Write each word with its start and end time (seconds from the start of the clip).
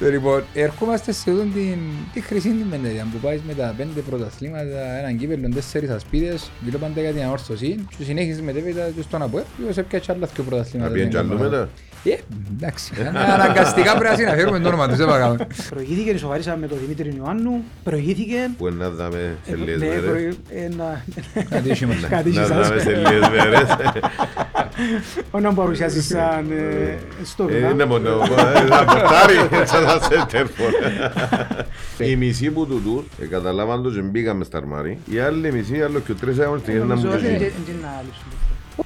Λοιπόν, 0.00 0.44
ερχόμαστε 0.54 1.12
σε 1.12 1.30
αυτήν 1.30 1.52
την, 1.52 1.78
τη 2.12 2.20
χρυσή 2.20 2.48
την 2.48 2.70
πενταετία 2.70 3.06
που 3.12 3.18
πάει 3.18 3.40
με 3.46 3.54
τα 3.54 3.74
πέντε 3.76 4.00
πρωταθλήματα, 4.00 4.98
έναν 4.98 5.18
κύπελο, 5.18 5.48
τέσσερις 5.54 5.90
ασπίδες, 5.90 6.50
μιλώ 6.60 6.78
πάντα 6.78 7.00
για 7.00 7.12
την 7.12 7.22
ανόρθωση 7.22 7.86
και 7.98 8.04
συνέχιζε 8.04 8.42
μετέπειτα 8.42 8.90
και 8.96 9.02
στον 9.02 9.22
ΑΠΟΕ, 9.22 9.42
που 9.66 9.72
σε 9.72 9.82
πια 9.82 10.00
άλλα 10.06 10.26
δύο 10.34 10.44
πρωταθλήματα. 10.44 10.88
Να 10.90 10.94
πιέν 10.94 11.08
κι 11.08 11.16
άλλο 11.16 11.38
μετά. 11.38 11.68
Ε, 12.04 12.16
εντάξει, 12.56 12.92
αναγκαστικά 13.34 13.92
πρέπει 13.96 14.10
να 14.10 14.16
συναφέρουμε 14.16 14.58
το 14.60 14.68
όνομα 14.68 14.88
τους, 14.88 14.96
δεν 14.96 15.06
παρακαλώ. 15.06 15.36
Προηγήθηκε, 15.70 16.18
σοβαρήσα 16.18 16.56
με 16.56 16.66
τον 16.66 16.78
Δημήτρη 16.80 17.14
Ιωάννου, 17.18 17.64
προηγήθηκε. 17.84 18.50
Που 18.58 18.68
να 18.68 18.90
δάμε 18.90 19.36
σε 19.46 19.56
λίγες 19.56 19.80
Ναι, 19.80 19.86
μέρες. 19.86 20.04
προηγ- 20.10 20.34
ε, 20.50 20.68
να- 20.76 21.04
Κατήσιμο. 21.50 21.92
Κάτι 22.08 22.30
Να 22.30 22.44
σας. 22.46 22.68
δάμε 22.68 22.80
σε 22.80 22.90
λίγες 22.94 23.28
μέρες. 23.28 23.76
Όταν 25.30 25.54
παρουσιάσεις 25.54 26.06
σαν 26.06 26.50
ε, 26.50 26.98
στο 27.24 27.42
Ε, 27.44 27.46
βήμα. 27.54 27.68
Είναι 27.70 27.84
μόνο, 27.84 28.08
ε, 28.08 28.66
θα 28.66 28.84
πορτάρει, 28.84 29.66
σαν 29.66 29.82
να 29.82 29.90
σε 30.00 30.26
τέρφορ. 30.30 30.70
Η 31.98 32.16
μισή 32.16 32.50
που 32.50 32.66
του 32.66 32.82
τους, 32.84 33.24
ε, 33.24 33.28
καταλάβαν 33.28 33.82
το 33.82 33.90
και 33.90 34.00
μπήκαμε 34.00 34.44
στα 34.44 34.58
αρμάρι. 34.58 34.98
Η 35.10 35.18
άλλη 35.18 35.52
μισή, 35.52 35.82
άλλο 35.82 35.98
και 35.98 36.12
τρεις 36.12 36.38
αγωνιστικές 36.38 36.80
να 36.80 36.86
Νομίζω 36.86 37.06
μου 37.06 37.12
ότι 37.14 37.22
πεις. 37.22 37.30
είναι- 37.30 37.44
είναι 37.44 37.78
να 37.82 38.02
λύσουμε. 38.06 38.34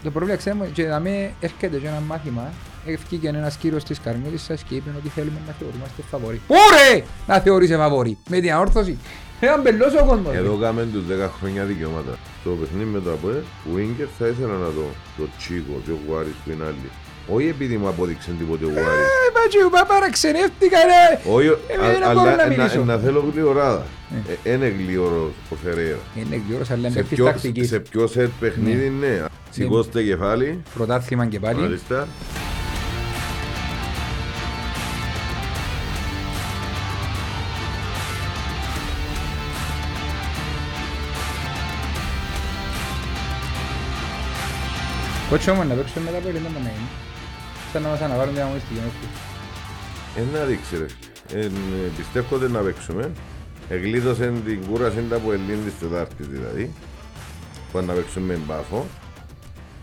Το 0.02 0.10
πρόβλημα 0.10 0.36
ξέρουμε 0.36 0.66
και 0.72 0.84
να 0.86 1.00
με 1.00 1.30
έρχεται 1.40 1.76
και 1.78 1.86
ένα 1.86 2.02
μάθημα 2.06 2.52
Ευκήκε 2.86 3.28
ένας 3.28 3.56
κύριος 3.56 3.84
της 3.84 4.00
Καρμέλης 4.00 4.42
σας 4.42 4.62
και 4.62 4.74
είπε 4.74 4.90
ότι 4.98 5.08
θέλουμε 5.08 5.38
να 5.46 5.52
θεωρούμαστε 5.58 6.02
φαβοροί. 6.10 6.40
Πού 6.46 6.54
ρε 6.74 7.02
να 7.26 7.38
θεωρείσαι 7.40 7.76
φαβοροί 7.76 8.16
με 8.28 8.40
την 8.40 8.52
αόρθωση. 8.52 8.98
Έναν 9.40 9.60
μπελός 9.60 9.94
ο 9.94 10.04
κόσμος. 10.04 10.34
Εδώ 10.34 10.56
κάμε 10.56 10.86
τους 10.92 11.02
10 11.08 11.30
χρόνια 11.40 11.64
δικαιώματα. 11.64 12.12
Το 12.44 12.50
παιχνίδι 12.50 12.90
με 12.90 13.00
το 13.00 13.10
ΑΠΟΕ, 13.12 13.42
ο 13.74 13.78
Ίγκερ 13.78 14.06
θα 14.18 14.26
ήθελα 14.26 14.52
να 14.64 14.68
δω 14.76 14.86
το 15.16 15.24
Τσίκο 15.38 15.80
και 15.84 15.90
ο 15.90 15.98
Γουάρης 16.06 16.36
που 16.44 16.50
είναι 16.50 16.64
άλλοι. 16.64 16.90
Όχι 17.28 17.46
επειδή 17.48 17.76
μου 17.76 17.88
απόδειξε 17.88 18.30
τίποτε 18.38 18.64
ο 18.64 18.68
Γουάρης. 18.68 19.06
Ε, 19.06 19.30
μπατσίου, 19.34 19.68
πά 19.70 19.84
παραξενεύτηκα 19.86 20.78
ρε. 20.90 21.02
Όχι, 21.34 21.46
Ε, 21.46 21.52
α- 21.52 21.90
δεν 21.90 21.98
μπορώ 22.14 22.20
αλλά 22.20 22.36
να 22.36 22.42
ε, 22.42 22.48
μιλήσω. 22.48 22.78
να- 22.84 22.84
να 22.96 23.02
θέλω 23.02 23.24
γλυοράδα. 23.32 23.84
Ε, 24.44 24.52
Είναι 24.52 24.68
γλυορός 24.78 25.30
ο 25.50 25.54
Φεραίρα. 25.64 25.98
Είναι 26.16 26.42
γλυόρος 26.46 26.70
αλλά 26.70 26.78
είναι 26.80 26.88
Σε 26.88 26.94
παίκτης 26.98 27.16
ποιο- 27.16 27.24
τακτικής. 27.26 27.68
Σε 27.68 27.78
ποιο 27.80 28.06
σετ 28.06 28.30
παιχνίδι 28.40 28.88
ναι. 29.00 29.22
Σηκώστε 29.50 30.02
κεφάλι. 30.02 30.62
Πρωτάθλημα 30.74 31.26
και 31.26 31.40
πάλι. 31.40 31.60
Μάλιστα. 31.60 32.08
Κότσο 45.34 45.54
μου 45.54 45.64
να 45.68 45.74
παίξουμε 45.74 46.04
μετά 46.04 46.16
από 46.18 46.28
δεν 46.32 46.42
μπορεί 46.42 46.64
να 46.64 46.70
γίνει. 46.76 46.90
Σαν 47.72 47.82
να 47.82 47.88
μας 47.88 48.00
αναβάλουν 48.00 48.34
την 48.34 48.42
αγωνιστική 48.42 48.80
όχι. 48.90 49.06
Ε, 50.18 50.38
να 50.38 50.44
δείξει 50.44 50.76
ρε. 50.76 50.86
Ε, 51.38 51.44
ε, 51.44 51.50
πιστεύω 51.96 52.36
ότι 52.36 52.52
να 52.52 52.60
παίξουμε. 52.60 53.10
Εγλίδωσε 53.68 54.32
την 54.44 54.66
κούραση 54.66 55.04
τα 55.08 55.16
από 55.16 55.32
Ελλήνη 55.32 55.62
της 55.64 55.78
Τετάρτης 55.80 56.26
δηλαδή. 56.26 56.72
Που 57.72 57.80
να 57.80 57.92
παίξουμε 57.92 58.26
με 58.26 58.40
μπάφο. 58.46 58.86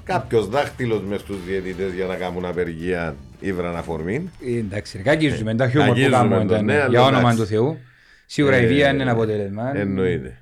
Κάποιος 0.04 0.48
δάχτυλος 0.48 1.02
μες 1.04 1.20
στους 1.20 1.44
διαιτητές 1.46 1.94
για 1.94 2.06
να 2.06 2.16
κάνουν 2.16 2.46
απεργία 2.46 3.16
ήβραν 3.40 3.76
αφορμή. 3.76 4.30
Ε, 4.46 4.58
Εντάξει 4.58 4.98
ρε, 4.98 5.04
κακίζουμε 5.04 5.56
τα 5.56 5.70
χιούμορ 5.70 5.88
που 5.88 5.94
κακίζουμε 5.94 6.18
κάνουμε 6.18 6.46
το, 6.46 6.54
ήταν, 6.54 6.66
ναι, 6.66 6.82
αλλά 6.82 6.90
για 6.90 7.02
όνομα 7.02 7.20
εντάξει. 7.20 7.38
του 7.38 7.46
Θεού. 7.46 7.78
Σίγουρα 8.26 8.62
η 8.62 8.64
Ε, 8.64 8.68
βία 8.68 8.90
είναι 8.90 9.02
ένα 9.02 9.12
αποτέλεσμα. 9.12 9.78
Εννοείται. 9.78 10.41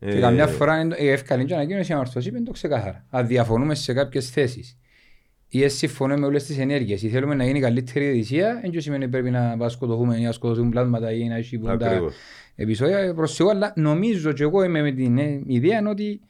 Και 0.00 0.06
Ε, 0.06 0.20
καμιά 0.20 0.46
φορά 0.46 0.80
είναι- 0.80 0.96
η 0.98 1.08
ευκαλή 1.08 1.44
και 1.44 1.54
ανακοίνωση 1.54 1.92
ανορθωσή 1.92 2.28
είναι 2.28 2.42
το 2.42 2.52
ξεκάθαρα. 2.52 3.06
Αν 3.10 3.26
διαφωνούμε 3.26 3.74
σε 3.74 3.92
κάποιες 3.92 4.30
θέσεις 4.30 4.78
ή 5.48 5.62
αν 5.64 5.70
συμφωνούμε 5.70 6.20
με 6.20 6.26
όλες 6.26 6.44
τις 6.44 6.58
ενέργειες 6.58 7.02
ή 7.02 7.08
θέλουμε 7.08 7.34
να 7.34 7.44
γίνει 7.44 7.60
καλύτερη 7.60 8.04
διαιτησία, 8.04 8.60
δεν 8.72 8.80
σημαίνει 8.80 9.02
ότι 9.02 9.12
πρέπει 9.12 9.30
να 9.30 9.40
πάμε 9.56 9.68
σκοτωθούμε 9.70 10.16
ή 10.16 10.22
να 10.22 10.32
σκοτωθούν 10.32 10.70
πλάσματα 10.70 11.12
ή 11.12 11.24
να 11.28 11.36
έχει 11.36 11.58
τα 11.58 11.72
Ακριβώς. 11.72 12.14
επεισόδια 12.54 13.14
προς 13.14 13.40
εγώ, 13.40 13.50
αλλά 13.50 13.72
νομίζω 13.76 14.32
και 14.32 14.42
εγώ 14.42 14.62
είμαι 14.64 14.82
με 14.82 14.92
την 14.92 15.18
ε, 15.18 15.42
ιδέα 15.46 15.82
ότι 15.88 16.20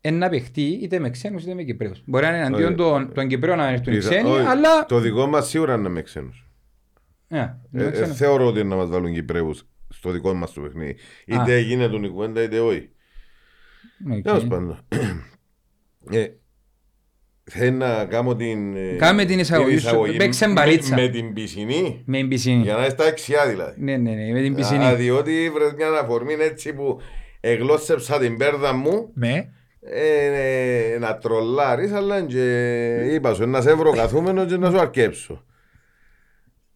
εν 0.00 0.14
να 0.18 0.28
παιχτεί 0.28 0.62
είτε 0.82 0.98
με 0.98 1.10
ξένους 1.10 1.42
είτε 1.42 1.54
με 1.54 1.62
Κυπρέους. 1.62 2.02
Μπορεί 2.06 2.24
να 2.24 2.30
είναι 2.30 2.38
εναντίον 2.38 2.66
Όχι. 2.68 2.74
των, 2.76 3.12
των 3.14 3.28
Κυπρέων 3.28 3.56
να 3.58 3.68
έρθουν 3.68 3.92
οι 3.92 3.96
Πιθα- 3.96 4.08
ξένοι, 4.10 4.28
όχι, 4.30 4.46
αλλά... 4.46 4.86
Το 4.86 4.98
δικό 5.00 5.26
μας 5.26 5.48
σίγουρα 5.48 5.74
είναι 5.74 5.88
με 5.88 6.02
ξένους. 6.02 6.48
Ε, 7.28 7.38
Ε, 7.38 7.54
με 7.70 7.84
ε, 7.84 7.90
ξένους. 7.90 8.16
θεωρώ 8.16 8.46
ότι 8.46 8.60
είναι 8.60 8.68
να 8.68 8.76
μας 8.76 8.88
βάλουν 8.88 9.12
Κυπρέους 9.12 9.66
στο 9.96 10.10
δικό 10.10 10.34
μας 10.34 10.52
το 10.52 10.60
παιχνίδι. 10.60 10.96
Είτε 11.26 11.58
γίνεται 11.58 11.96
η 11.96 12.08
κουβέντα 12.08 12.42
είτε 12.42 12.60
όχι. 12.60 12.88
Οκ. 14.16 14.22
Τέλος 14.22 14.44
πάντων. 14.46 14.86
Ε, 16.10 16.26
Θέλει 17.50 17.70
να 17.76 18.04
κάνω 18.04 18.36
την, 18.36 18.76
ε, 18.76 18.96
Κάμε 18.96 19.24
την 19.24 19.38
εισαγωγή 19.38 19.78
σου. 19.78 20.00
Παίξε 20.16 20.48
μπαλίτσα. 20.48 20.94
με, 20.94 21.02
με 21.02 21.08
την 21.08 21.32
πισινή. 21.32 22.02
Με 22.06 22.16
την 22.18 22.28
πισίνη. 22.28 22.62
Για 22.62 22.74
να 22.74 22.80
είσαι 22.80 22.90
στα 22.90 23.04
εξιά 23.06 23.46
δηλαδή. 23.48 23.80
Ναι, 23.82 23.96
ναι, 23.96 24.10
ναι, 24.10 24.32
με 24.32 24.42
την 24.42 24.52
Α, 24.52 24.56
πισίνη. 24.56 24.94
διότι 24.94 25.50
βρες 25.50 25.72
μια 25.76 25.88
αφορμή 25.88 26.34
έτσι 26.38 26.72
που 26.74 27.00
εγλώσσεψα 27.40 28.18
την 28.18 28.36
πέρδα 28.36 28.72
μου 28.72 29.10
Με. 29.14 29.52
ε, 29.80 30.92
ε, 30.94 30.98
να 30.98 31.18
τρολάρεις 31.18 31.92
αλλά 31.92 32.22
και 32.22 32.94
είπα 33.12 33.34
σου 33.34 33.46
να 33.46 33.60
σε 33.60 33.74
βρω 33.74 33.90
καθούμενο 33.92 34.46
και 34.46 34.56
να 34.56 34.70
σου 34.70 34.78
αρκέψω. 34.80 35.44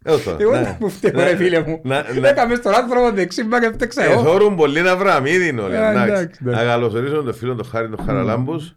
Έως 0.09 0.23
τώρα, 0.25 0.37
Εγώ 0.41 0.51
ναι. 0.51 0.63
δεν 0.63 0.77
μου 0.81 0.89
φταίω 0.89 1.11
Ναι. 1.15 1.25
ρε 1.31 1.37
φίλε 1.37 1.63
μου. 1.67 1.81
Να- 1.85 2.05
να- 2.21 2.29
Έκαμε 2.29 2.55
στον 2.55 2.75
άνθρωπο 2.75 3.11
δεξί 3.13 3.45
μπα 3.45 3.61
και 3.61 3.71
φταίξα 3.75 4.05
εγώ. 4.05 4.21
Εθώρουν 4.21 4.57
πολύ 4.57 4.81
να 4.81 4.97
βραμίδιν 4.97 5.59
όλοι. 5.59 5.75
Ε, 5.75 5.77
εντάξει. 5.79 5.99
εντάξει, 6.13 6.39
εντάξει. 6.43 6.65
Να 6.65 6.71
καλωσορίσω 6.71 7.23
τον 7.23 7.35
φίλο 7.35 7.55
τον 7.55 7.67
Χάρη 7.67 7.89
τον 7.89 8.05
Χαραλάμπους. 8.05 8.77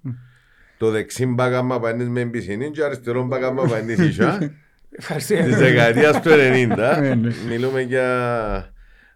Το 0.77 0.89
δεξί 0.89 1.25
μπάκαμα 1.25 1.79
πανείς 1.79 2.09
με 2.09 2.19
εμπισινή 2.21 2.71
και 2.71 2.83
αριστερό 2.83 3.23
μπάκαμα 3.25 3.63
πανείς 3.63 3.97
ίσια. 3.99 4.51
Ευχαριστώ. 4.97 5.35
Της 5.35 5.57
δεκαετίας 5.57 6.21
του 6.21 6.29
90. 6.29 6.97
Ναι, 6.99 7.15
ναι. 7.15 7.31
Μιλούμε 7.49 7.81
για 7.81 8.05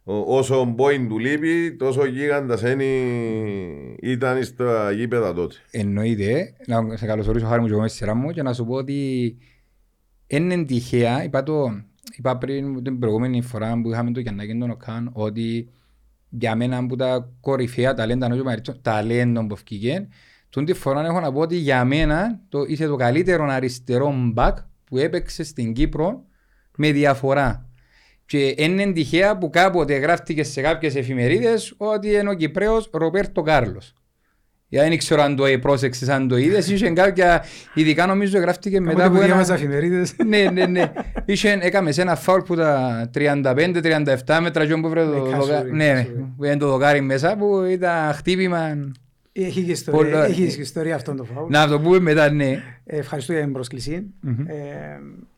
ο- 0.03 0.37
όσο 0.37 0.63
μπόιν 0.63 1.07
του 1.09 1.19
λείπει, 1.19 1.75
τόσο 1.75 2.05
γίγαντας 2.05 2.61
είναι, 2.61 2.83
ήταν 4.01 4.43
στα 4.43 4.91
γήπεδα 4.91 5.33
τότε. 5.33 5.55
Εννοείται, 5.71 6.53
να 6.67 6.97
σε 6.97 7.05
καλωσορίσω 7.05 7.45
χάρη 7.45 7.59
μου 7.61 7.65
και 7.67 7.71
εγώ 7.73 7.81
με 7.81 7.87
στη 7.87 7.97
σειρά 7.97 8.13
μου 8.15 8.31
και 8.31 8.41
να 8.43 8.53
σου 8.53 8.65
πω 8.65 8.73
ότι 8.73 9.35
είναι 10.27 10.63
τυχαία, 10.63 11.23
είπα, 11.23 11.43
το, 11.43 11.81
είπα 12.17 12.37
πριν 12.37 12.83
την 12.83 12.99
προηγούμενη 12.99 13.41
φορά 13.41 13.81
που 13.81 13.91
είχαμε 13.91 14.11
το 14.11 14.19
Γιαννάκη 14.19 14.57
τον 14.57 14.69
Οκάν 14.69 15.09
ότι 15.13 15.69
για 16.29 16.55
μένα 16.55 16.85
που 16.85 16.95
τα 16.95 17.29
κορυφαία 17.39 17.93
ταλέντα, 17.93 18.25
ενώ 18.25 18.35
και 18.35 18.41
ο 18.41 18.43
Μαριτσός, 18.43 18.81
ταλέντο 18.81 19.47
που 19.47 19.55
βγήκε, 19.55 20.07
τούν 20.49 20.65
τη 20.65 20.73
φορά 20.73 21.05
έχω 21.05 21.19
να 21.19 21.31
πω 21.31 21.39
ότι 21.39 21.55
για 21.55 21.85
μένα 21.85 22.39
το, 22.49 22.63
είσαι 22.67 22.87
το 22.87 22.95
καλύτερο 22.95 23.45
αριστερό 23.45 24.13
μπακ 24.33 24.57
που 24.83 24.97
έπαιξε 24.97 25.43
στην 25.43 25.73
Κύπρο 25.73 26.25
με 26.77 26.91
διαφορά. 26.91 27.69
Και 28.25 28.55
είναι 28.57 28.91
τυχαία 28.91 29.37
που 29.37 29.49
κάποτε 29.49 29.95
γράφτηκες 29.95 30.47
σε 30.47 30.61
κάποιες 30.61 30.95
εφημερίδες 30.95 31.73
ότι 31.77 32.09
είναι 32.09 32.29
ο 32.29 32.33
Κυπρέος 32.33 32.89
Ροπέρτο 32.93 33.41
Κάρλος. 33.41 33.93
Για 34.67 34.83
δεν 34.83 34.97
ξέρω 34.97 35.21
αν 35.21 35.35
το 35.35 35.43
πρόσεξες, 35.61 36.09
αν 36.09 36.27
το 36.27 36.37
είδες. 36.37 36.69
Είχε 36.69 36.89
κάποια, 36.89 37.43
ειδικά 37.73 38.05
νομίζω 38.05 38.39
γράφτηκε 38.39 38.79
μετά 38.79 38.93
Μετά 38.93 39.03
από 39.05 39.11
που 39.13 39.17
ένα... 39.17 39.25
διάβαζα 39.27 39.53
εφημερίδες. 39.53 40.13
ναι, 40.27 40.49
ναι, 40.53 40.65
ναι. 40.65 40.91
Είχε, 41.25 41.57
έκαμε 41.61 41.91
σε 41.91 42.01
ένα 42.01 42.15
φάουλ 42.15 42.41
που 42.41 42.55
τα 42.55 43.09
35-37 43.13 44.39
μέτρα 44.41 44.65
και 44.65 44.75
που 44.75 44.89
βρε 44.89 45.03
το 45.05 45.11
Ε, 45.11 45.15
δοκάρι. 45.19 45.31
κασούρι, 45.31 45.71
Ναι, 45.71 45.93
κασούρι. 45.93 46.33
που 46.37 46.43
είναι 46.45 46.57
το 46.57 46.67
δοκάρι 46.67 47.01
μέσα 47.01 47.35
που 47.37 47.61
ήταν 47.63 48.13
χτύπημα. 48.13 48.77
Έχει 49.31 49.61
και 49.63 49.71
ιστορία, 49.71 49.99
Πολλά- 50.11 50.25
έχει 50.25 50.55
και 50.55 50.61
ιστορία 50.61 50.95
αυτόν 50.95 51.15
το 51.15 51.23
φάουλ. 51.23 51.49
Να 51.51 51.67
το 51.67 51.79
πούμε 51.79 51.99
μετά, 51.99 52.29
ναι. 52.31 52.49
Ε, 52.85 52.97
Ευχαριστώ 52.97 53.31
για 53.33 53.41
την 53.41 53.51
πρόσκληση. 53.53 54.05
Μμμ. 54.21 54.45
Ε, 54.47 54.53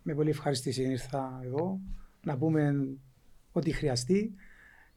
με 0.02 0.14
πολύ 0.14 0.30
ευχαρίστηση 0.30 0.82
ήρθα 0.84 1.40
εδώ 1.46 1.80
να 2.24 2.38
πούμε 2.38 2.76
ό,τι 3.52 3.72
χρειαστεί. 3.72 4.32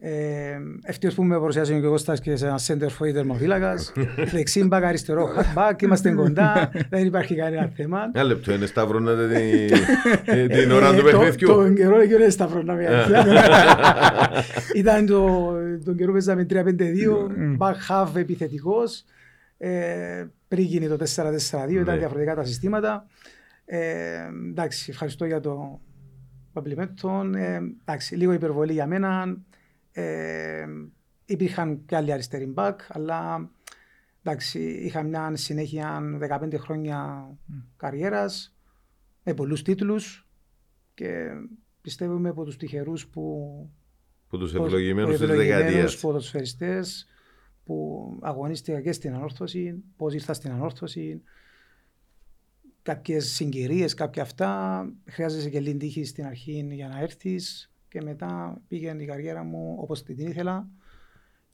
Ε, 0.03 0.59
ευτυχώς 0.83 1.15
που 1.15 1.25
με 1.25 1.38
παρουσιάζει 1.38 1.81
και 1.81 1.87
ο 1.87 1.91
Κώστας 1.91 2.21
και 2.21 2.37
σε 2.37 2.47
ένα 2.47 2.59
center 2.66 2.87
for 2.87 3.12
τερματοφύλακας. 3.12 3.93
Δεξί 4.33 4.65
μπακ, 4.65 4.84
αριστερό 4.84 5.28
back, 5.55 5.83
είμαστε 5.83 6.11
κοντά, 6.12 6.71
δεν 6.88 7.06
υπάρχει 7.06 7.34
κανένα 7.34 7.71
θέμα. 7.77 8.11
Ένα 8.12 8.25
λεπτό, 8.25 8.53
είναι 8.53 8.66
σταυρώνατε 8.66 9.27
την, 9.28 10.49
την 10.49 10.71
ώρα 10.71 10.87
Ε, 10.88 10.91
του 10.91 10.97
το- 10.97 11.03
παιχνιδιού. 11.19 11.49
Τον 11.49 11.75
καιρό 11.75 12.06
και 12.06 12.15
είναι 12.15 12.28
σταυρός 12.28 12.65
μια 12.65 12.75
αλήθεια. 12.75 13.25
Ήταν 14.81 15.06
το, 15.06 15.52
τον 15.85 15.97
καιρό 15.97 16.12
παίζαμε 16.12 16.47
3-5-2, 16.50 16.55
back 17.58 17.75
half 17.88 18.17
επιθετικός. 18.17 19.05
Ε, 19.58 20.25
πριν 20.49 20.64
γίνει 20.64 20.88
το 20.88 20.97
4-4-2, 21.17 21.67
Ναι. 21.67 21.81
ήταν 21.81 21.99
διαφορετικά 21.99 22.35
τα 22.35 22.44
συστήματα. 22.44 23.06
Ε, 23.64 23.79
εντάξει, 24.50 24.87
ευχαριστώ 24.91 25.25
για 25.25 25.41
το 25.41 25.81
κομπλιμέντο. 26.52 27.31
Ε, 27.37 27.61
εντάξει, 27.85 28.14
λίγο 28.17 28.32
υπερβολή 28.32 28.73
για 28.73 28.87
μένα. 28.87 29.37
Ε, 29.92 30.66
υπήρχαν 31.25 31.84
και 31.87 31.96
άλλοι 31.96 32.12
αριστεροί 32.12 32.52
back, 32.56 32.75
αλλά 32.88 33.50
εντάξει, 34.22 34.60
είχα 34.60 35.02
μια 35.02 35.37
συνέχεια 35.37 36.00
15 36.20 36.56
χρόνια 36.58 37.28
καριέρας 37.76 38.56
με 39.25 39.34
πολλούς 39.34 39.62
τίτλους 39.62 40.28
και 40.94 41.26
πιστεύω 41.81 42.14
είμαι 42.16 42.28
από 42.28 42.44
τους 42.44 42.56
τυχερούς 42.56 43.08
που 43.08 43.22
Που 44.28 44.38
τους 44.38 44.52
πως- 44.52 44.66
ευλογημένους 44.66 45.10
της 45.10 45.20
ευλογημένους 45.20 45.62
δεκαετίας. 45.64 46.00
ποδοσφαιριστές 46.00 47.06
που 47.64 48.19
αγωνίστηκα 48.22 48.81
και 48.81 48.92
στην 48.92 49.14
ανόρθωση, 49.14 49.82
πώς 49.96 50.14
ήρθα 50.14 50.32
στην 50.34 50.50
ανόρθωση. 50.50 51.22
κάποιες 52.82 53.26
συγκυρίες, 53.32 53.94
κάποια 53.94 54.22
αυτά. 54.22 54.84
Χρειάζεσαι 55.06 55.50
και 55.50 55.60
λίγη 55.60 55.76
τύχη 55.76 56.04
στην 56.04 56.25
αρχή 56.26 56.69
για 56.70 56.88
να 56.88 57.00
έρθεις 57.00 57.69
και 57.90 58.02
μετά 58.02 58.60
πήγαινε 58.69 59.02
η 59.02 59.06
καριέρα 59.06 59.42
μου 59.42 59.76
όπως 59.78 60.02
την 60.02 60.19
ήθελα 60.19 60.69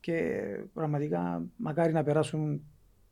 και 0.01 0.41
πραγματικά 0.73 1.43
μακάρι 1.57 1.93
να 1.93 2.03
περάσουν 2.03 2.63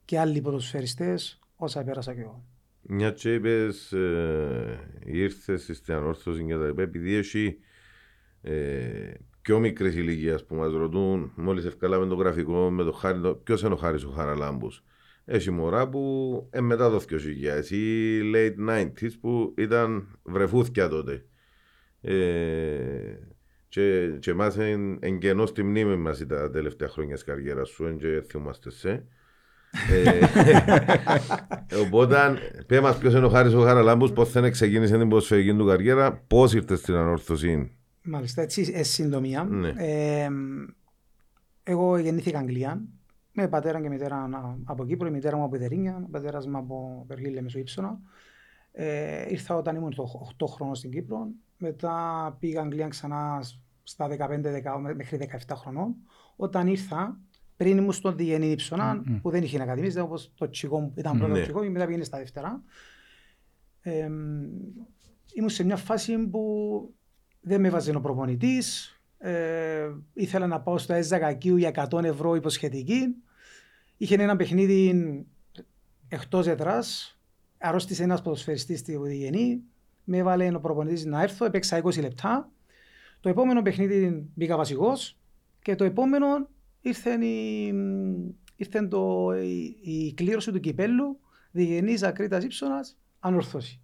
και 0.04 0.18
άλλοι 0.18 0.40
ποδοσφαιριστές 0.40 1.38
όσα 1.56 1.84
πέρασα 1.84 2.14
και 2.14 2.20
εγώ. 2.20 2.44
Μια 2.82 3.10
και 3.10 3.34
είπες, 3.34 3.92
ε, 3.92 4.78
ήρθες 5.04 5.70
στην 5.72 5.94
ανόρθωσης 5.94 6.46
και 6.46 6.56
τα 6.56 6.66
λοιπά, 6.66 6.82
επειδή 6.82 7.14
έχει 7.14 7.58
ε, 8.42 9.12
πιο 9.40 9.58
μικρής 9.58 9.94
ηλικίας 9.94 10.44
που 10.44 10.54
μας 10.54 10.72
ρωτούν, 10.72 11.32
μόλις 11.36 11.64
ευκαλάμε 11.64 12.06
το 12.06 12.14
γραφικό 12.14 12.70
με 12.70 12.84
το 12.84 12.92
χάρι, 12.92 13.36
ποιος 13.42 13.62
είναι 13.62 13.74
ο 13.74 13.76
Χάρης 13.76 14.04
ο 14.04 14.10
Χαραλάμπου. 14.10 14.70
Έχει 15.24 15.50
μωρά 15.50 15.88
που 15.88 16.46
ε, 16.50 16.60
μετά 16.60 16.90
το 16.90 17.04
2000 17.10 17.70
ή 17.70 18.20
late 18.34 18.70
90s 18.70 19.10
που 19.20 19.54
ήταν 19.56 20.18
βρεφούθια 20.22 20.88
τότε. 20.88 21.24
Ε, 22.04 23.18
και, 23.68 24.06
και 24.20 24.30
εμάς 24.30 24.56
εγγενώ 25.00 25.46
στη 25.46 25.62
μνήμη 25.62 25.96
μας 25.96 26.26
τα 26.26 26.50
τελευταία 26.50 26.88
χρόνια 26.88 27.14
της 27.14 27.24
καριέρας 27.24 27.68
σου 27.68 27.96
και 27.96 28.22
θυμάστε 28.26 28.70
σε. 28.70 29.06
ε, 29.90 30.18
οπότε, 31.84 32.16
πέ 32.66 32.80
μας 32.80 32.98
ποιος 32.98 33.14
είναι 33.14 33.26
ο 33.26 33.28
Χάρης 33.28 33.54
ο 33.54 33.60
Χαραλάμπους, 33.60 34.12
πώς 34.12 34.30
θα 34.30 34.50
ξεκίνησε 34.50 34.98
την 34.98 35.08
ποδοσφαιρική 35.08 35.54
του 35.54 35.66
καριέρα, 35.66 36.12
πώς 36.12 36.54
ήρθες 36.54 36.78
στην 36.78 36.94
ανόρθωση; 36.94 37.76
Μάλιστα, 38.02 38.42
έτσι, 38.42 38.72
ε, 38.74 38.82
συντομία. 38.82 39.44
Ναι. 39.44 39.72
Ε, 39.76 40.28
εγώ 41.62 41.98
γεννήθηκα 41.98 42.38
Αγγλία, 42.38 42.82
με 43.32 43.48
πατέρα 43.48 43.80
και 43.80 43.88
μητέρα 43.88 44.28
από 44.64 44.84
Κύπρο, 44.86 45.08
η 45.08 45.10
μητέρα 45.10 45.36
μου 45.36 45.44
από 45.44 45.56
Ιδερίνια, 45.56 46.02
ο 46.06 46.10
πατέρας 46.10 46.46
μου 46.46 46.56
από 46.58 47.04
Περγίλε 47.06 47.40
Μεσούψονα. 47.40 47.98
Ε, 48.72 49.30
ήρθα 49.30 49.56
όταν 49.56 49.76
ήμουν 49.76 49.94
8 50.38 50.46
χρόνια 50.46 50.74
στην 50.74 50.90
Κύπρο. 50.90 51.28
Μετά 51.66 52.36
πήγα 52.40 52.60
Αγγλία 52.60 52.88
ξανά 52.88 53.42
στα 53.82 54.08
15 54.08 54.94
μέχρι 54.96 55.28
17 55.46 55.54
χρονών. 55.56 55.94
Όταν 56.36 56.66
ήρθα, 56.66 57.20
πριν 57.56 57.78
ήμουν 57.78 57.92
στον 57.92 58.16
Διγενή 58.16 58.50
Υψονα, 58.50 59.00
mm-hmm. 59.00 59.18
που 59.22 59.30
δεν 59.30 59.42
είχε 59.42 59.62
ακαδημίες, 59.62 59.96
όπως 59.96 60.32
το 60.34 60.50
Τσιγό 60.50 60.92
ήταν 60.94 61.18
πρώτο 61.18 61.32
ναι. 61.32 61.42
Τσιγό, 61.42 61.62
και 61.62 61.70
μετά 61.70 61.86
πήγαινε 61.86 62.04
στα 62.04 62.18
δεύτερα. 62.18 62.62
Ε, 63.80 64.10
ήμουν 65.34 65.48
σε 65.48 65.64
μια 65.64 65.76
φάση 65.76 66.18
που 66.18 66.94
δεν 67.40 67.60
με 67.60 67.70
βάζει 67.70 67.96
ο 67.96 68.00
προπονητής. 68.00 68.98
Ε, 69.18 69.90
ήθελα 70.12 70.46
να 70.46 70.60
πάω 70.60 70.78
στο 70.78 70.92
Εζακακίου 70.92 71.56
για 71.56 71.88
100 71.90 72.02
ευρώ 72.02 72.34
υποσχετική. 72.34 73.14
Είχε 73.96 74.14
ένα 74.14 74.36
παιχνίδι 74.36 75.04
εκτός 76.08 76.46
εδρά. 76.46 76.82
Αρρώστησε 77.58 78.02
ένας 78.02 78.22
ποδοσφαιριστής 78.22 78.78
στη 78.78 78.98
Βουδιγενή. 78.98 79.62
Με 80.04 80.16
έβαλε 80.16 80.54
ο 80.54 80.60
προπονητής 80.60 81.04
να 81.04 81.22
έρθω. 81.22 81.44
Έπαιξα 81.44 81.82
20 81.82 82.00
λεπτά. 82.00 82.50
Το 83.20 83.28
επόμενο 83.28 83.62
παιχνίδι 83.62 84.30
μπήκα 84.34 84.56
βασικός. 84.56 85.18
Και 85.62 85.74
το 85.74 85.84
επόμενο 85.84 86.48
ήρθε, 86.80 87.24
η, 87.24 87.66
ήρθε 88.56 88.86
το, 88.86 89.32
η, 89.42 89.76
η, 89.80 90.14
κλήρωση 90.14 90.52
του 90.52 90.60
κυπέλου 90.60 91.18
Διγενή 91.50 91.96
Ακρίτας 92.02 92.44
Ήψονα 92.44 92.84
ανορθώσει. 93.20 93.80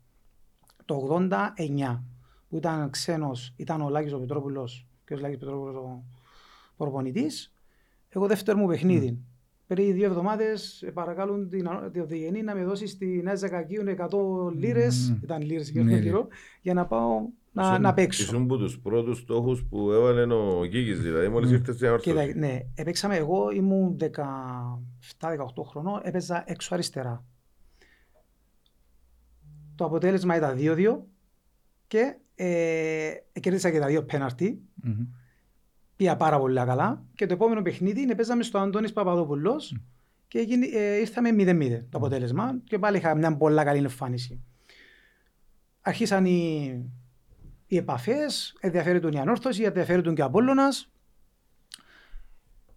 Το 0.84 1.28
89 1.30 2.02
που 2.48 2.56
ήταν 2.56 2.90
ξένος, 2.90 3.52
ήταν 3.56 3.80
ο 3.80 3.88
Λάκης 3.88 4.12
ο 4.12 4.18
Πετρόπουλος 4.18 4.86
και 5.04 5.14
ο 5.14 5.18
Λάκης 5.18 5.38
Πετρόπουλος 5.38 5.74
ο 5.74 6.04
προπονητής. 6.76 7.52
Εγώ 8.08 8.26
δεύτερο 8.26 8.58
μου 8.58 8.66
παιχνίδι. 8.66 9.18
Mm. 9.18 9.29
Πριν 9.74 9.92
δύο 9.92 10.04
εβδομάδες 10.04 10.84
παρακαλούν 10.94 11.48
την, 11.48 11.68
την 11.92 12.02
οδηγενή 12.02 12.42
να 12.42 12.54
με 12.54 12.64
δώσει 12.64 12.86
στην 12.86 13.22
Νέα 13.22 13.34
Ζακακίου 13.34 13.82
100 13.84 14.52
λίρες, 14.54 15.12
mm. 15.12 15.22
ήταν 15.22 15.42
λίρες 15.42 15.70
και 15.70 15.82
ναι, 15.82 16.00
καιρό, 16.00 16.28
για 16.62 16.74
να 16.74 16.86
πάω 16.86 17.28
να, 17.52 17.62
Ήσουν, 17.62 17.80
να 17.80 17.94
παίξω. 17.94 18.22
Ήσουν 18.22 18.42
από 18.42 18.56
τους 18.56 18.78
πρώτους 18.80 19.18
στόχους 19.18 19.64
που 19.64 19.92
έβαλε 19.92 20.34
ο 20.34 20.66
Γκίκη, 20.66 20.92
δηλαδή, 20.92 21.28
μόλις 21.28 21.50
mm. 21.50 21.52
ήρθε 21.52 21.72
στην 21.72 21.88
όρθωση. 21.88 22.32
Ναι, 22.36 22.58
έπαιξαμε. 22.74 23.16
Εγώ 23.16 23.50
ήμουν 23.50 23.96
17-18 25.20 25.36
χρονών, 25.66 26.00
έπαιζα 26.02 26.44
έξω 26.46 26.74
αριστερά. 26.74 27.24
Το 29.74 29.84
αποτέλεσμα 29.84 30.36
ήταν 30.36 30.56
2-2 30.58 30.96
και 31.86 32.16
ε, 32.34 33.10
κέρδισα 33.40 33.70
και 33.70 33.78
τα 33.78 33.86
δύο 33.86 34.04
πέναρτι. 34.04 34.62
Mm-hmm. 34.86 35.19
Πήγα 36.00 36.16
πάρα 36.16 36.38
πολύ 36.38 36.54
καλά. 36.54 37.04
Και 37.14 37.26
το 37.26 37.32
επόμενο 37.34 37.62
παιχνίδι 37.62 38.00
είναι 38.00 38.14
παίζαμε 38.14 38.42
στο 38.42 38.58
Αντώνης 38.58 38.92
Παπαδόπουλος 38.92 39.74
mm. 39.76 39.80
και 40.28 40.38
έγινε, 40.38 40.66
ε, 40.66 40.96
ήρθαμε 40.96 41.30
0-0 41.32 41.82
το 41.90 41.98
αποτέλεσμα 41.98 42.60
και 42.64 42.78
πάλι 42.78 42.96
είχα 42.96 43.14
μια 43.14 43.36
πολύ 43.36 43.64
καλή 43.64 43.78
εμφάνιση. 43.78 44.40
Αρχίσαν 45.80 46.24
οι, 46.24 46.66
οι 47.66 47.76
επαφές, 47.76 48.56
ενδιαφέρει 48.60 49.00
τον 49.00 49.12
η 49.12 49.18
ανόρθωση, 49.18 49.62
ενδιαφέρει 49.62 50.02
τον 50.02 50.14
και 50.14 50.22
ο 50.22 50.24
Απόλλωνας. 50.24 50.92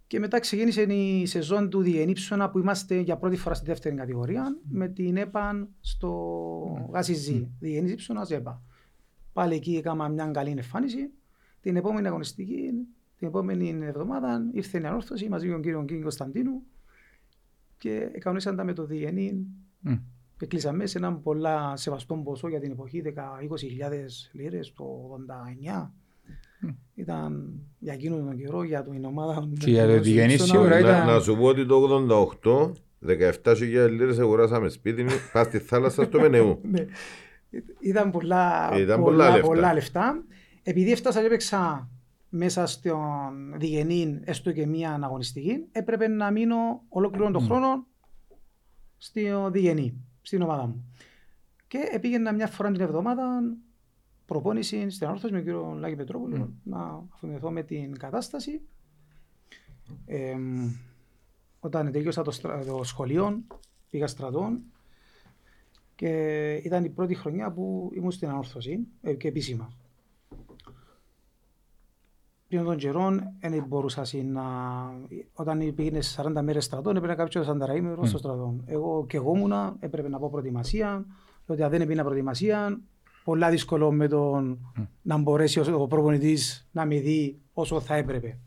Και 0.06 0.18
μετά 0.18 0.40
ξεκίνησε 0.40 0.82
η 0.82 1.26
σεζόν 1.26 1.70
του 1.70 1.82
Διενύψωνα 1.82 2.50
που 2.50 2.58
είμαστε 2.58 2.98
για 2.98 3.16
πρώτη 3.16 3.36
φορά 3.36 3.54
στη 3.54 3.66
δεύτερη 3.66 3.94
κατηγορία 3.94 4.56
με 4.68 4.88
την 4.88 5.16
ΕΠΑΝ 5.16 5.68
στο 5.80 6.88
Γασιζή. 6.92 7.46
Mm. 7.46 7.56
Διενύψωνας 7.58 8.30
ΕΠΑ. 8.30 8.62
Πάλι 9.32 9.54
εκεί 9.54 9.76
έκανα 9.76 10.08
μια 10.08 10.26
καλή 10.26 10.50
εμφάνιση. 10.50 11.10
Την 11.60 11.76
επόμενη 11.76 12.06
αγωνιστική, 12.06 12.70
την 13.18 13.28
επόμενη 13.28 13.78
εβδομάδα 13.82 14.42
ήρθε 14.52 14.80
η 14.80 14.84
ανόρθωση 14.84 15.28
μαζί 15.28 15.46
με 15.46 15.52
τον 15.52 15.62
κύριο 15.62 15.84
Κίνγκ 15.84 16.02
Κωνσταντίνου 16.02 16.62
και 17.78 18.10
κανονίσαν 18.18 18.56
τα 18.56 18.64
με 18.64 18.72
το 18.72 18.84
διενή. 18.84 19.46
Mm. 19.86 20.00
Και 20.38 20.46
κλείσαμε 20.46 20.86
σε 20.86 20.98
έναν 20.98 21.22
πολλά 21.22 21.76
σεβαστό 21.76 22.14
ποσό 22.14 22.48
για 22.48 22.60
την 22.60 22.70
εποχή 22.70 23.02
10-20 23.04 23.10
λίρες 24.32 24.72
το 24.76 24.84
89. 25.72 25.90
Mm. 26.66 26.74
Ήταν 26.94 27.60
για 27.78 27.92
εκείνο 27.92 28.16
τον 28.16 28.36
καιρό, 28.36 28.62
για 28.62 28.82
την 28.82 29.04
ομάδα. 29.04 29.48
Και 29.58 29.70
για 29.70 29.86
το 29.86 30.00
διενή 30.00 30.36
σίγουρα 30.36 30.78
ήταν. 30.78 31.06
Να 31.06 31.20
σου 31.20 31.36
πω 31.36 31.44
ότι 31.44 31.66
το 31.66 32.06
88 32.44 32.72
17.000 33.06 33.88
λίρες 33.90 34.18
αγοράσαμε 34.18 34.68
σπίτι 34.68 35.02
μου, 35.02 35.12
πας 35.32 35.46
στη 35.46 35.58
θάλασσα 35.58 36.04
στο 36.04 36.20
Μενεού. 36.20 36.60
Ναι. 36.72 36.86
Ήταν 37.80 38.10
πολλά, 38.10 38.70
Ήταν 38.76 39.00
πολλά, 39.00 39.16
πολλά, 39.16 39.30
λεφτά. 39.30 39.46
πολλά 39.48 39.74
λεφτά. 39.74 40.24
Επειδή 40.62 40.92
έφτασα 40.92 41.20
και 41.20 41.26
έπαιξα 41.26 41.88
μέσα 42.36 42.66
στον 42.66 43.54
διγενή 43.56 44.20
έστω 44.24 44.52
και 44.52 44.66
μία 44.66 44.92
αναγωνιστική, 44.92 45.66
έπρεπε 45.72 46.08
να 46.08 46.30
μείνω 46.30 46.82
ολόκληρο 46.88 47.30
τον 47.30 47.42
χρόνο 47.42 47.86
στη 48.96 49.28
διγενή, 49.50 49.94
στην 50.22 50.42
ομάδα 50.42 50.66
μου. 50.66 50.84
Και 51.68 51.98
πήγαινα 52.00 52.32
μια 52.32 52.46
φορά 52.46 52.70
την 52.70 52.80
εβδομάδα 52.80 53.42
προπόνηση 54.26 54.90
στην 54.90 55.06
ανόρθωση 55.06 55.32
με 55.32 55.38
τον 55.38 55.46
κύριο 55.46 55.76
Λάκη 55.78 55.96
Πετρόπουλο 55.96 56.44
mm. 56.44 56.52
να 56.62 57.06
αφημεθώ 57.14 57.50
με 57.50 57.62
την 57.62 57.98
κατάσταση. 57.98 58.60
Ε, 60.06 60.36
όταν 61.60 61.92
τελείωσα 61.92 62.22
το, 62.22 62.32
το 62.66 62.80
σχολείο, 62.84 63.42
πήγα 63.90 64.06
στρατών 64.06 64.62
και 65.94 66.52
ήταν 66.64 66.84
η 66.84 66.88
πρώτη 66.88 67.14
χρονιά 67.14 67.52
που 67.52 67.90
ήμουν 67.94 68.10
στην 68.10 68.28
ανόρθωση 68.28 68.86
ε, 69.02 69.14
και 69.14 69.28
επίσημα. 69.28 69.72
Πριν 72.54 72.66
των 72.66 72.76
καιρών 72.76 73.22
δεν 73.40 73.64
μπορούσα 73.68 74.02
να... 74.24 74.42
Όταν 75.32 75.74
πήγαινε 75.74 75.98
40 76.16 76.40
μέρες 76.42 76.64
στρατών, 76.64 76.96
έπρεπε 76.96 77.14
να 77.14 77.24
κάποιο 77.24 77.42
40 77.72 77.76
ημέρε 77.76 78.00
mm. 78.00 78.06
στο 78.06 78.18
στρατό. 78.18 78.56
Εγώ 78.66 79.06
και 79.08 79.16
εγώ 79.16 79.36
ήμουν, 79.36 79.52
έπρεπε 79.78 80.08
να 80.08 80.18
πω 80.18 80.28
προετοιμασία. 80.30 81.06
Ότι 81.46 81.62
αν 81.62 81.70
δεν 81.70 81.80
έπαιρνα 81.80 82.02
προετοιμασία, 82.02 82.80
πολλά 83.24 83.50
δύσκολο 83.50 83.92
με 83.92 84.08
τον 84.08 84.58
mm. 84.78 84.86
να 85.02 85.18
μπορέσει 85.18 85.60
ο 85.60 85.86
προπονητής 85.86 86.68
να 86.72 86.86
με 86.86 87.00
δει 87.00 87.38
όσο 87.52 87.80
θα 87.80 87.94
έπρεπε 87.94 88.38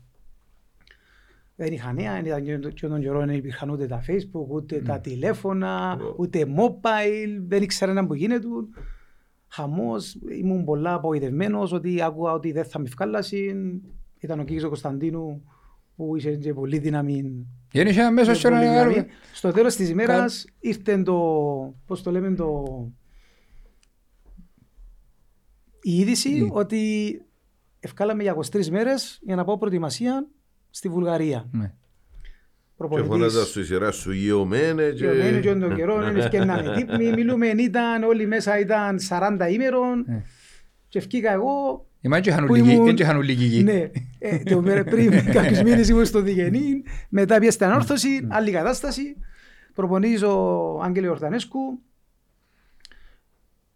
δεν 1.60 1.72
είχα 1.72 1.92
νέα, 1.92 2.20
ήταν 2.20 2.72
και 2.74 2.86
τον 2.86 3.00
καιρό 3.00 3.18
δεν 3.18 3.36
υπήρχαν 3.36 3.70
ούτε 3.70 3.86
τα 3.86 4.02
facebook, 4.08 4.46
ούτε 4.48 4.80
τα 4.80 5.00
τηλέφωνα, 5.00 5.98
ούτε 6.16 6.46
mobile, 6.56 7.42
δεν 7.46 7.62
ήξερα 7.62 7.92
να 7.92 8.06
που 8.06 8.14
γίνεται. 8.14 8.46
Χαμός, 9.48 10.18
ήμουν 10.40 10.64
πολλά 10.64 10.94
απογοητευμένος 10.94 11.72
ότι 11.72 12.02
άκουγα 12.02 12.32
ότι 12.32 12.52
δεν 12.52 12.64
θα 12.64 12.78
με 12.78 12.84
ευκάλασει. 12.86 13.54
Ήταν 14.20 14.40
ο 14.40 14.44
Κίκης 14.44 14.64
ο 14.64 14.68
Κωνσταντίνου 14.68 15.42
που 15.96 16.16
είχε 16.16 16.36
και 16.36 16.54
πολύ 16.54 16.78
δύναμη. 16.78 17.46
Γέννησε 17.72 18.02
αμέσως 18.02 18.38
σε 18.38 18.48
ένα 18.48 19.06
Στο 19.34 19.52
τέλος 19.52 19.74
της 19.74 19.88
ημέρας 19.88 20.44
ήρθε 20.58 21.02
το, 21.02 21.14
πώς 21.86 22.02
το 22.02 22.10
λέμε, 22.10 22.34
το... 22.34 22.64
η 25.82 25.98
είδηση 25.98 26.48
ότι 26.52 27.12
ευκάλαμε 27.80 28.22
για 28.22 28.36
23 28.36 28.66
μέρες 28.66 29.18
για 29.22 29.36
να 29.36 29.44
πάω 29.44 29.58
προετοιμασία 29.58 30.26
στη 30.70 30.88
Βουλγαρία. 30.88 31.48
Ναι. 31.52 31.74
Και 32.88 33.02
φωνάζα 33.02 33.44
στη 33.44 33.64
σειρά 33.64 33.90
σου 33.90 34.12
γεωμένε 34.12 34.90
και... 34.90 35.04
Γεωμένε 35.04 35.40
και 35.40 35.54
τον 35.54 35.74
καιρό, 35.74 36.08
είναι 36.08 36.20
σκέναμε 36.20 36.74
τύπμοι, 36.76 37.12
μιλούμε, 37.12 37.46
ήταν, 37.46 38.02
όλοι 38.02 38.26
μέσα 38.26 38.58
ήταν 38.58 38.98
40 39.08 39.48
ημέρων 39.50 40.04
ναι. 40.06 40.22
και 40.88 40.98
ευκήκα 40.98 41.32
εγώ 41.32 41.87
Εμάς 42.00 42.20
και 42.20 42.30
είχαν 42.30 43.20
λίγη 43.20 43.44
γη. 43.44 43.62
Ναι, 43.62 43.90
ε, 44.18 44.38
το 44.38 44.62
πριν 44.62 45.24
κάποιους 45.32 45.62
μήνες 45.62 45.88
ήμουν 45.88 46.04
στο 46.04 46.20
Διγενή, 46.20 46.82
μετά 47.08 47.38
πήγα 47.38 47.50
στην 47.50 47.66
ανόρθωση, 47.66 48.26
άλλη 48.28 48.50
κατάσταση, 48.50 49.16
προπονείς 49.74 50.22
ο 50.22 50.80
Άγγελος 50.82 51.10
Ορτανέσκου 51.10 51.80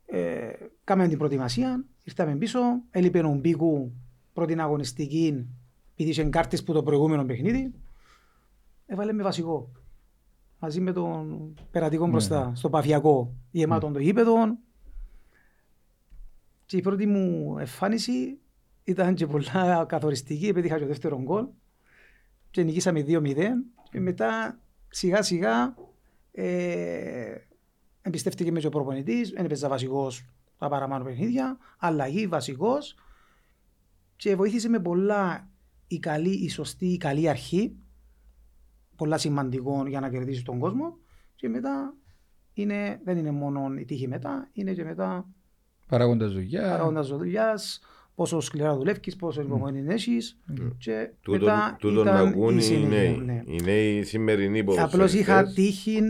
Ε, 0.06 0.52
κάμαμε 0.84 1.08
την 1.08 1.18
προετοιμασία, 1.18 1.84
ήρθαμε 2.02 2.36
πίσω, 2.36 2.60
έλειπε 2.90 3.18
ο 3.18 3.34
Μπίκου 3.40 3.92
πρώτη 4.32 4.60
αγωνιστική, 4.60 5.46
επειδή 5.92 6.10
είχε 6.10 6.24
κάρτες 6.24 6.64
που 6.64 6.72
το 6.72 6.82
προηγούμενο 6.82 7.24
παιχνίδι, 7.24 7.72
έβαλε 8.86 9.12
με 9.12 9.22
βασικό. 9.22 9.70
Μαζί 10.58 10.80
με 10.80 10.92
τον 10.92 11.54
περατικό 11.70 12.06
μπροστά, 12.06 12.52
στο 12.54 12.70
παφιακό, 12.70 13.34
γεμάτο 13.50 13.90
το 13.90 13.98
γήπεδο. 13.98 14.32
Και 16.72 16.78
η 16.78 16.80
πρώτη 16.80 17.06
μου 17.06 17.58
εμφάνιση 17.58 18.38
ήταν 18.84 19.14
και 19.14 19.26
πολλά 19.26 19.84
καθοριστική, 19.88 20.46
επειδή 20.46 20.66
είχα 20.66 20.76
και 20.76 20.82
το 20.82 20.88
δεύτερο 20.88 21.22
γκολ. 21.22 21.46
Και 22.50 22.62
νικήσαμε 22.62 23.04
2-0. 23.06 23.36
Και 23.90 24.00
μετά 24.00 24.60
σιγά 24.88 25.22
σιγά 25.22 25.74
ε, 26.30 27.34
εμπιστεύτηκε 28.02 28.52
με 28.52 28.60
και 28.60 28.66
ο 28.66 28.70
προπονητής, 28.70 29.30
δεν 29.30 29.44
έπαιζα 29.44 29.68
βασικός 29.68 30.24
τα 30.58 30.68
παραπάνω 30.68 31.04
παιχνίδια, 31.04 31.58
αλλαγή 31.78 32.26
βασικός 32.26 32.94
και 34.16 34.36
βοήθησε 34.36 34.68
με 34.68 34.80
πολλά 34.80 35.50
η 35.86 35.98
καλή, 35.98 36.44
η 36.44 36.48
σωστή, 36.48 36.86
η 36.86 36.96
καλή 36.96 37.28
αρχή, 37.28 37.76
πολλά 38.96 39.18
σημαντικό 39.18 39.86
για 39.86 40.00
να 40.00 40.10
κερδίσει 40.10 40.44
τον 40.44 40.58
κόσμο 40.58 40.98
και 41.34 41.48
μετά 41.48 41.94
είναι, 42.52 43.00
δεν 43.04 43.16
είναι 43.16 43.30
μόνο 43.30 43.74
η 43.74 43.84
τύχη 43.84 44.08
μετά, 44.08 44.48
είναι 44.52 44.72
και 44.72 44.84
μετά 44.84 45.26
Παράγοντας 45.92 46.32
δουλειάς. 46.32 46.70
παράγοντας 46.70 47.08
δουλειάς, 47.08 47.80
πόσο 48.14 48.40
σκληρά 48.40 48.76
δουλεύεις, 48.76 49.16
πόσο 49.16 49.40
υπομονή 49.42 49.84
έχεις 49.92 50.38
και 50.78 51.10
Τούτον 51.22 51.40
μετά 51.44 51.76
τούτον 51.80 52.04
να 52.04 52.10
ήταν 52.10 52.26
ακούν 52.26 52.54
η 52.54 52.56
οι 52.58 52.62
συνέχεια, 52.62 52.88
νέοι. 52.98 53.16
ναι. 53.24 53.42
Οι 53.46 53.60
νέοι 53.64 54.02
σημερινοί 54.02 54.58
Απλώς 54.60 54.76
ποδοσφαιριστές. 54.76 55.20
είχα 55.20 55.44
τύχη 55.52 56.00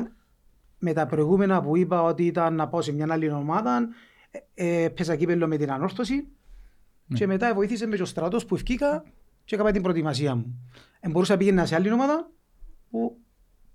με 0.78 0.92
τα 0.92 1.06
προηγούμενα 1.06 1.62
που 1.62 1.76
είπα 1.76 2.02
ότι 2.02 2.26
ήταν 2.26 2.54
να 2.54 2.68
πάω 2.68 2.82
σε 2.82 2.92
μια 2.92 3.06
άλλη 3.10 3.30
ομάδα. 3.30 3.88
Ε, 4.54 4.84
ε, 4.84 4.88
πέσα 4.88 5.16
κύπελο 5.16 5.46
με 5.46 5.56
την 5.56 5.72
ανόρθωση 5.72 6.26
και 7.14 7.26
μετά 7.26 7.54
βοήθησε 7.54 7.86
με 7.86 7.96
και 7.96 8.02
ο 8.02 8.04
στρατός 8.04 8.44
που 8.46 8.54
ευκήκα 8.54 9.04
και 9.44 9.54
έκανα 9.54 9.70
την 9.72 9.82
προετοιμασία 9.82 10.34
μου. 10.34 10.68
Ε, 11.00 11.08
μπορούσα 11.08 11.32
να 11.32 11.38
πήγαινα 11.38 11.66
σε 11.66 11.74
άλλη 11.74 11.92
ομάδα 11.92 12.30
που 12.90 13.16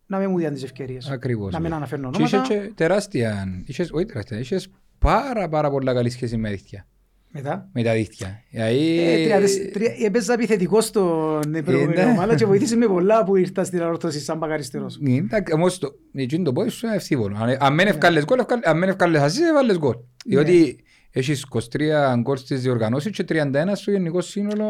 να 0.06 0.18
μην 0.20 0.30
μου 0.30 0.38
διάνε 0.38 0.54
τις 0.56 0.64
ευκαιρίες. 0.64 1.10
Ακριβώς. 1.10 1.54
Να 1.54 1.60
μην 1.60 1.74
αναφέρνω 1.74 2.10
Και 2.10 2.22
είχε 2.24 2.36
ονόματα. 2.36 2.58
και 2.60 2.72
τεράστια, 2.76 3.62
είχες, 3.66 3.92
όχι 3.92 4.06
τεράστια, 4.06 4.40
είχες 4.40 4.70
πάρα 5.00 5.50
πάρα 5.50 5.70
πολλά 5.70 5.94
καλή 5.94 6.10
σχέση 6.10 6.38
με 6.38 6.50
δίχτυα. 6.50 6.88
Μετά; 7.32 7.70
Με 7.74 7.84
τα 7.84 7.94
δίχτυα. 7.94 8.42
Δηλαδή, 8.50 9.00
Ε, 9.00 9.24
τρία, 9.24 9.40
τεσ- 9.40 9.72
τρία- 9.74 9.94
Έπαιζα 10.06 10.34
επιθετικό 10.34 10.82
στον 10.82 11.42
προηγούμενο 11.66 12.04
ναι. 12.06 12.12
ομάδα 12.12 12.36
και 12.36 12.46
βοήθησε 12.46 12.76
με 12.76 12.86
πολλά 12.86 13.24
που 13.24 13.36
ήρθα 13.36 13.64
στην 13.64 13.82
ανόρθωση 13.82 14.20
σαν 14.20 14.40
παγαριστερός. 14.40 15.00
Ε, 15.08 15.12
εντάξει, 15.16 15.54
Όμως 15.54 15.78
το, 15.80 15.92
εκείνο 16.14 16.44
το 16.44 16.52
πόδι 16.54 16.70
σου 16.70 16.86
είναι 16.86 16.96
ευθύβολο. 16.96 17.36
Αν- 17.40 17.58
Αν 17.60 17.74
μένει 17.74 17.84
Ναι. 17.84 17.96
ευκάλες 17.96 18.24
γκολ, 18.26 18.40
ευκάλες- 18.40 18.66
αν 18.66 18.78
μένει 18.78 18.92
ευκάλες 18.92 19.22
ασίς, 19.22 19.48
έβαλες 19.50 19.78
γκολ. 19.78 19.96
Διότι 20.26 20.84
έχεις 21.12 21.42
23 21.42 22.16
γκολ 22.22 22.38
στις 22.38 22.62
διοργανώσεις 22.62 23.12
και 23.12 23.24
31 23.24 23.76
στο 23.76 23.92
γενικό 23.92 24.22
σύνολο. 24.22 24.66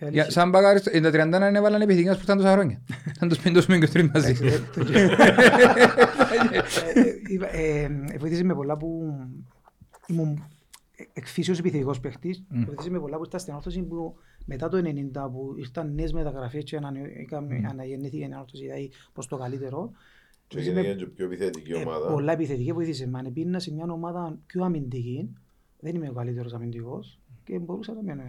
Ναι. 0.00 0.06
Η 0.06 0.08
αλήθεια. 0.08 0.22
Για- 0.22 0.30
Σαν 0.30 0.50
παγάριστο, 0.50 0.90
ε, 0.92 1.00
τα 1.00 1.10
31 1.10 1.48
είναι 1.48 1.58
έβαλαν 1.58 1.80
επιθυμίες 1.80 2.16
που 2.16 2.22
ήταν 2.22 2.36
τόσα 2.36 2.52
χρόνια. 2.52 2.80
Θα 3.18 3.26
τους 3.26 3.38
πεντώσουμε 3.38 3.78
και 3.78 3.84
τους 3.84 3.92
τρεις 3.94 4.10
μαζί. 4.14 4.36
Ε, 4.46 4.54
ε, 6.94 7.14
είπα, 7.28 7.46
ε, 7.56 7.82
ε, 7.82 8.16
Βοήθησε 8.18 8.44
με 8.44 8.54
πολλά 8.54 8.76
που 8.76 9.14
ήμουν 10.06 10.44
εκφύσεως 11.12 11.58
επιθετικός 11.58 12.00
παίχτης. 12.00 12.44
Βοήθησε 12.66 12.90
με 12.90 12.98
πολλά 13.00 13.16
που 13.16 13.22
ήρθα 13.24 13.38
στην 13.38 13.54
όρθωση 13.54 13.82
που 13.82 14.14
μετά 14.46 14.68
το 14.68 14.76
90 14.78 15.30
που 15.32 15.54
ήρθαν 15.58 15.94
νέες 15.94 16.12
μεταγραφές 16.12 16.64
και 16.64 16.76
ανα- 16.76 16.92
είχαμε- 17.26 17.62
αναγεννήθηκε 17.70 18.24
η 18.24 18.30
όρθωση 18.40 18.62
δηλαδή 18.62 18.90
προς 19.12 19.26
το 19.26 19.36
καλύτερο. 19.36 19.90
Και 20.46 20.56
Βοήθησε 20.56 20.74
με- 20.74 20.80
έγινε 20.80 20.94
και 21.02 21.06
πιο 21.06 21.24
επιθετική 21.24 21.72
ε, 21.72 21.76
ομάδα. 21.76 22.12
Πολλά 22.12 22.32
επιθετική 22.32 22.72
βοήθησε. 22.72 23.06
Με 23.08 23.18
αν 23.18 23.32
πήγαινα 23.32 23.58
σε 23.58 23.72
μια 23.72 23.84
ομάδα 23.88 24.38
πιο 24.46 24.64
αμυντική, 24.64 25.34
δεν 25.80 25.94
είμαι 25.94 26.08
ο 26.08 26.12
καλύτερος 26.12 26.54
αμυντικός 26.54 27.19
και 27.50 27.58
μπορούσα 27.58 27.92
να 27.92 28.00
μην, 28.02 28.18
ε, 28.20 28.24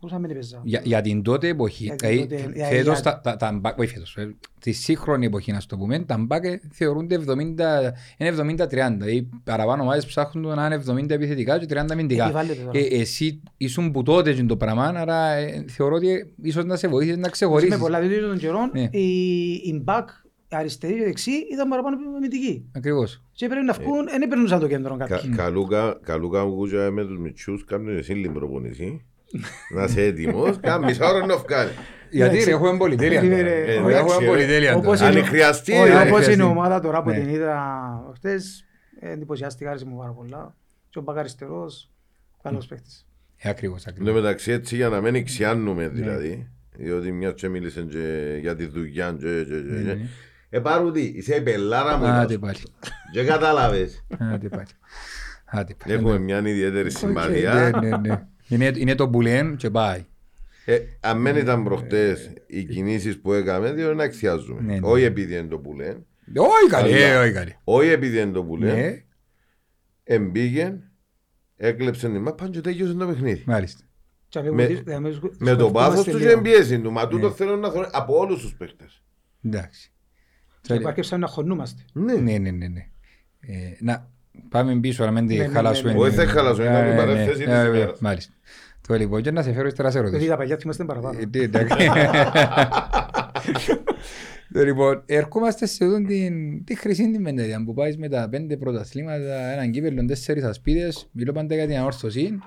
μπορούσα 0.00 0.14
να 0.14 0.18
μην 0.18 0.30
έπαιζα. 0.30 0.60
Για, 0.64 0.80
για 0.84 1.00
την 1.00 1.22
τότε 1.22 1.48
εποχή, 1.48 1.84
Για 1.84 1.94
την 1.96 2.08
δηλαδή, 2.08 2.28
τότε- 2.36 2.54
για- 2.56 2.66
φέτος 2.66 3.00
για- 3.00 3.20
τα, 3.20 3.20
τα, 3.20 3.36
τα 3.36 3.58
μπακ, 3.60 3.78
όχι 3.78 3.88
φέτος, 3.92 4.16
ε, 4.16 4.34
τη 4.60 4.72
σύγχρονη 4.72 5.26
εποχή 5.26 5.52
να 5.52 5.60
το 5.66 5.76
πούμε, 5.76 5.98
τα 5.98 6.16
μπακ 6.18 6.44
ε, 6.44 6.60
θεωρούνται 6.72 7.14
70, 7.14 7.92
είναι 8.18 8.30
70-30, 8.30 8.66
δηλαδή 8.98 9.28
παραπάνω 9.44 9.82
ομάδες 9.82 10.06
ψάχνουν 10.06 10.54
να 10.54 10.66
είναι 10.66 10.74
70 10.74 11.10
επιθετικά 11.10 11.58
και 11.58 11.66
30 11.70 11.84
αμυντικά. 11.92 12.24
Επιβάλλεται 12.24 12.62
τώρα. 12.64 12.78
Ε, 12.78 12.82
εσύ 13.00 13.40
ήσουν 13.56 13.90
που 13.90 14.02
τότε 14.02 14.32
και 14.32 14.42
το 14.44 14.56
πράγμα, 14.56 14.84
άρα 14.84 15.32
ε, 15.32 15.64
θεωρώ 15.68 15.94
ότι 15.94 16.34
ίσως 16.42 16.64
να 16.64 16.76
σε 16.76 16.88
βοήθησε 16.88 17.14
να 17.16 17.20
Με 17.20 17.28
ξεχωρίσεις. 17.28 17.76
πολλά 17.78 18.00
διότι 18.00 18.20
των 18.20 18.38
καιρών 18.38 18.70
Ναι. 18.72 18.88
η, 18.92 19.50
η 19.52 19.84
back 19.86 20.04
αριστερή 20.50 20.94
και 20.94 21.04
δεξί 21.04 21.30
ήταν 21.52 21.68
παραπάνω 21.68 21.96
αμυντική. 22.16 22.70
Ακριβώς. 22.76 23.22
Και 23.32 23.46
πρέπει 23.48 23.64
να 23.64 23.72
βγουν, 23.72 24.04
δεν 24.08 24.22
έπαιρναν 24.22 24.60
το 24.60 24.66
κέντρο 24.66 24.96
Κα- 24.96 25.06
κάποιοι. 25.06 25.30
Καλούκα, 25.30 25.98
καλούκα 26.02 26.44
μου 26.44 26.54
κούτσα 26.54 26.90
με 26.90 27.04
τους 27.04 27.18
μητσούς, 27.18 27.64
κάνουν 27.64 27.96
εσύ 27.98 28.12
λίγο 28.12 28.32
προπονησή. 28.32 29.04
Να 29.74 29.84
είσαι 29.84 30.02
έτοιμος, 30.02 30.58
κάμει 30.60 30.84
μισά 30.84 31.08
ώρα 31.12 31.26
να 31.26 31.36
βγάλει. 31.36 31.70
Γιατί 32.10 32.30
Εντάξει. 32.36 32.50
ρε, 32.50 32.54
έχουμε 32.56 32.76
πολυτέλεια. 32.78 33.20
Περίμενε, 33.20 33.42
τώρα. 33.48 33.54
ε, 33.70 33.74
Έχουμε 33.74 33.92
εντάξει, 33.92 34.24
πολυτέλεια. 34.26 34.76
Όπως 34.76 34.98
τώρα. 34.98 35.10
Αν 35.10 35.16
είναι- 35.16 35.26
χρειαστεί, 35.26 35.72
Όχι, 35.72 35.80
ε, 35.90 35.94
όπως 35.94 36.06
χρειαστεί. 36.06 36.32
είναι 36.32 36.42
η 36.42 36.46
ομάδα 36.46 36.80
τώρα 36.80 37.02
που 37.02 37.08
Ναι. 37.10 37.18
την 37.18 37.28
είδα 37.28 38.12
χτες, 38.14 38.64
ε, 39.00 39.10
εντυπωσιάστηκα, 39.10 39.70
άρεσε 39.70 39.84
μου 39.86 39.96
πάρα 39.96 40.10
πολλά. 40.12 40.56
Και 40.90 40.98
ο 40.98 41.02
Μπακαριστερός, 41.02 41.90
καλός 42.42 42.66
παίχτης. 42.66 43.06
Ε, 43.36 43.48
Ακριβώς, 43.48 43.84
Εν 43.84 43.94
τω 43.94 44.00
ακριβώς. 44.00 44.22
μεταξύ 44.22 44.52
έτσι 44.52 44.76
για 44.76 44.88
να 44.88 45.00
μην 45.00 45.14
εξιάνουμε 45.14 45.82
Ναι. 45.82 45.88
δηλαδή, 45.88 46.48
διότι 46.76 47.12
μια 47.12 47.32
και 47.32 47.48
μίλησε 47.48 47.82
και 47.90 48.36
για 48.40 48.56
τη 48.56 48.66
δουλειά 48.66 49.16
και 50.50 50.56
και 50.56 50.58
και 50.58 50.58
Ναι, 50.58 50.58
και. 50.58 50.58
ναι. 50.58 50.58
Ε 50.58 50.60
πάρουν 50.60 50.92
τι, 50.92 51.00
είσαι 51.02 51.34
η 51.36 51.40
πελάρα 51.42 51.96
μου 51.96 52.04
Άντε 52.06 52.34
είπα 52.34 52.46
πάλι. 52.46 52.58
σου. 52.58 52.72
και 53.12 53.24
κατάλαβες. 53.24 54.04
Άντε 54.18 54.48
πάλι. 54.48 54.66
Άντε 55.44 55.74
πάλι. 55.74 55.92
Έχουμε 55.94 56.18
μια 56.18 56.38
ιδιαίτερη 56.38 56.82
Ναι, 56.84 56.90
συμπαθία. 56.90 57.78
ναι, 57.82 57.96
ναι. 57.96 58.26
Είναι, 58.48 58.72
είναι 58.76 58.94
το 58.94 59.06
μπουλέν 59.06 59.56
και 59.56 59.70
πάει. 59.70 60.04
Ε, 60.64 60.78
Αν 61.00 61.22
δεν 61.22 61.36
ήταν 61.36 61.64
προχτές 61.64 62.32
οι 62.46 62.64
κινήσεις 62.64 63.20
που 63.20 63.32
έκαμε, 63.32 63.72
διότι 63.72 63.96
να 63.96 64.02
εξιάζουμε. 64.04 64.60
Ναι, 64.60 64.72
ναι. 64.78 64.86
Όχι 64.88 65.04
επειδή 65.04 65.36
είναι 65.36 65.48
το 65.48 65.58
που 65.58 65.74
λένε, 65.74 66.04
Όχι 66.36 66.68
καλή, 66.70 66.94
Αλλά- 66.94 67.06
ε, 67.06 67.16
όχι 67.16 67.32
καλή. 67.32 67.56
όχι 67.64 67.88
επειδή 67.88 68.20
είναι 68.20 68.32
το 68.32 68.44
που 68.44 68.56
λένε, 68.56 68.80
Ναι, 68.80 69.02
εμπήγε, 70.04 70.78
έκλεψε 71.56 72.08
την 72.08 72.20
μάπα 72.22 72.48
και 72.48 72.60
τέλειωσε 72.60 72.92
το 72.92 73.06
παιχνίδι. 73.06 73.42
μάλιστα. 73.46 73.84
Και 74.28 74.38
αμέσως- 74.38 74.56
Με- 74.84 74.94
αμέσως- 74.94 75.20
αμέσως 75.22 75.36
Με 75.38 75.54
το 75.54 75.70
πάθος 75.70 75.92
σκορπούμαστε 75.92 76.10
τους 76.10 76.20
και 76.20 76.26
λίγο. 76.28 76.40
την 76.42 76.52
πίεση 76.52 76.80
του. 76.80 76.92
Μα 76.92 77.08
τούτο 77.08 77.28
Ναι. 77.28 77.34
θέλω 77.34 77.56
να 77.56 77.70
θέλω 77.70 77.88
από 77.92 78.18
όλους 78.18 78.40
τους 78.42 78.54
παίχτες. 78.54 79.02
Εντάξει. 79.44 79.92
Και 80.60 80.72
επάρκεψαν 80.74 81.20
να 81.20 81.26
χωνούμαστε. 81.26 81.82
Ναι. 81.92 82.14
Ναι, 82.14 82.38
ναι, 82.38 82.50
ναι. 82.50 82.68
ναι. 82.68 82.86
Ε, 83.40 83.52
να 83.80 84.08
πάμε 84.48 84.76
πίσω, 84.80 85.04
να 85.04 85.10
μην 85.10 85.26
τη 85.26 85.36
Ναι, 85.36 85.46
ναι, 85.46 85.52
χαλάσουμε. 85.52 85.92
ναι, 85.92 85.98
ναι. 85.98 86.04
Όχι, 86.04 86.14
δεν 86.14 86.28
χαλάσουμε, 86.28 86.64
ήταν 86.66 86.86
η 86.86 86.90
Ε, 86.90 86.94
παρέθεση 86.96 87.26
ναι, 87.38 87.44
της 87.44 87.54
ε, 87.64 87.66
ημέρας. 87.68 87.98
Μάλιστα. 88.00 88.32
Το 88.88 88.94
λοιπόν, 88.94 89.22
και 89.22 89.30
να 89.30 89.42
σε 89.42 89.52
φέρω 89.52 89.66
ύστερα 89.66 89.90
σε 89.90 89.98
Δηλαδή 89.98 90.12
ρωτήσω. 90.14 90.30
τα 90.32 90.36
παλιά 90.38 90.56
θυμάστε 90.56 90.84
παραπάνω. 90.84 91.18
Ε, 91.20 91.24
ναι, 91.36 91.42
εντάξει. 91.44 91.76
Το 94.52 94.64
Λοιπόν, 94.64 95.02
ερχόμαστε 95.06 95.66
σε 95.66 95.84
αυτήν 95.84 96.06
την, 96.06 96.64
τη 96.64 96.76
χρυσή 96.76 97.10
την 97.10 97.22
πενταετία 97.22 97.64
που 97.64 97.74
πάει 97.74 97.96
με 97.96 98.08
τα 98.08 98.28
πέντε 98.30 98.56
πρωταθλήματα, 98.56 99.52
έναν 99.52 99.70
κύπελλο, 99.70 100.04
τέσσερις 100.04 100.42
ασπίδες, 100.44 101.08
μιλώ 101.12 101.32
πάντα 101.32 101.54
για 101.54 101.66
την 101.66 101.76
ανόρθωση, 101.76 102.38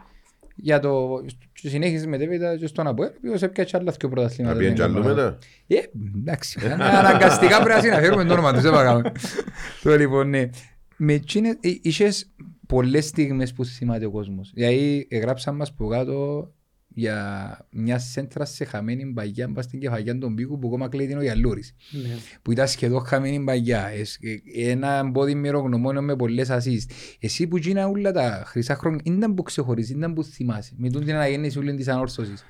για 0.55 0.79
το 0.79 1.21
και 1.61 1.69
συνέχισε 1.69 2.07
μετέπειτα 2.07 2.57
και 2.57 2.67
στον 2.67 2.87
Αποέλ, 2.87 3.09
ο 3.09 3.13
οποίος 3.17 3.41
έπιασε 3.41 3.77
άλλα 3.77 3.91
δύο 3.91 4.09
Να 4.09 4.15
πρωταθλήματα. 4.15 4.57
πιέν 4.57 4.73
κι 4.73 4.81
δεν 4.81 4.89
αλλού 4.89 4.97
έκανα 4.99 5.13
μετά. 5.13 5.37
ε, 5.67 5.79
εντάξει, 6.15 6.59
αναγκαστικά 6.99 7.55
πρέπει 7.63 7.75
να 7.75 7.79
συναφέρουμε 7.81 8.23
το 8.25 8.33
όνομα 8.33 8.53
τους, 8.53 8.61
δεν 8.61 8.71
πάμε. 8.71 9.11
Το 9.83 9.97
λοιπόν, 9.97 10.29
ναι. 10.29 10.49
Με 10.97 11.13
εκείνες, 11.13 11.53
ε, 11.61 11.69
είχες 11.81 12.31
πολλές 12.67 13.05
στιγμές 13.05 13.53
που 13.53 13.65
θυμάται 13.65 14.05
ο 14.05 14.11
κόσμος. 14.11 14.51
Δηλαδή, 14.53 15.07
εγγράψαν 15.09 15.55
μας 15.55 15.73
που 15.73 15.87
κάτω 15.87 16.51
για 16.93 17.67
μια 17.71 17.99
σέντρα 17.99 18.45
σε 18.45 18.65
χαμένη 18.65 19.05
μπαγιά 19.05 19.47
μπας 19.47 19.65
στην 19.65 19.79
κεφαλιά 19.79 20.17
των 20.17 20.35
πίκου 20.35 20.59
που 20.59 20.67
ακόμα 20.67 20.87
κλαίει 20.89 21.07
την 21.07 21.17
ο 21.17 21.21
Γιαλούρης. 21.21 21.75
Ναι. 21.91 22.15
Που 22.41 22.51
ήταν 22.51 22.67
σχεδόν 22.67 23.05
χαμένη 23.05 23.39
μπαγιά. 23.39 23.87
Εσ- 23.87 24.23
ε, 24.23 24.69
Ένα 24.71 25.03
μπόδι 25.03 25.35
μερογνωμόνιο 25.35 26.01
με 26.01 26.15
πολλές 26.15 26.49
ασίστ. 26.49 26.91
Εσύ 27.19 27.47
που 27.47 27.57
γίνα 27.57 27.87
όλα 27.87 28.11
τα 28.11 28.43
χρυσά 28.45 28.75
χρόνια, 28.75 29.01
ήταν 29.03 29.33
που 29.33 29.43
ξεχωρίζεις, 29.43 29.95
ήταν 29.95 30.13
που 30.13 30.23
θυμάσαι. 30.23 30.73
Με 30.77 30.89
τούν 30.89 31.05
την 31.05 31.13
αναγέννηση 31.13 31.57
όλη 31.57 31.75
της 31.75 31.87
ανόρθωσης. 31.87 32.43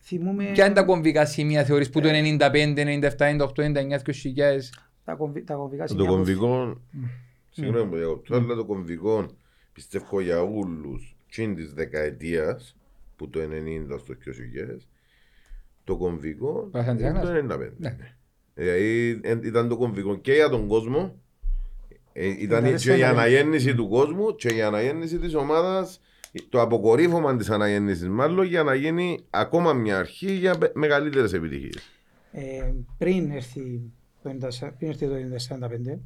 Θυμούμαι 0.00 0.44
Ποια 0.52 0.64
είναι 0.64 0.74
τα 0.74 0.82
κομβικά 0.82 1.26
σημεία 1.26 1.64
θεωρείς 1.64 1.90
που 1.90 2.00
το 2.00 2.08
95, 2.08 2.84
97, 2.84 3.26
98, 3.26 3.62
99, 3.62 3.98
2000. 3.98 4.72
τα 5.04 5.14
κομβι- 5.14 5.46
τα 5.46 5.54
κομβικά 5.54 5.82
Το 5.84 5.88
σημεία 5.92 6.06
που- 6.06 6.12
κομβικό, 6.12 6.80
συγγνώμη 7.50 7.90
που 7.90 7.96
διακόπτω, 7.96 8.34
αλλά 8.36 8.54
το 8.54 8.64
κομβικό 8.64 9.26
πιστεύω 9.72 10.20
για 10.20 10.42
όλους 10.42 11.16
τσιν 11.28 11.54
της 11.54 11.72
δεκαετίας 11.72 12.76
που 13.16 13.28
το 13.30 13.40
90 13.40 13.98
στο 13.98 14.14
2000 14.14 14.76
το 15.84 15.96
κομβικό 15.96 16.68
Πάθαν 16.72 16.98
είναι 16.98 17.12
της 17.12 17.20
το 17.20 17.28
Άγνας. 17.28 17.56
95. 17.58 17.72
Ναι. 17.76 17.96
Δηλαδή 18.54 19.20
ε, 19.22 19.38
ήταν 19.42 19.68
το 19.68 19.76
κομβικό 19.76 20.16
και 20.16 20.32
για 20.32 20.48
τον 20.48 20.66
κόσμο 20.68 21.20
ε, 22.12 22.26
ήταν 22.26 22.38
Δηλαδή, 22.62 22.68
και 22.84 22.92
η 22.92 22.96
σε- 22.96 23.04
αναγέννηση 23.06 23.74
του 23.74 23.88
κόσμου 23.88 24.34
και 24.34 24.48
η 24.48 24.62
αναγέννηση 24.62 25.18
της 25.18 25.34
ομάδας 25.34 26.00
το 26.48 26.60
αποκορύφωμα 26.60 27.36
της 27.36 27.50
αναγέννησης 27.50 28.08
μάλλον 28.08 28.46
για 28.46 28.62
να 28.62 28.74
γίνει 28.74 29.18
ακόμα 29.30 29.72
μια 29.72 29.98
αρχή 29.98 30.32
για 30.32 30.58
πε- 30.58 30.74
μεγαλύτερες 30.76 31.32
επιτυχίες. 31.32 31.90
Ε, 32.32 32.72
πριν 32.98 33.30
έρθει 33.30 33.80
το 34.22 34.30
90 34.30 34.70
πριν 34.78 34.88
έρθει 34.90 35.06
το 35.06 35.14
95 35.14 35.98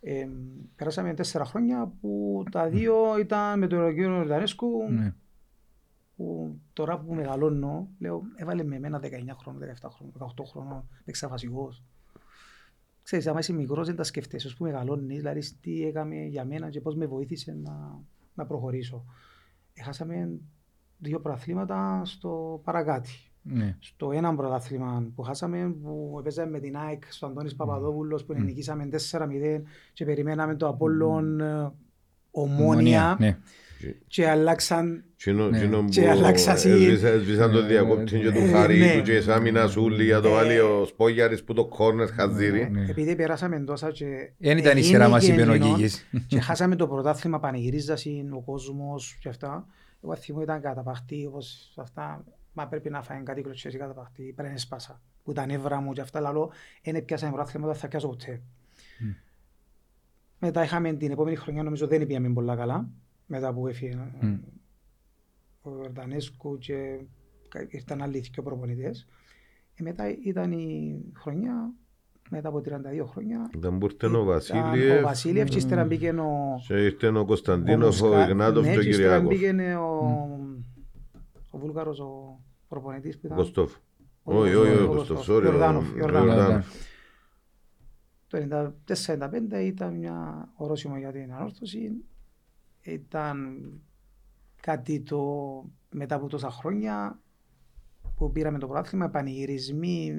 Ε, 0.00 0.28
περάσαμε 0.76 1.14
τέσσερα 1.14 1.44
χρόνια 1.44 1.92
που 2.00 2.42
τα 2.50 2.68
δύο 2.68 2.94
ήταν 3.20 3.58
με 3.58 3.66
τον 3.66 3.94
κύριο 3.94 4.14
Ιορδανέσκου 4.14 4.68
Ναι. 4.90 5.14
Που 6.18 6.58
τώρα 6.72 6.98
που 6.98 7.14
μεγαλώνω, 7.14 7.88
λέω, 7.98 8.22
έβαλε 8.36 8.64
με 8.64 8.76
εμένα 8.76 9.00
19 9.02 9.06
χρόνων, 9.38 9.62
17 9.82 9.88
χρόνων, 9.90 10.34
18 10.36 10.44
χρόνων, 10.50 10.88
παίξα 11.04 11.28
βασικός. 11.28 11.82
Ξέρεις, 13.02 13.26
άμα 13.26 13.38
είσαι 13.38 13.52
μικρός 13.52 13.86
δεν 13.86 13.96
τα 13.96 14.02
σκέφτεσαι, 14.02 14.46
ως 14.46 14.56
που 14.56 14.64
μεγαλώνεις, 14.64 15.16
δηλαδή 15.16 15.40
τι 15.60 15.86
έκαμε 15.86 16.14
για 16.14 16.44
μένα 16.44 16.70
και 16.70 16.80
πώς 16.80 16.94
με 16.94 17.06
βοήθησε 17.06 17.58
να, 17.62 18.00
να 18.34 18.46
προχωρήσω. 18.46 19.04
Έχασαμε 19.74 20.38
δύο 20.98 21.20
προαθλήματα 21.20 22.02
στο 22.04 22.60
παρακάτι. 22.64 23.10
Ναι. 23.42 23.76
Στο 23.78 24.12
ένα 24.12 24.34
πρωτάθλημα 24.34 25.10
που 25.14 25.22
χάσαμε, 25.22 25.74
που 25.82 26.20
παίζαμε 26.22 26.50
με 26.50 26.60
την 26.60 26.76
ΑΕΚ 26.76 27.12
στο 27.12 27.26
Αντώνης 27.26 27.56
Παπαδόπουλος, 27.56 28.24
που 28.24 28.34
νικήσαμε 28.34 28.88
4-0 29.10 29.62
και 29.92 30.04
περιμέναμε 30.04 30.54
το 30.54 30.68
Απόλλων 30.68 31.40
ε, 31.40 31.72
Ομόνια 32.30 33.16
Ναι. 33.18 33.38
Και 34.06 34.28
αλλάξαν 34.28 35.04
Τσίνο- 35.16 35.48
Ναι. 35.48 35.56
τσίνο 35.58 35.84
Και 35.90 36.00
που 36.02 36.08
αλλάξα 36.10 36.52
εσύ. 36.52 36.68
έσβησα- 36.70 37.08
έσβησαν 37.08 37.52
το 37.52 37.60
Ναι, 37.60 37.66
διακόπτη 37.66 38.18
και 38.18 38.30
του 38.30 38.40
ναι. 38.40 38.46
Χαρίτου 38.50 38.96
Ναι. 38.96 39.02
και 39.02 39.20
σαν 39.20 39.42
Μινασούλη 39.42 40.04
για 40.04 40.20
το 40.20 40.30
βάλει 40.30 40.58
ο 40.58 40.84
Σπόγιαρης 40.84 41.44
που 41.44 41.52
το 41.54 41.66
κόρνερ 41.66 42.08
χαζίρι. 42.12 42.70
Ναι. 42.70 42.86
επειδή 42.88 43.16
περάσαμε 43.16 43.60
τόσα 43.60 43.90
και 43.90 44.06
Εν 44.40 44.58
ήταν 44.58 44.76
η 44.76 44.82
σειρά 44.82 45.08
μας, 45.08 45.28
είπε 45.28 45.42
ο 45.42 45.52
εκείνον 45.52 45.74
Κίκης. 45.76 46.06
και 46.26 46.40
χάσαμε 46.40 46.76
το 46.76 46.86
πρωτάθλημα 46.88 47.40
πανηγυρίζασιν 47.40 48.32
ο 48.32 48.40
κόσμος 48.40 49.16
και 49.20 49.28
αυτά. 49.28 49.66
Εγώ 50.04 50.16
θυμώ 50.16 50.40
ήταν 50.42 50.60
καταπαχτή 50.60 51.26
όπως 51.26 51.72
αυτά. 51.76 52.24
Μα 52.52 52.66
πρέπει 52.66 52.90
να 52.90 53.02
φάει 53.02 53.22
κάτι 53.22 53.42
κλωτσές 53.42 53.74
ή 53.74 53.78
καταπαχτή. 53.78 54.32
Πρέπει 54.36 54.52
να 54.52 54.58
σπάσα. 54.58 55.00
Που 55.22 55.32
τα 55.32 55.46
νεύρα 55.46 55.80
μου 55.80 55.92
και 55.92 56.00
αυτά 56.00 56.20
λαλό. 56.20 56.50
Εν 56.82 57.04
πιάσαμε 57.04 57.32
πρωτάθλημα, 57.32 57.66
δεν 57.66 57.76
θα 57.76 57.88
πιάσω 57.88 58.08
ποτέ. 58.08 58.40
Μετά 60.38 60.62
είχαμε 60.64 60.92
την 60.92 61.10
επόμενη 61.10 61.36
χρονιά, 61.36 61.62
νομίζω 61.62 61.86
δεν 61.86 62.06
πήγαμε 62.06 62.28
πολλά 62.28 62.56
καλά. 62.56 62.88
Μετά 63.30 63.52
που 63.54 63.66
έφυγε 63.66 63.92
ε, 64.20 64.26
Μμ. 64.26 64.38
ο 65.62 65.70
Βερτανέσκου 65.70 66.58
και 66.58 66.98
ήρθαν 67.68 68.02
άλλοι 68.02 68.18
δύο 68.18 68.42
προπονητές. 68.42 69.06
Ε, 69.74 69.82
μετά 69.82 70.04
ήταν 70.24 70.52
η 70.52 71.02
χρονιά, 71.16 71.72
μετά 72.30 72.48
από 72.48 72.58
32 72.58 73.04
χρόνια, 73.06 73.50
Ήταν 73.54 73.78
που 73.78 73.84
ήρθε 73.86 74.06
ο 74.06 74.08
ήταν 74.08 74.20
Ο 74.20 74.24
Βασίλειεφ 74.24 75.02
Βασίλειεφ 75.02 75.48
και 75.48 75.56
ύστερα 75.56 75.84
μπήκε 75.84 76.10
ο... 76.10 76.60
και 76.66 76.74
ήρθε 76.84 77.06
ο 77.08 77.24
Κωνσταντίνοφ, 77.24 78.02
ο 78.02 78.06
Μοσκα- 78.06 78.28
Ιγνάτοφ 78.28 78.64
ναι, 78.66 78.72
και 78.72 78.78
ο 78.78 78.82
και 78.82 78.88
ύστερα 78.88 79.20
Κυριάκος. 79.20 79.56
μπήκε 79.56 79.74
ο... 79.74 80.06
Ο 81.50 81.58
Βούλγαρος 81.58 82.00
ο 82.00 82.40
προπονητής 82.68 83.14
που 83.14 83.20
Ο 83.24 83.26
ήταν... 83.26 83.38
Κωστόφ. 83.38 83.74
Ο- 84.22 84.36
Όχι, 84.38 84.54
όχι, 84.54 84.72
ο- 84.76 84.80
ο 84.88 84.92
ο- 84.92 84.94
Κωστόφ, 84.96 85.28
ο- 85.28 85.32
sorry, 85.32 85.40
ο 85.40 85.44
Ιορδάνοφ, 85.44 85.92
ο 85.92 85.96
Ιορδάνοφ. 85.98 86.36
Ιορδάνοφ. 86.36 86.66
Το 88.26 88.38
94-95 89.58 89.62
ήταν 89.64 89.94
μια 89.94 90.48
ορόσημο 90.56 90.98
για 90.98 91.12
την 91.12 91.32
ανόρθωση. 91.32 91.90
Ήταν 92.92 93.58
κάτι 94.60 95.00
το 95.00 95.20
μετά 95.90 96.14
από 96.14 96.26
τόσα 96.28 96.50
χρόνια 96.50 97.20
που 98.16 98.32
πήραμε 98.32 98.58
το 98.58 98.66
πρωτάθλημα, 98.66 99.08
πανηγυρισμοί, 99.08 100.14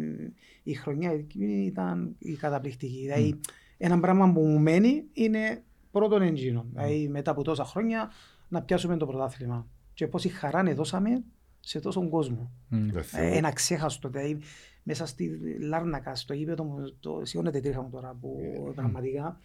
η 0.63 0.73
χρονιά 0.73 1.11
εκείνη 1.11 1.65
ήταν 1.65 2.15
η 2.17 2.33
καταπληκτική. 2.33 2.99
Δηλαδή, 2.99 3.39
ένα 3.77 3.99
πράγμα 3.99 4.33
που 4.33 4.41
μου 4.41 4.59
μένει 4.59 5.05
είναι 5.13 5.63
πρώτον 5.91 6.21
εντζήνο. 6.21 6.65
Δηλαδή, 6.71 7.07
μετά 7.07 7.31
από 7.31 7.43
τόσα 7.43 7.65
χρόνια 7.65 8.11
να 8.47 8.61
πιάσουμε 8.61 8.97
το 8.97 9.05
πρωτάθλημα. 9.05 9.67
Και 9.93 10.07
πόση 10.07 10.29
χαρά 10.29 10.73
δώσαμε 10.73 11.23
σε 11.59 11.79
τόσον 11.79 12.09
κόσμο. 12.09 12.51
Μμ. 12.67 12.89
Δεν 12.89 13.03
θυμώ. 13.03 13.23
Ε, 13.23 13.37
Ένα 13.37 13.51
ξέχαστο, 13.51 14.09
δηλαδή 14.09 14.39
μέσα 14.83 15.05
στη 15.05 15.39
Λάρνακα, 15.59 16.15
στο 16.15 16.33
γήπεδο 16.33 16.63
μου, 16.63 16.97
το 16.99 17.21
σιώνεται 17.23 17.59
τρίχα 17.59 17.81
μου 17.81 17.89
τώρα 17.89 18.17
που 18.21 18.37
Ε, 18.39 18.71
πραγματικά 18.75 19.39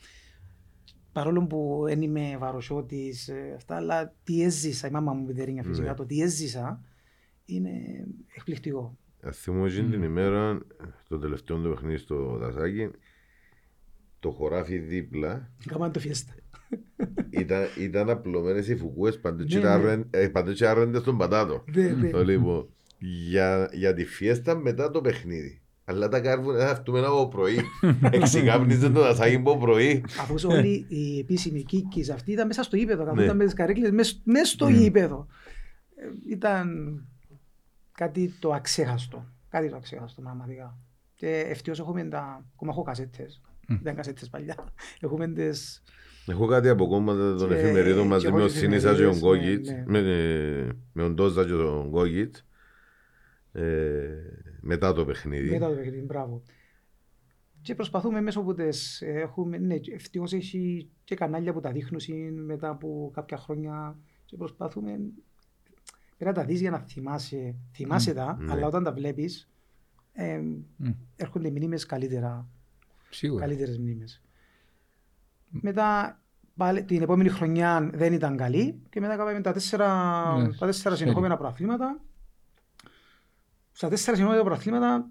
παρόλο 1.14 1.46
που 1.46 1.82
δεν 1.86 2.02
είμαι 2.02 2.36
βαροσιώτης, 2.38 3.28
ε, 3.28 3.52
αυτά, 3.56 3.76
αλλά 3.76 4.14
τι 4.24 4.42
έζησα, 4.42 4.88
η 4.88 4.90
μάμα 4.90 5.12
μου 5.12 5.26
πιδερίνια 5.26 5.62
φυσικά, 5.62 5.88
Ναι. 5.88 5.94
το 5.94 6.04
τι 6.06 6.20
έζησα 6.20 6.80
είναι 7.44 7.70
εκπληκτικό. 8.36 8.98
Ε, 9.20 9.32
Θυμώ 9.32 9.64
εκείνη 9.66 9.88
την 9.90 10.02
ημέρα, 10.02 10.60
το 11.08 11.18
τελευταίο 11.18 11.56
του 11.56 11.68
παιχνίδι 11.70 11.96
στο 11.96 12.36
Δασάκι, 12.38 12.90
το 14.20 14.30
χωράφι 14.30 14.78
δίπλα 14.78 15.50
Κάμαν 15.66 15.92
το 15.92 16.00
φιέστα. 16.00 16.34
ήταν, 17.30 17.62
ήταν 17.80 18.10
απλωμένες 18.10 18.68
οι 18.68 18.76
φουκούες 18.76 19.20
παντού 19.20 19.42
Ναι, 19.42 19.86
ναι. 19.86 20.52
και 20.52 20.66
άρρεντες 20.66 21.00
στον 21.00 21.18
πατάτο. 21.18 21.64
Ναι, 21.74 21.88
ναι. 21.88 22.10
Το 22.10 22.24
λοιπόν, 22.24 22.68
για, 22.98 23.70
για 23.72 23.94
τη 23.94 24.04
φιέστα 24.04 24.56
μετά 24.56 24.90
το 24.90 25.00
παιχνίδι. 25.00 25.62
Αλλά 25.86 26.08
τα 26.08 26.20
κάρβουνα 26.20 26.58
θα 26.58 26.68
έρθουμε 26.68 26.98
από 27.06 27.28
πρωί. 27.28 27.56
Εξηκάπνιζε 28.10 28.90
το 28.90 29.00
δασάκι 29.00 29.34
από 29.34 29.58
πρωί. 29.58 30.04
Αφού 30.20 30.34
όλοι 30.48 30.86
οι 30.88 31.18
επίσημοι 31.18 31.62
κίκκις 31.62 32.10
αυτοί 32.10 32.32
ήταν 32.32 32.46
μέσα 32.46 32.62
στο 32.62 32.76
γήπεδο, 32.76 33.04
Ναι. 33.04 33.10
καθόταν 33.10 33.36
με 33.36 33.44
τις 33.44 33.54
καρέκλες 33.54 33.90
μέσα 33.90 34.14
μέσα 34.24 34.44
στο 34.52 34.68
γήπεδο. 34.68 35.26
Ε, 35.96 36.32
Ήταν 36.32 36.68
κάτι 37.92 38.34
το 38.38 38.52
αξέχαστο. 38.52 39.26
Κάτι 39.48 39.68
το 39.70 39.76
αξέχαστο 39.76 40.20
πραγματικά. 40.22 40.78
Και 41.14 41.44
ευτυχώς 41.48 41.78
έχουμε 41.78 42.04
τα... 42.04 42.44
Ακόμα 42.54 42.70
έχω 42.72 42.82
κασέτες. 42.82 43.40
Ήταν 43.80 43.94
κασέτες 43.94 44.28
παλιά. 44.28 44.54
Έχουμε 45.00 45.28
τις... 45.28 45.82
Έχω 46.26 46.46
κάτι 46.46 46.68
από 46.68 46.86
κόμματα 46.88 47.36
των 47.36 47.48
Και- 47.48 47.54
εφημερίδων 47.54 48.06
μαζί 48.06 48.24
και 48.24 48.30
με 48.30 48.36
εγώ 48.36 48.44
τον 48.46 48.52
τις 48.54 48.62
Σίνισα 48.64 48.94
και 48.94 49.02
τον 49.02 49.10
εφημερίδες, 49.10 49.56
Γκόγιτ. 49.58 49.66
ναι, 49.68 49.84
Με, 49.86 49.98
ε, 49.98 50.68
με 50.92 51.02
τον 51.02 51.14
Τόζα 51.16 51.44
και 51.44 51.50
τον 51.50 51.88
Γκόγιτ. 51.88 52.36
Ε, 54.64 54.66
μετά 54.66 54.92
το 54.92 55.04
παιχνίδι. 55.04 55.50
Μετά 55.50 55.68
το 55.68 55.74
παιχνίδι, 55.74 56.00
μπράβο. 56.04 56.42
Και 57.62 57.74
προσπαθούμε 57.74 58.20
μέσω 58.20 58.40
από 58.40 58.54
τις 58.54 59.02
έχουμε, 59.02 59.58
ναι, 59.58 59.78
και 59.78 59.92
ευτυχώς 59.92 60.32
έχει 60.32 60.90
και 61.04 61.14
κανάλια 61.14 61.52
που 61.52 61.60
τα 61.60 61.72
δείχνουν 61.72 62.00
συν 62.00 62.44
μετά 62.44 62.68
από 62.68 63.10
κάποια 63.14 63.36
χρόνια 63.36 63.98
και 64.24 64.36
προσπαθούμε 64.36 64.98
πρέπει 66.18 66.36
να 66.36 66.42
τα 66.42 66.44
δεις 66.44 66.60
για 66.60 66.70
να 66.70 66.78
θυμάσαι, 66.78 67.54
θυμάσαι 67.72 68.12
τα, 68.14 68.36
ναι. 68.40 68.52
αλλά 68.52 68.66
όταν 68.66 68.82
τα 68.84 68.92
βλέπεις 68.92 69.50
ε, 70.12 70.38
Μμ. 70.76 70.90
έρχονται 71.16 71.50
μνήμες 71.50 71.86
καλύτερα, 71.86 72.48
Σίγουρα. 73.10 73.40
καλύτερες 73.40 73.78
μνήμες. 73.78 74.22
Μετά 75.48 76.20
πάλι, 76.56 76.84
την 76.84 77.02
επόμενη 77.02 77.28
χρονιά 77.28 77.90
δεν 77.94 78.12
ήταν 78.12 78.36
καλή 78.36 78.82
και 78.88 79.00
μετά 79.00 79.16
κάναμε 79.16 79.40
τα 79.40 79.52
τέσσερα, 79.52 79.88
Ναι, 80.42 80.48
τα 80.54 80.66
τέσσερα 80.66 80.72
σέρι. 80.72 80.96
συνεχόμενα 80.96 81.36
προαθλήματα. 81.36 82.00
Στα 83.76 83.88
τέσσερα 83.88 84.16
συνεχόμενα 84.16 84.44
προαθλήματα 84.44 85.08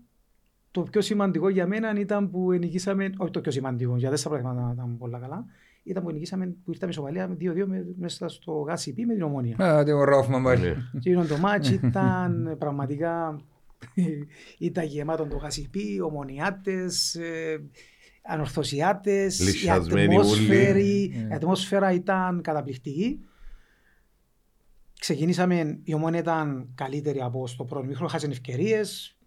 το 0.71 0.81
πιο 0.81 1.01
σημαντικό 1.01 1.49
για 1.49 1.67
μένα 1.67 1.99
ήταν 1.99 2.29
που 2.29 2.51
νικήσαμε, 2.51 3.09
όχι 3.17 3.31
το 3.31 3.41
πιο 3.41 3.51
σημαντικό, 3.51 3.97
για 3.97 4.09
τέσσερα 4.09 4.29
προαθλήματα 4.35 4.71
ήταν 4.73 4.97
πολλά 4.97 5.19
καλά, 5.19 5.45
ήταν 5.83 6.03
που 6.03 6.11
νικήσαμε, 6.11 6.45
που 6.45 6.71
ήρθαμε 6.71 6.91
ισοπαλία 6.91 7.27
με 7.27 7.35
2-2 7.39 7.65
με- 7.67 7.85
μέσα 7.97 8.27
στο 8.27 8.51
γάσι 8.51 8.93
με 9.07 9.13
την 9.13 9.21
ομόνια. 9.23 9.57
Α, 9.65 9.83
το 9.83 10.03
Ρόφμαν 10.03 10.43
πάλι. 10.43 10.61
Ναι. 10.61 10.73
Και 10.99 11.09
εκείνο 11.09 11.25
το 11.25 11.37
μάτς 11.37 11.69
ήταν 11.69 12.55
πραγματικά 12.59 13.39
ήταν 14.57 14.85
γεμάτο 14.85 15.25
το 15.25 15.37
γασιπί, 15.37 16.01
ομονιάτες, 16.01 17.15
ε, 17.15 17.63
ανορθωσιάτες, 18.27 19.39
η 19.39 19.43
Λυσιασμένοι 19.43 20.15
ατμόσφαιρη, 20.15 21.11
ούλοι. 21.13 21.27
η 21.29 21.33
ατμόσφαιρα 21.33 21.91
ήταν 21.91 22.41
καταπληκτική. 22.41 23.19
Ξεκινήσαμε, 25.07 25.79
η 25.83 25.93
ομόνια 25.93 26.19
ήταν 26.19 26.67
καλύτερη 26.75 27.21
από 27.21 27.47
στο 27.47 27.63
πρώτο 27.63 27.85
μήχρονο, 27.85 28.09
χάσαν 28.09 28.31
ευκαιρίες. 28.31 29.17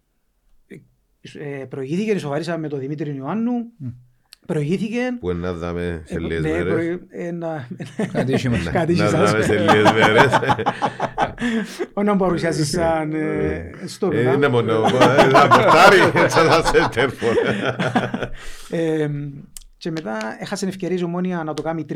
Ε, 1.59 1.63
προηγήθηκε, 1.65 2.11
ισοβαρίσαμε 2.11 2.57
με 2.57 2.67
τον 2.67 2.79
Δημήτρη 2.79 3.15
Ιωάννου. 3.15 3.51
Προηγήθηκε. 4.45 4.99
Που 5.19 5.33
να 5.33 5.53
δάμε 5.53 6.01
σε 6.05 6.15
Ε, 6.15 6.19
λίγες 6.19 6.41
ναι, 6.41 6.49
μέρες. 6.49 6.73
προη- 6.73 7.01
ε, 7.09 7.31
να- 7.31 7.67
Κάτι 8.11 8.33
είχε 8.33 8.49
μας. 8.49 8.63
Κάτι 8.63 8.91
είχε 8.91 9.03
Να 9.03 9.09
σας. 9.09 9.31
δάμε 9.31 9.43
σε 9.43 9.57
λίγες 9.59 9.91
μέρες. 9.91 10.39
Όταν 11.93 12.17
παρουσιάζεις 12.17 12.69
σαν 12.69 13.11
ε, 13.13 13.71
στο 13.85 14.09
Ε, 14.13 14.33
Είναι 14.33 14.47
μόνο. 14.47 14.73
ε, 14.73 15.29
Θα 15.29 15.47
πορτάρει. 15.47 16.27
Θα 16.29 16.29
θα 16.29 16.63
σε 16.65 16.89
τέρφο. 16.93 17.27
Ε, 18.69 19.09
και 19.77 19.91
μετά 19.91 20.17
έχασε 20.39 20.67
ευκαιρία 20.67 20.97
η 20.97 21.03
Ομόνια 21.03 21.43
να 21.43 21.53
το 21.53 21.61
κάνει 21.61 21.85
3-1 21.89 21.93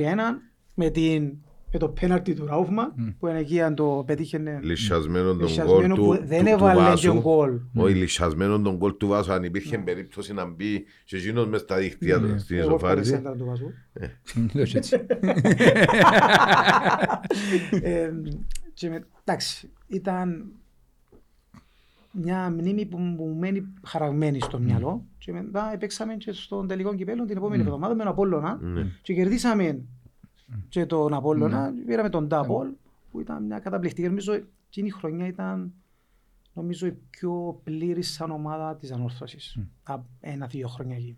με, 0.73 0.89
την, 0.89 1.31
με 1.73 1.79
το 1.79 1.87
πέναρτι 1.89 2.33
του 2.33 2.45
Ραούφμα 2.45 2.93
που 3.19 3.27
είναι 3.27 3.39
εκεί 3.39 3.61
αν 3.61 3.75
το 3.75 4.03
πετύχαινε 4.07 4.59
Λυσιασμένο 4.63 5.27
τον 5.27 5.35
γκολ 5.37 5.45
λυσιασμένο 5.47 5.95
του 5.95 6.01
που 6.05 6.15
του- 6.15 6.25
δεν 6.25 6.43
του 6.43 6.49
έβαλε 6.49 6.79
και 6.79 6.85
Βάσου. 7.07 7.13
γκολ. 7.19 7.59
Όχι, 7.75 7.93
λυσιασμένο 7.95 8.59
τον 8.61 8.75
γκολ 8.75 8.97
του 8.97 9.07
Βάσου. 9.07 9.33
Αν 9.33 9.43
υπήρχε 9.43 9.77
περίπτωση 9.77 10.33
να 10.33 10.45
μπει 10.45 10.83
και 11.05 11.17
εκείνος 11.17 11.47
μες 11.47 11.61
στα 11.61 11.77
δίχτυα 11.77 12.19
του 12.19 12.39
στην 12.39 12.57
Εγώ 12.57 12.75
έφαγα 12.75 12.75
ισοφάριση. 12.75 13.09
σέντρα 13.11 13.35
του 13.35 13.45
Βάσου. 13.45 13.71
Δώσε 14.53 14.77
έτσι. 14.77 14.97
Ε, 17.81 18.11
και 18.73 18.89
με- 18.89 19.05
Εντάξει, 19.23 19.69
ήταν 19.87 20.45
μια 22.11 22.49
μνήμη 22.49 22.85
που 22.85 22.97
μου 22.97 23.35
μένει 23.39 23.63
χαραγμένη 23.85 24.39
στο 24.41 24.59
μυαλό 24.59 25.05
και 25.17 25.31
μετά 25.31 25.75
παίξαμε 25.79 26.13
και 26.15 26.31
στον 26.31 26.67
τελικό 26.67 26.95
κυπέλλο 26.95 27.25
την 27.25 27.37
επόμενη 27.37 27.61
εβδομάδα 27.61 27.93
με 27.95 28.03
τον 28.03 28.11
Απόλλωνα 28.11 28.59
Ναι. 28.61 28.85
και 29.01 29.13
κερδίσαμε 29.13 29.79
και 30.69 30.85
τον 30.85 31.13
Απόλλωνα, 31.13 31.73
πήραμε 31.85 32.09
τον 32.09 32.27
Ντάπολ 32.27 32.67
που 33.11 33.19
ήταν 33.19 33.43
μια 33.45 33.59
καταπληκτική. 33.59 34.07
Νομίζω 34.07 34.33
εκείνη 34.67 34.87
η 34.87 34.91
χρονιά 34.91 35.27
ήταν 35.27 35.73
νομίζω 36.53 36.87
η 36.87 36.97
πιο 37.09 37.59
πλήρης 37.63 38.11
σαν 38.13 38.31
ομάδα 38.31 38.75
της 38.75 38.91
ανόρθωσης. 38.91 39.57
Τα 39.83 40.05
ένα-δύο 40.19 40.67
χρόνια 40.67 40.95
εκεί. 40.95 41.17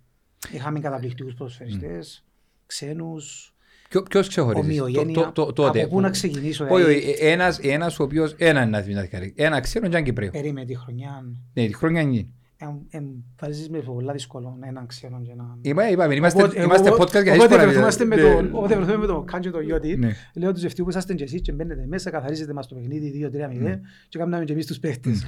Είχαμε 0.52 0.80
καταπληκτικούς 0.80 1.34
ποδοσφαιριστές, 1.34 2.24
ξένους, 2.66 3.48
Ποιο- 3.90 4.04
Ποιος 4.10 4.28
ξεχωρίζεις; 4.28 4.80
ομοιογένεια. 4.82 5.14
Το- 5.14 5.22
το- 5.32 5.46
το- 5.46 5.54
τότε. 5.54 5.80
Από 5.82 5.90
πού 5.90 6.00
να 6.02 6.10
ξεκινήσω. 6.10 6.64
Όχι, 6.70 6.74
δηλαδή, 6.86 6.96
όχι, 7.10 7.16
ένας, 7.26 7.60
ένας 7.60 8.00
ο 8.00 8.04
οποίος 8.04 8.36
ένα 8.38 8.62
είναι 8.62 8.70
να 8.70 8.82
δει 8.82 8.94
να 8.94 9.02
δει. 9.02 9.34
Ένα 9.36 9.60
ξέρω 9.60 9.88
και 9.88 9.96
αν 9.98 10.04
Κυπρέο. 10.04 10.32
Περίμενε 10.32 10.66
τη 10.66 10.76
χρονιά. 10.76 11.26
Ναι, 11.54 11.68
τη 11.68 11.74
χρόνια 11.76 12.02
είναι. 12.02 12.28
Εμ- 12.68 12.82
εμ, 12.90 13.04
Βάζεις 13.42 13.70
με 13.70 13.80
πολλά 13.80 14.14
δύσκολο 14.14 14.58
έναν 14.68 14.86
ξένο 14.88 15.22
και 15.22 15.32
έναν... 15.32 15.58
Είπα, 15.62 15.90
είπαμε, 15.90 16.16
είμαστε, 16.16 16.44
Οπότε- 16.44 16.64
είμαστε 16.64 16.88
εγώ- 16.88 16.98
podcast 16.98 17.12
για 17.12 17.22
Όποτε 17.22 17.36
δύσκολα. 17.38 17.64
βρεθούμαστε 17.66 18.06
με 18.06 18.16
Ναι. 18.16 18.22
τον- 18.22 18.50
όποτε 18.52 18.76
βρεθούμε 18.76 18.98
με 18.98 19.06
τον 19.06 19.26
Κάντζο 19.26 19.52
το 19.52 19.60
Γιώτη, 19.60 19.98
Ναι. 19.98 20.12
λέω 20.36 20.54
τους 20.54 20.64
ευτυχούς 20.64 20.84
που 20.84 20.90
είσαστε 20.90 21.14
και 21.14 21.24
εσείς 21.24 21.42
και 21.42 21.52
μπαίνετε 21.52 21.86
μέσα, 21.88 22.10
καθαρίζετε 22.10 22.54
μας 22.54 22.68
το 22.68 22.76
παιχνίδι 22.76 23.10
2-3-0 23.10 23.80
και 24.10 24.18
κάνουμε 24.18 24.44
και 24.44 24.54
εμείς 24.54 24.66
τους 24.66 24.80
παίχτες. 24.80 25.24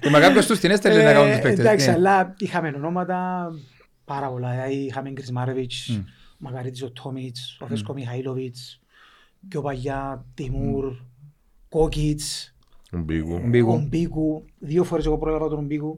Ε, 0.00 0.10
Μα 0.10 0.20
κάποιος 0.20 0.46
τους 0.46 0.58
την 0.58 0.70
έστελνε 0.70 1.02
να 1.02 1.12
κάνουν 1.12 1.28
τους 1.28 1.38
Ε, 1.38 1.42
παίκτες. 1.42 1.64
Εντάξει, 1.64 1.86
Ναι. 1.88 1.92
αλλά 1.94 2.34
είχαμε 2.38 2.72
ονόματα 2.76 3.50
πάρα 4.04 4.28
πολλά. 4.28 4.50
Δηλαδή 4.50 4.74
είχαμε 4.74 5.10
Γκρισμάρεβιτς, 5.10 5.88
Μμ. 5.88 5.98
ο 5.98 6.04
Μαγαρίτης 6.38 6.82
ο 6.82 6.90
Τόμιτς, 6.90 7.58
ο 7.60 7.66
Φέσκο 7.66 7.92
Μιχαήλοβιτς, 7.92 8.80
πιο 9.48 9.60
παλιά 9.60 10.24
Τιμούρ, 10.34 10.84
Κόκιτς, 11.68 12.53
Μπίγου. 13.02 13.34
Ο 13.34 13.46
Μπίγου. 13.48 13.72
ο 13.72 13.86
Μπίκου. 13.88 14.44
Δύο 14.58 14.84
φορές 14.84 15.06
εγώ 15.06 15.18
πρόλαβα 15.18 15.48
τον 15.48 15.64
Μπίκου. 15.66 15.96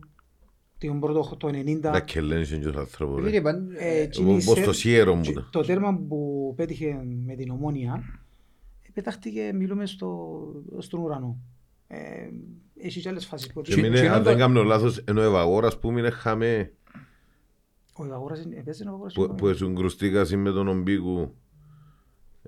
Τον 0.78 1.00
πρώτο 1.00 1.37
το 1.37 1.48
90. 1.48 1.80
Να 1.80 2.00
κελένεις 2.00 2.48
και 2.48 2.68
ο 2.68 2.78
άνθρωπος. 2.78 3.16
ρε. 3.16 3.30
Δεν 3.30 3.35
είπαν, 3.40 3.70
Ε, 3.78 3.88
ε, 3.98 4.00
εκείνη 4.02 4.30
Εγώ 4.30 4.40
πως 4.44 4.59
σε- 4.59 4.64
το 4.64 4.72
σιέρο 4.72 5.14
μου 5.14 5.22
και 5.22 5.30
ήταν. 5.30 5.48
Το 5.52 5.61
τέρμα 5.62 5.98
που 6.09 6.52
πέτυχε 6.56 7.02
με 7.26 7.35
την 7.35 7.50
ομόνια, 7.50 8.02
ε, 8.82 8.88
πετάχτηκε, 8.94 9.50
μιλούμε 9.54 9.87
στο, 9.87 10.38
στον 10.78 11.00
ουρανό. 11.00 11.38
Ε, 11.87 11.98
έχεις 12.80 13.02
και 13.02 13.09
άλλες 13.09 13.26
φάσεις. 13.26 13.52
που- 13.52 13.62
Και 13.62 13.76
μείνε, 13.76 14.00
Κοινό 14.00 14.12
αν 14.12 14.22
το- 14.22 14.28
δεν 14.28 14.38
κάνω 14.38 14.62
λάθος, 14.62 14.98
ενώ 14.98 15.20
ο 15.20 15.24
Ευαγόρας 15.24 15.78
που 15.78 15.92
μείνε 15.92 16.11
χαμέ, 16.11 16.72
Ο 17.98 18.04
Ιβαγόρας 18.04 18.42
είναι- 18.44 18.56
έπαιζε 18.56 18.82
ο 18.82 18.87
Ιβαγόρας 18.87 19.12
που, 19.12 19.22
ακόμα. 19.22 19.38
που 19.38 19.46
εσυγκρουστήκασαι 19.48 20.37
με 20.37 20.50
τον 20.50 20.68
Ομπίκου. 20.68 21.35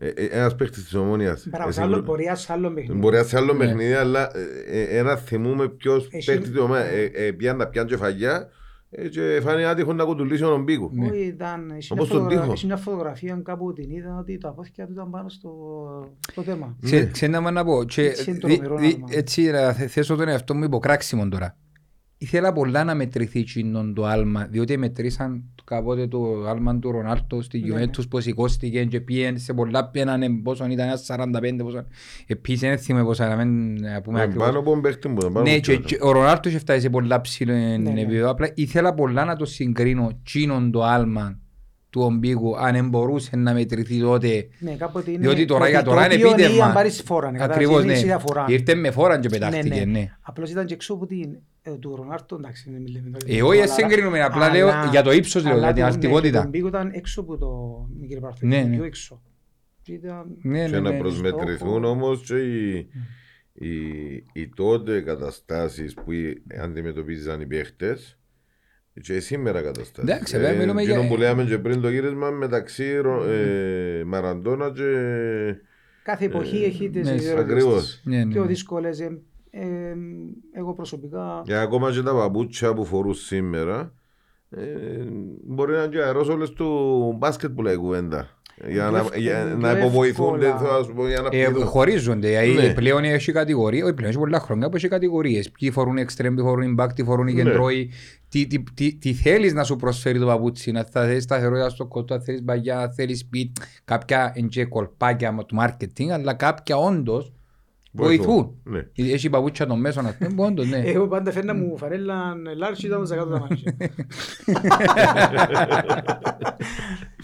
Ε, 0.00 0.08
ε, 0.08 0.24
Ένας 0.24 0.54
παίκτης 0.54 0.82
της 0.84 0.94
Ομόνιας. 0.94 1.46
Μπράβο, 1.48 1.70
σε 1.72 1.80
Εσυγκρου- 1.80 1.94
άλλο- 1.96 2.04
μπορεί 2.12 2.24
να 2.24 2.34
σε 2.34 2.52
άλλο 2.52 2.70
παιχνίδι. 2.72 2.98
Μπορεί 3.00 3.16
να 3.16 3.22
σε 3.22 3.36
άλλο 3.36 3.52
Ναι. 3.52 3.58
παιχνίδι, 3.58 3.92
αλλά 3.92 4.30
ε, 4.36 4.80
ε, 4.80 4.98
ένα 4.98 5.16
θυμούμε 5.16 5.68
ποιος 5.68 6.08
Εσύ- 6.12 6.26
παίκτης 6.30 6.50
της 6.50 6.60
Ομόνιας. 6.60 6.86
Ε, 6.86 7.10
ε, 7.14 7.32
Πιάνε 7.32 7.58
να 7.58 7.66
πιάνε 7.68 7.88
και 7.88 7.96
φαγιά 7.96 8.48
ε, 8.90 9.08
και 9.08 9.40
φάνηκε 9.42 9.66
άτυχο 9.66 9.92
να 9.92 10.04
κουτουλήσει 10.04 10.42
τον 10.42 10.52
Ομπίκου. 10.52 10.90
Ναι. 10.94 11.06
Όχι, 11.10 11.18
ήταν, 11.20 11.60
έχει 11.60 11.92
μια, 11.92 12.02
Όπως 12.02 12.08
τον 12.08 12.18
φωτογρα... 12.18 12.40
τοίχο. 12.40 12.52
έχει 12.52 12.66
μια 12.66 12.76
φωτογραφία 12.76 13.40
κάπου 13.44 13.72
την 13.72 13.90
είδα 13.90 14.16
ότι 14.20 14.38
τα 14.38 14.48
απόθηκια 14.48 14.86
του 14.86 14.92
ήταν 14.92 15.10
πάνω 15.10 15.28
στο, 15.28 15.50
στο 16.32 16.42
θέμα. 16.42 16.76
Ξέ- 16.82 17.04
Ναι. 17.04 17.10
Ξέρετε 17.10 17.50
να 17.50 17.64
πω, 17.64 17.84
και 17.84 18.02
Έτσι 18.02 18.30
είναι 18.30 18.38
το 18.38 18.46
δι- 18.48 18.58
τρομερό 18.62 18.80
δι- 18.80 18.94
άλμα. 18.94 19.06
έτσι 19.10 19.50
να 19.50 19.72
θε- 19.72 19.88
θέσω 19.90 20.16
τον 20.16 20.28
εαυτό 20.28 20.54
μου 20.54 20.64
υποκράξιμο 20.64 21.28
τώρα. 21.28 21.56
Ήθελα 22.20 22.52
πολλά 22.52 22.84
να 22.84 22.94
μετρηθεί 22.94 23.40
εκείνον 23.40 23.94
το 23.94 24.04
άλμα, 24.04 24.46
διότι 24.50 24.76
μετρήσαν 24.76 25.44
κάποτε 25.64 26.06
το 26.06 26.44
άλμα 26.48 26.78
του 26.78 26.90
Ρονάλτο 26.90 27.42
στη 27.42 27.58
Ναι, 27.60 27.84
Juventus 27.84 28.08
πως 28.08 28.22
σηκώστηκε 28.22 28.84
και 28.84 29.00
πήγαινε 29.00 29.38
σε 29.38 29.52
πολλά 29.52 29.88
πήγαιναν 29.88 30.42
πόσο 30.42 30.66
ήταν, 30.66 30.86
ένας 30.86 31.06
45 31.06 31.56
πόσο. 31.62 31.84
Επίσης 32.26 32.60
δεν 32.60 32.78
θυμάμαι 32.78 33.04
πόσα, 33.04 33.28
να 33.36 33.44
μην 33.44 33.84
ε, 33.84 34.00
πούμε 34.00 34.20
Ε, 34.20 34.22
ακριβώς. 34.22 34.46
Πάνω 34.46 34.58
από 34.58 34.70
τον 34.70 34.80
παίκτη 34.80 35.08
μου. 35.08 35.14
πάνω 35.16 35.40
Ναι, 35.42 35.50
από 35.50 35.60
και, 35.60 35.72
τον 35.72 35.84
και 35.84 35.98
ο 36.00 36.10
Ρονάλτος 36.10 36.50
είχε 36.50 36.60
φτάσει 36.60 36.80
σε 36.80 36.90
πολλά 36.90 37.20
ψηλό 37.20 37.52
ναι. 37.52 38.00
επίπεδο. 38.00 38.30
Απλά 38.30 38.50
ήθελα 38.54 38.94
πολλά 38.94 39.24
να 39.24 39.36
το 39.36 39.44
συγκρίνω 39.44 40.20
τσίνον 40.24 40.70
το 40.70 40.82
άλμα 40.82 41.38
του 41.90 42.00
ομπίγου, 42.00 42.58
αν 42.58 42.88
μπορούσε 42.88 43.36
να 43.36 43.52
μετρηθεί 43.52 44.00
τότε. 44.00 44.48
Ναι, 44.58 44.70
κάποτε 44.70 45.10
είναι 45.10 45.20
Διότι 45.20 45.44
τώρα 45.44 45.68
για 45.68 45.82
το 45.82 45.90
τώρα 45.90 46.04
είναι 46.04 46.14
οποίο 46.14 46.30
επίτευγμα. 46.30 46.64
αν 46.64 46.72
πάρεις 46.72 47.02
φόρα, 47.04 47.30
ναι, 47.30 47.42
Ακριβώς, 47.42 47.74
κατάλαβες, 47.74 47.86
ναι. 47.86 47.98
είναι 47.98 48.06
διαφορά. 48.06 48.44
Ήρθε 48.48 48.74
με 48.74 48.90
φόραν 48.90 49.20
και 49.20 49.28
Ναι, 49.30 49.38
πετάχτηκε, 49.38 49.74
ναι. 49.78 49.84
ναι. 49.84 50.10
Απλώς 50.20 50.50
ήταν 50.50 50.66
και 50.66 50.74
έξω 50.74 50.94
από 50.94 51.06
την, 51.06 51.22
ε, 51.22 51.38
του 51.76 51.96
Ρονάρτο, 51.96 52.36
εντάξει, 52.36 52.70
δεν 52.70 52.80
μιλάμε. 52.82 53.10
τώρα 53.10 53.24
Ε, 53.26 53.34
για 53.34 53.44
όχι, 53.44 53.58
το 53.60 53.64
δεν 53.66 53.72
αλλά- 53.74 53.88
συγκρίνουμε, 53.88 54.22
απλά 54.22 54.44
αλλά- 54.44 54.54
λέω 54.54 54.90
για 54.90 55.02
το 55.02 55.12
ύψος, 55.12 55.44
λέω, 55.44 55.52
αλλά 55.52 55.60
για 55.70 55.72
την 55.72 55.82
το- 55.82 55.88
ναι, 55.88 55.94
αρτικότητα. 55.94 56.36
και 56.36 56.42
Τον 56.42 56.48
Μπίκο 56.50 56.68
ήταν 56.68 56.90
έξω 56.94 57.20
από 57.20 57.38
το 57.38 57.48
μικρή 58.00 58.20
παρθήκη, 58.20 58.46
Ναι, 58.46 58.62
ναι. 58.62 58.74
πιο 58.76 58.84
έξω. 58.84 59.22
Και 59.82 59.92
ήταν- 59.92 60.36
Ναι, 60.42 60.64
Και 60.64 60.70
ναι, 60.70 60.80
να 60.80 60.90
ναι. 60.90 60.98
προσμετρηθούν 60.98 61.68
στόχο. 61.78 61.88
όμως 61.88 62.22
και 62.26 62.36
οι, 62.38 62.88
οι, 63.52 63.76
οι 64.32 64.48
τότε 64.56 65.00
καταστάσεις 65.00 65.94
που 65.94 66.04
αντιμετωπίζαν 66.62 67.40
οι 67.40 67.46
παίχτες 67.46 68.18
και 69.00 69.20
σήμερα 69.20 69.62
καταστάσεις. 69.62 70.10
Εντάξει, 70.10 70.36
βέβαια, 70.38 70.58
μιλούμε 70.58 70.82
για- 70.82 70.94
εκείνο 70.96 71.08
που 71.08 71.16
λέμε 71.16 71.44
και 71.44 71.58
πριν 71.58 71.80
το 71.80 71.88
γύρισμα 71.90 72.30
μεταξύ 72.30 72.96
Ρο- 73.00 73.24
ε, 73.28 74.02
Μαραντόνα 74.06 74.70
και... 74.72 74.84
Κάθε 76.02 76.24
εποχή 76.24 76.62
Ε, 76.62 76.66
έχει 76.66 76.90
τις 76.90 77.06
ναι, 77.08 77.14
ιδιαιτερότητες 77.14 77.56
ακριβώς. 77.56 77.82
της. 77.84 78.02
Ναι, 78.04 78.24
ναι, 78.24 78.32
Πιο 78.32 78.40
ναι. 78.42 78.46
δύσκολες. 78.48 78.98
Ε, 79.50 79.60
ε, 79.60 79.94
εγώ 80.52 80.74
προσωπικά 80.74 81.42
Και 81.44 81.54
ακόμα 81.56 81.90
και 81.90 82.02
τα 82.02 82.14
παπούτσια 82.14 82.74
που 82.74 82.84
φορούν 82.84 83.14
σήμερα 83.14 83.92
ε, 84.50 84.60
μπορεί 85.46 85.72
να 85.72 85.78
είναι 85.82 85.88
και 85.88 86.02
αερόσολες 86.02 86.50
του 86.50 86.66
μπάσκετ 87.18 87.50
που 87.50 87.62
λέει 87.62 87.76
κουβέντα. 87.76 88.28
Για 88.68 88.90
να, 88.90 88.98
Εύκολα, 88.98 89.16
για 89.18 89.44
πιο 89.44 89.56
να 89.56 89.70
υποβοηθούνται, 89.78 90.46
εύκολα. 90.46 90.58
θέλω 90.68 90.78
να 90.78 90.84
σου 90.84 90.94
πω, 90.94 91.06
για 91.08 91.20
να 91.20 91.28
Ε, 91.32 91.46
πηδούν. 91.46 91.64
χωρίζονται, 91.66 92.28
δηλαδή 92.28 92.66
Ναι. 92.66 92.72
πλέον 92.74 93.04
έχει 93.04 93.32
κατηγορία, 93.32 93.84
όχι 93.84 93.94
πλέον 93.94 94.10
έχει 94.10 94.18
πολλά 94.20 94.40
χρόνια 94.40 94.68
που 94.68 94.76
έχει 94.76 94.88
κατηγορίες. 94.88 95.50
Ποιοι 95.50 95.70
φορούν 95.70 95.96
extreme, 95.98 96.32
ποιοι 96.34 96.38
φορούν 96.42 96.76
impact, 96.78 96.88
ποιοι 96.94 97.04
φορούν 97.04 97.24
Ναι. 97.24 97.32
κεντρώοι. 97.32 97.90
Τι, 98.28 98.46
τι, 98.46 98.62
τι, 98.74 98.94
τι 98.94 99.12
θέλεις 99.12 99.52
να 99.52 99.64
σου 99.64 99.76
προσφέρει 99.76 100.18
το 100.18 100.26
παπούτσι, 100.26 100.70
να 100.70 100.84
θα 100.84 101.04
θέλεις 101.04 101.22
σταθερότητα 101.22 101.68
στο 101.68 101.86
κότο, 101.86 102.14
αν 102.14 102.20
θέλεις 102.22 102.42
μπαγιά, 102.42 102.78
αν 102.78 102.92
θέλεις 102.92 103.28
speed, 103.32 103.62
κάποια 103.84 104.32
εντζέ 104.36 104.64
κολπάκια 104.64 105.44
του 105.46 105.56
marketing, 105.60 106.08
αλλά 106.12 106.34
κάποια 106.34 106.76
όντως 106.76 107.32
βοηθούν. 107.90 108.54
Ναι. 108.64 108.86
Έχει 108.94 109.30
παπούτσια 109.30 109.66
των 109.66 109.80
μέσων, 109.80 110.06
ας 110.06 110.16
πούμε, 110.16 110.30
που 110.34 110.42
όντως, 110.42 110.68
ναι. 110.68 110.78
Εγώ 110.78 111.08
πάντα 111.08 111.30
φέρνα 111.32 111.54
μου 111.54 111.76
φαρέλα 111.76 112.34
λάρτσι 112.56 112.86
ήταν 112.86 113.06
στα 113.06 113.16
κάτω 113.16 113.30
τα 113.30 113.38
μάτια. 113.40 113.76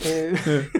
Ε, 0.03 0.27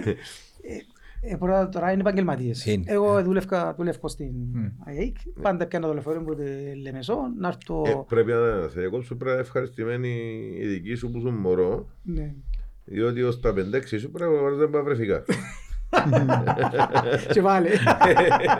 ε, 0.07 1.31
ε, 1.31 1.35
πρώτα 1.35 1.69
τώρα 1.69 1.91
είναι 1.91 2.01
επαγγελματίες. 2.01 2.65
Είναι. 2.65 2.83
Εγώ 2.87 3.23
δούλευκα, 3.23 3.73
δούλευκα 3.77 4.07
στην 4.07 4.31
Μμ. 4.53 4.65
ΑΕΚ. 4.85 5.15
Πάντα 5.41 5.65
πιάνω 5.65 5.87
το 5.87 5.93
λεωφορείο 5.93 6.21
μου 6.21 6.35
τη 6.35 6.43
Λεμεσό 6.81 7.17
να 7.39 7.47
Ε, 7.47 7.51
έρθω... 7.51 8.05
πρέπει 8.09 8.31
να 8.31 8.67
σε 8.69 8.79
διακόψω, 8.79 9.07
πρέπει 9.15 9.25
να 9.25 9.31
είναι 9.31 9.41
ευχαριστημένοι 9.41 10.09
οι 10.59 10.65
δικοί 10.67 10.95
σου 10.95 11.11
που 11.11 11.19
σου 11.19 11.29
μωρό, 11.31 11.87
Ναι. 12.03 12.33
διότι 12.85 13.21
ως 13.23 13.39
τα 13.39 13.53
5-6 13.53 13.55
σου 13.99 14.11
πρέπει 14.11 14.31
να 14.33 14.41
βάζεις 14.41 14.71
τα 14.71 14.83
βρεφικά. 14.83 15.23
Και 17.33 17.41
βάλε. 17.41 17.69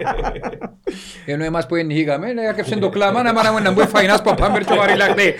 Ενώ 1.25 1.43
εμάς 1.43 1.65
που 1.67 1.75
εννοήκαμε, 1.75 2.27
έκαψε 2.49 2.75
το 2.75 2.89
κλάμα, 2.89 3.23
να 3.23 3.33
μάνα 3.33 3.51
μου 3.51 3.59
να 3.61 3.71
μπουν 3.71 3.87
φαϊνάς 3.87 4.21
που 4.21 4.33
πάμπερ 4.37 4.63
και 4.63 4.73
ο 4.73 4.75
Βαριλάκτη. 4.75 5.33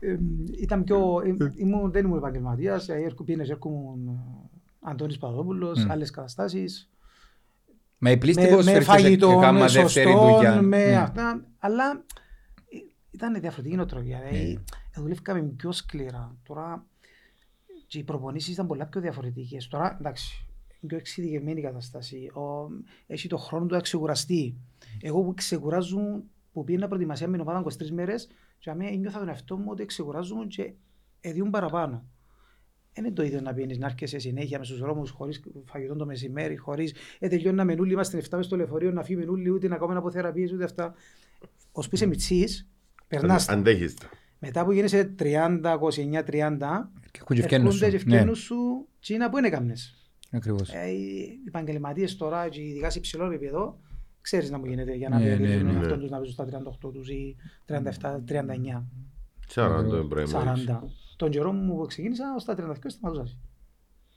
Ε, 0.00 0.16
Ήταν 0.62 0.84
πιο... 0.84 1.22
ε, 1.24 1.28
ήμουν- 1.56 1.92
Δεν 1.92 2.04
ήμουν 2.04 2.16
επαγγελματίας. 2.18 2.88
ε, 2.88 2.94
έρχο- 3.04 3.24
Πήγαινες 3.24 3.50
έρχομουν 3.50 4.06
ε, 4.08 4.88
Αντώνης 4.90 5.18
Παδόπουλος, 5.18 5.84
Μμ. 5.84 5.90
άλλες 5.90 6.10
καταστάσεις. 6.10 6.90
Μα 7.98 8.10
οι 8.10 8.16
πλήστοι 8.16 8.42
με, 8.42 8.48
πώς 8.48 8.64
με 8.64 8.70
φέρεις 8.70 8.86
φαγητό, 8.86 9.28
έκαμα 9.30 9.52
με 9.52 9.58
δεύτερη 9.58 9.88
σωστό, 9.88 10.34
δουλειά. 10.34 10.62
με 10.62 10.84
Ναι. 10.86 10.96
αυτά. 10.96 11.44
Αλλά 11.58 11.90
ε, 12.68 12.76
ήταν 13.10 13.40
διαφορετική 13.40 13.76
νοοτροπία. 13.76 14.20
Δηλαδή, 14.28 14.52
ε, 14.96 15.00
δουλεύκαμε 15.00 15.40
πιο 15.56 15.72
σκληρά. 15.72 16.36
Τώρα 16.42 16.84
και 17.86 17.98
οι 17.98 18.02
προπονήσεις 18.02 18.52
ήταν 18.52 18.66
πολλά 18.66 18.86
πιο 18.86 19.00
διαφορετικές. 19.00 19.68
Τώρα, 19.68 19.96
εντάξει, 20.00 20.46
είναι 20.80 20.86
πιο 20.86 20.96
εξειδικευμένη 20.96 21.60
η 21.60 21.62
κατάσταση. 21.62 22.30
Ο, 22.34 22.68
έχει 23.06 23.28
το 23.28 23.36
χρόνο 23.36 23.66
του 23.66 23.74
να 23.74 23.80
ξεκουραστεί. 23.80 24.56
Εγώ 25.00 25.22
που 25.22 25.34
ξεκουράζουν, 25.34 26.24
που 26.52 26.64
πήγαινα 26.64 26.86
προετοιμασία 26.86 27.28
με 27.28 27.38
την 27.38 27.48
ομάδα 27.48 27.64
23 27.78 27.90
μέρες, 27.90 28.28
και 28.58 28.70
αμέ 28.70 28.90
νιώθα 28.90 29.18
τον 29.18 29.28
εαυτό 29.28 29.56
μου 29.56 29.66
ότι 29.68 29.84
ξεκουράζουν 29.84 30.48
και 30.48 30.72
εδιούν 31.20 31.50
παραπάνω. 31.50 32.04
Δεν 32.92 33.04
είναι 33.04 33.14
το 33.14 33.22
ίδιο 33.22 33.40
να 33.40 33.54
πίνεις, 33.54 33.78
να 33.78 33.86
έρχεσαι 33.86 34.18
συνέχεια 34.18 34.58
μες 34.58 34.66
στους 34.66 34.78
δρόμους 34.78 35.10
χωρίς 35.10 35.42
φαγητό 35.64 35.96
το 35.96 36.06
μεσημέρι, 36.06 36.56
χωρίς 36.56 36.94
ε, 37.18 37.28
τελειώνει 37.28 37.56
να 37.56 37.64
μενούλι, 37.64 37.92
είμαστε 37.92 38.22
7 38.30 38.36
μες 38.36 38.46
στο 38.46 38.56
λεωφορείο, 38.56 38.92
να 38.92 39.02
φύγει 39.02 39.18
μενούλι, 39.18 39.50
ούτε 39.50 39.68
να 39.68 39.76
κάνουμε 39.76 39.98
από 39.98 40.10
θεραπείες, 40.10 40.52
ούτε 40.52 40.64
αυτά. 40.64 40.94
Ως 41.72 41.88
που 41.88 41.94
είσαι 41.94 42.06
μητσής, 42.06 42.68
περνάς 43.08 43.44
τα. 43.44 43.52
Αντέχεις 43.52 43.94
τα. 43.94 44.08
Μετά 44.38 44.64
που 44.64 44.72
γίνεσαι 44.72 45.14
30, 45.18 45.78
29, 45.78 46.22
30, 46.22 46.90
Και 47.16 47.22
έχουν 47.22 47.36
και 47.36 47.42
ευκαινούς 47.42 47.74
έρχονται 47.82 47.90
και 47.96 47.98
σου. 47.98 48.08
Ναι, 48.08 48.14
ευκαινούν 48.14 48.34
σου 48.34 48.88
τσίνα 49.00 49.30
που 49.30 49.38
είναι 49.38 49.46
έκαμνες. 49.46 50.10
ακριβώς. 50.32 50.70
Ε, 50.72 50.86
οι 50.88 51.28
επαγγελματίες 51.46 52.16
τώρα, 52.16 52.48
και 52.48 52.60
ειδικά 52.62 52.90
σε 52.90 52.98
υψηλό 52.98 53.24
επίπεδο, 53.24 53.80
ξέρεις 54.20 54.50
να 54.50 54.58
μου 54.58 54.64
γίνεται 54.66 54.94
για 54.94 55.08
να 55.08 55.18
Ναι, 55.18 55.24
περιορίζουν 55.24 55.66
ναι, 55.66 55.72
τον 55.72 55.72
ναι. 55.72 55.80
εαυτόν 55.80 56.00
τους 56.00 56.10
να 56.10 56.16
παίζουν 56.16 56.34
στα 56.34 56.44
38 56.88 56.92
τους 56.92 57.08
ή 57.08 57.36
37, 57.66 58.20
39, 58.24 58.84
40 59.54 59.86
το 59.88 59.96
Εμπρέμοβιτς. 59.96 60.64
40. 60.68 60.78
Τον 61.16 61.30
καιρό 61.30 61.52
μου 61.52 61.76
που 61.76 61.86
ξεκίνησα, 61.86 62.24
ως 62.36 62.44
τα 62.44 62.54
32 62.54 62.74
σταματούσα. 62.86 63.36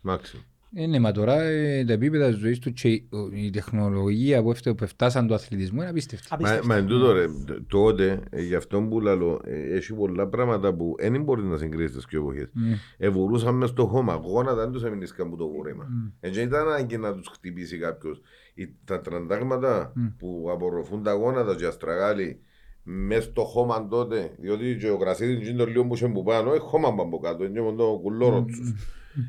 Μάξιμο. 0.01 0.43
Ε, 0.73 0.85
ναι, 0.87 0.99
μα 0.99 1.11
τώρα 1.11 1.41
ε, 1.41 1.83
τα 1.85 1.93
επίπεδα 1.93 2.27
της 2.29 2.37
ζωής 2.37 2.59
του 2.59 2.71
και 2.71 2.87
η- 2.89 3.07
ο- 3.11 3.29
η 3.35 3.49
τεχνολογία 3.49 4.41
που 4.43 4.51
έφτασε- 4.51 4.75
που 4.77 4.87
φτάσαν 4.87 5.27
του 5.27 5.33
αθλητισμού 5.33 5.79
είναι 5.81 5.89
απίστευτη. 5.89 6.27
Μα, 6.29 6.35
Απίστευτο. 6.35 6.67
μα 6.67 6.75
εν 6.75 6.85
τούτο 6.87 7.11
ρε, 7.11 7.25
τότε, 7.67 8.19
ε, 8.29 8.41
γι' 8.41 8.55
αυτό 8.55 8.81
που 8.81 8.99
λέω, 9.01 9.39
ε, 9.43 9.75
έχει 9.75 9.93
πολλά 9.93 10.27
πράγματα 10.27 10.73
που 10.73 10.95
δεν 10.99 11.23
μπορεί 11.23 11.43
να 11.43 11.57
συγκρίνεις 11.57 11.91
τις 11.91 12.05
πιο 12.05 12.19
εποχές. 12.21 12.49
Μμ. 12.53 12.71
Εβουρούσαν 12.97 13.55
μες 13.55 13.69
στο 13.69 13.85
χώμα, 13.85 14.13
γόνατα 14.13 14.55
δεν 14.61 14.71
τους 14.71 14.83
έμεινες 14.83 15.11
καν 15.13 15.29
που 15.29 15.35
το 15.35 15.47
βουρήμα. 15.47 15.83
Μμ. 15.89 16.07
Έτσι 16.19 16.41
ήταν 16.41 16.67
ανάγκη 16.67 16.97
να 16.97 17.13
τους 17.15 17.27
χτυπήσει 17.27 17.77
κάποιος. 17.77 18.21
Οι- 18.53 18.75
Τα 18.85 19.01
τραντάγματα 19.01 19.91
Μμ. 19.95 20.05
που 20.17 20.47
απορροφούν 20.51 21.03
τα 21.03 21.13
γόνατα 21.13 21.55
και 21.55 21.65
αστραγάλοι 21.65 22.39
μες 22.83 23.23
στο 23.23 23.41
χώμα 23.43 23.87
τότε, 23.87 24.31
διότι 24.39 24.77
και 24.79 24.89
ο 24.89 24.97
Κρασίδης 24.97 25.49
είναι 25.49 25.57
το 25.57 25.65
λίγο 25.65 25.85
που 25.85 25.93
είχε 25.93 26.07
που 26.07 26.23
πάνω, 26.23 26.51
έχει 26.51 26.59
χώμα 26.61 26.89
πάνω 26.89 27.01
από 27.01 27.19
κάτω, 27.19 27.43
είναι 27.45 27.73
το 27.77 27.99
κουλόρο 28.03 28.43
τους. 28.43 28.73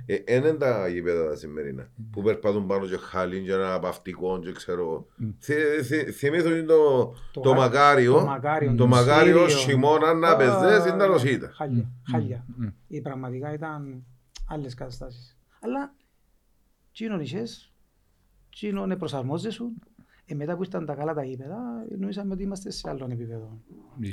Ε, 0.07 0.15
Εν 0.15 0.39
είναι 0.45 0.53
τα 0.53 0.89
γήπεδα 0.89 1.29
τα 1.29 1.37
σημερινά, 1.37 1.91
που 2.13 2.23
περπατούν 2.23 2.67
πάνω 2.67 2.87
και 2.87 2.97
χαλίν 2.97 3.45
και 3.45 3.53
ένα 3.53 3.79
παυτικό 3.79 4.39
και 4.39 4.53
ξέρω. 4.53 5.07
Θυ- 5.41 5.83
θυ- 5.85 6.11
Θυμήθω 6.11 6.51
είναι 6.51 6.63
το, 6.63 7.15
Το 7.33 7.41
το 7.41 7.51
γα- 7.51 7.57
μακάριο, 7.59 8.13
το 8.13 8.25
μακάριο, 8.25 8.71
το 8.71 8.77
το 8.77 8.87
μακάριο 8.87 9.49
Σύριο. 9.49 9.65
χειμώνα 9.65 10.15
να 10.15 10.29
Α, 10.31 10.37
πεζές 10.37 10.85
ήταν 10.87 11.13
το 11.13 11.19
σίτα. 11.19 11.51
Χάλια, 11.55 11.91
χάλια. 12.11 12.45
Οι 12.87 13.01
πραγματικά 13.01 13.53
ήταν 13.53 14.05
άλλες 14.49 14.75
καταστάσεις. 14.75 15.37
Αλλά 15.61 15.95
τσίνον 16.93 17.21
είχες, 17.21 17.73
τσίνον 18.51 18.99
προσαρμόζεσαι. 18.99 19.63
Ε, 20.31 20.35
μετά 20.35 20.57
που 20.57 20.63
ήρθαν 20.63 20.87
τα 20.87 20.95
καλά 20.95 21.15
τα 21.15 21.25
γήπεδα, 21.25 21.59
νομίζαμε 21.99 22.33
ότι 22.33 22.43
είμαστε 22.43 22.71
σε 22.71 22.91
άλλον 22.91 23.11
επίπεδο. 23.11 23.61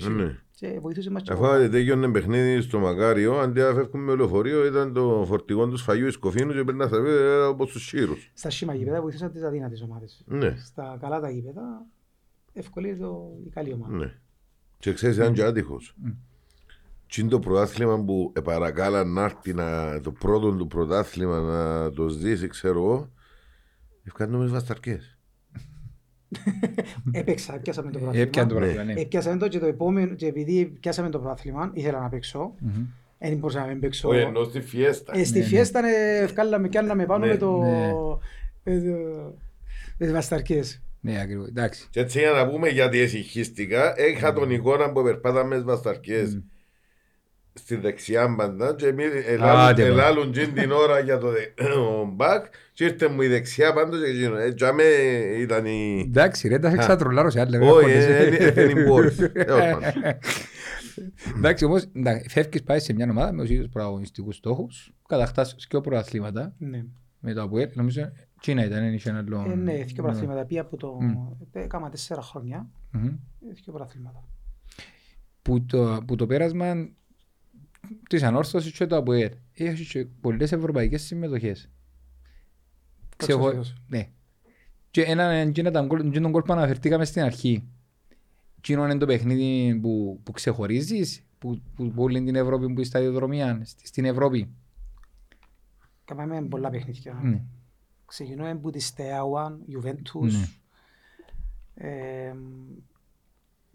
Ναι. 0.09 0.35
Και 0.51 0.77
βοηθούσε 0.81 1.09
μας 1.09 1.21
και 1.23 1.31
Αφού 1.33 1.45
εγώ. 1.45 1.69
τέτοιον 1.69 2.11
παιχνίδι 2.11 2.61
στο 2.61 2.79
Μακάριο, 2.79 3.33
αντί 3.39 3.59
να 3.59 3.73
φεύγουν 3.73 4.03
με 4.03 4.15
λεωφορείο, 4.15 4.65
ήταν 4.65 4.93
το 4.93 5.23
φορτηγό 5.27 5.67
του 5.67 5.77
σφαγιού 5.77 6.07
Ισκοφίνου 6.07 6.53
και 6.53 6.63
πρέπει 6.63 6.77
να 6.77 6.87
θα 6.87 7.01
πει 7.01 7.09
από 7.47 7.65
τους 7.65 7.85
σύρους. 7.85 8.31
Στα 8.33 8.49
σήμα 8.49 8.73
γήπεδα 8.73 9.01
βοηθούσαν 9.01 9.31
τις 9.31 9.43
αδύνατες 9.43 9.81
ομάδες. 9.81 10.23
Ναι, 10.25 10.55
Στα 10.65 10.97
καλά 11.01 11.19
τα 11.19 11.29
γήπεδα 11.29 11.85
ευκολύνεται 12.53 13.03
το- 13.03 13.31
η 13.45 13.49
καλή 13.49 13.73
ομάδα. 13.73 13.95
ναι. 13.97 14.13
Και 14.79 14.93
ξέρεις, 14.93 15.15
ήταν 15.15 15.33
και 15.33 15.43
άτυχος. 15.43 15.95
Τι 17.07 17.21
είναι 17.21 17.29
το 17.29 17.39
πρωτάθλημα 17.39 18.03
που 18.03 18.31
επαρακάλα 18.35 19.03
να 19.03 19.23
έρθει 19.23 19.53
να, 19.53 19.99
το 20.01 20.11
πρώτο 20.11 20.51
του 20.55 20.67
πρωτάθλημα 20.67 21.39
να 21.39 21.91
το 21.91 22.07
ζήσει, 22.07 22.47
ξέρω 22.47 22.79
εγώ, 22.83 23.11
ευκαιρνούμε 24.03 24.43
τις 24.43 24.53
βασταρκές. 24.53 25.16
Έπαιξα, 27.11 27.53
πιάσαμε 27.59 27.91
το 27.91 27.99
Έπιαν 28.13 28.47
το 28.47 28.55
πρωτάθλημα. 28.55 28.73
πράγμα, 28.73 28.83
ναι. 28.93 29.01
Ε, 29.01 29.05
Πιάσαμε 29.05 29.37
το 29.37 29.47
και 29.47 29.59
το 29.59 29.65
επόμενο, 29.65 30.15
και 30.15 30.25
επειδή 30.27 30.65
πιάσαμε 30.79 31.09
το 31.09 31.19
πρωτάθλημα, 31.19 31.71
ήθελα 31.73 31.99
να 31.99 32.09
παίξω. 32.09 32.53
Δεν 33.19 33.37
μπορούσα 33.37 33.59
να 33.59 33.65
μην 33.65 33.79
παίξω. 33.79 34.09
Όχι, 34.09 34.19
ενώ 34.19 34.43
στη 34.43 34.61
φιέστα. 34.61 35.17
Ε, 35.17 35.23
στη 35.23 35.41
φιέστα 35.43 35.79
ε, 35.87 36.23
ευκάλαμε 36.23 36.67
και 36.67 36.77
άλλαμε 36.77 37.05
πάνω 37.05 37.25
Ναι, 37.25 37.31
με 37.31 37.37
το... 37.37 37.57
ναι. 37.57 37.87
με 38.63 38.79
το- 38.81 39.35
με 39.97 40.05
τις 40.05 40.11
βασταρκές. 40.13 40.81
Ναι, 41.01 41.21
ακριβώς. 41.21 41.47
Εντάξει. 41.47 41.87
Και 41.89 41.99
έτσι 41.99 42.19
για 42.19 42.31
να 42.31 42.47
πούμε 42.49 42.69
γιατί 42.69 42.99
εσυχίστηκα, 42.99 43.93
είχα 44.09 44.33
τον 44.33 44.51
εικόνα 44.51 44.91
που 44.91 45.03
περπάταμε 45.03 45.53
στις 45.53 45.65
βασταρκές 45.65 46.41
στη 47.57 47.75
δεξιά 47.75 48.27
μπαντά 48.27 48.75
και 48.75 48.87
εμείς 48.87 49.05
ελάλουν- 49.25 49.59
Άντε, 49.69 49.81
πάλι. 49.81 49.93
ελάλουν 49.93 50.31
τζιν 50.31 50.53
την 50.53 50.71
ώρα 50.71 50.99
για 50.99 51.17
το 51.17 51.31
δε- 51.31 51.63
ο 51.79 52.05
μπακ 52.13 52.45
και 52.73 52.83
ήρθε 52.83 53.07
μου 53.07 53.21
η 53.21 53.27
δεξιά 53.27 53.73
πάντως 53.73 53.99
και 53.99 54.09
εκείνο. 54.09 54.35
Ε, 54.37 54.53
τζάμε 54.53 54.83
ήταν 55.39 55.65
η... 55.65 56.03
Εντάξει 56.07 56.47
ρε, 56.47 56.59
τα 56.59 56.69
σε 56.69 56.77
ξατρολάρω 56.77 57.29
σε 57.29 57.39
άλλη. 57.39 57.57
Όχι, 57.57 57.91
ε, 57.91 58.25
ε, 58.37 58.51
δεν 58.51 58.83
μπορείς. 58.87 59.15
Τέλος 59.15 59.59
πάντων. 59.59 59.81
Εντάξει, 61.37 61.65
όμως, 61.65 61.85
εντάξει, 61.95 62.29
φεύγεις 62.29 62.63
πάεις 62.63 62.83
σε 62.83 62.93
μια 62.93 63.07
ομάδα 63.09 63.31
με 63.31 63.41
τους 63.41 63.51
ίδιους 63.51 63.67
προαγωνιστικούς 63.69 64.35
στόχους, 64.35 64.93
κατακτάς 65.07 65.55
και 65.69 65.79
πρωταθλήματα 65.79 66.53
Ναι. 66.57 66.85
με 67.19 67.33
το 67.33 67.41
ΑΠΟΕΛ, 67.41 67.69
νομίζω 67.73 68.11
Κίνα 68.39 68.65
ήταν, 68.65 68.79
δεν 68.79 68.93
είχε 68.93 69.09
ένα 69.09 69.19
άλλο. 69.19 69.45
Ε, 69.51 69.55
ναι, 69.55 69.73
δύο 69.73 69.85
πρωταθλήματα. 70.03 70.45
Πήγα 70.45 70.61
από 70.61 70.77
το... 70.77 70.97
Μμ. 71.01 71.13
Έκανα 71.51 71.89
τέσσερα 71.89 72.21
χρόνια. 72.21 72.67
Μμμ. 72.91 73.05
ε, 73.05 73.13
Δύο 73.53 73.73
πρωταθλήματα. 73.73 74.23
Που 75.41 75.65
το, 75.65 75.97
που 76.07 76.15
το 76.15 76.25
πέρασμα 76.27 76.89
της 78.09 78.23
ανόρθωσης 78.23 78.71
και 78.71 78.85
το 78.85 78.95
ΑΠΟΕΛ 78.97 79.31
έχεις 79.53 79.89
και 79.91 80.05
πολλές 80.21 80.51
ευρωπαϊκές 80.51 81.01
συμμετοχές. 81.01 81.69
Ξεχω... 83.17 83.47
Εξωσίως. 83.49 83.81
Ναι. 83.87 84.09
Και 84.91 85.01
ένα 85.03 85.23
εκείνα 85.23 85.71
τα 85.71 85.81
γκολ- 85.81 86.05
εκείνον 86.05 86.31
γκολ 86.31 86.41
που 86.41 86.53
αναφερθήκαμε 86.53 87.05
στην 87.05 87.21
αρχή. 87.21 87.67
Εκείνο 88.57 88.83
είναι 88.83 88.97
το 88.97 89.05
παιχνίδι 89.05 89.79
που, 89.79 90.19
που 90.23 90.31
ξεχωρίζεις, 90.31 91.25
που, 91.39 91.61
που, 91.75 91.91
που 91.91 92.03
όλη 92.03 92.23
την 92.23 92.35
Ευρώπη 92.35 92.73
που 92.73 92.81
η 92.81 92.83
σταδιοδρομία, 92.83 93.61
στη- 93.63 93.87
στην 93.87 94.05
Ευρώπη. 94.05 94.49
Κάναμε 96.05 96.41
πολλά 96.41 96.69
παιχνίδια. 96.69 97.19
Ναι. 97.23 97.41
Ξεκινούμε 98.05 98.49
από 98.49 98.69
τη 98.71 98.79
Στεάουαν, 98.79 99.53
Ναι. 99.53 99.63
Ιουβέντους, 99.67 100.57
ε, 101.75 102.33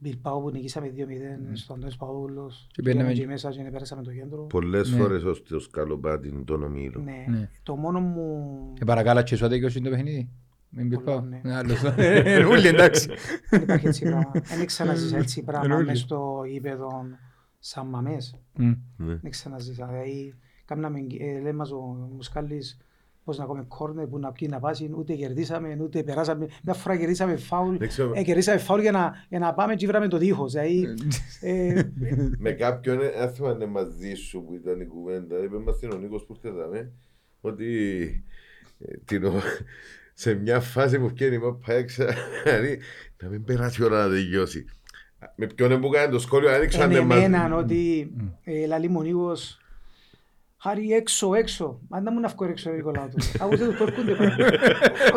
Μπιλπάου 0.02 0.40
που 0.42 0.50
νικήσαμε 0.50 0.92
2-0 0.96 1.50
στον 1.52 1.76
Αντώνης 1.76 1.96
Παπαδόπουλος. 1.96 2.66
Και 2.72 2.82
παίρναμε- 2.82 3.12
Πήγαμε 3.12 3.26
και 3.26 3.46
μέσα 3.48 3.62
και 3.62 3.70
πέρασαμε 3.70 4.02
το 4.02 4.12
κέντρο. 4.12 4.42
Πολλές 4.46 4.90
Ναι. 4.90 4.96
φορές 4.98 5.22
ως 5.22 5.42
το 5.42 5.58
σκαλοπάτι 5.60 6.42
των 6.46 6.62
ομίλων. 6.62 7.04
Ναι. 7.04 7.24
Ναι. 7.28 7.48
Το 7.62 7.76
μόνο 7.76 8.00
μου... 8.00 8.72
Και 8.78 8.84
παρακάλα 8.84 9.22
και 9.22 9.36
σου 9.36 9.44
άδεκιος 9.44 9.74
είναι 9.74 9.88
το 9.88 9.94
παιχνίδι. 9.94 10.28
Μην 10.68 10.88
πεις 10.88 10.98
Πολλά, 10.98 11.10
πάω. 11.20 11.28
ναι. 11.28 11.40
Ναι, 11.42 11.54
άλλος. 11.56 11.82
Ε, 11.96 12.44
Ούλοι 12.44 12.66
εντάξει. 12.66 13.10
Δεν 13.50 13.62
υπάρχει 13.62 13.86
έτσι 13.86 14.04
πράγμα. 14.04 14.30
Δεν 14.56 14.66
ξαναζήσα 14.72 15.16
έτσι 15.16 15.42
πράγμα 15.42 15.64
Εννοείται. 15.64 15.84
μες 15.90 15.98
στο 16.00 16.42
γήπεδο 16.46 16.88
σαν 17.58 17.86
μαμές. 17.86 18.34
Μμ. 18.56 18.72
Ναι. 18.96 19.14
Δεν 19.14 19.30
ξαναζήσα. 19.30 19.86
Δηλαδή, 19.86 20.34
κάμναμε, 20.64 20.98
ε, 21.20 21.40
λέει 21.40 21.52
μας 21.52 21.70
ο 21.72 22.08
Μουσκάλης 22.14 22.78
πώς 23.24 23.38
να 23.38 23.44
κάνουμε 23.46 23.64
κόρνερ 23.68 24.06
που 24.06 24.18
να 24.18 24.32
πιει 24.32 24.48
να 24.50 24.58
πάσει, 24.60 24.90
ούτε 24.96 25.14
κερδίσαμε, 25.14 25.78
ούτε 25.80 26.02
περάσαμε. 26.02 26.46
Μια 26.64 26.74
φορά 26.74 26.96
κερδίσαμε 26.96 27.36
φάουλ, 27.36 27.76
Δεν 27.76 27.88
ξέρω. 27.88 28.12
ε, 28.14 28.22
κερδίσαμε 28.22 28.58
φάουλ 28.58 28.80
για 28.80 28.92
να, 28.92 29.12
για 29.28 29.38
να 29.38 29.54
πάμε 29.54 29.74
και 29.74 29.86
βράμε 29.86 30.08
το 30.08 30.18
δίχως. 30.18 30.52
Δηλαδή, 30.52 30.88
ε, 31.40 31.82
Με 32.38 32.52
κάποιον, 32.52 33.00
ε, 33.00 33.10
δεν 33.18 33.32
θυμάμαι 33.34 33.66
μαζί 33.66 34.14
σου 34.14 34.44
που 34.44 34.54
ήταν 34.54 34.80
η 34.80 34.84
κουβέντα, 34.86 35.42
είπε 35.42 35.58
μας 35.58 35.78
την 35.78 35.92
ο 35.92 35.96
Νίκος 35.96 36.24
που 36.26 36.36
ήρθε 36.44 36.90
ότι 37.40 37.66
ε, 38.78 38.96
την 39.04 39.24
ο- 39.24 39.40
σε 40.14 40.34
μια 40.34 40.60
φάση 40.60 40.98
που 40.98 41.08
βγαίνει 41.08 41.34
η 41.34 41.38
μάπα 41.38 41.72
έξω, 41.72 42.04
δηλαδή, 42.44 42.78
να 43.22 43.28
μην 43.28 43.44
περάσει 43.44 43.82
η 43.82 43.84
ώρα 43.84 44.06
να 44.06 44.12
τελειώσει. 44.14 44.64
Με 45.36 45.46
ποιον 45.46 45.80
που 45.80 45.88
κάνει 45.88 46.12
το 46.12 46.18
σχόλιο, 46.18 46.48
δεν 46.50 46.62
ήξεραν 46.62 46.92
με 46.92 47.00
μαζί. 47.00 47.22
εμέναν 47.22 47.52
ότι 47.52 48.12
ε, 48.44 48.66
λαλεί 48.66 48.88
μου 48.88 48.96
ο 48.98 49.02
Νίκος, 49.02 49.58
Χάρη 50.62 50.92
έξω, 50.92 51.34
έξω. 51.34 51.80
Αν 51.88 52.02
να 52.02 52.12
μου 52.12 52.20
να 52.20 52.28
βγω 52.28 52.44
έξω, 52.44 52.70
Νικολάου 52.70 53.08
του. 53.08 53.16
Άκουσε 53.44 53.66
τους 53.66 53.76
που 53.76 53.82
έρχονται 53.82 54.14
πάνω. 54.14 54.34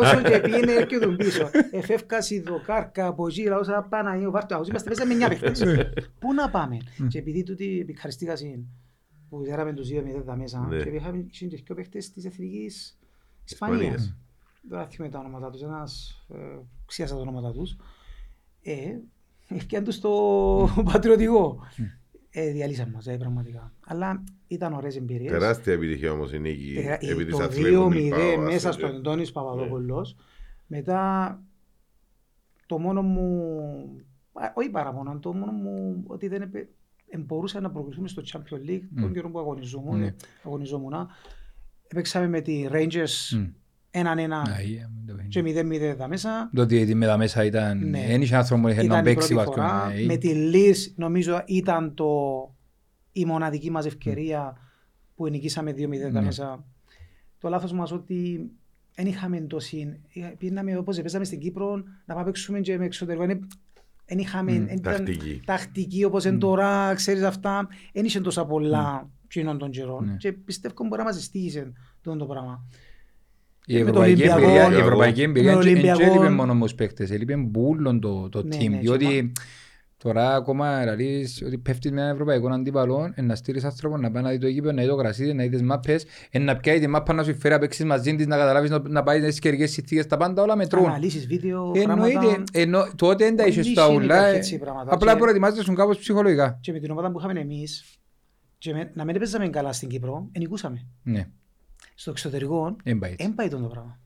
Όσο 0.00 0.22
και 0.22 0.40
πήγαινε, 0.40 0.72
έρχεται 0.72 1.06
πίσω. 1.06 1.50
Εφεύκας 1.70 2.26
σιδοκάρκα 2.26 3.06
από 3.06 3.26
εκεί, 3.26 3.42
λαό 3.42 3.64
σαν 3.64 3.88
Παναγίου, 3.88 4.30
βάρτε. 4.30 4.54
Άκουσε, 4.54 4.70
είμαστε 4.70 4.88
μέσα 4.88 5.06
με 5.06 5.14
μια 5.14 5.28
παίχτες. 5.28 5.64
Πού 6.20 6.32
να 6.34 6.50
πάμε; 6.50 6.76
Και 7.08 7.18
επειδή 7.18 7.42
τούτοι 7.42 7.78
επικαριστήκασαν 7.80 8.66
που 9.28 9.42
δέραμε 9.44 9.72
τους 9.72 9.88
δύο 9.88 10.02
μηδέν 10.02 10.36
μέσα 10.38 10.66
Ναι. 10.68 10.82
και 10.82 10.88
είχαμε 10.88 11.18
και 11.18 11.46
δύο 11.46 11.74
παίχτες 11.74 12.10
της 12.12 12.24
Εθνικής 12.24 12.98
Ισπανίας. 13.44 13.80
Ισπανίας. 13.80 14.16
Δεν 14.68 14.86
θυμάμαι 14.90 15.12
τα 15.12 15.18
ονόματα 15.18 15.50
τους, 15.50 15.62
ένας 15.62 16.24
ε, 16.34 16.36
ξίασα 16.86 17.14
τα 17.14 17.20
ονόματα 17.20 17.52
τους. 17.52 17.76
Ε, 18.62 18.98
ευκαιρία 19.48 19.84
τους 19.84 19.94
στο 19.94 20.68
πατριωτικό. 20.92 21.58
Ε, 22.38 22.50
διαλύσαμε 22.52 22.92
μας, 22.94 23.06
ε, 23.06 23.16
πραγματικά. 23.16 23.72
Αλλά 23.86 24.24
ήταν 24.46 24.72
ωραίες 24.72 24.96
εμπειρίες. 24.96 25.30
Τεράστια 25.32 25.72
επιτυχία 25.72 26.12
όμως 26.12 26.32
η 26.32 26.38
νίκη 26.38 26.72
Τερα- 26.74 26.98
επί 27.00 27.24
της 27.24 27.36
Το 27.36 27.42
Αθλέτου 27.42 27.82
2-0 27.88 27.88
Μπιλμπάο, 27.88 28.36
μέσα 28.38 28.68
ας 28.68 28.76
το 28.76 28.80
στον 28.80 28.90
πω. 28.90 28.96
Αντώνης 28.96 29.32
Παπαδόπουλος. 29.32 30.16
Μετά 30.66 31.40
το 32.66 32.78
μόνο 32.78 33.02
μου, 33.02 33.50
α, 34.32 34.52
όχι 34.54 34.68
παραπονό, 34.70 35.18
το 35.18 35.32
μόνο 35.32 35.52
μου 35.52 36.02
ότι 36.06 36.28
δεν 36.28 36.42
επε- 36.42 36.68
εν 37.08 37.20
μπορούσα 37.20 37.60
να 37.60 37.70
προχωρήσουμε 37.70 38.08
στο 38.08 38.22
Champions 38.32 38.68
League 38.70 38.82
τον 38.96 39.08
Μμ. 39.08 39.12
καιρό 39.12 39.30
που 39.30 39.38
αγωνιζόμουν. 39.38 39.98
Ναι. 39.98 40.14
αγωνιζόμουν. 40.44 40.92
Έπαιξαμε 41.88 42.28
με 42.28 42.40
τη 42.40 42.66
Rangers 42.70 43.36
Μμ. 43.36 43.44
Έναν-ένα 43.98 44.42
Αγία 44.56 44.90
μου 44.94 45.04
το 45.06 45.22
και 45.28 45.42
παιχνίδι. 45.42 45.78
0-0 45.78 45.80
εδώ 45.80 46.08
μέσα. 46.08 46.50
Το 46.54 46.62
ότι 46.62 46.94
με 46.94 47.06
τα 47.06 47.16
μέσα 47.16 47.44
ήταν... 47.44 47.88
Ναι. 47.88 48.06
Δεν 48.06 48.22
είχε 48.22 48.36
άνθρωπο 48.36 48.62
που 48.62 48.68
είχε 48.68 48.78
να 48.78 48.84
Ήταν 48.84 48.98
η 49.00 49.02
παίξει 49.02 49.34
πρώτη 49.34 49.34
βαθμό. 49.34 49.52
φορά. 49.52 49.92
ε, 49.92 50.04
Με 50.04 50.16
τη 50.16 50.50
Leeds 50.52 50.92
νομίζω 50.96 51.42
ήταν 51.46 51.94
το, 51.94 52.06
η 53.12 53.24
μοναδική 53.24 53.70
μας 53.70 53.86
ευκαιρία 53.86 54.56
που 55.14 55.28
νικήσαμε 55.28 55.70
2-0 55.70 55.76
τα 56.00 56.10
Ναι. 56.10 56.20
μέσα. 56.20 56.64
Το 57.38 57.48
λάθος 57.48 57.72
μας 57.72 57.92
ότι 57.92 58.50
δεν 58.94 59.06
είχαμε 59.06 59.40
τόση... 59.40 60.00
Πήγαμε 60.38 60.76
όπως 60.76 60.96
παίζαμε 61.00 61.24
στην 61.24 61.38
Κύπρο 61.40 61.76
να 62.04 62.14
πάμε 62.14 62.24
παίξουμε 62.26 62.60
και 62.60 62.78
με 62.78 62.84
εξωτερικό. 62.84 63.26
Δεν 64.08 64.18
είχαμε... 64.18 64.52
Μμ, 64.52 64.56
εν 64.68 64.76
ήταν 64.76 64.82
τακτική. 64.94 65.42
τακτική 65.44 66.04
όπως 66.04 66.24
είναι 66.24 66.38
τώρα, 66.38 66.94
ξέρεις 66.94 67.22
αυτά. 67.22 67.68
Δεν 67.92 68.04
είχε 68.04 68.20
τόσα 68.20 68.46
πολλά 68.46 69.10
κοινών 69.28 69.58
των 69.58 69.68
Ναι. 69.68 69.74
καιρών. 69.74 70.16
Και 70.16 70.32
πιστεύω 70.32 70.74
μπορεί 70.88 70.96
να 71.02 71.04
μας 71.04 71.24
στήχησε 71.24 71.72
αυτό 71.96 72.16
το 72.16 72.26
πράγμα. 72.26 72.64
Η 73.68 73.74
με 73.74 73.80
το 73.80 73.86
ευρωπαϊκή 73.88 74.22
Ολυμπιακό, 74.22 74.40
εμπειρία, 74.42 74.78
η 74.78 74.80
ευρωπαϊκή 74.80 75.22
εμπειρία 75.22 75.50
με 75.50 75.56
το 75.56 75.62
δεν 75.62 75.72
Ολυμπιακό. 75.72 76.02
έλειπε 76.02 76.28
μόνο 76.30 76.54
με 76.54 76.60
τους 76.60 76.74
παίκτες, 76.74 77.10
έλειπε 77.10 77.36
μπούλον 77.36 78.00
το, 78.00 78.28
το 78.28 78.42
Ναι, 78.44 78.56
team, 78.56 78.70
ναι, 78.70 78.78
διότι 78.78 79.32
τώρα 79.96 80.34
ακόμα 80.34 80.84
λαλείς 80.84 81.42
ότι 81.46 81.58
πέφτεις 81.58 81.90
με 81.90 82.00
έναν 82.00 82.12
ευρωπαϊκό 82.12 82.48
αντίπαλο, 82.48 83.12
ε, 83.14 83.22
να 83.22 83.34
στείλεις 83.34 83.64
άνθρωπο 83.64 83.96
να 83.96 84.10
πάει 84.10 84.22
να 84.22 84.30
δει 84.30 84.38
το 84.38 84.46
γήπεδο, 84.46 84.72
να 84.72 84.82
δει 84.82 84.88
το 84.88 84.94
γρασίδι, 84.94 85.32
να 85.32 85.42
δει 85.42 85.48
τις 85.48 85.62
μάπες, 85.62 86.04
ε, 86.30 86.38
να 86.38 86.56
πιάει 86.56 86.80
τη 86.80 86.86
μάπα 86.86 87.12
να 87.12 87.22
σου 87.24 87.34
φέρει 87.38 87.54
να 87.54 87.60
παίξεις 87.60 87.84
μαζί 87.84 88.14
της, 88.16 88.26
να 88.26 88.36
καταλάβεις 88.36 88.70
να, 88.70 88.82
να 88.88 89.02
πάει 89.02 89.20
στις 89.20 89.38
καιρικές 89.38 89.70
συνθήκες, 89.70 90.06
τα 90.06 90.16
πάντα 90.16 90.42
όλα 90.42 90.56
μετρούν. 90.56 90.86
Αναλύσεις 90.86 91.26
βίντεο, 91.26 91.72
Εννοείται, 91.74 92.18
πράγματα. 92.18 92.42
ενώ, 92.52 92.86
τότε 92.96 93.24
δεν 93.24 93.36
τα 93.36 93.42
Δεν 93.42 93.52
είχες 93.52 93.66
είχε 93.66 93.74
τα 93.74 93.88
ούλα, 93.88 94.04
υπάρχει 94.16 94.34
ε, 94.34 94.36
έτσι 94.36 94.58
πράγματα. 94.58 94.94
απλά 94.94 95.12
Και- 95.12 95.18
προετοιμάζεσαι 95.18 95.72
κάπως 95.72 95.98
ψυχολογικά. 95.98 96.58
και 96.60 96.72
με 96.72 96.78
την 96.78 96.90
ομάδα 96.90 97.10
που 97.10 97.18
είχαμε 97.18 97.40
εμείς 97.40 97.84
και 98.58 98.72
με, 98.72 98.90
να 98.94 99.04
μην 99.04 99.18
παίζαμε 99.18 99.48
καλά 99.48 99.72
στην 99.72 99.88
Κύπρο, 99.88 100.28
ενικούσαμε. 100.32 100.86
Ναι, 101.02 101.26
Στο 101.98 102.10
εξωτερικό, 102.10 102.76
δεν 102.84 102.98
πάει 102.98 103.10
έτσι. 103.12 103.24
δεν 103.26 103.34
πάει 103.34 103.48
το 103.48 103.58
πράγμα. 103.58 103.98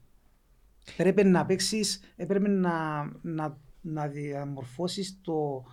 Πρέπει 0.96 1.24
να 1.24 1.46
παίξεις, 1.46 2.00
έπρεπε 2.16 2.48
να, 2.48 3.05
να, 3.22 3.57
να 3.81 4.07
διαμορφώσεις 4.07 5.18
το, 5.22 5.64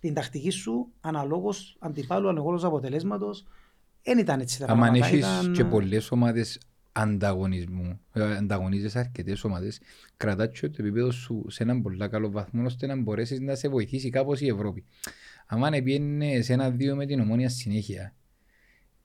την 0.00 0.14
τακτική 0.14 0.50
σου 0.50 0.88
αναλόγως 1.00 1.76
αντιπάλου, 1.78 2.28
αναλόγως 2.28 2.64
αποτελέσματος. 2.64 3.46
Δεν 4.02 4.18
ήταν 4.18 4.40
έτσι 4.40 4.58
τα 4.58 4.66
Αν 4.66 4.78
πράγματα. 4.78 5.06
έχεις 5.06 5.18
ήταν- 5.18 5.52
και 5.52 5.64
πολλές 5.64 6.10
ομάδες 6.10 6.60
ανταγωνισμού, 6.92 8.00
ε, 8.12 8.36
ανταγωνίζεσαι 8.36 8.98
αρκετές 8.98 9.44
ομάδες, 9.44 9.80
κρατάς 10.16 10.60
και 10.60 10.68
το 10.68 10.76
επίπεδο 10.78 11.10
σου 11.10 11.44
σε 11.48 11.62
έναν 11.62 11.82
πολύ 11.82 12.08
καλό 12.08 12.30
βαθμό 12.30 12.64
ώστε 12.64 12.86
να 12.86 12.96
μπορέσεις 12.96 13.40
να 13.40 13.54
σε 13.54 13.68
βοηθήσει 13.68 14.10
κάπως 14.10 14.40
η 14.40 14.46
Ευρώπη. 14.46 14.84
Αν 15.46 15.82
πήγαινε 15.82 16.40
σε 16.40 16.52
ένα-δύο 16.52 16.96
με 16.96 17.06
την 17.06 17.20
ομόνια 17.20 17.48
συνέχεια, 17.48 18.14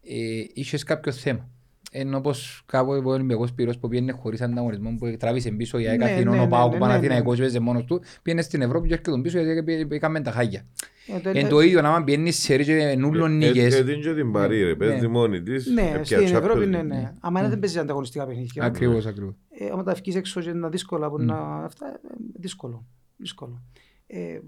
ε, 0.01 0.43
είχες 0.53 0.83
κάποιο 0.83 1.11
θέμα. 1.11 1.49
Ενώ 1.93 2.17
όπως 2.17 2.63
κάπου 2.65 2.91
ο 3.05 3.11
Ολυμπιακός 3.11 3.53
Πυρός 3.53 3.77
που 3.77 3.87
πήγαινε 3.87 4.11
χωρίς 4.11 4.41
ανταγωνισμό 4.41 4.95
που 4.99 5.15
τράβησε 5.19 5.51
πίσω 5.51 5.77
για 5.77 5.95
Ναι, 5.97 6.05
Αθηνών, 6.05 6.35
ναι, 6.35 6.41
ο 6.41 6.47
Πάοκ, 6.47 6.69
ναι, 6.71 6.75
ο 6.75 6.79
ναι, 6.79 6.85
Παναθηναϊκός 6.85 7.39
παίζε 7.39 7.59
μόνος 7.59 7.83
του, 7.85 8.01
πήγαινε 8.21 8.41
στην 8.41 8.61
Ευρώπη 8.61 8.87
και 8.87 8.93
έρχεται 8.93 9.21
πίσω 9.21 9.39
γιατί 9.41 9.87
έκαμε 9.95 10.21
τα 10.21 10.31
χάγια. 10.31 10.65
Ε, 11.07 11.19
το- 11.19 11.29
Εν 11.33 11.49
το 11.49 11.59
ίδιο, 11.59 11.79
άμα 11.79 12.03
πιένεις 12.03 12.35
σε 12.37 12.55
ρίτζε 12.55 12.95
νουλων 12.97 13.37
νίκες, 13.37 13.75
Έτσι 13.79 13.99
και 13.99 14.13
την 14.13 14.31
παρή 14.31 14.63
ρε, 14.63 14.75
παίζει 14.75 15.01
Ναι. 15.01 15.07
μόνη 15.07 15.41
της. 15.41 15.65
Ναι, 15.67 15.81
έπια 15.95 16.03
στην 16.05 16.17
Champions 16.19 16.39
Ευρώπη 16.39 16.63
League. 16.65 16.69
ναι, 16.69 16.81
ναι. 16.81 17.13
Άμα 17.19 17.39
είναι 17.39 17.49
δεν 17.49 17.59
παίζει 17.59 17.79
ανταγωνιστικά 17.79 18.25
παιχνίδια. 18.25 18.63
ακριβώς, 18.63 19.05
ακριβώς. 19.05 19.33
Ε, 19.49 19.69
άμα 19.71 19.83
τα 19.83 19.93
βγεις 19.93 20.15
έξω 20.15 20.41
και 20.41 20.49
είναι 20.49 20.69
δύσκολα 20.69 21.09
που 21.09 21.17
να... 21.21 21.35
Αυτά, 21.63 21.87
ε, 21.87 21.99
δύσκολο. 22.39 22.85
δύσκολο. 23.17 23.61
Ε, 24.07 24.39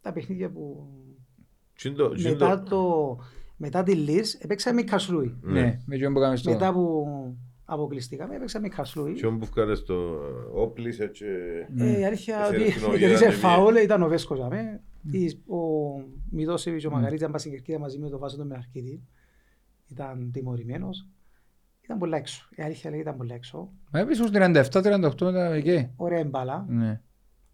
τα 0.00 0.12
παιχνίδια 0.12 0.50
που 0.50 0.86
Τι 1.82 1.88
είναι 1.88 1.96
το- 1.98 2.08
τι 2.08 2.20
είναι 2.20 2.30
μετά, 2.30 2.62
το- 2.62 2.68
το, 2.68 3.18
μετά 3.56 3.82
τη 3.82 3.94
Λις 3.94 4.34
έπαιξαμε 4.34 4.82
Κασλούι. 4.82 5.38
Ναι, 5.40 5.80
με 5.86 5.96
ποιον 5.96 6.12
που 6.12 6.18
κάνουμε 6.18 6.36
στο... 6.38 6.50
Μετά 6.50 6.72
που 6.72 7.06
αποκλειστήκαμε 7.64 8.34
έπαιξαμε 8.34 8.68
Κασλούι. 8.68 9.12
Ποιον 9.12 9.38
που 9.38 9.46
βγάλε 9.46 9.74
στο 9.74 10.20
όπλης 10.54 10.98
έτσι. 11.00 11.24
Ε, 11.78 11.98
η 12.00 12.04
αλήθεια 12.04 12.38
Εσύ 12.40 12.54
ότι 12.54 12.64
ρε 12.64 12.70
στην 12.70 12.80
γιατί 12.88 13.04
ογίδα, 13.04 13.16
σε 13.16 13.24
ναι, 13.26 13.30
φαόλ 13.32 13.76
ήταν 13.76 14.02
ο 14.02 14.08
Βέσκος 14.08 14.40
αμέ. 14.40 14.82
Η- 15.10 15.52
Ο 15.52 15.58
Μιδόσεβιτς 16.30 16.82
και 16.82 16.88
ο 16.88 16.90
Μαγαρίτης 16.92 17.26
ήταν 17.26 17.38
στην 17.38 17.50
κερκίδα 17.50 17.78
μαζί 17.78 17.98
με 17.98 18.08
τον 18.08 18.18
Βάσο 18.18 18.36
τον 18.36 18.46
Μεναρκίδη. 18.46 19.02
Ήταν 19.88 20.30
τιμωρημένος. 20.32 21.08
Ήταν 21.80 21.98
πολλά 21.98 22.16
έξω. 22.16 22.48
Η 22.56 22.62
αλήθεια 22.62 22.90
λέει 22.90 23.00
ήταν 23.00 23.16
πολλά 23.16 23.34
έξω. 23.34 23.70
Μα 23.92 24.00
έπαιζε 24.00 24.22
στους 24.22 24.30
37-38 24.72 25.12
ήταν 25.14 25.52
εκεί. 25.52 25.90
Ωραία 25.96 26.24
μπάλα. 26.24 26.66
Ναι. 26.68 27.00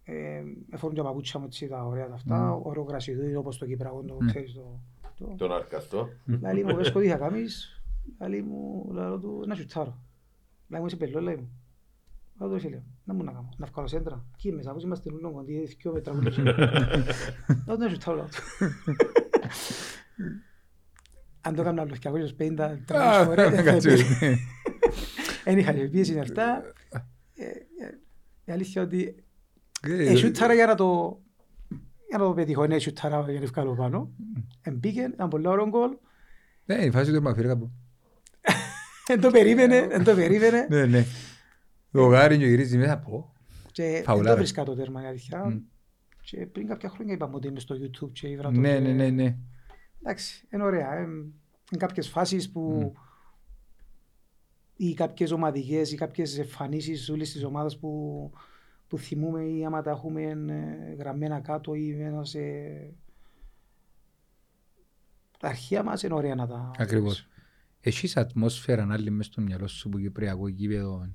Ε, 0.04 0.42
Εφόρουν 0.70 0.94
και 0.96 1.02
μαπούτσια 1.02 1.40
μου 1.40 1.46
έτσι 1.46 1.66
τα 1.68 1.84
ωραία 1.86 2.08
τα 2.08 2.14
αυτά. 2.14 2.54
Mm. 2.58 2.62
Ωραίο 2.62 2.82
γρασιδούι 2.82 3.34
όπως 3.34 3.58
το 3.58 3.66
Κυπραγό, 3.66 4.02
το 4.04 4.16
Mm. 4.22 4.26
ξέρεις 4.26 4.52
το... 4.52 4.80
το- 5.20 5.34
Τον 5.36 5.52
αρκαστό. 5.52 6.08
Λαλή 6.40 6.64
μου, 6.64 6.74
Βέσκο 6.74 7.00
τι 7.00 7.08
θα 7.08 7.16
κάνεις; 7.16 7.82
Λαλή 8.20 8.42
μου, 8.42 8.90
λαλό 8.92 9.18
του, 9.18 9.44
να 9.46 9.54
σουτάρω. 9.54 10.02
Λαλή 10.68 10.82
μου, 10.82 10.86
είσαι 10.86 10.96
πελό, 10.96 11.20
λέει 11.20 11.36
μου. 11.36 11.50
Λαλό 12.40 12.52
του, 12.54 12.60
φίλε, 12.60 12.82
να 13.04 13.14
μου 13.14 13.24
να 13.24 13.32
κάνω, 13.32 13.48
να 13.56 13.66
βγάλω 13.66 13.88
σέντρα. 13.88 14.24
Εκεί 14.34 14.52
μέσα, 14.52 14.72
πώς 14.72 14.82
είμαστε 14.82 15.10
νουλό 15.10 15.30
κοντή, 15.32 15.76
δυο 15.80 15.92
μέτρα 15.92 16.12
που 16.12 16.20
λες. 16.20 16.36
Λαλό 16.38 16.56
του, 17.66 17.78
να 17.78 17.88
σουτάρω, 17.88 18.16
λαλό 18.16 18.28
του. 18.28 18.66
Αν 21.40 21.54
το 21.54 21.60
έκανα 21.60 21.82
άλλο 21.82 21.94
250 22.02 22.78
τρεις 22.84 23.00
φορές, 23.24 23.50
δεν 23.50 23.64
θα 23.64 23.70
Κάτσε. 23.70 23.90
υπήρχε. 23.92 24.38
Εν 25.44 25.58
είχα 25.58 25.72
και 25.72 25.88
πίεση 25.88 26.12
είναι 26.12 26.20
αυτά. 26.20 26.62
Ε, 27.34 27.44
ε, 27.44 27.98
Η 28.44 28.52
αλήθεια 28.52 28.82
ότι 28.82 29.24
Ε, 29.82 30.10
Εσούταρα 30.10 30.54
για 30.54 30.66
να 30.66 30.74
το 30.74 31.20
για 32.10 32.18
να 32.18 32.24
το 32.24 32.34
πετύχω, 32.34 32.64
είναι 32.64 32.74
εσούταρα 32.74 33.30
για 33.30 33.40
να 33.40 33.46
βγάλω 33.46 33.74
πάνω. 33.74 34.10
Εμπήκε, 34.62 35.00
ήταν 35.00 35.28
πολύ 35.28 35.48
ωραίο 35.48 35.68
γκολ. 35.68 35.90
Ναι, 36.64 36.74
η 36.74 36.90
φάση 36.90 37.12
του 37.12 37.22
Μαφίρ 37.22 37.46
κάπου. 37.46 37.70
Δεν 39.06 39.20
το 39.20 39.30
περίμενε, 39.30 39.86
δεν 39.86 40.04
το 40.04 40.14
περίμενε. 40.14 40.66
Ναι, 40.70 40.86
ναι. 40.86 41.04
Το 41.90 42.06
γάρι 42.06 42.38
και 42.38 42.46
γυρίζει 42.46 42.78
μέσα 42.78 42.92
από. 42.92 43.32
Και 43.72 43.82
δεν 43.82 44.02
Φαουλάρα. 44.02 44.30
το 44.30 44.36
βρίσκα 44.36 44.64
το 44.64 44.74
τέρμα, 44.74 45.02
η 45.02 45.06
αλήθεια. 45.06 45.44
Μμ. 45.44 45.58
Και 46.22 46.46
πριν 46.46 46.66
κάποια 46.66 46.88
χρόνια 46.88 47.14
είπαμε 47.14 47.34
ότι 47.34 47.48
είναι 47.48 47.60
στο 47.60 47.76
YouTube 47.76 48.12
και 48.12 48.28
ήβρα 48.28 48.50
το... 48.50 48.60
Ναι, 48.60 48.78
ναι, 48.78 48.92
ναι, 48.92 49.08
ναι. 49.08 49.36
Εντάξει, 50.02 50.46
είναι 50.52 50.62
ωραία. 50.62 50.94
ε. 50.94 51.02
Είναι 51.02 51.78
κάποιες 51.78 52.08
φάσεις 52.08 52.50
που 52.50 52.92
ή 54.76 54.94
κάποιες 54.94 55.30
ομαδικές 55.30 55.92
ή 55.92 55.96
κάποιες 55.96 56.38
εμφανίσεις 56.38 57.08
όλης 57.08 57.32
της 57.32 57.44
ομάδας 57.44 57.78
που, 57.78 58.32
που 58.90 58.98
θυμούμε 58.98 59.44
ή 59.44 59.64
άμα 59.64 59.82
τα 59.82 59.90
έχουμε 59.90 60.22
ε, 60.22 60.94
γραμμένα 60.98 61.40
κάτω 61.40 61.74
ή 61.74 61.94
μέσα 61.94 62.24
σε... 62.24 62.40
Τα 65.38 65.48
αρχεία 65.48 65.82
μας 65.82 66.02
είναι 66.02 66.14
ωραία 66.14 66.34
να 66.34 66.46
τα... 66.46 66.70
Ακριβώς. 66.78 67.28
Έχεις 67.80 68.16
ατμόσφαιρα 68.16 68.86
άλλη 68.90 69.10
μες 69.10 69.26
στο 69.26 69.40
μυαλό 69.40 69.66
σου 69.66 69.88
που 69.88 69.98
κυπριακό 69.98 70.48
γήπεδο 70.48 71.08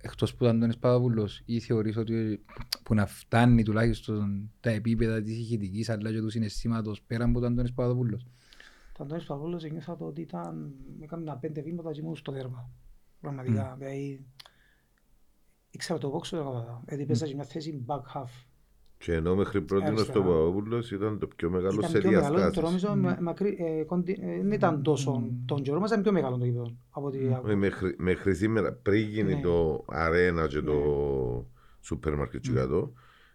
εκτός 0.00 0.34
που 0.34 0.44
ήταν 0.44 0.60
τον 0.60 0.68
Εσπαδόπουλος 0.68 1.42
ή 1.44 1.60
θεωρείς 1.60 1.96
ότι 1.96 2.44
που 2.82 2.94
να 2.94 3.06
φτάνει 3.06 3.62
τουλάχιστον 3.62 4.50
τα 4.60 4.70
επίπεδα 4.70 5.22
της 5.22 5.38
ηχητικής 5.38 5.88
αλλά 5.88 6.10
και 6.10 6.20
του 6.20 6.30
συναισθήματος 6.30 7.02
πέραν 7.02 7.32
που 7.32 7.38
ήταν 7.38 7.54
τον 7.54 7.64
Εσπαδόπουλος. 7.64 8.26
Το 8.92 9.04
Αντώνης 9.04 9.24
Παύλος 9.24 9.64
νιώθα 9.64 9.96
το 9.96 10.04
ότι 10.04 10.20
ήταν... 10.20 10.74
Έκαμε 11.00 11.24
τα 11.24 11.36
πέντε 11.36 11.60
βήματα 11.60 11.92
και 11.92 12.00
ήμουν 12.00 12.16
στο 12.16 12.32
τέρμα. 12.32 12.70
Πραγματικά. 13.20 13.74
Δηλαδή... 13.78 14.26
Ήξερα 15.70 15.98
το 15.98 16.08
πόξο 16.08 16.36
το 16.36 16.42
έκανα. 16.42 16.82
Γιατί 16.88 17.04
παίζα 17.04 17.26
και 17.26 17.34
μια 17.34 17.44
θέση 17.44 17.84
back 17.86 18.00
half. 18.14 18.44
Και 18.98 19.12
ενώ 19.12 19.34
μέχρι 19.34 19.60
πρώτη 19.62 19.84
ο 19.84 19.86
Αριστερά. 19.88 20.12
Παπαδόπουλος 20.20 20.90
ήταν 20.90 21.18
το 21.18 21.26
πιο 21.26 21.50
μεγάλο 21.50 21.74
Ήταν 21.78 21.90
σε 21.90 21.98
πιο 21.98 22.10
μεγάλο, 22.10 22.34
το 22.34 22.40
διαστάσεις. 22.40 22.62
νομίζω 22.82 22.96
μα- 23.02 23.18
μακρύ, 23.20 23.56
ε, 23.60 23.82
κοντι- 23.84 24.18
ε, 24.22 24.36
δεν 24.42 24.52
ήταν 24.52 24.82
τόσο 24.82 25.28
τον 25.46 25.62
καιρό 25.62 25.80
μας, 25.80 25.90
ήταν 25.90 26.02
πιο 26.02 26.12
μεγάλο 26.12 26.36
το 26.38 26.44
γήπεδο. 26.44 26.76
Από 26.90 27.06
ό,τι 27.06 27.18
Όχι, 27.18 27.34
άκουσα. 27.34 27.56
Μέχρι, 27.56 27.94
μέχρι 27.98 28.34
σήμερα, 28.34 28.72
πριν 28.72 29.08
γίνει 29.08 29.34
Ναι. 29.34 29.40
το 29.40 29.84
αρένα 29.88 30.46
και 30.46 30.60
το 30.60 30.74
σούπερ 31.80 32.14
μάρκετ 32.16 32.40
και 32.40 32.50
κάτω, 32.52 32.92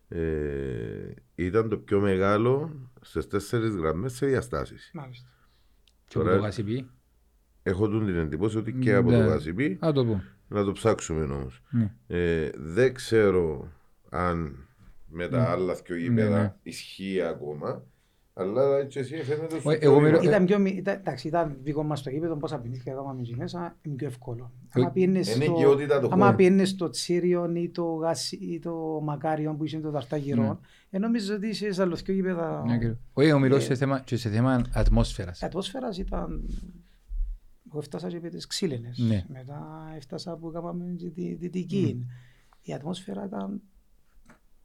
ε, 0.07 1.13
ήταν 1.35 1.69
το 1.69 1.77
πιο 1.77 1.99
μεγάλο 1.99 2.71
στις 3.01 3.27
τέσσερις 3.27 3.75
γραμμές 3.75 4.13
σε 4.13 4.25
διαστάσεις. 4.25 4.91
Μάλιστα. 4.93 5.29
Και 6.07 6.17
από 6.17 6.23
Τώρα- 6.27 6.37
το 6.39 6.43
Γασιπί. 6.43 6.89
Έχω 7.63 7.87
τούν 7.87 8.05
την 8.05 8.15
εντύπωση 8.15 8.57
ότι 8.57 8.73
και 8.73 8.95
από 8.95 9.09
Ναι. 9.09 9.17
το 9.17 9.25
Γασιπί, 9.27 9.77
Α, 9.85 9.91
το 9.91 10.05
πω. 10.05 10.21
Να 10.53 10.63
το 10.63 10.71
ψάξουμε 10.71 11.23
όμως. 11.23 11.61
Ναι. 11.69 11.91
Ε, 12.07 12.49
δεν 12.55 12.93
ξέρω 12.93 13.67
αν 14.09 14.67
με 15.07 15.27
τα 15.27 15.43
άλλα 15.49 15.73
δυο 15.73 15.95
γήπεδα 15.95 16.41
ναι. 16.41 16.53
ισχύει 16.63 17.21
ακόμα, 17.21 17.83
αλλά 18.33 18.77
έτσι 18.77 18.99
εσύ 18.99 19.15
φαίνεται 19.23 19.55
σου 19.59 19.61
Όχι, 19.65 19.77
πιο 19.77 19.89
εγώ 19.89 19.99
γρήγορα. 19.99 20.19
μιλώ- 20.19 20.31
Ήταν 20.33 20.45
πιο, 20.45 20.59
μι- 20.59 20.77
ήταν, 20.77 20.95
εντάξει, 20.95 21.27
ήταν 21.27 21.57
δικό 21.63 21.83
μας 21.83 22.01
το 22.03 22.09
γήπεδο, 22.09 22.35
πόσα 22.37 22.59
παιχνίδια 22.59 22.91
έκαναμε 22.93 23.21
εκεί 23.21 23.35
μέσα, 23.35 23.77
είναι 23.81 23.95
πιο 23.95 24.07
εύκολο. 24.07 24.51
Ε, 24.75 24.81
Άμα 24.81 24.89
πιένες 24.91 25.35
Είναι 25.35 25.43
στο- 25.45 25.53
οικειότητα 25.53 25.99
του 25.99 26.09
Άμα 26.11 26.25
χώρου. 26.25 26.37
πιένες 26.37 26.69
στο 26.69 26.89
Τσίριον 26.89 27.55
ή 27.55 27.69
το, 27.69 27.83
Γάσι, 27.93 28.35
ή 28.35 28.59
το 28.59 28.99
Μακάριον 29.03 29.57
που 29.57 29.63
είσαι 29.63 29.79
το 29.79 29.89
Δαρτάγυρο, 29.91 30.59
ε, 30.89 30.97
νομίζω 30.97 31.35
ότι 31.35 31.47
είσαι 31.47 31.71
σε 31.71 31.81
άλλο 31.81 31.95
δυο 31.95 32.13
γήπεδα. 32.13 32.63
Ναι, 32.65 32.73
ακριβώς. 32.73 32.97
Όχι, 33.13 33.27
εγώ 33.27 33.39
μιλώ 33.39 33.55
Ε, 33.55 33.59
σε 33.59 33.75
θέμα- 33.75 33.99
και 33.99 34.15
σε 34.17 34.29
θέμα 34.29 34.61
ατμόσφαιρας. 34.73 35.41
Η 35.41 35.45
ατμόσφαιρας 35.45 35.97
ήταν. 35.97 36.41
Εγώ 37.73 37.81
έφτασα 37.81 38.07
και 38.09 38.19
με 38.19 38.29
τις 38.29 38.47
ξύλινες. 38.47 38.97
Ναι. 38.97 39.25
Μετά 39.27 39.91
έφτασα 39.95 40.35
που 40.37 40.49
έκαναμε 40.49 40.91
και 40.97 41.09
τη 41.09 41.33
δυτική. 41.33 42.05
Η 42.61 42.73
ατμόσφαιρα 42.73 43.25
ήταν 43.25 43.61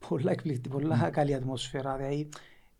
πολλά 0.07 0.31
εκπληκτική, 0.31 0.69
πολλά 0.69 1.09
καλή 1.09 1.33
ατμόσφαιρα. 1.33 1.97
Δηλαδή, 1.97 2.29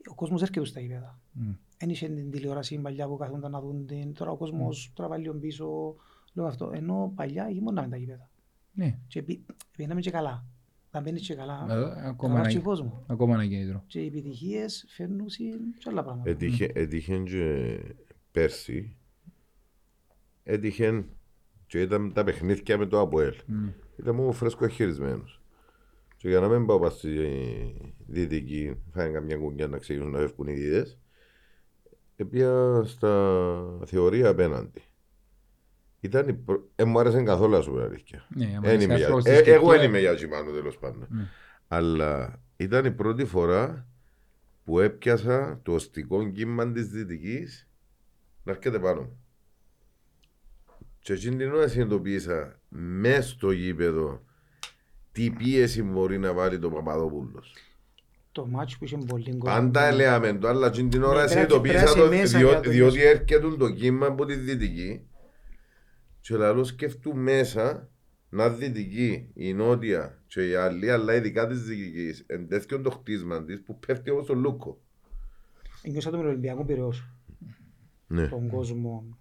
ο 0.10 0.14
κόσμος 0.16 0.42
έρχεται 0.42 0.66
στα 0.66 0.80
γήπεδα. 0.80 1.20
Μμ. 1.32 1.52
Δεν 1.78 1.90
είχε 1.90 2.08
την 2.08 2.32
τηλεόραση 2.32 2.78
παλιά 2.78 3.08
που 3.08 3.18
καθόνταν 3.18 3.52
να 3.52 3.62
δουν 3.62 3.86
την. 3.86 4.14
Τώρα 4.14 4.32
ο 4.32 4.38
κόσμος 4.38 4.92
τραβά 4.96 5.18
λίγο 5.18 5.34
πίσω. 5.34 5.96
Λέω 6.34 6.46
αυτό. 6.46 6.72
Ενώ 6.74 7.12
παλιά 7.16 7.50
γυμώναμε 7.50 7.88
τα 7.88 7.98
γήπεδα. 7.98 8.30
Ναι. 8.74 8.98
Και 9.08 9.22
πη- 9.24 9.46
πήγαμε 9.78 10.02
και 10.02 10.12
καλά. 10.12 10.46
Να 10.92 11.02
μπαίνεις 11.02 11.28
και 11.28 11.36
καλά. 11.36 11.66
Εδώ, 11.70 11.86
Ακόμα 11.86 12.34
Τραβάς 12.34 12.48
και 12.52 12.58
ένα- 12.58 12.66
κόσμο. 12.66 13.04
ακόμα 13.08 13.34
ένα 13.34 13.48
κίνητρο. 13.48 13.84
Και 13.88 14.00
οι 14.00 14.06
επιτυχίες 14.06 14.86
φέρνουν 14.90 15.26
και 15.28 15.90
άλλα 15.90 16.04
πράγματα. 16.04 16.30
Έτυχε, 16.30 16.72
έτυχε 16.74 17.18
και 17.18 17.80
πέρσι, 18.32 18.96
έτυχε 20.50 21.06
και 21.68 21.82
ήταν 21.82 22.14
τα 22.14 22.24
παιχνίδια 22.24 22.78
με 22.78 22.86
το 22.86 23.00
ΑΠΟΕΛ. 23.00 23.36
Μμ. 23.46 23.68
Ήταν 23.96 24.16
μου 24.16 24.34
φρέσκο 24.34 24.68
χειρισμένος. 24.68 25.42
Και 26.18 26.30
για 26.30 26.40
να 26.40 26.48
μην 26.48 26.66
πάω 26.66 26.80
πας 26.80 26.94
στη 26.94 27.10
δυτική, 28.08 28.76
φάνε 28.94 29.10
καμιά 29.10 29.38
κουκιά 29.38 29.68
να 29.68 29.78
ξεκινούν 29.78 30.12
να 30.12 30.18
φεύγουν 30.20 30.48
οι 30.48 30.54
δίδες, 30.54 31.00
έπια 32.16 32.82
στα 32.86 33.82
θεωρία 33.86 34.30
απέναντι. 34.30 34.82
Ήταν 36.00 36.28
η 36.28 36.34
πρω... 36.34 36.70
ε, 36.76 36.84
μου 36.84 37.00
άρεσε 37.00 37.24
καθόλου 37.24 37.52
να 37.52 37.62
σου 37.62 37.70
πω 37.72 37.76
την 37.76 37.86
αλήθεια. 37.86 38.28
Ναι, 38.36 38.54
άμα 38.58 38.68
Εν 38.70 38.76
είσαι 38.76 38.84
είμαι 38.86 38.96
για- 38.96 39.06
άνθρωπος 39.06 39.26
ε, 39.26 39.42
της 39.42 39.48
εγώ 39.54 39.70
δεν 39.70 39.80
Κερκίδας- 39.80 39.86
είμαι 39.86 40.00
για 40.00 40.16
Τζιμάνο 40.16 40.52
τέλος 40.52 40.78
πάντων. 40.78 41.08
Ναι. 41.10 41.24
Αλλά 41.68 42.42
ήταν 42.58 42.86
η 42.86 42.92
πρώτη 42.92 43.26
φορά 43.26 43.88
που 44.64 44.80
έπιασα 44.80 45.60
το 45.64 45.74
οστικό 45.74 46.30
κύμα 46.30 46.72
της 46.72 46.88
Δυτικής 46.88 47.70
να 48.44 48.52
έρχεται 48.52 48.80
πάνω 48.80 49.02
μου. 49.02 49.24
Και 51.00 51.14
εκείνη 51.14 51.36
την 51.36 51.52
ώρα 51.54 51.68
συνειδητοποίησα 51.68 52.60
μέσα 52.70 53.22
στο 53.22 53.52
γήπεδο 53.52 54.24
τι 55.12 55.30
πίεση 55.32 55.84
μπορεί 55.84 56.18
να 56.18 56.34
βάλει 56.34 56.60
το 56.60 56.70
Παπαδόπουλος. 56.70 57.54
Το 58.32 58.46
μάτσο 58.48 58.78
που 58.78 58.86
είχε 58.86 58.98
πολύ 59.08 59.24
κόσμο. 59.38 59.56
Πάντα 59.56 59.92
λέμε 59.92 60.34
το, 60.34 60.48
αλλά 60.48 60.68
εκείνη 60.68 60.90
την 60.90 61.04
ώρα 61.04 61.12
Ναι, 61.12 61.18
πρέπει- 61.18 61.32
συνειδητοποίησα 61.32 61.84
πρέπει 61.84 62.00
να 62.00 62.06
το, 62.06 62.12
είσαι 62.14 62.22
μέσα 62.22 62.38
διό- 62.38 62.50
για 62.52 62.60
το 62.62 62.70
διότι 62.70 63.02
έρχεται 63.02 63.56
το 63.58 63.70
κύμα 63.70 64.06
από 64.08 64.26
τη 64.26 64.36
Δυτική 64.36 65.02
και 66.22 66.36
λαλό 66.36 66.64
σκέφτου 66.64 67.16
μέσα 67.16 67.90
να 68.30 68.50
δυτική, 68.50 69.30
η 69.34 69.54
νότια 69.54 70.22
και 70.28 70.48
η 70.50 70.56
άλλη, 70.56 70.92
αλλά 70.92 71.16
ειδικά 71.16 71.48
της 71.48 71.64
δυτικής, 71.64 72.24
εν 72.28 72.48
τέτοιο 72.48 72.82
το 72.82 72.90
χτίσμα 72.90 73.44
της 73.44 73.62
που 73.64 73.80
πέφτει 73.80 74.10
όπως 74.10 74.26
το 74.26 74.34
λούκο. 74.34 74.82
Νιώσα 75.84 76.10
το 76.10 76.18
με 76.18 76.22
τον 76.24 76.32
Ολυμπιακό 76.32 76.66
Πυραιός. 76.66 77.10
Ναι. 78.08 78.28
Τον 78.28 78.50
κόσμο, 78.50 79.18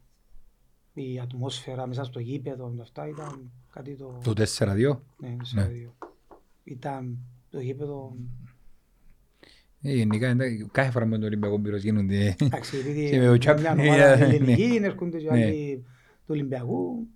η 1.02 1.20
ατμόσφαιρα 1.22 1.86
μέσα 1.86 2.04
στο 2.04 2.20
γήπεδο, 2.20 2.74
αυτά 2.80 3.08
ήταν 3.08 3.50
κάτι 3.72 3.94
το... 3.96 4.18
Το 4.24 4.32
4-2. 4.58 4.98
Ναι, 5.16 5.36
σε 5.42 5.62
δύο. 5.62 5.94
Ήταν 6.64 7.18
το 7.50 7.60
γήπεδο... 7.60 8.16
Ε, 9.82 9.92
Γενικά, 9.94 10.28
εντάξει, 10.28 10.68
κάθε 10.72 10.90
φορά 10.90 11.04
με 11.06 11.16
τον 11.16 11.24
Ολυμπιακό 11.26 11.60
Πύρος 11.60 11.82
γίνονται. 11.82 12.36
Εντάξει, 12.40 12.76
επειδή 12.78 13.08
Και 13.10 13.18
με 13.18 13.26
ο 13.28 13.30
μια 13.30 13.38
Τσάπ- 13.38 13.58
ομάδα 13.78 14.16
Ναι. 14.16 14.24
ελληνική, 14.24 14.78
έρχονται 14.82 15.18
και 15.18 15.30
Ναι. 15.30 15.44
άλλοι 15.44 15.84
του 16.18 16.26
Ολυμπιακού. 16.34 17.06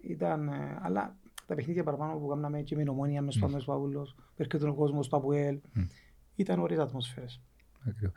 Ήταν, 0.00 0.48
ε, 0.48 0.78
αλλά 0.82 1.16
τα 1.46 1.54
παιχνίδια 1.54 1.84
παραπάνω 1.84 2.18
που 2.18 2.26
κάναμε 2.26 2.62
και 2.62 2.74
με 2.74 2.80
την 2.82 2.90
ομόνια 2.90 3.22
μες 3.22 3.34
στο 3.34 3.46
Αμέσου 3.46 3.64
Παύλος, 3.66 4.16
έρχεται 4.36 4.68
ο 4.68 4.74
κόσμος 4.74 5.06
στο 5.06 5.16
Αποέλ, 5.16 5.58
ήταν 6.36 6.58
ωραίες 6.60 6.78
ατμόσφαιρες. 6.78 7.40
Ακριβώς. 7.88 8.12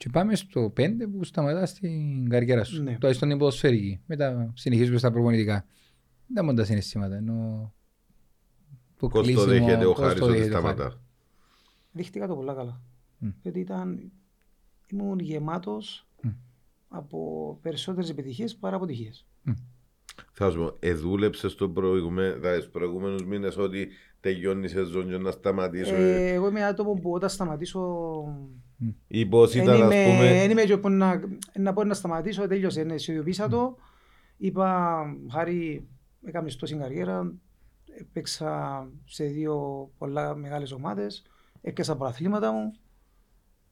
Και 0.00 0.08
πάμε 0.08 0.34
στο 0.34 0.72
5 0.76 0.90
που 1.12 1.24
σταματά 1.24 1.66
στην 1.66 2.28
καριέρα 2.28 2.64
σου. 2.64 2.82
Ναι. 2.82 2.98
Το 2.98 3.12
στον 3.12 3.30
υποδοσφαιρική. 3.30 4.00
Μετά 4.06 4.52
συνεχίζουμε 4.54 4.98
στα 4.98 5.10
προπονητικά. 5.10 5.54
Δεν 5.54 6.30
ήταν 6.30 6.44
μόνο 6.44 6.56
τα 6.56 6.64
συναισθήματα. 6.64 7.16
Ενώ 7.16 7.72
το 8.96 9.08
Πώς 9.08 9.12
το 9.12 9.20
κλείσιμο, 9.20 9.44
δέχεται 9.44 9.84
ο 9.84 9.92
πώς 9.92 10.04
Χάρης 10.04 10.18
το 10.20 10.24
ότι 10.24 10.36
δέχεται 10.36 10.56
ο 10.56 10.60
Χάρης. 10.60 10.76
σταματά. 10.76 11.00
Δείχτηκα 11.92 12.26
το 12.26 12.34
πολλά 12.34 12.54
καλά. 12.54 12.80
Μμ. 13.18 13.28
Γιατί 13.42 13.60
ήταν, 13.60 14.12
ήμουν 14.86 15.18
γεμάτος 15.18 16.08
από 16.88 17.58
περισσότερες 17.62 18.10
επιτυχίες 18.10 18.56
παρά 18.56 18.76
αποτυχίες. 18.76 19.26
Θα 20.32 20.50
σου 20.50 20.58
πω, 20.58 20.76
εδούλεψες 20.78 21.52
στο 21.52 21.68
προηγούμενο, 21.68 22.34
δηλαδή 22.34 22.60
στους 22.60 22.72
προηγούμενους 22.72 23.24
μήνες 23.24 23.56
ότι 23.56 23.88
τελειώνει 24.20 24.64
η 24.64 24.68
σεζόν 24.68 25.08
και 25.08 25.16
να 25.18 25.30
σταματήσω. 25.30 25.94
Ε, 25.94 26.32
εγώ 26.32 26.48
είμαι 26.48 26.64
άτομο 26.64 26.92
που 26.92 27.12
όταν 27.12 27.28
σταματήσω 27.28 27.80
Ή 29.06 29.26
πώς 29.26 29.54
Εν 29.54 29.62
ήταν, 29.62 29.74
ας 29.74 29.80
είμαι, 29.80 30.04
πούμε, 30.04 30.42
εν 30.42 30.50
είμαι 30.50 30.62
και 30.64 30.76
που 30.76 30.88
να, 30.88 31.20
να 31.58 31.72
πω 31.72 31.84
να 31.84 31.94
σταματήσω, 31.94 32.46
τέλειωσε, 32.46 32.82
ναι, 32.82 32.96
συνειδητοποίησα 32.98 33.48
το. 33.48 33.76
Είπα, 34.36 35.02
χάρη, 35.30 35.88
έκαμες 36.24 36.56
τόση 36.56 36.76
καριέρα, 36.76 37.32
έπαιξα 37.98 38.86
σε 39.04 39.24
δύο 39.24 39.90
πολλά 39.98 40.34
μεγάλες 40.34 40.72
ομάδες, 40.72 41.22
έπαιξα 41.60 41.96
προαθλήματα 41.96 42.52
μου, 42.52 42.72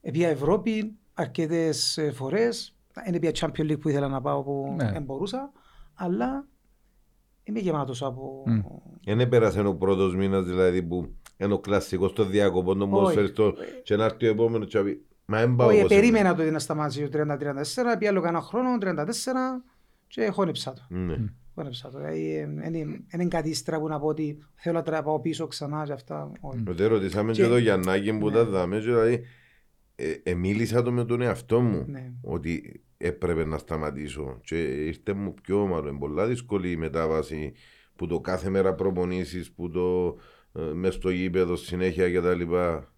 έπια 0.01 0.29
Ευρώπη 0.29 0.97
αρκετές 1.13 1.97
ε, 1.97 2.11
φορές, 2.11 2.75
είναι 3.07 3.15
έπια 3.15 3.31
Champions 3.33 3.71
League 3.71 3.79
που 3.79 3.89
ήθελα 3.89 4.07
να 4.07 4.21
πάω 4.21 4.43
που 4.43 4.73
Ναι. 4.77 4.91
δεν 4.91 5.03
μπορούσα, 5.03 5.51
αλλά 5.93 6.47
είμαι 7.43 7.59
γεμάτος 7.59 8.03
από... 8.03 8.43
Μμ. 8.45 8.59
δεν 9.03 9.19
έπερασε 9.19 9.61
ο 9.61 9.75
πρώτος 9.75 10.15
μήνας 10.15 10.45
δηλαδή 10.45 10.83
που 10.83 11.15
είναι 11.45 11.53
ο 11.53 11.59
κλασσικός 11.59 12.13
το 12.13 12.25
διακοπό, 12.25 12.75
το 12.75 12.83
Όχι. 12.83 12.91
ποδοσφαιριστό 12.91 13.53
και 13.83 13.95
να 13.95 14.03
έρθει 14.05 14.25
ο 14.27 14.29
επόμενος 14.29 14.67
και 14.67 14.77
να 14.77 14.83
πει 14.83 15.03
Μα 15.25 15.39
δεν 15.39 15.55
πάω 15.55 15.67
Όχι, 15.67 15.77
όπως 15.77 15.89
περίμενα 15.89 16.35
το 16.35 16.41
ότι 16.41 16.51
να 16.51 16.59
σταμάτησε 16.59 17.07
το 17.07 17.17
30-34, 17.17 17.95
πήγα 17.99 18.11
άλλο 18.11 18.21
κανένα 18.21 18.41
χρόνο, 18.43 18.77
34 18.81 19.63
και 20.07 20.27
χώνεψα 20.27 20.73
το. 20.73 20.81
είναι». 20.95 21.15
Ναι. 21.17 21.25
Χώνεψα 21.55 21.89
το. 21.89 21.97
Δηλαδή, 21.97 22.47
δεν 22.61 22.73
είναι 23.13 23.25
κάτι 23.27 23.49
ύστερα 23.49 23.79
που 23.79 23.87
να 23.87 23.99
πω 23.99 24.07
ότι 24.07 24.37
θέλω 24.55 24.75
να 24.77 24.83
τρα- 24.83 25.03
πάω 25.03 25.19
πίσω 25.19 25.47
ξανά 25.47 25.83
και 25.85 25.91
αυτά. 25.91 26.31
Όχι. 26.39 26.63
Ότι 26.69 26.85
ρωτήσαμε 26.85 27.31
και 27.31 27.41
Και- 27.41 27.47
το 27.47 27.57
Γιαννάκη 27.57 28.17
που 28.17 28.27
Ναι. 28.29 28.35
τα 28.35 28.45
δάμε 28.45 28.75
και 28.79 28.81
δηλαδή 28.85 29.21
ε, 29.95 30.13
ε, 30.23 30.33
μίλησα 30.33 30.81
το 30.81 30.91
με 30.91 31.05
τον 31.05 31.21
εαυτό 31.21 31.59
μου 31.61 31.85
Ναι. 31.87 32.11
ότι 32.21 32.83
έπρεπε 32.97 33.45
να 33.45 33.57
σταματήσω 33.57 34.39
και 34.43 34.63
ήρθε 34.63 35.13
μου 35.13 35.33
πιο 35.43 35.61
όμαρο, 35.61 35.87
είναι 35.89 35.97
πολλά 35.97 36.25
δύσκολη 36.27 36.71
η 36.71 36.77
μετάβαση 36.77 37.53
που 37.95 38.07
το 38.07 38.19
κάθε 38.19 38.49
μέρα 38.49 38.73
προπονήσεις, 38.73 39.51
που 39.51 39.69
το 39.69 40.15
ε, 40.53 40.61
μες 40.61 40.93
στο 40.93 41.09
γήπεδο 41.09 41.55
συνέχεια 41.55 42.11
και 42.11 42.21
τα 42.21 42.33
λοιπά 42.33 42.91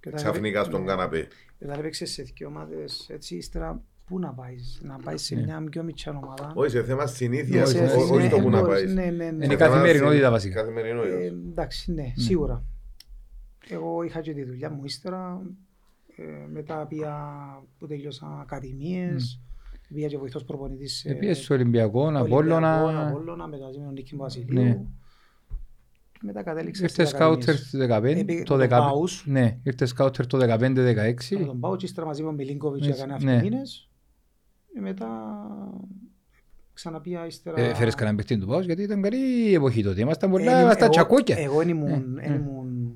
Και 0.00 0.08
όταν 0.08 0.20
ξαφνικά 0.20 0.58
έπαι- 0.58 0.70
στον 0.70 0.80
ναι. 0.80 0.86
καναπέ. 0.86 1.28
Και 1.58 1.64
Όταν 1.64 1.78
έπαιξες 1.78 2.10
σε 2.10 2.22
δύο 2.22 2.46
ομάδες 2.48 3.06
έτσι 3.10 3.36
ύστερα, 3.36 3.82
πού 4.06 4.18
να 4.18 4.32
πάεις, 4.32 4.80
να 4.82 4.96
πάεις 4.96 5.22
σε 5.22 5.34
Ναι. 5.34 5.42
μια 5.42 5.64
πιο 5.70 5.82
μικρή 5.82 6.10
ομάδα. 6.10 6.52
Όχι, 6.54 6.70
σε 6.70 6.82
θέμα 6.82 7.06
συνήθεια, 7.06 7.62
Όχι, 7.62 7.76
Σε- 7.76 7.82
όχι, 7.84 8.12
όχι 8.12 8.16
ναι, 8.22 8.28
το 8.28 8.36
που 8.40 8.50
να 8.50 8.60
μπορείς, 8.60 8.74
πάεις. 8.74 8.94
Ναι, 8.94 9.04
ναι, 9.04 9.30
ναι. 9.30 9.44
Είναι 9.44 9.56
καθημερινότητα 9.56 10.30
βασικά. 10.30 10.60
Καθημερινότητα. 10.60 11.14
Ε, 11.14 11.26
εντάξει, 11.26 11.92
ναι, 11.92 12.12
σίγουρα. 12.16 12.64
Εγώ 13.68 14.02
είχα 14.02 14.20
και 14.20 14.32
τη 14.32 14.44
δουλειά 14.44 14.70
μου 14.70 14.84
ύστερα. 14.84 15.42
Ε, 16.16 16.22
μετά 16.52 16.86
πήγα 16.86 17.16
που 17.78 17.86
τελειώσα 17.86 18.38
ακαδημίες. 18.40 19.40
Πήγα 19.94 20.06
και 20.08 20.18
βοηθός 20.18 20.44
προπονητής 20.44 20.92
σε 20.98 21.08
Επίσης 21.10 21.44
στο 21.44 21.54
Ολυμπιακό, 21.54 22.00
Ολυμπιακό, 22.00 22.26
Απόλλωνα. 22.26 23.06
Απόλλωνα, 23.08 23.46
μετά 23.46 23.66
με 23.66 23.84
τον 23.84 23.92
Νίκη 23.92 24.16
Βασιλείου. 24.16 24.88
Ναι. 26.22 26.32
Μετά 26.32 26.42
κατέληξα 26.42 26.82
Ήρθε 26.82 27.04
στις 27.04 27.14
σκάουτερ 27.14 27.54
ακαδημίες. 27.54 27.70
το 27.70 27.78
15. 27.78 28.18
Επί- 28.20 28.44
Το 28.46 28.56
με 28.56 28.66
τον 28.68 28.78
15. 28.78 28.90
Πάους. 28.90 29.24
Ναι, 29.26 29.58
ήρθε 29.62 29.86
σκάουτερ 29.86 30.26
το 30.26 30.38
15-16. 30.38 31.38
Με 31.38 31.44
τον 31.44 31.60
Πάο 31.60 31.76
και 31.76 31.84
ύστερα 31.84 32.06
μαζί 32.06 32.20
με 32.22 32.26
τον 32.26 32.34
Μιλίνκοβιτς 32.36 32.86
Έτσι, 32.86 33.02
έκανε 33.02 33.24
ναι. 33.24 33.34
αυτομήνες. 33.34 33.88
Και 34.74 34.80
μετά 34.80 35.08
ξαναπήγα 36.72 37.26
ύστερα... 37.26 37.60
Ε, 37.60 37.74
Φέρες 37.74 37.94
κανέναν 37.94 38.16
παιχνίδι 38.16 38.42
του 38.42 38.48
Πάους 38.48 38.64
γιατί 38.66 38.82
ήταν 38.82 39.02
καλή 39.02 39.48
η 39.50 39.54
εποχή 39.54 39.82
τότε. 39.82 40.00
Ήμασταν 40.00 40.28
Ε, 40.28 40.32
πολλά, 40.32 40.60
ήμασταν 40.60 40.82
εγώ- 40.82 40.90
τσακούκια. 40.90 41.36
Εγώ 41.38 41.58
δεν 41.58 41.68
ήμουν, 41.68 42.18
Ε, 42.18 42.24
εν 42.26 42.32
ε. 42.32 42.34
ήμουν 42.34 42.94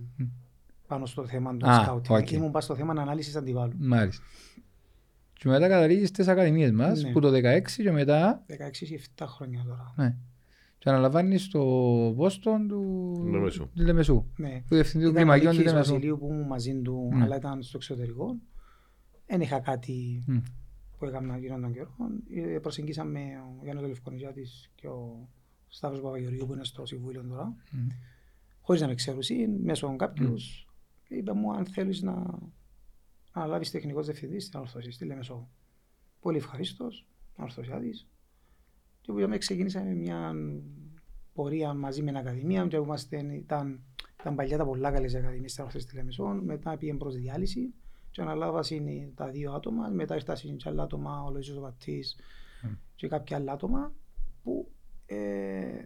πάνω 0.87 1.07
στο 1.07 1.27
θέμα 1.27 1.57
του 1.57 1.69
Α, 1.69 1.83
σκάουτινγκ. 1.83 2.19
οκ. 2.21 2.31
Ήμουν 2.33 2.51
πάνω 2.51 2.61
στο 2.65 2.75
θέμα 2.75 2.95
ανάλυσης 3.01 3.37
αντιβάλλου. 3.37 3.73
Μάλιστα. 3.79 4.25
Και 5.33 5.49
μετά 5.49 5.69
καταλήγεις 5.69 6.09
στις 6.09 6.29
ακαδημίες 6.29 6.71
μας, 6.71 7.03
Ναι. 7.03 7.11
που 7.13 7.21
το 7.21 7.31
16 7.31 7.83
και 7.83 7.91
μετά 7.93 8.43
16 8.47 8.87
ή 8.91 8.95
7 8.95 9.27
χρόνια 9.27 9.65
τώρα. 9.67 9.93
ναι, 9.97 10.15
και 10.79 10.89
αναλαμβάνεις 10.91 11.49
το 11.49 11.61
Βόστον 12.15 12.69
του 12.69 13.13
Λεμεσού. 13.31 13.71
του 13.75 13.83
Λεμεσού. 13.83 14.25
Ναι. 14.37 14.63
Του 14.69 14.75
διευθυντή 14.75 15.05
του 15.05 15.11
Ήταν 15.11 15.23
ο 15.23 15.27
κλιμακιών 15.33 15.51
του 15.53 15.57
Νίκης 15.59 15.73
Λεμεσού. 15.73 15.93
Βασιλείου 15.93 16.19
που 16.19 16.27
ήμουν 16.27 16.47
μαζί 16.47 16.81
του, 16.83 17.09
Ναι. 17.15 17.23
αλλά 17.25 17.37
ήταν 17.37 17.63
στο 17.63 17.77
εξωτερικό. 17.77 18.37
Δεν 19.27 19.41
είχα 19.41 19.61
κάτι 19.61 20.25
Μμ. 20.27 20.37
που 20.99 21.05
έκανα 21.05 21.39
γύρω 21.39 21.61
τον 21.61 21.73
καιρό. 21.73 21.95
Ε, 22.35 22.59
Προσεγγίσαμε 22.59 23.21
ο 23.21 23.63
Γιάννης 23.63 23.85
ο 23.85 23.89
Λευκονιζάτης 23.89 24.71
και 24.75 24.87
ο 24.89 25.29
Σταύρος 25.69 26.01
Παπαγεωργίου 26.01 26.47
που 26.47 26.53
είναι 26.53 26.65
στο 26.65 26.87
Συμβούλιο 26.87 27.25
τώρα. 27.29 27.55
Μμ. 27.73 27.87
Χωρίς 28.61 28.81
να 28.81 28.87
με 28.89 28.95
ξέρουν, 28.95 29.21
μέσω 29.63 29.97
κάποιους. 29.97 30.67
Και 31.09 31.15
είπε 31.15 31.33
μου 31.33 31.53
αν 31.53 31.67
θέλεις 31.67 32.03
να 32.03 32.39
αναλάβεις 33.33 33.71
τεχνικός 33.71 34.07
διευθυντής 34.07 34.45
στην 34.45 34.61
Ορθωσία, 34.61 34.93
στη 34.93 35.05
Λεμεσό. 35.05 35.49
Πολύ 36.21 36.37
ευχαρίστως, 36.37 37.07
Ορθωσιάτης. 37.37 38.07
Και 39.07 39.13
που 39.13 39.19
με 39.19 39.39
ξεκίνησαμε 39.39 39.95
μια 39.95 40.35
πορεία 41.35 41.75
μαζί 41.75 42.03
με 42.03 42.07
την 42.07 42.17
Ακαδημία 42.17 42.67
και 42.67 42.77
που 42.77 42.85
είμαστε, 42.85 43.17
ήταν, 43.17 43.81
ήταν 44.21 44.35
παλιά 44.35 44.57
τα 44.57 44.65
πολλά 44.65 44.91
καλές 44.91 45.15
ακαδημίες 45.15 45.53
στην 45.53 45.65
Ορθωσία 45.65 45.89
στη 45.89 45.97
Λεμεσό. 45.97 46.25
Μετά 46.27 46.77
πήγαμε 46.77 46.99
προς 46.99 47.15
διάλυση 47.15 47.75
και 48.11 48.21
αναλάβασαν 48.21 49.13
τα 49.15 49.29
δύο 49.29 49.53
άτομα. 49.53 49.89
Μετά 49.89 50.15
ήρθαν 50.15 50.57
και 50.57 50.69
άλλα 50.69 50.83
άτομα, 50.83 51.23
ο 51.23 51.29
Λοΐζος 51.29 51.57
ο 51.57 51.61
Βαπτής 51.61 52.17
και 52.95 53.09
κάποια 53.09 53.37
άλλα 53.37 53.53
άτομα 53.53 53.93
που 54.43 54.71
ε, 55.07 55.85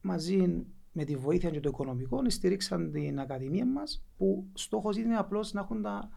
μαζί 0.00 0.66
με 0.92 1.04
τη 1.04 1.16
βοήθεια 1.16 1.50
και 1.50 1.60
το 1.60 1.68
οικονομικό 1.68 2.30
στηρίξαν 2.30 2.92
την 2.92 3.20
Ακαδημία 3.20 3.66
μας 3.66 4.04
που 4.16 4.46
στόχος 4.54 4.96
είναι 4.96 5.16
απλώς 5.16 5.52
να 5.52 5.60
έχουν 5.60 5.82
τα, 5.82 6.10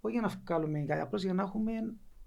όχι 0.00 0.18
για 0.18 0.26
να 0.26 0.28
βγάλουμε 0.44 0.78
κάτι, 0.80 1.00
απλώς 1.00 1.22
για 1.22 1.34
να 1.34 1.42
έχουμε 1.42 1.72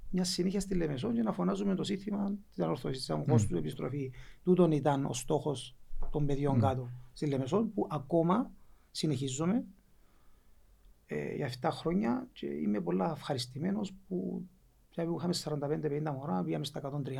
μια 0.10 0.24
συνήθεια 0.24 0.60
στη 0.60 0.76
Λεμεσό 0.76 1.14
και 1.14 1.22
να 1.22 1.32
φωνάζουμε 1.32 1.76
το 1.76 1.84
σύνθημα 1.84 2.38
της 2.50 2.64
ανορθώσης, 2.64 2.98
της 2.98 3.10
αγχώς 3.10 3.48
του 3.48 3.58
επιστροφή. 3.58 4.12
Τούτον 4.44 4.72
ήταν 4.72 5.06
ο 5.06 5.14
στόχος 5.14 5.76
των 6.12 6.26
παιδιών 6.26 6.60
κάτω 6.60 6.90
στη 7.14 7.28
Λεμεσό 7.28 7.70
που 7.74 7.88
ακόμα 7.90 8.52
συνεχίζουμε 8.92 9.66
ε, 11.06 11.36
για 11.36 11.52
7 11.62 11.70
χρόνια 11.72 12.28
και 12.32 12.46
είμαι 12.46 12.82
πολλά 12.82 13.12
ευχαριστημένος 13.12 13.94
που 14.08 14.48
δηλαδή, 14.94 15.12
που 15.12 15.18
είχαμε 15.18 15.60
45-50 16.12 16.14
μωρά, 16.16 16.44
πήγαμε 16.44 16.66
στα 16.66 17.02
130 17.06 17.12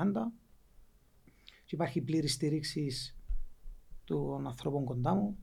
και 1.66 1.76
υπάρχει 1.76 2.02
πλήρης 2.02 2.34
στήριξη 2.34 3.16
των 4.04 4.48
ανθρώπων 4.48 4.86
κοντά 4.86 5.14
μου. 5.14 5.38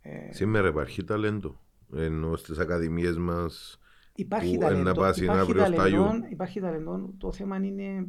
Ε, 0.00 0.32
Σήμερα 0.32 0.68
υπάρχει 0.68 1.04
ταλέντο. 1.04 1.60
Ενώ 1.94 2.36
στις 2.36 2.58
ακαδημίες 2.58 3.16
μας 3.16 3.78
Υπάρχει 4.14 4.54
που 4.54 4.60
ταλέντο, 4.60 4.82
να 4.82 4.94
πας 4.94 5.16
είναι 5.16 5.24
υπάρχει, 5.24 5.40
αύριο 5.40 5.64
στα 5.64 5.74
ταλέντο 5.74 6.10
γιου. 6.10 6.26
υπάρχει 6.30 6.60
ταλέντο. 6.60 7.14
Το 7.18 7.32
θέμα 7.32 7.56
είναι. 7.56 8.06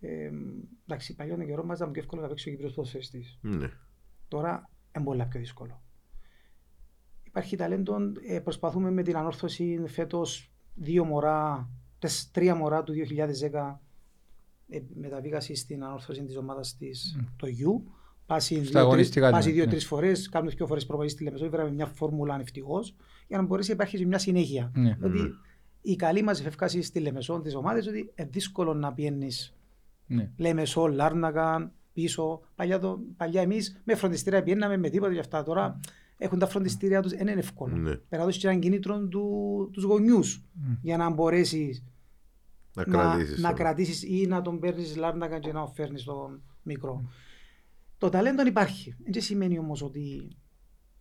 Ε, 0.00 0.30
εντάξει, 0.86 1.14
παλιό 1.14 1.36
τον 1.36 1.46
καιρό 1.46 1.64
μας 1.64 1.78
ήταν 1.78 1.90
πιο 1.90 2.02
εύκολο 2.02 2.22
να 2.22 2.28
παίξει 2.28 2.48
ο 2.48 2.52
Κύπρος 2.52 2.72
ποδοσφαιριστής. 2.72 3.38
ναι. 3.40 3.70
Τώρα 4.28 4.70
είναι 4.96 5.04
πολλά 5.04 5.26
πιο 5.26 5.40
δύσκολο. 5.40 5.82
Υπάρχει 7.22 7.56
ταλέντο. 7.56 7.96
Ε, 8.28 8.40
προσπαθούμε 8.40 8.90
με 8.90 9.02
την 9.02 9.16
ανόρθωση 9.16 9.82
φέτος 9.86 10.52
δύο 10.74 11.04
μωρά, 11.04 11.70
τες, 11.98 12.30
τρία 12.30 12.54
μωρά 12.54 12.82
του 12.82 12.92
2010 12.92 13.80
ε, 14.68 14.80
μεταβήκαση 14.94 15.54
στην 15.54 15.84
ανόρθωση 15.84 16.24
της 16.24 16.36
ομάδας 16.36 16.76
της 16.76 17.20
το 17.36 17.46
γιου. 17.46 17.92
Πάσει 18.26 18.64
Στα 18.64 18.80
αγωνιστικά, 18.80 19.30
ναι, 19.30 19.36
ναι. 19.36 19.50
δύο-τρει 19.50 19.80
φορές, 19.80 20.28
κάνουν 20.28 20.50
δύο 20.56 20.66
φορές 20.66 20.86
προπονήσει 20.86 21.14
στη 21.14 21.24
Λεμεσό. 21.24 21.50
Βράμε 21.50 21.70
μια 21.70 21.86
φόρμουλα 21.86 22.40
ευτυχώ 22.40 22.80
για 23.28 23.36
να 23.38 23.42
μπορέσει 23.44 23.68
να 23.68 23.74
υπάρχει 23.74 24.06
μια 24.06 24.18
συνέχεια. 24.18 24.70
Ναι. 24.74 24.98
Ότι 25.02 25.34
η 25.80 25.96
καλή 25.96 26.22
μας 26.22 26.40
εφευκάση 26.40 26.82
στη 26.82 27.00
Λεμεσό 27.00 27.40
της 27.40 27.54
ομάδας 27.54 27.86
ότι 27.86 27.98
είναι 27.98 28.28
δύσκολο 28.32 28.74
να 28.74 28.92
πιένεις 28.92 29.54
Ναι. 30.06 30.30
Λεμεσό, 30.36 30.86
Λάρνακα, 30.86 31.72
πίσω. 31.92 32.40
Παλιά, 32.54 32.78
το, 32.78 33.00
παλιά 33.16 33.42
εμείς 33.42 33.80
με 33.84 33.94
φροντιστήρια 33.94 34.42
πιέναμε 34.42 34.76
με 34.76 34.88
τίποτα 34.90 35.12
για 35.12 35.20
αυτά. 35.20 35.42
Τώρα 35.42 35.80
έχουν 36.18 36.38
τα 36.38 36.46
φροντιστήρια 36.46 37.02
τους, 37.02 37.12
δεν 37.12 37.20
είναι 37.26 37.38
εύκολο. 37.40 37.76
Ναι. 37.76 37.90
Πρέπει 37.90 38.06
να 38.10 38.24
δώσεις 38.24 38.40
και 38.40 38.48
έναν 38.48 38.60
κινήτρο 38.60 39.06
του, 39.08 39.68
τους 39.72 39.84
γονιούς 39.84 40.42
για 40.82 40.96
να 40.96 41.10
μπορέσεις 41.10 41.84
Να 42.74 42.86
να, 42.86 42.92
κρατήσεις. 42.92 43.40
να 43.40 43.48
όλα. 43.48 43.56
κρατήσεις 43.56 44.02
ή 44.02 44.26
να 44.26 44.42
τον 44.42 44.58
παίρνεις 44.58 44.96
λάρνακα 44.96 45.38
και 45.38 45.52
να 45.52 45.64
τον 45.64 45.74
φέρνεις 45.74 46.04
τον 46.04 46.42
μικρό. 46.62 47.08
Το 47.98 48.08
ταλέντο 48.08 48.46
υπάρχει. 48.46 48.94
Δεν 49.10 49.22
σημαίνει 49.22 49.58
όμως 49.58 49.82
ότι 49.82 50.28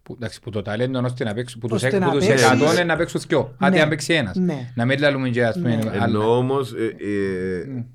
Που, 0.08 0.14
εντάξει, 0.14 0.42
που 0.42 0.50
το 0.50 0.62
ταλέντο 0.62 1.02
ώστε 1.04 1.24
να 1.24 1.34
παίξουν, 1.34 1.60
που 1.60 1.68
τους, 1.68 1.76
Ώστε 1.84 1.88
εκ- 1.96 2.00
να 2.06 2.10
που 2.12 2.18
τους 2.18 2.28
παίξεις. 2.28 2.48
100 2.48 2.72
είναι 2.74 2.84
να 2.84 2.96
παίξουν 2.96 3.22
δυο. 3.28 3.56
Άντε 3.58 3.76
Ναι. 3.78 3.84
να 3.84 3.90
παίξει 3.90 4.14
ένας. 4.14 4.36
Ναι. 4.36 4.72
Να 4.76 4.86
μην 4.86 5.00
λαλούμε 5.00 5.30
και 5.30 5.46
ας 5.46 5.56
πούμε. 5.56 5.76
Ναι. 5.76 5.90
άλλα. 5.90 6.04
Ενώ 6.04 6.38
όμως 6.38 6.74
ε, 6.74 6.96
Ναι. 7.68 7.86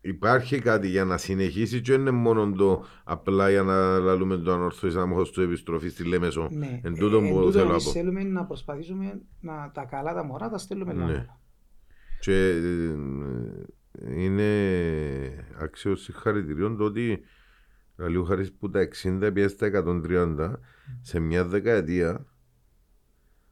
υπάρχει 0.00 0.58
κάτι 0.58 0.88
για 0.88 1.04
να 1.04 1.16
συνεχίσει 1.16 1.80
και 1.80 1.92
είναι 1.92 2.10
μόνο 2.10 2.52
το 2.52 2.84
απλά 3.04 3.50
για 3.50 3.62
να 3.62 3.98
λαλούμε 3.98 4.36
το 4.36 4.52
ανορθώσει 4.52 4.98
άμοχος 4.98 5.30
του 5.30 5.42
επιστροφής 5.42 5.92
στη 5.92 6.04
Λέμεσο. 6.04 6.48
ναι. 6.52 6.80
Εν 6.82 6.94
τούτο 6.94 7.16
εν 7.16 7.28
που 7.28 7.38
τούτο 7.38 7.52
θέλω 7.52 7.64
να 7.64 7.70
εμείς 7.70 7.84
πω. 7.84 7.90
θέλουμε 7.90 8.22
να 8.22 8.44
προσπαθήσουμε 8.44 9.20
να 9.40 9.70
τα 9.74 9.84
καλά 9.84 10.14
τα 10.14 10.24
μωρά 10.24 10.48
τα 10.48 10.58
στέλνουμε 10.58 10.92
Ναι. 10.92 10.98
λάμβανα. 10.98 11.38
Και 12.20 12.48
ε, 12.48 14.22
είναι 14.22 14.44
αξίο 15.60 15.96
συγχαρητηρίων 15.96 16.76
το 16.76 16.84
ότι 16.84 17.20
Λαλίου 17.96 18.24
Χαρίς 18.24 18.52
που 18.52 18.70
τα 18.70 18.88
60 19.02 19.30
πιέσει 19.34 19.54
στα 19.54 19.70
130 20.06 20.52
σε 21.00 21.18
μια 21.18 21.44
δεκαετία 21.44 22.26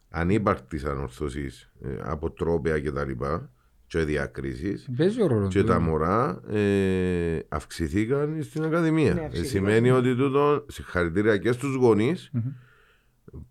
ανύπαρκτης 0.09 0.84
ανορθωσής 0.84 1.72
ε, 1.82 1.97
από 2.03 2.30
τρόπια 2.30 2.80
και 2.80 2.93
τα 2.93 3.05
λοιπά 3.05 3.51
και 3.86 4.05
διακρίσεις 4.05 4.88
Παίζει 4.97 5.22
ο 5.22 5.26
ρόλος 5.26 5.53
και 5.55 5.61
του. 5.61 5.66
τα 5.66 5.80
μωρά 5.80 6.41
ε, 6.49 7.38
αυξηθήκαν 7.49 8.43
στην 8.43 8.64
Ακαδημία. 8.64 9.14
Ναι, 9.14 9.20
Ε, 9.20 9.24
αυξηθήκαν. 9.24 9.51
σημαίνει 9.51 9.91
ότι 9.91 10.16
τούτο 10.16 10.64
συγχαρητήρια 10.68 11.36
και 11.36 11.53
στους 11.53 11.74
γονείς 11.74 12.30
Μμμ. 12.32 12.43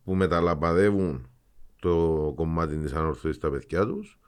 που 0.04 0.16
μεταλαμπαδεύουν 0.16 1.28
το 1.80 2.34
κομμάτι 2.36 2.78
της 2.78 2.94
ανορθώσης 2.94 3.36
στα 3.36 3.50
παιδιά 3.50 3.86
τους 3.86 4.20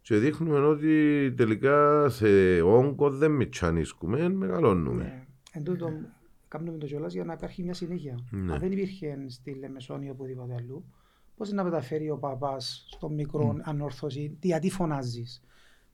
και 0.00 0.16
δείχνουμε 0.16 0.58
ότι 0.58 1.32
τελικά 1.36 2.08
σε 2.08 2.60
όγκο 2.62 3.10
δεν 3.10 3.30
μητσανίσκουμε, 3.30 4.28
μεγαλώνουμε. 4.28 5.02
Ναι. 5.02 5.25
Εν 5.56 5.64
τούτο 5.64 5.92
κάνουμε 6.48 6.78
το 6.78 6.86
κιόλας 6.86 7.12
για 7.12 7.24
να 7.24 7.32
υπάρχει 7.32 7.62
μια 7.62 7.74
συνέχεια. 7.74 8.18
Ναι. 8.30 8.52
Αν 8.52 8.58
δεν 8.60 8.72
υπήρχε 8.72 9.18
στη 9.28 9.50
Λεμεσόνη 9.54 10.06
ή 10.06 10.10
οπουδήποτε 10.10 10.54
αλλού, 10.54 10.84
πώς 11.36 11.52
να 11.52 11.64
μεταφέρει 11.64 12.10
ο 12.10 12.16
παπάς 12.18 12.86
στον 12.90 13.14
μικρό 13.14 13.56
ανόρθωση, 13.62 14.36
τι- 14.40 14.46
γιατί 14.46 14.70
φωνάζεις; 14.70 15.40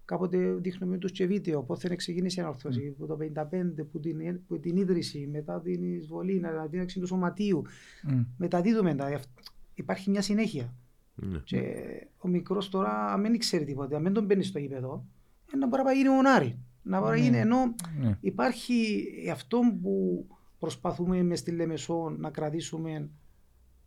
Κάποτε 0.05 0.39
δείχνουμε 0.55 0.99
τους 0.99 1.11
και 1.13 1.27
βίντεο, 1.27 1.63
πώς 1.63 1.79
θα 1.79 1.95
ξεκίνησε 1.95 2.41
η 2.41 2.43
ανόρθωση, 2.43 2.91
που 2.99 3.07
το 3.07 3.17
55, 3.17 3.85
που 3.93 4.01
την, 4.01 4.41
που 4.47 4.59
την 4.61 4.77
ίδρυση, 4.77 5.29
μετά 5.33 5.61
την 5.61 5.95
εισβολή, 5.97 6.41
να- 6.41 6.69
την 6.69 6.81
έξι 6.81 7.01
του 7.01 7.07
σωματείου. 7.07 7.63
Μμ. 8.03 8.21
Μεταδίδουμε 8.37 8.95
τα. 8.95 9.21
Υπάρχει 9.75 10.11
μια 10.11 10.23
συνέχεια. 10.23 10.75
Ναι. 11.15 11.39
Και 11.45 11.75
ο 12.19 12.29
μικρός 12.29 12.69
τώρα, 12.69 13.13
αν 13.13 13.23
δεν 13.23 13.39
ξέρει 13.39 13.65
τίποτα, 13.65 13.97
αν 13.97 14.03
δεν 14.03 14.13
τον 14.13 14.27
παίρνεις 14.27 14.47
στο 14.49 14.59
γήπεδο, 14.59 15.05
ε, 15.55 15.57
να 15.57 15.67
μπορεί 15.67 15.83
να 15.83 15.93
γίνει 15.93 16.09
μονάρι. 16.09 16.59
Να 16.83 17.01
μπορεί 17.01 17.19
να 17.19 17.25
γίνει. 17.25 17.37
Ενώ 17.39 17.75
Ναι. 18.01 18.19
υπάρχει 18.21 19.07
αυτό 19.33 19.61
που 19.83 20.27
προσπαθούμε 20.59 21.23
μες 21.23 21.39
στη 21.39 21.51
Λεμεσό 21.51 22.15
να 22.19 22.31
κρατήσουμε 22.31 23.09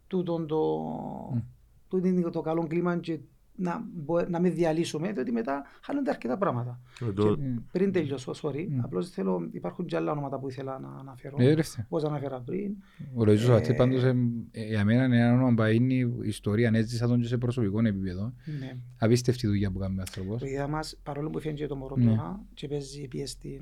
τούτον 0.08 0.48
το, 0.48 1.44
τούτον 1.88 2.32
το 2.32 2.42
καλό 2.42 2.68
κλίμα 2.68 2.98
και 2.98 3.20
να, 3.58 3.86
μπο- 3.94 4.28
να 4.30 4.40
μην 4.40 4.54
διαλύσουμε, 4.54 5.12
διότι 5.12 5.32
μετά 5.32 5.64
χάνονται 5.82 6.10
αρκετά 6.10 6.38
πράγματα. 6.38 6.80
Ε, 7.02 7.12
το- 7.12 7.36
Και 7.36 7.42
πριν 7.72 7.92
τελειώσω, 7.92 8.32
sorry, 8.42 8.68
απλώς 8.82 9.10
θέλω, 9.10 9.48
υπάρχουν 9.52 9.86
και 9.86 9.96
άλλα 9.96 10.12
ονόματα 10.12 10.40
που 10.40 10.50
ήθελα 10.50 10.80
να 10.80 10.90
αναφέρω. 11.00 11.38
Ναι, 11.38 11.54
ρε, 11.54 11.62
φτε. 11.62 11.82
Όπως 11.90 12.04
αναφέρα 12.04 12.40
πριν. 12.42 12.76
Ο 13.14 13.26
Λοϊζός 13.26 13.50
Ε, 13.50 13.54
αυτής 13.54 13.76
πάντως 13.76 14.04
ε, 14.04 14.16
ε, 14.52 14.66
για 14.66 14.86
μένα 14.86 15.04
είναι 15.06 15.18
ένα 15.20 15.34
όνομα 15.34 15.54
που 15.54 15.64
είναι 15.64 15.94
η 15.94 16.14
ιστορία, 16.24 16.72
έζησα 16.74 17.08
τον 17.08 17.22
και 17.22 17.28
σε 17.28 17.38
προσωπικό 17.38 17.80
επίπεδο. 17.80 18.34
Ναι. 18.60 18.78
Απίστευτη 19.00 19.48
δουλειά 19.48 19.72
που 19.72 19.80
κάνει 19.80 19.98
ο 19.98 20.02
άνθρωπος. 20.02 20.40
βοηθά 20.42 20.68
μας, 20.68 20.98
παρόλο 21.04 21.30
που 21.30 21.38
έφυγε 21.38 21.54
και 21.54 21.68
το 21.68 21.76
μωρό 21.76 21.96
Ναι. 21.96 22.06
τώρα 22.06 22.40
και 22.54 22.68
παίζει 22.68 23.08
πίεση 23.08 23.34
στην 23.34 23.62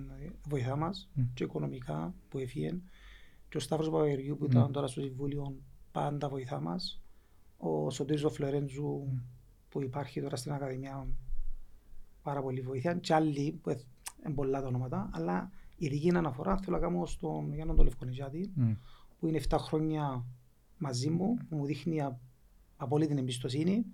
βοηθά 0.49 0.75
μας 0.75 1.09
και 1.33 1.43
οικονομικά 1.43 2.13
που 2.29 2.39
έφυγε 2.39 2.77
και 3.49 3.57
ο 3.57 3.59
Σταύρος 3.59 3.89
Παπαγεριού 3.89 4.37
που 4.37 4.45
ήταν 4.45 4.71
τώρα 4.71 4.87
στο 4.87 5.01
Συμβούλιο 5.01 5.55
πάντα 5.91 6.29
βοηθά 6.29 6.59
μας 6.59 7.01
ο 7.57 7.89
Σωτήρης 7.89 8.23
ο 8.23 8.29
Φλωρέντζου 8.29 9.07
που 9.73 9.81
υπάρχει 9.81 10.21
τώρα 10.21 10.35
στην 10.35 10.51
Ακαδημία 10.51 11.07
πάρα 12.21 12.41
πολύ 12.41 12.61
βοήθεια 12.61 12.93
και 12.93 13.13
άλλοι 13.13 13.59
που 13.61 13.69
είναι 13.69 14.33
πολλά 14.35 14.61
τα 14.61 14.67
ονόματα 14.67 15.09
αλλά 15.13 15.51
η 15.77 15.87
δική 15.87 16.09
αναφορά 16.15 16.57
θέλω 16.57 16.75
να 16.77 16.81
κάνω 16.87 17.05
στον 17.05 17.53
Γιάννο 17.53 17.73
τον 17.73 17.85
Λευκονιζάτη 17.85 18.51
Μμ. 18.55 18.71
που 19.19 19.27
είναι 19.27 19.41
7 19.49 19.55
χρόνια 19.59 20.25
μαζί 20.77 21.09
μου, 21.09 21.37
που 21.49 21.55
μου 21.55 21.65
δείχνει 21.65 22.01
α- 22.01 22.19
απόλυτη 22.77 23.15
εμπιστοσύνη 23.17 23.85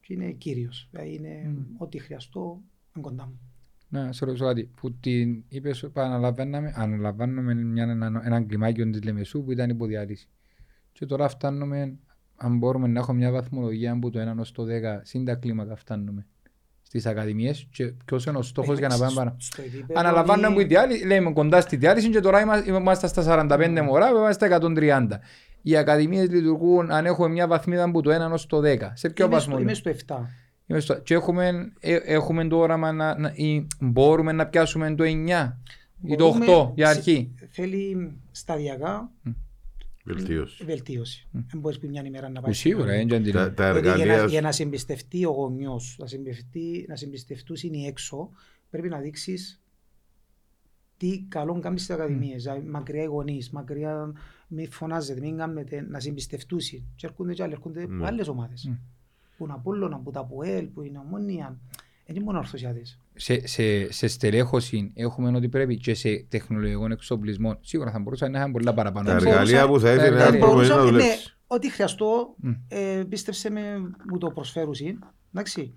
και 0.00 0.12
είναι 0.12 0.30
κύριος. 0.32 0.88
Δηλαδή 0.90 1.14
είναι 1.14 1.56
ό,τι 1.78 1.98
χρειαστώ 1.98 2.60
είναι 2.94 3.04
κοντά 3.04 3.26
μου. 3.26 3.40
Να 3.88 4.12
σε 4.12 4.24
ρωτήσω 4.24 4.44
κάτι. 4.44 4.64
Που 4.64 4.92
την 4.92 5.44
είπες, 5.48 5.80
που 5.80 6.00
αναλαμβάναμε, 6.00 6.72
αναλαμβάνουμε 6.76 7.54
μια, 7.54 7.82
ένα, 7.82 8.22
έναν 8.24 8.46
κλιμάκιο 8.46 8.90
της 8.90 9.02
Λεμεσού 9.02 9.44
που 9.44 9.52
ήταν 9.52 9.70
υποδιάλυση. 9.70 10.28
Και 10.92 11.06
τώρα 11.06 11.28
φτάνουμε, 11.28 11.98
αν 12.40 12.56
μπορούμε 12.58 12.88
να 12.88 12.98
έχουμε 13.00 13.16
μια 13.18 13.30
βαθμολογία 13.30 13.92
από 13.92 14.10
το 14.10 14.18
1 14.36 14.38
ως 14.38 14.52
το 14.52 14.62
10, 14.64 14.66
συν 15.02 15.24
τα 15.24 15.34
κλίμακα 15.34 15.76
φτάνουμε 15.76 16.26
στις 16.82 17.06
ακαδημίες 17.06 17.66
και 17.70 17.92
ποιος 18.04 18.24
είναι 18.26 18.38
ο 18.38 18.42
στόχος 18.42 18.78
για 18.78 18.88
να 18.88 18.98
πάμε 18.98 19.12
πάνω. 19.14 19.34
Στο 19.38 19.62
επίπεδο 19.62 20.00
Αναλαμβάνουμε 20.00 20.46
που 20.48 20.52
η 20.52 20.56
είναι- 20.58 20.68
διάλυση, 20.68 21.06
λέμε 21.06 21.32
κοντά 21.32 21.60
στη 21.60 21.76
διάλυση 21.76 22.10
και 22.10 22.20
τώρα 22.20 22.40
είμα- 22.40 22.64
είμαστε 22.66 23.06
στα 23.06 23.22
45 23.22 23.82
μωρά, 23.82 24.08
είμαστε 24.08 24.32
στα 24.32 24.46
130. 24.46 25.20
Οι 25.62 25.76
ακαδημίες 25.76 26.28
λειτουργούν 26.28 26.90
αν 26.90 27.06
έχουμε 27.06 27.28
μια 27.28 27.46
βαθμίδα 27.46 27.82
από 27.84 28.02
το 28.02 28.10
1 28.10 28.32
ως 28.32 28.46
το 28.46 28.60
10. 28.60 28.92
Σε 28.94 29.10
ποιο 29.10 29.24
Είμαι 29.24 29.34
βαθμό 29.34 29.52
στο- 29.52 29.62
είναι; 29.62 29.70
Είμαι 29.70 29.74
στο 29.74 29.90
7. 29.90 30.28
Είμαι 30.66 30.80
στο- 30.80 30.98
Και 31.00 31.14
έχουμε, 31.14 31.72
ε, 31.80 31.94
έχουμε 31.94 32.48
το 32.48 32.56
όραμα 32.58 32.92
να, 32.92 33.18
να, 33.18 33.32
ή 33.34 33.66
μπορούμε 33.80 34.32
να 34.32 34.46
πιάσουμε 34.46 34.94
το 34.94 35.04
9 35.04 35.58
ή 36.02 36.14
το 36.16 36.24
Μπορούμε- 36.28 36.46
8 36.46 36.72
για 36.74 36.88
αρχή; 36.88 37.34
Θέλει 37.50 38.12
σταδιακά 38.30 39.10
Βελτίωση. 40.14 40.64
βελτίωση. 40.64 41.28
Δεν 41.32 41.60
μπορείς 41.60 41.78
που 41.78 41.86
μια 41.88 42.02
ημέρα 42.04 42.28
να 42.28 42.40
πάει. 42.40 42.50
Που 42.50 42.56
σίγουρα, 42.56 42.92
ε, 42.92 43.04
δεν 43.04 43.32
Τα, 43.32 43.52
τα 43.54 43.72
Διότι 43.72 43.86
για, 43.86 43.96
να, 43.96 44.02
εργαλεία 44.02 44.26
για 44.26 44.40
να 44.40 44.52
σε 44.52 44.62
εμπιστευτεί 44.62 45.24
ο 45.24 45.30
γονιός, 45.30 45.96
να 45.98 46.06
σε, 46.06 46.16
εμπιστευτεί, 46.16 46.84
να 46.88 46.96
σε 46.96 47.04
εμπιστευτούν 47.04 47.56
είναι 47.62 47.86
έξω, 47.86 48.30
πρέπει 48.70 48.88
να 48.88 48.98
δείξεις 48.98 49.60
τι 50.96 51.24
καλό 51.28 51.60
κάνεις 51.60 51.82
στις 51.82 51.94
ακαδημίες. 51.94 52.42
Δηλαδή, 52.42 52.66
Μακριά 52.66 53.02
οι 53.02 53.06
γονείς, 53.06 53.50
μακριά 53.50 54.12
μη 54.48 54.66
φωνάζετε, 54.66 55.20
μην 55.20 55.36
κάνετε, 55.36 55.86
να 55.88 56.00
σε 56.00 56.08
εμπιστευτούν. 56.08 56.58
Και 56.94 57.06
έρχονται 57.06 57.32
και 57.32 57.42
άλλοι, 57.42 57.52
έρχονται 57.52 57.82
από 57.82 58.04
άλλες 58.04 58.28
ομάδες. 58.28 58.72
Που 59.36 59.44
είναι 59.44 59.52
Απόλλωνα, 59.52 59.98
που 59.98 60.10
τα 60.10 60.24
Πουέλ, 60.24 60.66
που 60.66 60.82
είναι 60.82 60.98
Ομόνια. 60.98 61.46
Δεν 61.46 61.87
είναι 62.08 62.20
μόνο 62.24 62.38
ορθωσιάτες. 62.38 62.98
Σε, 63.14 63.46
σε, 63.46 63.92
σε 63.92 64.06
στελέχωση 64.06 64.92
έχουμε 64.94 65.36
ότι 65.36 65.48
πρέπει 65.48 65.76
και 65.76 65.94
σε 65.94 66.26
τεχνολογικό 66.28 66.86
εξοπλισμό. 66.90 67.58
Σίγουρα 67.60 67.90
θα 67.90 67.98
μπορούσαν 67.98 68.30
να 68.30 68.38
έχουν 68.40 68.52
πολλά 68.52 68.74
παραπάνω. 68.74 69.06
Τα 69.08 69.14
μπορούσα- 69.14 69.30
εργαλεία 69.40 69.66
που 69.68 69.80
θα 69.80 69.86
τα 69.86 69.92
ήθελε 69.92 70.06
ένα 70.06 70.16
εργαλεία. 70.16 70.38
προπονητή 70.40 70.68
να 70.68 70.74
Μπορούσα- 70.76 70.92
ναι, 70.96 70.98
δουλέψει. 71.00 71.36
ό,τι 71.46 71.70
χρειαστώ, 71.70 72.34
Μμ. 72.36 72.50
ε, 72.68 73.04
πίστεψε 73.08 73.50
με, 73.50 73.60
μου 74.10 74.18
το 74.18 74.30
προσφέρουν. 74.30 74.74
Εντάξει. 75.32 75.74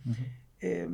Ε, 0.57 0.85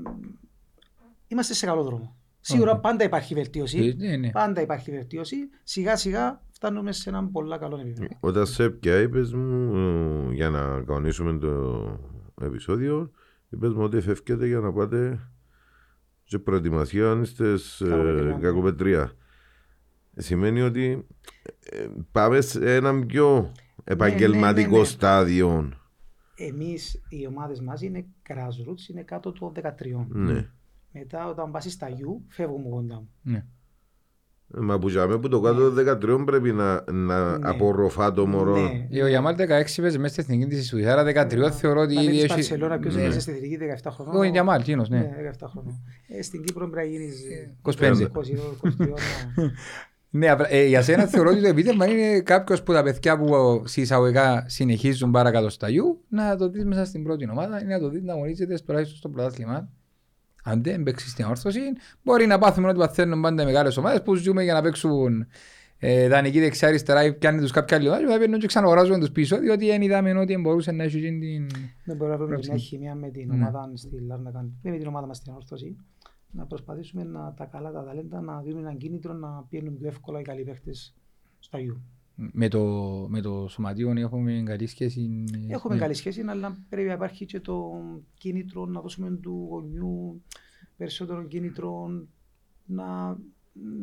είμαστε 1.28 1.54
σε 1.54 1.66
καλό 1.66 1.84
δρόμο. 1.84 2.16
Σίγουρα 2.40 2.78
πάντα 2.80 3.04
υπάρχει 3.04 3.34
βελτίωση. 3.34 3.96
Ε, 4.00 4.08
ναι, 4.08 4.16
ναι. 4.16 4.30
Πάντα 4.30 4.62
υπάρχει 4.62 4.92
βελτίωση. 4.92 5.36
Σιγά 5.64 5.96
σιγά 5.96 6.42
φτάνουμε 6.52 6.92
σε 6.92 7.10
έναν 7.10 7.32
πολλά 7.32 7.58
καλό 7.58 7.78
επίπεδο. 7.78 8.08
Όταν 8.20 8.46
σε 8.46 8.70
πια 8.70 9.00
είπες 9.00 9.34
μου, 9.34 9.76
ε, 10.30 10.34
για 10.34 10.50
να 10.50 10.60
κανονίσουμε 10.88 11.38
το 11.38 11.86
επεισόδιο, 12.42 13.12
είπες 13.50 13.74
μου 13.74 13.84
ότι 13.84 14.02
φεύγετε 14.02 14.48
για 14.48 14.60
να 14.60 14.74
πάτε 14.74 15.30
σε 16.24 16.40
προετοιμασία 16.40 17.24
στις 17.24 17.82
ε, 17.82 17.88
Κακοπετρία. 17.88 18.38
κακοπετρία. 18.40 19.12
Σημαίνει 20.16 20.62
ότι 20.62 21.08
ε, 21.60 21.88
πάμε 22.12 22.42
σε 22.42 22.76
έναν 22.76 23.06
πιο 23.06 23.52
επαγγελματικό 23.84 24.72
ναι, 24.72 24.78
ναι. 24.78 24.84
στάδιο. 24.86 25.72
Εμείς 26.36 27.02
οι 27.10 27.28
ομάδες 27.28 27.62
μας 27.62 27.82
είναι 27.82 28.06
grassroots, 28.30 28.90
είναι 28.90 29.04
κάτω 29.04 29.32
των 29.32 29.52
13. 29.56 30.06
Ναι. 30.08 30.50
Μετά 30.92 31.28
όταν 31.28 31.52
πας 31.52 31.72
στα 31.72 31.88
U, 31.90 32.22
φεύγουμε 32.28 32.70
κοντά 32.70 32.96
μου. 32.96 33.10
Ναι. 33.22 33.46
Ε, 34.56 34.60
Μα 34.60 34.80
που 34.80 34.90
για 34.90 35.08
που 35.20 35.28
το 35.30 35.40
κάτω 35.42 35.72
των 35.72 36.20
13 36.22 36.26
πρέπει 36.26 36.52
να, 36.52 36.84
να 36.92 37.38
Ναι. 37.38 37.48
απορροφά 37.50 38.12
το 38.12 38.26
μωρό. 38.28 38.56
Ναι. 38.58 38.88
Ε, 39.00 39.04
Ο 39.04 39.08
Γιαμάλ 39.08 39.36
16 39.36 39.82
παίζει 39.82 40.00
μέσα 40.00 40.22
στην 40.22 40.24
εθνική 40.24 40.46
της 40.56 40.68
Σουηδία, 40.68 40.92
άρα 40.98 41.04
13 41.04 41.50
θεωρώ 41.52 41.82
ότι 41.82 41.94
Να 41.94 42.02
ήδη 42.02 42.10
με 42.12 42.14
της 42.16 42.24
έχει... 42.24 42.34
Παρσελώνα, 42.34 42.78
ποιος 42.80 42.96
Ναι. 42.96 43.02
είναι 43.02 43.20
στη 43.20 43.32
θετική 43.32 43.58
17 43.84 43.90
χρονών. 43.92 44.16
Ο 44.16 44.24
Γιαμάλ, 44.24 44.60
εκείνος, 44.60 44.90
ναι. 44.90 44.98
Ναι, 44.98 45.10
17 45.40 45.48
χρονών. 45.52 45.84
Ε, 46.08 46.22
Στην 46.22 46.44
Κύπρο 46.44 46.70
πρέπει 46.70 46.88
να 46.88 46.98
γίνεις 46.98 47.22
25. 47.62 48.10
22, 48.12 48.56
23. 48.62 49.52
Ναι, 50.10 50.30
απλά, 50.30 50.52
ε, 50.54 50.66
για 50.66 50.82
σένα 50.82 51.06
θεωρώ 51.06 51.30
ότι 51.30 51.42
το 51.42 51.48
επίτευγμα 51.48 51.86
είναι 51.90 52.20
κάποιος 52.20 52.64
που 52.64 52.74
τα 52.74 52.84
παιδιά 52.84 53.18
που 53.18 53.28
συσσαγωγικά 53.66 54.44
συνεχίζουν 54.48 55.12
παρακάτω 55.12 55.50
στα 55.50 55.70
γιου 55.70 56.04
να 56.10 56.36
το 56.36 56.50
δεις 56.50 56.66
μέσα 56.66 56.86
στην 56.86 57.04
πρώτη 57.04 57.30
ομάδα 57.30 57.62
ή 57.62 57.66
να 57.66 57.80
το 57.80 57.90
δεις 57.90 58.04
να 58.04 58.14
αγωνίζεται 58.14 58.58
τουλάχιστον 58.66 58.98
στο 58.98 59.10
πρωτάθλημα. 59.10 59.70
Αν 60.50 60.64
δεν 60.64 60.84
παίξεις 60.84 61.12
στην 61.12 61.26
όρθωση, 61.26 61.60
μπορεί 62.04 62.26
να 62.26 62.38
πάθουμε 62.38 62.68
ότι 62.68 62.78
παθαίνουν 62.78 63.22
πάντα 63.22 63.42
οι 63.42 63.46
μεγάλες 63.46 63.78
ομάδες 63.78 64.02
που 64.02 64.16
ζούμε 64.16 64.44
για 64.44 64.54
να 64.54 64.62
παίξουν 64.62 65.28
ε, 65.80 66.08
δανεική 66.08 66.40
δεξιά 66.40 66.68
αριστερά 66.68 67.14
πιάνει 67.14 67.42
τους 67.42 67.52
κάποια 67.52 67.78
λιώδα 67.80 68.00
και 68.00 68.06
θα 68.06 68.18
παίρνουν 68.18 68.40
και 68.40 68.48
ξαναγοράζουν 68.48 69.00
τους 69.00 69.12
πίσω 69.12 69.40
διότι 69.40 69.66
δεν 69.66 69.82
είδαμε 69.82 70.14
ότι 70.20 70.38
μπορούσε 70.38 70.72
να 70.72 70.84
έχει 70.84 70.98
εκείνη 70.98 71.20
την... 71.20 71.48
Δεν 71.86 71.96
μπορεί 71.96 72.12
να 72.12 72.18
βρούμε 72.18 72.32
Πρόψη. 72.32 72.50
μια 72.50 72.60
χημία 72.60 72.96
με 72.96 73.10
την 73.10 73.28
Ναι. 73.28 73.36
ομάδα 73.36 73.72
στη 73.74 74.00
Λάρνακα, 74.08 74.46
δεν 74.62 74.72
με 74.72 74.78
την 74.78 74.88
ομάδα 74.88 75.08
μας 75.08 75.18
στην 75.18 75.34
όρθωση. 75.34 75.76
Να 76.32 76.46
προσπαθήσουμε 76.46 77.04
να 77.04 77.34
τα 77.38 77.46
καλά 77.46 77.72
τα 77.72 77.84
ταλέντα 77.84 78.22
να 78.22 78.42
δίνουν 78.42 78.60
έναν 78.64 78.78
κίνητρο 78.78 79.14
να 79.14 79.44
πιένουν 79.50 79.78
πιο 79.78 79.88
εύκολα 79.88 80.20
οι 80.20 80.24
καλοί 80.24 80.44
παίχτες 80.44 80.96
στα 81.40 81.60
γιου. 81.60 81.82
Με 82.20 82.48
το, 82.48 82.64
με 83.10 83.22
το 83.22 83.48
σωματείο 83.50 83.94
έχουμε 83.98 84.44
καλή 84.46 84.68
σχέση. 84.68 85.24
Έχουμε 85.48 85.74
ναι. 85.74 85.80
καλή 85.80 85.94
σχέση, 85.94 86.24
αλλά 86.28 86.58
πρέπει 86.70 86.88
να 86.88 86.94
υπάρχει 86.94 87.26
και 87.26 87.40
το 87.40 87.82
κίνητρο 88.14 88.66
να 88.66 88.82
δώσουμε 88.82 89.10
του 89.12 89.48
γονιού 89.50 90.22
περισσότερο 90.78 91.24
κίνητρο 91.24 91.88
να, 92.66 93.18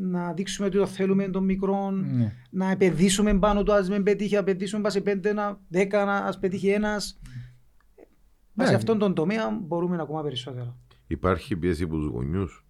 να 0.00 0.32
δείξουμε 0.32 0.66
ότι 0.66 0.76
το 0.76 0.86
θέλουμε 0.86 1.28
των 1.28 1.44
μικρών, 1.44 2.16
Ναι. 2.16 2.32
να 2.50 2.70
επενδύσουμε 2.70 3.38
πάνω 3.38 3.62
του, 3.62 3.72
ας 3.72 3.88
μην 3.88 4.02
πετύχει, 4.02 4.32
να 4.32 4.40
επενδύσουμε 4.40 4.82
πάνω 4.82 4.94
σε 4.94 5.00
πέντε, 5.00 5.28
ένα, 5.28 5.60
δέκα, 5.68 6.04
να 6.04 6.16
ας 6.16 6.38
πετύχει 6.38 6.68
ένας. 6.68 7.20
Ναι. 8.52 8.66
Σε 8.66 8.74
αυτόν 8.74 8.98
τον 8.98 9.14
τομέα 9.14 9.50
μπορούμε 9.50 9.96
ακόμα 10.00 10.22
περισσότερα. 10.22 10.76
Υπάρχει 11.06 11.56
πίεση 11.56 11.82
από 11.82 11.96
τους 11.96 12.06
γονιούς; 12.06 12.66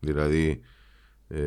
Δηλαδή 0.00 0.60
ε, 1.28 1.40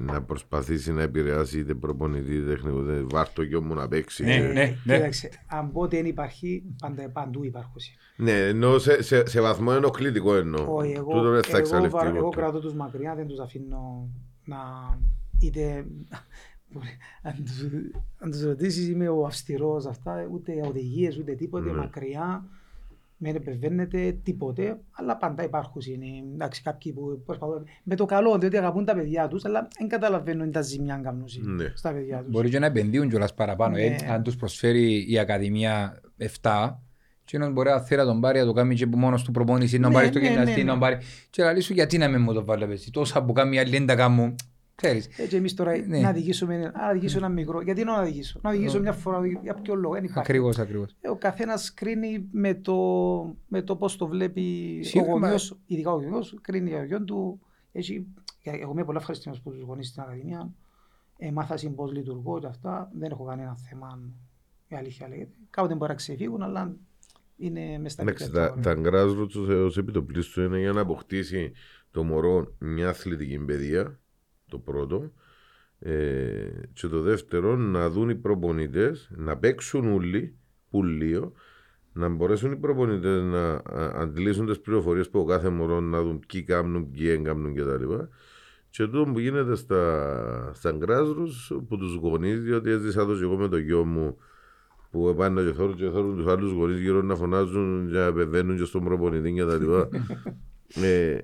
να 0.00 0.22
προσπαθήσει 0.22 0.92
να 0.92 1.02
επηρεάσει 1.02 1.58
είτε 1.58 1.74
προπονητή 1.74 2.34
είτε 2.34 2.46
τεχνικό. 2.50 2.80
είτε 2.82 3.04
Βάρτο 3.10 3.42
γιο 3.42 3.62
μου 3.62 3.74
να 3.74 3.88
παίξει. 3.88 4.24
Ναι, 4.24 4.34
Ε, 4.34 4.52
ναι. 4.52 4.76
Κοίταξε, 4.82 5.30
αν 5.46 5.72
πότε 5.72 5.96
δεν 5.96 6.06
υπάρχει, 6.06 6.62
πάντα, 6.80 7.08
παντού 7.08 7.44
υπάρχουν. 7.44 7.80
ναι, 8.16 8.32
εννοώ 8.48 8.78
σε, 8.78 9.02
σε, 9.02 9.26
σε 9.28 9.40
βαθμό 9.40 9.72
ενοχλητικό 9.74 10.34
εννοώ. 10.36 10.76
Όχι, 10.76 10.92
εγώ, 10.92 11.12
Τούτο 11.12 11.30
δεν 11.30 11.42
θα 11.42 11.48
εγώ, 11.50 11.58
εξαλειφθεί 11.58 11.96
βα- 11.96 12.06
εγώ 12.06 12.20
ποτέ. 12.24 12.36
κρατώ 12.40 12.58
τους 12.60 12.74
μακριά, 12.74 13.14
δεν 13.14 13.26
τους 13.26 13.38
αφήνω 13.38 14.08
να 14.44 14.58
είτε 15.40 15.86
αν 17.22 17.34
τους, 17.44 17.62
αν 18.18 18.30
τους 18.30 18.42
ρωτήσεις 18.44 18.88
είμαι 18.88 19.08
ο 19.08 19.24
αυστηρός 19.24 19.86
αυτά, 19.86 20.28
ούτε 20.32 20.52
οδηγίες 20.68 21.18
ούτε 21.18 21.32
τίποτε, 21.32 21.70
Ναι. 21.70 21.76
μακριά 21.76 22.44
μην 23.24 23.34
επεμβαίνετε 23.36 24.18
τίποτε, 24.22 24.80
αλλά 24.92 25.16
πάντα 25.16 25.44
υπάρχουν 25.44 25.82
είναι, 25.86 26.06
εντάξει, 26.34 26.62
κάποιοι 26.62 26.92
που 26.92 27.22
προσπαθούν 27.26 27.64
με 27.82 27.94
το 27.96 28.04
καλό, 28.04 28.38
διότι 28.38 28.56
αγαπούν 28.56 28.84
τα 28.84 28.94
παιδιά 28.94 29.28
τους, 29.28 29.44
αλλά 29.44 29.68
δεν 29.78 29.88
καταλαβαίνουν 29.88 30.50
τα 30.52 30.60
ζημιά 30.62 31.00
κάνουν 31.02 31.24
Ναι. 31.42 31.72
στα 31.74 31.92
παιδιά 31.92 32.18
τους. 32.22 32.30
Μπορεί 32.30 32.48
και 32.48 32.58
να 32.58 32.66
επενδύουν 32.66 33.08
κιόλας 33.08 33.34
παραπάνω. 33.34 33.74
Ναι. 33.76 33.84
Ε, 33.84 33.96
αν 34.10 34.22
τους 34.22 34.36
προσφέρει 34.36 35.12
η 35.12 35.18
Ακαδημία 35.18 36.00
7, 36.40 36.80
και 37.24 37.36
ένας 37.36 37.52
μπορεί 37.52 37.68
να 37.68 37.80
θέλει 37.80 38.00
να 38.00 38.06
τον 38.06 38.20
πάρει, 38.20 38.38
να 38.38 38.44
το 38.46 38.52
κάνει 38.52 38.74
και 38.74 38.86
μόνος 38.86 39.22
του 39.22 39.30
προπόνηση, 39.30 39.78
να 39.78 39.88
Ναι, 39.88 39.94
πάρει 39.94 40.06
στο 40.06 40.18
ναι, 40.18 40.28
γυμναστή, 40.28 40.56
ναι, 40.56 40.62
ναι. 40.62 40.72
να 40.72 40.78
πάρει. 40.78 40.98
Και 41.30 41.42
να 41.42 41.52
λύσου 41.52 41.72
γιατί 41.72 41.98
να 41.98 42.08
με 42.08 42.18
μου 42.18 42.32
το 42.32 42.44
βάλε 42.44 42.64
εσύ. 42.72 42.90
Τόσα 42.90 43.24
που 43.24 43.32
κάνει 43.32 43.58
άλλη 43.58 43.70
δεν 43.70 43.86
τα 43.86 43.94
κάνουν. 43.94 44.34
Ξέρεις. 44.82 45.18
Έτσι 45.18 45.36
εμείς 45.36 45.54
τώρα 45.54 45.76
Ναι. 45.86 45.98
να 46.00 46.08
οδηγήσουμε, 46.10 46.58
να 46.58 46.88
οδηγήσω 46.90 47.18
ένα 47.18 47.28
μικρό, 47.28 47.60
γιατί 47.60 47.84
να 47.84 48.00
οδηγήσω, 48.00 48.40
να 48.42 48.50
οδηγήσω 48.50 48.80
μια 48.80 48.92
φορά, 48.92 49.26
για 49.42 49.54
ποιο 49.54 49.74
λόγο, 49.74 49.94
δεν 49.94 50.04
υπάρχει. 50.04 50.30
Ακριβώς, 50.30 50.58
ακριβώς. 50.58 50.96
Ε, 51.00 51.08
Ο 51.08 51.16
καθένας 51.16 51.74
κρίνει 51.74 52.28
με 52.32 52.54
το, 52.54 52.74
με 53.48 53.62
το 53.62 53.76
πώς 53.76 53.96
το 53.96 54.06
βλέπει 54.06 54.78
Σίγουρα, 54.82 55.12
ο 55.12 55.14
μα- 55.14 55.20
γονιός, 55.20 55.56
ειδικά 55.66 55.92
ο 55.92 55.94
γονιός, 55.94 56.38
κρίνει 56.40 56.68
για 56.68 56.78
το 56.78 56.84
γιο 56.84 57.02
του. 57.04 57.40
Έχει, 57.72 58.06
εγώ 58.42 58.70
είμαι 58.72 58.84
πολύ 58.84 58.98
ευχαριστημένος 58.98 59.42
που 59.44 59.50
τους 59.50 59.60
γονείς 59.62 59.88
στην 59.88 60.02
Ακαδημία. 60.02 60.50
Ε, 61.18 61.30
μάθα 61.30 61.70
πώς 61.74 61.92
λειτουργώ 61.92 62.38
και 62.40 62.46
αυτά. 62.46 62.90
Δεν 62.98 63.10
έχω 63.10 63.24
κανένα 63.24 63.56
θέμα. 63.68 64.00
Η 64.68 64.74
αλήθεια 64.76 65.08
λέγεται. 65.08 65.32
Κάποτε 65.50 65.74
μπορεί 65.74 65.90
να 65.90 65.96
ξεφύγουν, 65.96 66.42
αλλά 66.42 66.76
είναι 67.36 67.78
μες 67.78 67.92
στα 67.92 68.02
Εντάξει, 68.02 68.24
κριτήρια 68.24 68.48
τα, 68.48 68.54
του 68.54 68.60
τα 68.60 68.70
αγώνα. 68.70 68.88
γκράζρου 68.90 69.26
τους 69.26 69.48
ως 69.48 69.76
επιτοπλίστους 69.78 70.44
είναι 70.46 70.58
για 70.58 70.72
να 70.72 70.80
αποκτήσει 70.80 71.52
το 71.90 72.02
μωρό 72.04 72.54
μια 72.58 72.88
αθλητική 72.88 73.38
παιδεία, 73.38 73.98
το 74.52 74.58
πρώτο. 74.58 75.12
Ε, 75.78 76.48
και 76.72 76.88
το 76.88 77.00
δεύτερο, 77.00 77.56
να 77.56 77.90
δουν 77.90 78.08
οι 78.08 78.14
προπονητές 78.14 79.10
να 79.16 79.36
παίξουν 79.36 79.92
όλοι, 79.92 80.34
πουλίο, 80.70 81.32
να 81.92 82.08
μπορέσουν 82.08 82.52
οι 82.52 82.56
προπονητές 82.56 83.22
να 83.22 83.52
α, 83.52 83.62
αντλήσουν 83.94 84.46
τις 84.46 84.60
πληροφορίες 84.60 85.10
που 85.10 85.18
ο 85.18 85.24
κάθε 85.24 85.48
μωρό 85.48 85.80
να 85.80 86.02
δουν 86.02 86.20
ποιοι 86.26 86.42
κάνουν, 86.42 86.90
ποιοι 86.90 87.08
δεν 87.08 87.24
κάνουν 87.24 87.54
κτλ. 87.54 87.94
Και 88.70 88.84
τούτο 88.84 89.10
που 89.12 89.18
γίνεται 89.18 89.54
στα, 89.54 90.52
στα 90.54 90.72
γκράζρους 90.72 91.52
που 91.68 91.76
τους 91.76 91.94
γονείς, 91.94 92.42
διότι 92.42 92.70
έζησα 92.70 93.06
το 93.06 93.16
και 93.16 93.22
εγώ 93.22 93.36
με 93.36 93.48
το 93.48 93.56
γιο 93.56 93.84
μου 93.84 94.16
που 94.90 95.08
επάνω 95.08 95.44
και 95.44 95.52
θέλουν 95.52 95.74
και 95.74 95.90
θέλουν 95.90 96.16
τους 96.16 96.26
άλλους 96.26 96.52
γονείς 96.52 96.80
γύρω 96.80 97.02
να 97.02 97.14
φωνάζουν 97.14 97.88
και 97.90 97.96
να 97.96 98.04
επεμβαίνουν 98.04 98.56
και 98.56 98.64
στον 98.64 98.84
προπονητή 98.84 99.32
και 99.32 99.44
τα 99.44 99.56
λοιπά. 99.56 99.88
ε, 100.88 101.18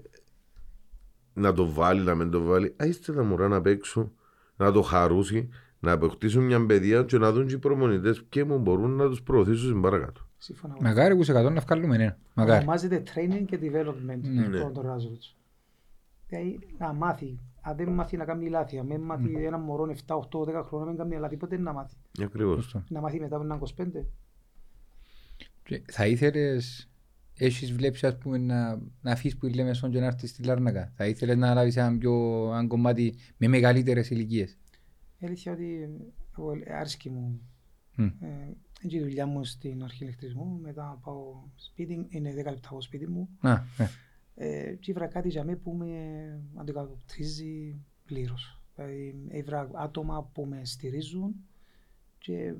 να 1.39 1.53
το 1.53 1.73
βάλει, 1.73 2.01
να 2.03 2.15
μην 2.15 2.31
το 2.31 2.43
βάλει. 2.43 2.75
Α, 2.83 2.87
είστε 2.87 3.13
τα 3.13 3.25
μωρά 3.25 3.49
να 3.49 3.61
παίξουν, 3.61 4.13
να 4.57 4.73
το 4.73 4.83
χαρούσει, 4.83 5.49
να 5.81 5.93
αποκτήσουν 5.93 6.45
μια 6.45 6.67
παιδεία 6.67 7.03
και 7.03 7.19
να 7.19 7.33
δουν 7.33 7.47
και 7.47 7.55
οι 7.55 7.59
προπονητές 7.59 8.25
και 8.29 8.45
μου 8.45 8.59
μπορούν 8.59 8.91
να 8.91 9.09
τους 9.09 9.23
προωθήσουν 9.23 9.81
παρακάτω. 9.81 10.27
Σύμφωνα. 10.39 10.77
Μακάρι 10.81 11.17
που 11.17 11.23
σε 11.23 11.33
100 11.33 11.53
να 11.53 11.61
βγάλουμε, 11.61 11.97
ναι. 11.97 12.17
Μακάρι. 12.35 12.59
Ονομάζεται 12.59 13.03
training 13.15 13.45
και 13.47 13.59
development 13.63 14.21
Ναι. 14.23 14.47
ναι. 14.47 14.59
το 14.59 14.73
grassroots. 14.75 15.35
Δηλαδή 16.27 16.59
να 16.79 16.93
μάθει. 16.93 17.39
Αν 17.61 17.77
δεν 17.77 17.89
μάθει 17.89 18.17
να 18.17 18.25
κάνει 18.25 18.49
λάθη, 18.49 18.79
αν 18.79 18.87
δεν 18.87 19.01
μάθει 19.01 19.45
ένα 19.45 19.59
μωρό 19.59 19.95
7, 20.07 20.15
8, 20.17 20.21
10 20.21 20.63
χρόνια, 20.65 20.85
να 20.85 20.87
μην 20.87 20.97
κάνει 20.97 21.17
λάθη, 21.17 21.37
ποτέ 21.37 21.59
να 21.59 21.73
μάθει. 21.73 21.95
Ακριβώς. 22.23 22.63
Σωστό. 22.63 22.85
Να 22.89 23.01
μάθει 23.01 23.21
μετά 23.21 23.37
από 23.37 23.45
ένα 23.45 23.59
25. 23.77 24.05
Και 25.63 25.83
Θα 25.91 26.07
ήθελες, 26.07 26.88
έχεις 27.39 27.73
βλέψει 27.73 28.07
ας 28.07 28.19
πούμε 28.19 28.39
να, 28.39 28.77
να 29.03 29.13
αφήσεις 29.13 29.39
που 29.39 29.47
λέμε 29.47 29.75
στον 29.75 29.91
και 29.91 30.01
να 30.01 30.07
έρθεις 30.07 30.31
στη 30.31 30.43
Λάρνακα. 30.43 30.93
Θα 30.97 31.07
ήθελες 31.07 31.37
να 31.37 31.55
λάβεις 31.55 31.77
ένα 31.77 31.99
πιο 31.99 32.45
ένα 32.53 32.67
κομμάτι 32.67 33.15
με 33.37 33.49
μεγαλύτερες 33.49 34.11
ηλικίες. 34.11 34.57
Η 35.19 35.27
αλήθεια 35.27 35.53
ότι 35.53 35.89
εγώ 36.39 36.53
άρεσκει 36.79 37.11
μου. 37.11 37.41
Μμ. 37.95 38.05
Ε, 38.05 38.27
είναι 38.83 38.91
και 38.93 38.97
η 38.97 39.01
δουλειά 39.01 39.27
μου 39.27 39.45
στην 39.45 39.83
αρχή 39.83 40.03
ηλεκτρισμού, 40.05 40.59
μετά 40.63 41.01
πάω 41.05 41.35
σπίτι, 41.57 42.07
είναι 42.09 42.31
10 42.31 42.35
λεπτά 42.35 42.69
από 42.71 42.81
σπίτι 42.83 43.09
μου. 43.09 43.29
Α, 43.41 43.61
ναι. 43.79 43.89
Ε, 44.35 44.75
και 44.75 44.91
ήβρα 44.91 45.07
κάτι 45.07 45.29
για 45.29 45.45
μένα 45.45 45.59
που 45.59 45.73
με 45.73 45.89
αντικατοπτρίζει 46.55 47.77
πλήρως. 48.05 48.61
Δηλαδή, 48.75 49.15
ήβρα 49.31 49.71
άτομα 49.75 50.31
που 50.33 50.45
με 50.45 50.65
στηρίζουν 50.65 51.35
και, 52.19 52.55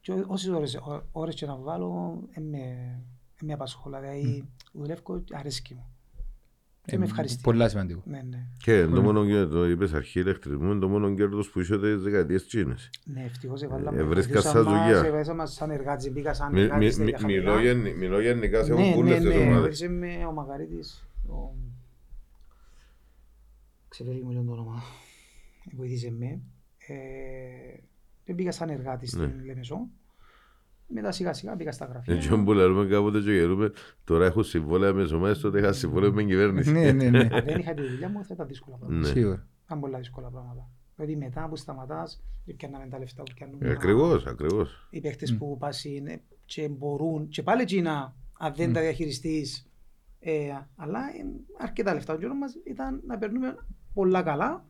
και 0.00 0.12
ό- 0.12 0.24
όσες 0.26 0.48
ώρες, 0.48 0.74
ώ- 0.74 1.06
ώρες 1.12 1.34
και 1.34 1.46
να 1.46 1.56
βάλω, 1.56 2.22
ε, 2.30 2.40
με, 2.40 2.58
ε, 2.58 3.00
με 3.44 3.52
απασχολά. 3.52 4.00
Δηλαδή, 4.00 4.48
δουλεύω 4.72 5.20
και 5.20 5.34
αρέσκει 5.36 5.74
μου. 5.74 5.86
Και 6.86 6.98
με 6.98 7.04
Ε, 7.04 7.06
ευχαριστεί. 7.06 7.42
Πολλά 7.42 7.68
σημαντικό. 7.68 8.02
Ναι, 8.04 8.22
ναι. 8.30 8.46
Και 8.58 8.84
το 8.86 9.02
μόνο 9.02 9.26
κέρδος, 9.26 9.52
το 9.54 9.68
είπες 9.68 9.92
αρχή 9.92 10.20
ηλεκτρισμού, 10.20 10.70
είναι 10.70 10.80
το 10.80 10.88
μόνο 10.88 11.14
κέρδος 11.14 11.50
που 11.50 11.60
είσαι 11.60 11.78
τις 11.78 12.02
δεκαετίες 12.02 12.46
τσίνες. 12.46 12.90
Ναι, 13.04 13.22
ευτυχώς 13.24 13.62
έβαλα 13.62 13.94
Ε, 13.94 14.02
βρίσκας 14.02 14.42
βοηθούσαν 14.42 14.64
σαν 14.64 14.72
μας, 14.72 14.82
δουλειά. 14.82 15.04
έβαλα 15.04 15.34
μας 15.34 15.52
σαν 15.52 15.70
εργάτης, 15.70 16.12
μπήκα 16.12 16.34
σαν 16.34 16.52
Μι- 16.52 16.54
μι- 16.60 16.64
εργάτης 16.64 16.96
μι- 16.98 17.04
τέτοια 17.04 17.18
χαμηλά. 17.18 17.42
Μιλώ 17.56 17.60
γενι- 17.62 17.96
μιλώ 17.96 18.20
γενικά 18.20 18.64
σε 18.64 18.74
Ναι, 18.74 18.94
όλες 18.96 19.08
ναι, 19.22 19.28
τις 19.30 19.36
ναι, 19.38 19.42
ομάδες. 19.42 19.60
βοήθησε 19.60 19.88
με 19.88 20.24
ο 20.26 20.32
Μαγαρίτης, 20.32 21.06
ο... 21.28 21.54
Ξεφεύγει 23.88 24.22
μου 24.22 24.30
λίγο 24.30 24.42
το 24.44 24.52
όνομα. 24.52 24.82
Βοήθησε 25.76 26.10
με. 26.10 26.40
Ε, 26.86 26.94
και 28.24 28.32
μπήκα 28.32 28.52
σαν 28.52 28.68
εργάτης 28.68 29.14
Ναι. 29.14 29.26
στην 29.28 29.44
Λεμεσό. 29.44 29.88
Μετά 30.96 31.12
σιγά 31.12 31.32
σιγά 31.32 31.54
μπήκα 31.54 31.72
στα 31.72 31.84
γραφεία. 31.84 32.14
Έτσι 32.14 32.42
που 32.44 32.52
λέμε 32.52 32.86
κάποτε 32.86 33.20
και 33.20 33.32
γερούμε, 33.32 33.72
τώρα 34.04 34.26
έχω 34.26 34.42
συμβόλαια 34.42 34.92
με 34.92 35.02
τις 35.02 35.12
ομάδες, 35.12 35.38
τότε 35.38 35.58
είχα 35.58 35.72
συμβόλαια 35.72 36.10
με 36.10 36.16
την 36.16 36.28
κυβέρνηση. 36.28 36.72
Ναι, 36.72 36.92
ναι, 36.92 37.10
ναι. 37.10 37.28
Αν 37.32 37.44
δεν 37.44 37.58
είχα 37.58 37.74
τη 37.74 37.82
δουλειά 37.82 38.08
μου 38.08 38.24
θα 38.24 38.34
ήταν 38.34 38.46
δύσκολα 38.46 38.76
πράγματα. 38.76 39.00
Ναι. 39.00 39.12
Σίγουρα. 39.12 39.46
Ήταν 39.64 39.80
πολλά 39.80 39.98
δύσκολα 39.98 40.28
πράγματα. 40.28 40.70
Δηλαδή 40.96 41.16
μετά 41.16 41.48
που 41.48 41.56
σταματάς, 41.56 42.22
πιάνναμε 42.56 42.86
τα 42.86 42.98
λεφτά 42.98 43.22
που 43.22 43.32
πιάνουμε. 43.34 43.66
Ε, 43.66 43.70
Ακριβώς, 43.70 44.26
ακριβώς. 44.26 44.88
οι 44.90 45.00
παίχτες 45.00 45.36
που 45.36 45.58
πας 45.58 45.84
είναι 45.84 46.22
και 46.44 46.68
μπορούν 46.68 47.28
και 47.28 47.42
πάλι 47.42 47.62
εκείνα 47.62 48.14
αν 48.38 48.54
δεν 48.56 48.72
τα 48.72 48.80
διαχειριστείς 48.80 49.70
ε, 50.20 50.32
αλλά 50.76 50.98
ε, 50.98 51.24
αρκετά 51.58 51.94
λεφτά. 51.94 52.14
Ο 52.14 52.16
καιρός 52.16 52.36
μας 52.38 52.54
ήταν 52.64 53.02
να 53.06 53.18
περνούμε 53.18 53.56
πολλά 53.94 54.22
καλά 54.22 54.64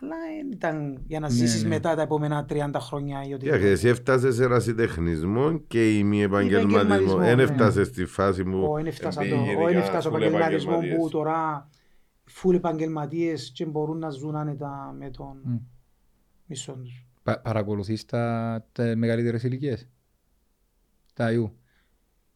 αλλά 0.00 0.14
δεν 0.18 0.52
ήταν 0.52 1.02
για 1.06 1.20
να 1.20 1.26
Ναι, 1.28 1.32
ζήσεις 1.34 1.62
ναι. 1.62 1.68
μετά 1.68 1.94
τα 1.94 2.02
επόμενα 2.02 2.46
30 2.48 2.70
χρόνια 2.80 3.22
ή 3.22 3.26
Και 3.28 3.34
οτιδήποτε. 3.34 3.70
εσύ 3.70 3.88
έφτασες 3.88 4.34
σε 4.34 4.46
ρασιτεχνισμό 4.46 5.58
και 5.58 5.98
η 5.98 6.04
μη 6.04 6.22
επαγγελματισμό. 6.22 6.78
Επαγγελματισμό, 6.78 7.18
Δεν 7.20 7.36
ναι. 7.36 7.42
έφτασες 7.42 7.86
στη 7.86 8.04
φάση 8.04 8.44
που 8.44 8.66
Ο 8.70 8.78
εν 8.78 8.86
έφτασα 8.86 9.20
πήγαινε 9.20 9.52
το- 9.54 9.60
ο 9.60 9.66
εν 9.66 9.70
για 9.70 9.78
έφτασα 9.80 10.08
ο 10.08 10.12
full 10.12 10.16
επαγγελματισμός 10.16 10.62
επαγγελματίες. 10.64 10.96
που 11.02 11.08
τώρα 11.08 11.68
φουλ 12.24 12.54
επαγγελματίες 12.54 13.50
και 13.54 13.64
μπορούν 13.66 13.98
να 13.98 14.10
ζουν 14.10 14.36
άνετα 14.36 14.94
με 14.98 15.10
τον 15.10 15.40
Μμ. 15.44 15.56
μισό 16.46 16.72
τους. 16.72 17.06
Πα- 17.22 17.40
Παρακολουθείς 17.40 18.04
τα, 18.04 18.64
τα 18.72 18.96
μεγαλύτερες 18.96 19.42
ηλικίες; 19.42 19.88
Τα 21.14 21.32
ιού. 21.32 21.52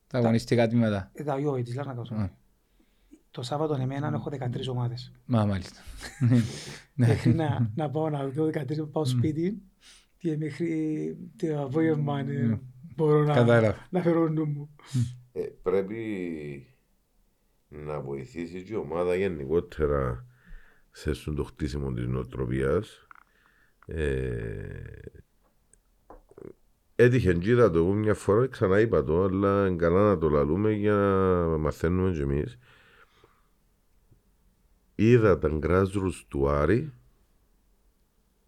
Τα 0.06 0.18
αγωνιστικά 0.18 0.68
τμήματα; 0.68 1.10
Ε, 1.14 1.22
τα 1.22 1.38
ιό, 1.38 1.62
της 1.62 1.74
Λάρνακας. 1.74 2.10
Α. 2.10 2.30
Το 3.32 3.42
Σάββατο 3.42 3.74
εμένα 3.74 4.10
έχω 4.14 4.30
13 4.30 4.66
ομάδες. 4.70 5.12
Μα 5.24 5.46
μάλιστα. 5.46 5.80
Ναι. 6.94 7.06
Μέχρι 7.06 7.34
να, 7.34 7.70
να 7.74 7.90
πάω 7.90 8.10
να 8.10 8.26
δω 8.28 8.46
13 8.46 8.90
πάω 8.92 9.04
σπίτι 9.04 9.62
και 10.18 10.36
μέχρι 10.36 11.16
το 11.36 11.62
απόγευμα 11.62 12.22
ναι, 12.22 12.58
μπορώ 12.96 13.24
να, 13.24 13.34
Κατάλαβα. 13.34 13.86
να 13.90 14.00
φέρω 14.00 14.28
νου 14.28 14.46
μου. 14.46 14.70
Ε, 15.32 15.40
πρέπει 15.62 16.66
να 17.68 18.00
βοηθήσει 18.00 18.62
και 18.62 18.72
η 18.72 18.76
ομάδα 18.76 19.14
γενικότερα 19.14 20.26
σε 20.90 21.12
στον 21.12 21.34
το 21.34 21.44
χτίσιμο 21.44 21.92
της 21.92 22.06
νοοτροπίας 22.06 23.06
Ε, 23.86 24.12
έτυχε 26.94 27.32
τζίδα 27.32 27.70
το 27.70 27.78
εγώ 27.78 27.92
μια 27.92 28.14
φορά, 28.14 28.46
ξανά 28.46 28.80
είπα 28.80 29.04
το, 29.04 29.22
αλλά 29.22 29.66
είναι 29.66 29.76
καλά 29.76 30.08
να 30.08 30.18
το 30.18 30.28
λαλούμε 30.28 30.72
για 30.72 30.94
να 30.94 31.58
μαθαίνουμε 31.58 32.12
κι 32.12 32.20
εμείς. 32.20 32.58
Είδα 34.94 35.38
τα 35.38 35.48
γκράζρους 35.48 36.26
του 36.28 36.48
Άρη 36.48 36.92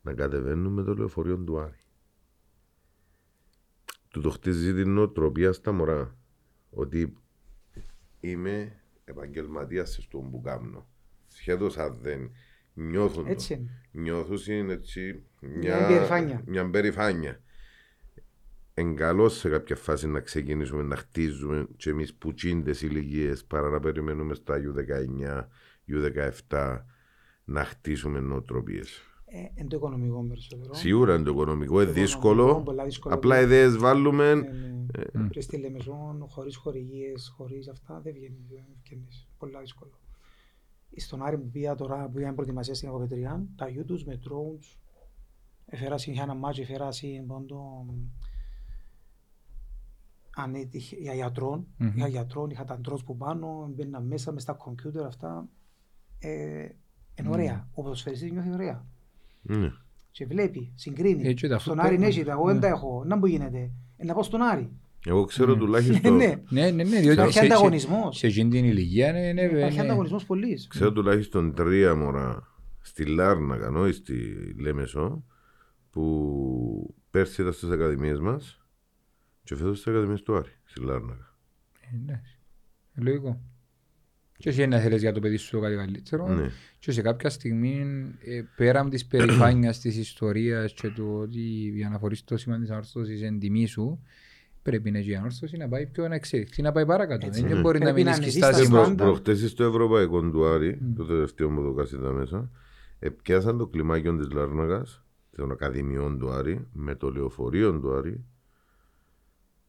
να 0.02 0.14
κατεβαίνουν 0.14 0.72
με 0.72 0.82
το 0.82 0.94
λεωφορείο 0.94 1.38
του 1.38 1.58
Άρη. 1.58 1.78
Του 4.08 4.20
το 4.20 4.30
χτίζει 4.30 4.74
την 4.74 4.90
νοοτροπία 4.90 5.52
στα 5.52 5.72
μωρά. 5.72 6.16
Ότι 6.70 7.16
είμαι 8.20 8.80
επαγγελματίας 9.04 9.98
στον 10.02 10.30
που 10.30 10.40
κάνω. 10.40 10.88
Σχεδόν 11.28 11.70
αν 11.76 11.98
δεν 12.02 12.30
νιώθουν 12.74 13.24
το. 13.24 13.30
Έτσι 13.30 13.54
είναι. 13.54 13.70
Νιώθουν 13.92 14.54
είναι 14.54 14.72
έτσι 14.72 15.22
Μια 15.40 15.86
περηφάνεια. 15.86 16.42
μια 16.46 16.70
περηφάνεια. 16.70 17.40
Εν 18.74 18.96
καλό 18.96 19.28
σε 19.28 19.48
κάποια 19.48 19.76
φάση 19.76 20.08
να 20.08 20.20
ξεκινήσουμε 20.20 20.82
να 20.82 20.96
χτίζουμε 20.96 21.66
και 21.76 21.90
εμείς 21.90 22.14
που 22.14 22.34
τσίντες 22.34 22.82
ηλικίες 22.82 23.44
παρά 23.44 23.68
να 23.68 23.80
περιμένουμε 23.80 24.34
στα 24.34 24.56
U19, 24.56 25.44
U17 25.88 26.78
να 27.44 27.64
χτίσουμε 27.64 28.20
νοοτροπίες. 28.20 29.00
Ε, 29.26 29.60
Εν 29.60 29.68
το 29.68 29.76
οικονομικό 29.76 30.24
περισσότερο. 30.28 30.74
Σίγουρα 30.74 31.14
είναι 31.14 31.24
το 31.24 31.30
οικονομικό, 31.30 31.74
είναι 31.80 31.84
Το 31.92 31.92
δύσκολο. 31.92 32.34
οικονομικό, 32.42 32.62
πολλά 32.64 32.84
δύσκολο. 32.84 33.14
Απλά 33.14 33.40
ιδέες 33.40 33.76
βάλουμε. 33.76 34.34
Ναι, 34.34 34.48
ναι. 35.12 35.28
Και 35.28 35.40
στη 35.40 35.56
Λεμεσόν, 35.56 36.26
χωρίς 36.28 36.56
χορηγίες, 36.56 37.32
χωρίς 37.36 37.68
αυτά, 37.68 38.00
δεν 38.00 38.12
βγαίνει. 38.12 38.38
Δεν 38.50 38.64
βγαίνεις. 38.84 39.28
Πολλά 39.38 39.60
δύσκολο. 39.60 39.90
Στον 40.96 41.22
Άρη 41.22 41.38
που 41.38 41.48
πήγα 41.50 41.74
τώρα, 41.74 42.08
που 42.08 42.18
είχαν 42.18 42.34
προετοιμασία 42.34 42.74
στην 42.74 42.88
Αγωπετριά, 42.88 43.42
τα 43.56 43.68
γιου 43.68 43.84
τους 43.84 44.04
με 44.04 44.20
drones, 44.24 44.76
έφερα 45.66 45.98
συν- 45.98 46.14
είχα 46.14 46.22
ένα 46.22 46.34
μάτσο, 46.34 46.62
έφερα 46.62 46.92
συν 46.92 47.26
πόντο, 47.26 47.86
αν 50.36 50.54
έτυχε, 50.54 50.96
για 50.96 51.14
γιατρών, 51.14 51.66
Μμμ. 51.76 51.92
είχα 51.96 52.06
γιατρών, 52.08 52.50
είχα 52.50 52.64
τα 52.64 52.80
drones 52.88 53.04
που 53.04 53.16
πάνω, 53.16 53.70
μπαίνα 53.74 54.00
μέσα, 54.00 54.32
μες 54.32 54.42
στα 54.42 54.52
κομπιούτερ 54.52 55.04
αυτά. 55.04 55.48
Ε, 56.24 56.68
είναι 57.18 57.28
ωραία. 57.30 57.68
Ο 57.74 57.82
ποδοσφαιριστής 57.82 58.30
νιώθει 58.32 58.52
ωραία. 58.52 58.86
Ναι. 59.42 59.72
Και 60.10 60.26
βλέπει, 60.26 60.72
συγκρίνει. 60.74 61.28
Έτσι, 61.28 61.48
τα 61.48 61.58
στον 61.58 61.72
φούτμπολ, 61.72 61.86
Άρη 61.86 61.98
ναι. 61.98 62.04
ναι, 62.04 62.10
έχει 62.10 62.24
τα, 62.24 62.32
εγώ 62.32 62.44
δεν 62.46 62.54
Ναι. 62.54 62.60
τα 62.60 62.66
έχω. 62.66 63.02
Να 63.06 63.18
που 63.18 63.26
γίνεται. 63.26 63.70
Ε, 63.96 64.04
να 64.04 64.14
πάω 64.14 64.22
στον 64.22 64.42
Άρη. 64.42 64.70
Εγώ 65.06 65.24
ξέρω 65.24 65.56
τουλάχιστον, 65.56 66.16
ναι, 66.16 66.34
Ναι, 66.48 66.70
ναι, 66.70 66.70
ναι, 66.70 66.84
διότι 67.00 67.12
Υπάρχει 67.12 67.32
σε- 67.32 67.38
σε- 67.38 67.44
ανταγωνισμός. 67.44 68.16
σε 68.18 68.26
εκείνη 68.26 68.50
την 68.50 68.64
ηλικία 68.64 69.12
ναι, 69.12 69.32
ναι, 69.32 69.42
Υπάρχει 69.42 69.76
ναι. 69.76 69.82
ανταγωνισμός 69.82 70.24
πολύ. 70.24 70.58
ξέρω 70.68 70.92
τουλάχιστον 70.92 71.54
τρία 71.54 71.94
μωρά 71.94 72.48
στη 72.80 73.04
Λάρνακα, 73.06 73.70
όχι 73.70 73.92
στη 73.92 74.14
Λέμεσο, 74.58 75.24
που 75.90 76.94
πέρσι 77.10 77.40
ήταν 77.40 77.52
στις 77.52 77.70
ακαδημίες 77.70 78.20
μας 78.20 78.64
και 79.42 79.56
φέτος 79.56 79.78
στις 79.78 79.92
ακαδημίες 79.92 80.22
του 80.22 80.36
Άρη, 80.36 80.50
στη 80.64 80.80
Λάρνακα. 80.80 81.36
Ε, 81.80 81.96
εντάξει. 81.96 82.38
Ε, 82.94 83.00
Λογικό. 83.00 83.40
Και 84.36 84.48
εσύ 84.48 84.66
να 84.66 84.78
θέλεις 84.78 85.00
για 85.00 85.12
το 85.12 85.20
παιδί 85.20 85.36
σου 85.36 85.60
κάτι 85.60 85.74
καλύτερο. 85.74 86.28
Ναι. 86.28 86.50
Και 86.78 86.92
σε 86.92 87.02
κάποια 87.02 87.30
στιγμή, 87.30 87.84
ε, 88.24 88.42
πέραν 88.56 88.90
της 88.90 89.06
περηφάνειας 89.06 89.80
της 89.80 89.96
ιστορίας 89.96 90.72
και 90.72 90.88
του 90.88 91.18
ότι 91.20 91.40
για 91.74 91.88
να 91.88 91.98
φορείς 91.98 92.24
το 92.24 92.36
σήμα 92.36 92.58
της 92.58 92.70
ανόρθωσης 92.70 93.22
εν 93.22 93.38
τιμή 93.38 93.66
σου, 93.66 94.02
πρέπει 94.62 94.90
να 94.90 94.98
έχει 94.98 95.10
η 95.10 95.14
ανόρθωση 95.14 95.56
να 95.56 95.68
πάει 95.68 95.86
πιο 95.86 96.08
να 96.08 96.14
εξελιχθεί, 96.14 96.62
να 96.62 96.72
πάει 96.72 96.86
παρακάτω. 96.86 97.26
Έτσι. 97.26 97.40
Δεν 97.40 97.54
Ναι. 97.54 97.60
μπορεί 97.60 97.78
να 97.78 97.84
Πρέπει 97.84 98.04
μείνει 98.04 98.08
να 98.10 98.14
στη 98.14 98.24
ανεβεί 98.24 98.38
στάση 98.38 98.64
στα 98.64 98.68
που... 98.68 98.74
Προ, 98.74 98.84
στάνταρ. 98.84 99.06
προχτές 99.06 99.50
στο 99.50 99.64
Ευρωπαϊκό 99.64 100.30
του 100.30 100.46
Άρη, 100.46 100.78
το 100.96 101.04
τελευταίο 101.04 101.50
μου 101.50 101.62
το 101.62 101.72
κάσι 101.72 101.94
ήταν 101.94 102.14
μέσα, 102.14 102.50
επιάσαν 102.98 103.58
το 103.58 103.66
κλιμάκιο 103.66 104.16
της 104.16 104.30
Λάρνακας, 104.30 105.04
των 105.36 105.50
Ακαδημιών 105.50 106.18
του 106.18 106.30
Άρη, 106.30 106.66
με 106.72 106.94
το 106.94 107.10
λεωφορείο 107.10 107.80
του 107.80 107.94
Άρη, 107.94 108.24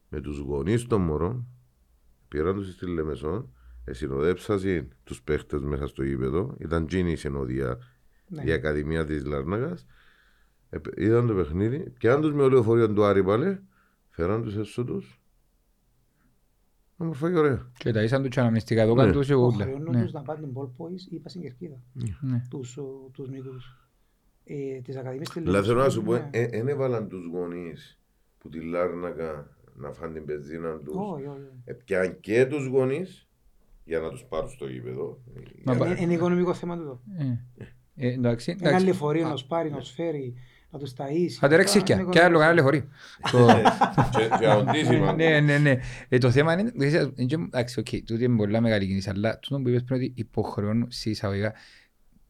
με 0.09 0.21
τους 0.21 0.37
γονείς 0.37 0.85
των 0.85 1.01
μωρών, 1.01 1.47
πήραν 2.27 2.55
τους 2.55 2.73
στη 2.73 2.85
Λεμεσόν, 2.87 3.49
συνοδέψασαν 3.93 4.87
τους 5.03 5.21
παίχτες 5.21 5.61
μέσα 5.61 5.87
στο 5.87 6.03
γήπεδο, 6.03 6.55
ήταν 6.59 6.87
τζίνη 6.87 7.11
η 7.11 7.15
συνοδεία, 7.15 7.77
Ναι. 8.27 8.43
η 8.43 8.51
Ακαδημία 8.51 9.05
της 9.05 9.25
Λάρνακας, 9.25 9.85
Επ- 10.69 10.99
είδαν 10.99 11.27
το 11.27 11.33
παιχνίδι, 11.33 11.89
πιάνουν 11.89 12.21
τους 12.21 12.33
με 12.33 12.41
το 12.41 12.49
λεωφορείο 12.49 12.93
του 12.93 13.03
Άρη 13.03 13.23
πάλι, 13.23 13.59
φέραν 14.09 14.43
τους 14.43 14.55
έσω 14.55 14.83
τους, 14.83 15.19
όμορφα 16.97 17.31
και 17.31 17.37
ωραία. 17.37 17.71
Και 17.77 17.91
τα 17.91 18.03
ήσαν 18.03 18.21
τους 18.21 18.29
και 18.33 18.39
αναμνηστικά, 18.39 18.85
το 18.85 18.93
Ναι. 18.93 18.99
κάνουν 19.01 19.13
τους 19.13 19.29
εγώ. 19.29 19.47
Υποχρεώνουν 19.47 19.95
Ναι. 19.95 20.03
τους 20.03 20.11
να 20.11 20.21
πάνε 20.21 20.39
την 20.39 20.53
ball 20.55 20.67
boys 20.77 20.99
ή 21.11 21.19
πας 21.19 21.31
στην 21.31 21.43
Κερκίδα. 21.43 21.81
Ναι. 22.21 22.41
Τους, 22.49 22.77
ο, 22.77 23.09
τους 23.13 23.29
μικρούς. 23.29 23.79
Ε, 24.43 24.81
τις 24.81 24.95
ακαδημίες 24.95 25.27
στη 25.27 25.39
Αλλά 25.45 25.63
θέλω 25.63 25.79
να 25.79 25.89
σου 25.89 26.03
πω, 26.03 26.11
ναι. 26.13 26.29
δεν 26.51 26.67
έβαλαν 26.67 27.07
τους 27.07 27.25
γονείς 27.25 27.99
που 28.37 28.49
τη 28.49 28.59
Λάρνακα 28.61 29.55
να 29.75 29.91
φάνε 29.91 30.13
την 30.13 30.25
πεζίνα 30.25 30.77
τους. 30.79 30.95
Όχι, 30.97 31.25
όχι. 31.25 31.49
Επιάν 31.65 32.19
και 32.19 32.45
τους 32.45 32.65
γονείς 32.67 33.24
για 33.85 33.99
να 33.99 34.09
τους 34.09 34.25
πάρουν 34.29 34.49
στο 34.49 34.67
γήπεδο. 34.67 35.21
Μα 35.63 35.73
Για- 35.73 35.83
πα- 35.85 35.91
Είναι, 35.91 36.01
είναι 36.01 36.13
οικονομικό 36.13 36.53
θέμα 36.53 36.77
τούτο. 36.77 37.01
Ε, 37.17 38.07
ε, 38.07 38.13
εντάξει, 38.13 38.51
Ένα 38.59 38.67
εντάξει. 38.69 38.85
λεωφορείο 38.85 39.27
να 39.27 39.31
τους 39.33 39.43
πάρει, 39.45 39.69
να 39.71 39.77
τους 39.77 39.89
φέρει, 39.91 40.33
να 40.69 40.79
τους 40.79 40.93
ταΐσει. 40.97 41.29
Θα 41.39 41.47
τρέξει 41.47 41.77
Αυτά 41.77 41.93
και 41.93 42.01
είναι 42.01 42.09
και 42.11 42.21
άλλο 42.21 42.39
κανένα 42.39 42.61
οικονομικό. 42.61 42.87
λεωφορείο. 43.31 43.61
Το- 43.61 43.69
Και- 44.19 44.37
και 44.39 44.47
οντίσιμα. 44.47 45.13
Ναι, 45.13 45.39
ναι, 45.39 45.57
ναι. 45.57 45.79
Ε, 46.09 46.17
Το 46.17 46.31
θέμα 46.31 46.59
είναι, 46.59 46.71
ξέρεις, 46.77 47.11
είναι 47.15 47.27
και- 47.27 47.35
εντάξει, 47.35 47.79
οκ, 47.79 47.87
τούτη 48.05 48.23
είναι 48.23 48.35
πολλά 48.35 48.61
μεγάλη 48.61 48.85
κίνηση, 48.87 49.09
αλλά 49.09 49.39
τούτο 49.39 49.61
που 49.61 49.69
είπες 49.69 49.83
πριν 49.83 49.97
ότι 49.99 50.13
υποχρεώνουν 50.15 50.85
σε 50.89 51.09
εισαγωγικά 51.09 51.53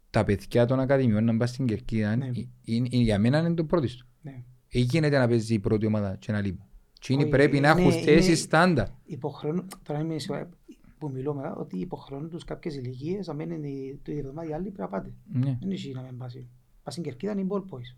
τα 0.09 0.23
παιδιά 0.23 0.65
των 0.65 0.79
ακαδημιών 0.79 1.23
να 1.23 1.31
πάνε 1.31 1.45
στην 1.45 1.65
Κερκίδα, 1.65 2.15
Ναι. 2.15 2.25
ε, 2.25 2.29
είναι- 2.63 2.87
είναι- 2.91 3.03
για 3.03 3.19
μένα 3.19 3.39
είναι 3.39 3.53
το 3.53 3.63
πρώτο 3.63 3.87
του. 3.87 4.05
Ναι. 4.21 4.43
Εκεί 4.71 4.83
γίνεται 4.91 5.17
να 5.17 5.27
παίζει 5.27 5.53
η 5.53 5.59
πρώτη 5.59 5.85
ομάδα 5.85 6.15
και 6.19 6.31
να 6.31 6.41
λείπει. 6.41 6.61
Και 6.99 7.13
είναι 7.13 7.21
Όχι, 7.21 7.31
πρέπει 7.31 7.59
να 7.59 7.69
είναι- 7.69 7.81
έχουν 7.81 7.91
είναι- 7.91 8.01
θέσεις 8.11 8.39
στάνταρ. 8.39 8.87
Υποχρεώνουν, 9.05 9.67
τώρα 9.83 9.99
είμαι 9.99 10.19
σίγουρα 10.19 10.49
που 11.07 11.11
μιλώ 11.13 11.33
μετά, 11.33 11.55
ότι 11.55 11.77
υποχρεώνουν 11.77 12.29
τους 12.29 12.43
κάποιες 12.43 12.75
ηλικίες, 12.75 13.29
αν 13.29 13.35
μένουν 13.35 13.63
η- 13.63 13.99
το 14.03 14.11
εβδομάδα 14.11 14.49
οι 14.49 14.53
άλλοι 14.53 14.63
πρέπει 14.63 14.79
να 14.81 14.87
πάτε. 14.87 15.13
Ναι. 15.33 15.57
Δεν 15.61 15.71
έχει 15.71 15.91
να 15.93 16.01
μην 16.01 16.17
πάσει. 16.17 16.47
Πας 16.83 16.93
στην 16.93 17.05
Κερκίδα 17.05 17.31
είναι 17.31 17.41
οι 17.41 17.47
ball 17.49 17.59
boys. 17.59 17.97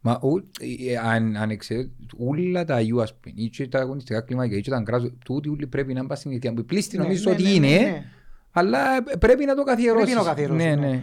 Μα 0.00 0.18
ου- 0.22 0.50
ε, 0.88 0.96
αν, 0.98 1.36
αν 1.36 1.56
ξέρετε, 1.56 1.90
όλα 2.16 2.64
τα 2.64 2.80
γιου 2.80 3.02
ας 3.02 3.14
πούμε, 3.18 3.34
ή 3.36 3.48
και 3.48 3.68
τα 3.68 3.78
αγωνιστικά 3.78 4.20
κλιμάκια, 4.20 4.56
ή 4.56 4.60
και 4.60 4.70
τα 4.70 4.80
γκράζο, 4.80 5.10
τούτοι 5.24 5.48
όλοι 5.48 5.66
πρέπει 5.66 5.92
να 5.94 6.00
πάνε 6.00 6.14
στην 6.14 6.30
Κερκίδα. 6.30 6.54
Που 6.54 6.64
πλήστη 6.64 6.96
Ναι, 6.96 7.02
νομίζεις 7.02 7.24
ναι, 7.24 7.32
ότι 7.32 7.42
ναι, 7.42 7.48
είναι, 7.48 7.66
ναι, 7.68 7.78
ναι. 7.80 8.04
αλλά 8.50 8.96
ε, 8.96 9.16
πρέπει 9.18 9.44
να 9.44 9.54
το 9.54 9.62
καθιερώσεις. 9.62 10.04
Πρέπει 10.14 10.18
να 10.18 10.22
το 10.24 10.28
καθιερώσεις, 10.28 10.64
Ναι, 10.64 10.74
ναι. 10.74 11.02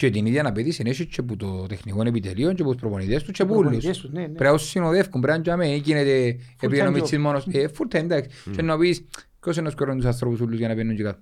Ναι. 0.00 0.08
Ε, 0.08 0.10
Και 0.10 0.10
την 0.10 0.26
ίδια 0.26 0.46
απαιτήση 0.48 0.82
έχει 0.86 1.06
και 1.06 1.20
από 1.20 1.36
το 1.36 1.66
τεχνικό 1.68 2.02
επιτελείο 2.06 2.52
και 2.52 2.62
από 2.62 2.70
τους 2.72 2.80
προπονητές 2.80 3.22
τους 3.22 3.32
και 3.32 3.42
από 3.42 3.52
όλους. 3.54 3.64
προπονητές 3.70 3.98
τους, 3.98 4.10
ναι, 4.12 4.20
ναι. 4.20 4.26
Πρέπει 4.28 4.44
να 4.52 4.56
τους 4.58 4.68
συνοδεύουν, 4.68 5.20
πρέπει 5.20 5.36
να 5.36 5.40
τζάμε, 5.40 5.66
γίνεται 5.74 6.36
επειδή 6.60 6.80
time 6.82 6.86
ο 6.86 6.88
job. 6.88 6.92
Μίτσις 6.92 7.18
μόνος, 7.18 7.46
ε, 7.50 7.68
full 7.78 7.96
time, 7.96 8.00
εντάξει. 8.02 8.30
Και 8.50 8.62
να 8.62 8.78
πεις, 8.78 9.04
ποιος 9.40 9.56
είναι 9.56 9.68
ο 9.68 9.70
σκορός 9.70 9.94
τους 9.96 10.04
ανθρώπους 10.04 10.40
όλους 10.40 10.58
για 10.58 10.68
να 10.68 10.74
παίρνουν 10.74 10.96
και 10.96 11.02
κάτω. 11.02 11.18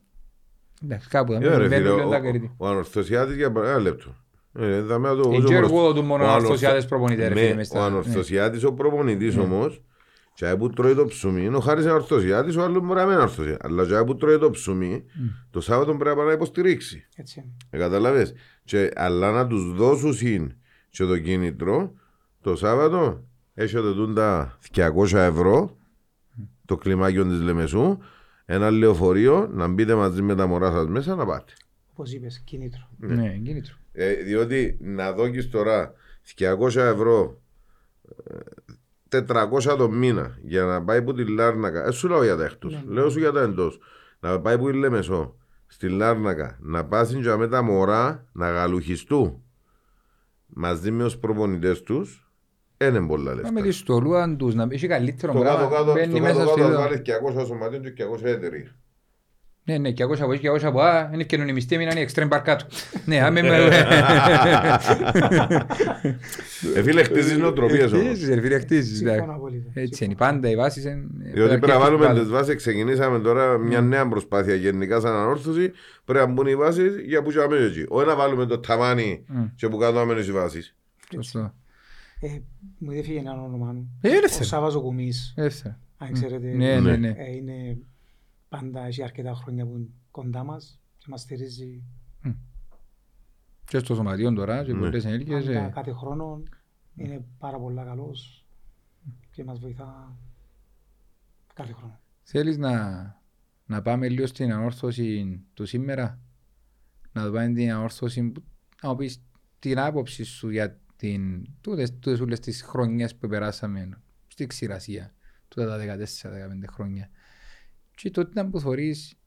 Εντάξει, 0.84 1.08
κάπου 1.08 1.32
θα 1.32 1.38
Ε, 1.38 1.40
ρε, 1.40 1.48
μένουν, 1.48 1.68
φίλε, 1.68 1.80
μένουν 1.90 2.00
ο- 2.06 2.10
τα 2.10 2.20
κερδί. 2.20 2.50
Ο 2.56 2.66
ανορθωσιάτης 2.68 3.36
για 3.36 3.52
παρά- 3.52 3.68
ένα 3.70 3.78
λεπτό. 3.78 4.14
Ε, 4.58 4.80
δαμε 4.80 5.08
το- 5.08 5.14
Ε, 5.14 5.36
όσο 5.36 5.46
και 5.48 5.54
μπροστά. 5.56 5.76
εγώ 5.76 5.92
του 5.92 6.02
μόνο 6.02 6.22
Ο 6.22 6.26
ανορθω- 6.26 6.44
ανορθωσιάτες 6.44 6.86
προπονητές, 6.86 7.28
ρε 7.28 7.34
Ναι, 7.34 7.40
φίλε, 7.40 7.54
μες 7.54 7.66
Ο 7.68 7.70
στα- 7.70 7.84
ανορθωσιάτης, 7.84 8.64
ο 8.64 8.72
προπονητής 8.72 9.36
όμως, 9.36 9.82
και 10.34 10.56
που 10.56 10.70
τρώει 10.70 10.94
το 10.94 11.04
ψωμί, 11.04 11.46
ο 11.46 11.60
Χάρης 11.60 11.82
είναι 11.82 11.92
ανορθωσιάτης, 11.92 12.56
ο 12.56 12.62
άλλος 12.62 12.82
μπορεί 12.82 12.94
να 12.94 13.02
μην 13.02 13.12
είναι 13.12 13.14
ανορθωσιάτης. 13.14 13.64
Αλλά 13.64 13.86
και 13.86 14.04
που 14.04 14.16
τρώει 14.16 14.38
το 14.38 14.50
ψωμί, 14.50 15.04
το 15.50 15.60
Σάββατο 15.60 15.94
πρέπει 15.94 16.08
να 16.08 16.14
πάει 16.16 16.26
να 16.26 16.32
υποστηρίξει. 16.32 17.06
Έτσι 17.16 17.40
είναι. 17.40 17.52
Ε, 17.70 17.78
καταλαβες. 17.78 18.34
Και, 18.64 18.90
αλλά 18.94 19.30
να 19.30 19.46
τους 19.46 19.74
δώσουν 19.74 20.14
συν 20.14 20.54
και 20.88 21.04
το 21.04 21.18
κίνητρο, 21.18 21.92
το 22.40 22.56
Σάββατο 22.56 23.24
έχετε 23.54 23.88
δουν 23.88 24.14
τα 24.14 24.58
200 24.74 25.12
ευρώ, 25.12 25.76
το 26.64 26.76
κλιμάκιο 26.76 27.24
της 27.24 27.40
Λεμεσού, 27.40 27.98
ένα 28.44 28.70
λεωφορείο, 28.70 29.48
να 29.52 29.68
μπείτε 29.68 29.94
μαζί 29.94 30.22
με 30.22 30.34
τα 30.34 30.46
μωρά 30.46 30.70
σας 30.70 30.86
μέσα 30.86 31.14
να 31.14 31.26
πάτε. 31.26 31.52
Όπως 31.92 32.12
είπες, 32.12 32.40
κίνητρο. 32.40 32.88
Ναι, 32.96 33.38
κίνητρο. 33.44 33.74
Ε, 33.92 34.14
διότι 34.14 34.78
να 34.80 35.12
δώκεις 35.12 35.50
τώρα 35.50 35.92
200 36.36 36.76
ευρώ, 36.76 37.40
ε, 38.30 38.38
400 39.28 39.76
το 39.78 39.90
μήνα 39.90 40.38
για 40.42 40.64
να 40.64 40.82
πάει 40.84 41.02
που 41.02 41.14
τη 41.14 41.24
Λάρνακα, 41.34 41.86
ε, 41.86 41.90
σου 41.90 42.08
λέω 42.08 42.24
για 42.24 42.36
τα 42.36 42.44
εκτός, 42.44 42.72
Ναι, 42.72 42.82
ναι. 42.86 42.94
λέω 42.94 43.10
σου 43.10 43.18
για 43.18 43.32
τα 43.32 43.40
εντός, 43.40 43.78
να 44.20 44.40
πάει 44.40 44.58
που 44.58 44.68
η 44.68 44.72
Λεμεσό, 44.72 45.36
στη 45.66 45.88
Λάρνακα, 45.88 46.58
να 46.60 46.84
πάσουν 46.84 47.22
και 47.22 47.34
με 47.36 47.48
τα 47.48 47.62
μωρά 47.62 48.24
να 48.32 48.50
γαλουχιστούν 48.50 49.42
μαζί 50.46 50.90
με 50.90 51.04
τους 51.04 51.16
προπονητές 51.18 51.82
τους, 51.82 52.28
είναι 52.80 53.06
πολλά 53.06 53.30
Μα 53.30 53.34
λεφτά. 53.36 53.52
με 53.52 53.62
της 53.62 53.78
στολούα 53.78 54.36
τους, 54.36 54.54
να 54.54 54.66
έχει 54.70 54.86
καλύτερο 54.86 55.32
Στο 55.32 55.40
κάτω 55.42 55.56
πράγμα, 55.56 55.76
κάτω, 55.76 55.92
μπαίνει 55.92 56.12
στο 56.12 56.20
μέσα 56.20 56.34
κάτω 56.38 56.48
στο 56.50 56.56
κάτω 56.58 56.68
ίδιο. 56.68 56.80
βάλεις 56.80 57.00
200 57.42 57.46
σωματίων 57.46 57.82
και 57.82 57.92
200 57.92 58.24
εταιρεία. 58.24 58.76
Ναι, 59.66 59.78
ναι, 59.78 59.90
και 59.90 60.02
ακούσα 60.02 60.22
από 60.24 60.32
εκεί 60.32 60.40
και 60.40 60.48
ακούσα 60.48 60.68
από 60.68 60.80
α, 60.80 61.10
είναι 61.12 61.22
και 61.22 61.36
οι 61.36 61.52
μισθοί 61.52 61.74
έμειναν 61.74 61.96
οι 61.96 62.00
εξτρέμ 62.00 62.28
παρκάτω. 62.28 62.66
Ναι, 63.04 63.20
άμε 63.20 63.42
με... 63.42 63.56
Ε, 66.74 66.82
φίλε, 66.82 67.02
χτίζεις 67.02 67.38
νοοτροπίες 67.38 67.92
όμως. 67.92 68.06
Χτίζεις, 68.06 68.28
ρε 68.34 68.40
φίλε, 68.40 68.58
χτίζεις. 68.58 68.96
Συμφωνώ 68.96 69.26
ναι. 69.26 69.32
απόλυτα. 69.32 69.70
Έτσι 69.74 70.04
είναι, 70.04 70.14
πάντα 70.14 70.50
οι 70.50 70.56
βάσεις 70.56 70.84
είναι... 70.84 71.06
Διότι 71.32 71.58
πρέπει 71.58 71.66
να 71.66 71.78
βάλουμε 71.78 72.14
τις 72.20 72.28
βάσεις, 72.28 72.54
ξεκινήσαμε 72.54 73.18
τώρα 73.18 73.58
μια 73.58 73.80
νέα 73.80 74.08
προσπάθεια 74.08 74.54
γενικά 74.54 75.00
σαν 75.00 75.12
ανόρθωση, 75.14 75.72
πρέπει 76.04 76.26
να 76.26 76.32
μπουν 76.32 76.46
οι 76.46 76.56
βάσεις 76.56 76.96
για 77.06 77.22
που 77.22 77.30
και 77.30 77.38
εκεί. 77.66 77.84
Όχι 77.88 78.06
να 78.06 78.14
βάλουμε 78.16 78.46
το 78.46 78.58
ταβάνι 78.58 79.24
Μμ. 79.26 79.44
και 79.56 79.68
που 79.68 79.76
κάτω 79.76 79.98
άμενες 79.98 80.26
οι 80.26 80.32
βάσεις. 80.32 80.76
Σωστό. 81.14 81.54
Ε, 82.20 82.28
Μου 82.78 82.90
διέφυγε 82.90 83.18
ένα 83.18 83.32
όνομα 83.32 83.72
μου. 83.72 83.98
Ε, 84.00 84.08
Ο 84.08 84.12
ελεύθερα. 84.16 84.44
Σάββας 84.44 84.74
ο 84.74 84.80
Κουμής, 84.80 85.34
Ελεύθερα. 85.36 85.78
αν 85.98 86.12
ξέρετε. 86.12 86.46
Ναι, 86.54 86.80
ναι, 86.80 86.96
ναι. 86.96 87.08
Ε, 87.08 87.36
Είναι 87.36 87.76
πάντα, 88.56 88.84
έχει 88.86 89.02
αρκετά 89.02 89.34
χρόνια 89.34 89.66
που 89.66 89.76
είναι 89.76 89.88
κοντά 90.10 90.44
μας 90.44 90.80
και 90.98 91.06
μας 91.08 91.20
στηρίζει 91.20 91.82
Και 93.64 93.78
στο 93.78 93.94
σωματείο 93.94 94.32
τώρα, 94.32 94.64
και 94.64 94.72
Ναι. 94.72 94.78
πολλές 94.78 95.04
ενέργειες. 95.04 95.44
πάντα 95.44 95.64
ε, 95.64 95.70
κάθε 95.74 95.92
χρόνο. 95.92 96.42
Είναι 96.96 97.24
πάρα 97.38 97.58
πολλά 97.58 97.84
καλός 97.84 98.46
και 99.30 99.44
μας 99.44 99.58
βοηθά 99.58 100.16
κάθε 101.54 101.72
χρόνο. 101.72 102.00
Θέλεις 102.22 102.56
να, 102.58 103.02
να 103.66 103.82
πάμε 103.82 104.08
λίγο 104.08 104.26
στην 104.26 104.52
ανόρθωση 104.52 105.40
του 105.54 105.66
σήμερα, 105.66 106.20
να 107.12 107.26
δούμε 107.26 107.52
την 107.52 107.70
ανόρθωση, 107.72 108.22
που- 108.30 108.44
να 108.82 108.88
μου 108.88 108.96
πεις 108.96 109.22
την 109.58 109.78
άποψη 109.78 110.24
σου 110.24 110.48
για 110.50 110.78
την, 110.96 111.46
τούτες, 111.60 111.90
τούτες 111.98 112.20
όλες 112.20 112.40
τις 112.40 112.62
χρονιές 112.62 113.16
που 113.16 113.28
περάσαμε 113.28 114.00
στη 114.28 114.46
ξηρασία, 114.46 115.14
τούτα 115.48 115.66
τα 115.66 115.76
14-15 115.76 116.66
χρόνια. 116.66 117.08
Και 117.94 118.10
τότε 118.10 118.30
ήταν 118.30 118.50
που 118.50 118.60
θωρείς 118.60 119.18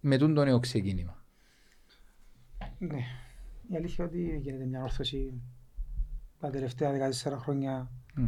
με 0.00 0.18
τούν 0.18 0.34
το 0.34 0.44
νέο 0.44 0.58
ξεκίνημα. 0.60 1.24
Ναι. 2.78 2.98
Η 3.70 3.76
αλήθεια 3.76 4.04
είναι 4.04 4.32
ότι 4.32 4.38
γίνεται 4.42 4.64
μια 4.64 4.82
όρθωση 4.82 5.42
τα 6.38 6.50
τελευταία 6.50 7.10
14 7.24 7.36
χρόνια 7.38 7.90
Μμ. 8.14 8.26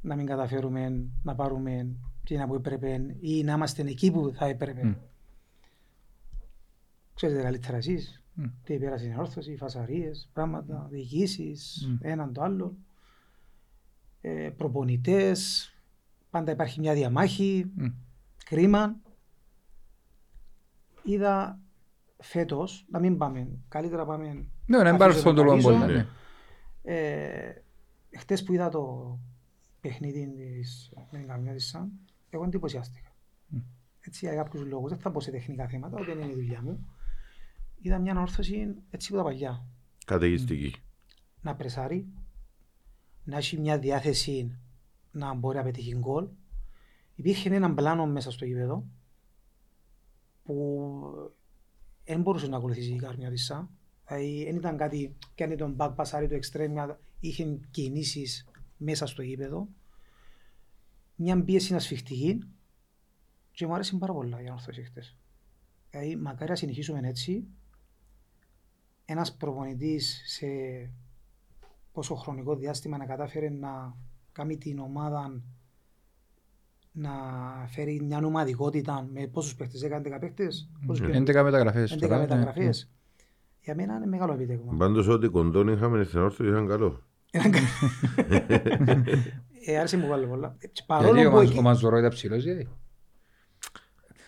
να 0.00 0.16
μην 0.16 0.26
καταφέρουμε 0.26 1.08
να 1.22 1.34
πάρουμε 1.34 1.96
εκείνα 2.22 2.46
που 2.46 2.54
έπρεπε 2.54 3.16
ή 3.20 3.44
να 3.44 3.52
είμαστε 3.52 3.82
εκεί 3.82 4.10
που 4.10 4.32
θα 4.34 4.46
έπρεπε. 4.46 4.84
Μμ. 4.84 4.94
Ξέρετε 7.14 7.42
καλύτερα 7.42 7.76
εσείς 7.76 8.22
Μμ. 8.34 8.44
τι 8.64 8.78
πέρασε 8.78 9.06
η 9.06 9.14
όρθωση, 9.18 9.56
φασαρίες, 9.56 10.28
πράγματα, 10.32 10.88
διοικήσεις, 10.90 11.86
Μμ. 11.88 11.96
έναν 12.00 12.32
το 12.32 12.42
άλλο, 12.42 12.76
ε, 14.20 14.50
προπονητές, 14.56 15.70
πάντα 16.30 16.52
υπάρχει 16.52 16.80
μια 16.80 16.94
διαμάχη, 16.94 17.70
Μμ. 17.74 17.86
κρίμα. 18.44 18.96
Είδα 21.06 21.58
φέτος 22.18 22.86
να 22.90 22.98
μην 22.98 23.16
πάμε, 23.16 23.48
καλύτερα 23.68 24.04
πάμε 24.06 24.26
Ναι, 24.66 24.76
να 24.76 24.78
μην 24.78 24.86
Αφήσω 24.86 24.96
πάρω 24.98 25.12
στον 25.12 25.34
τον 25.34 25.44
τρόπο 25.44 25.62
Παρίσο. 25.62 25.70
πολλά. 25.70 25.86
ναι. 25.86 26.06
Ε, 26.82 27.62
χτες 28.18 28.42
που 28.42 28.52
είδα 28.52 28.68
το 28.68 29.18
παιχνίδι 29.80 30.32
της 30.36 30.92
με 31.10 31.18
την 31.18 31.26
Καμιώτισσα, 31.28 31.88
εγώ 32.30 32.44
εντυπωσιάστηκα. 32.44 33.08
Μμ. 33.46 33.58
Έτσι 34.00 34.26
για 34.26 34.34
κάποιους 34.34 34.66
λόγους, 34.66 34.90
δεν 34.90 34.98
θα 34.98 35.10
πω 35.10 35.20
σε 35.20 35.30
τεχνικά 35.30 35.66
θέματα, 35.68 36.00
ούτε 36.00 36.10
είναι 36.10 36.24
η 36.26 36.34
δουλειά 36.34 36.62
μου. 36.62 36.86
Είδα 37.80 37.98
μια 37.98 38.20
όρθωση 38.20 38.74
έτσι 38.90 39.10
που 39.10 39.16
τα 39.16 39.22
παλιά. 39.22 39.64
Καταιγιστική. 40.04 40.74
Να 41.40 41.54
πρεσάρει, 41.54 42.06
να 43.24 43.36
έχει 43.36 43.58
μια 43.60 43.78
διάθεση 43.78 44.58
να 45.10 45.34
μπορεί 45.34 45.56
να 45.56 45.62
πετύχει 45.62 45.94
γκολ. 45.98 46.26
Υπήρχε 47.14 47.54
έναν 47.54 47.74
πλάνο 47.74 48.06
μέσα 48.06 48.30
στο 48.30 48.44
γήπεδο 48.44 48.84
που 50.46 51.00
δεν 52.04 52.20
μπορούσε 52.20 52.46
να 52.46 52.56
ακολουθήσει 52.56 52.92
η 52.92 52.96
Καρμιώτισσα. 52.96 53.70
Δηλαδή 54.06 54.44
δεν 54.44 54.56
ήταν 54.56 54.76
κάτι, 54.76 55.16
κάνει 55.34 55.56
τον 55.56 55.76
back 55.78 55.92
πασάρι 55.96 56.28
του 56.28 56.34
εξτρέμια, 56.34 57.00
είχε 57.20 57.60
κινήσεις 57.70 58.48
μέσα 58.76 59.06
στο 59.06 59.22
γήπεδο. 59.22 59.68
Μια 61.14 61.44
πίεση 61.44 61.74
ασφιχτική 61.74 62.38
και 63.50 63.66
μου 63.66 63.74
άρεσε 63.74 63.96
πάρα 63.96 64.12
πολλά 64.12 64.40
για 64.40 64.50
να 64.50 64.56
έρθω 64.56 64.82
χτες. 64.82 65.16
Δηλαδή 65.90 66.16
μακάρι 66.16 66.50
να 66.50 66.56
συνεχίσουμε 66.56 67.08
έτσι. 67.08 67.46
Ένας 69.04 69.36
προπονητής 69.36 70.22
σε 70.26 70.46
πόσο 71.92 72.14
χρονικό 72.14 72.56
διάστημα 72.56 72.96
να 72.96 73.06
κατάφερε 73.06 73.48
να 73.48 73.96
κάνει 74.32 74.58
την 74.58 74.78
ομάδα 74.78 75.42
να 76.98 77.10
φέρει 77.68 78.00
μια 78.06 78.20
ομαδικότητα 78.24 79.06
με 79.12 79.26
πόσους 79.32 79.54
παίχτες, 79.54 79.80
10-11 79.80 80.18
παίχτες, 80.20 80.68
πόσους 80.86 81.00
Ναι. 81.06 81.06
παίχτες, 81.12 81.34
11 81.36 81.42
μεταγραφές 81.44 81.92
11 81.92 81.98
τώρα, 82.00 82.14
ναι. 82.16 82.20
μεταγραφές. 82.22 82.90
Για 83.60 83.74
μένα 83.74 83.94
είναι 83.96 84.06
μεγάλο 84.06 84.32
επίτευγμα. 84.32 84.74
Πάντως 84.78 85.08
ό,τι 85.08 85.28
κοντών 85.28 85.68
είχαμε 85.68 86.04
στην 86.04 86.20
όρθωση 86.20 86.48
ήταν 86.50 86.68
καλό. 86.68 87.02
Ήταν 87.30 87.50
κα- 87.50 87.58
Ε, 89.66 89.78
άρεσε 89.78 89.96
μου 89.96 90.08
πάρα 90.08 90.26
πολλά. 90.26 90.46
Ε, 90.58 90.66
και 90.66 90.82
Γιατί 90.84 90.84
Παρόλο 90.86 91.20
ο 91.20 91.30
που 91.30 91.36
Μαζ- 91.36 91.48
εκεί- 91.50 91.58
ο 91.58 91.62
Μαζορό 91.62 91.98
ήταν 91.98 92.10
ψηλός, 92.10 92.42
γιατί. 92.44 92.68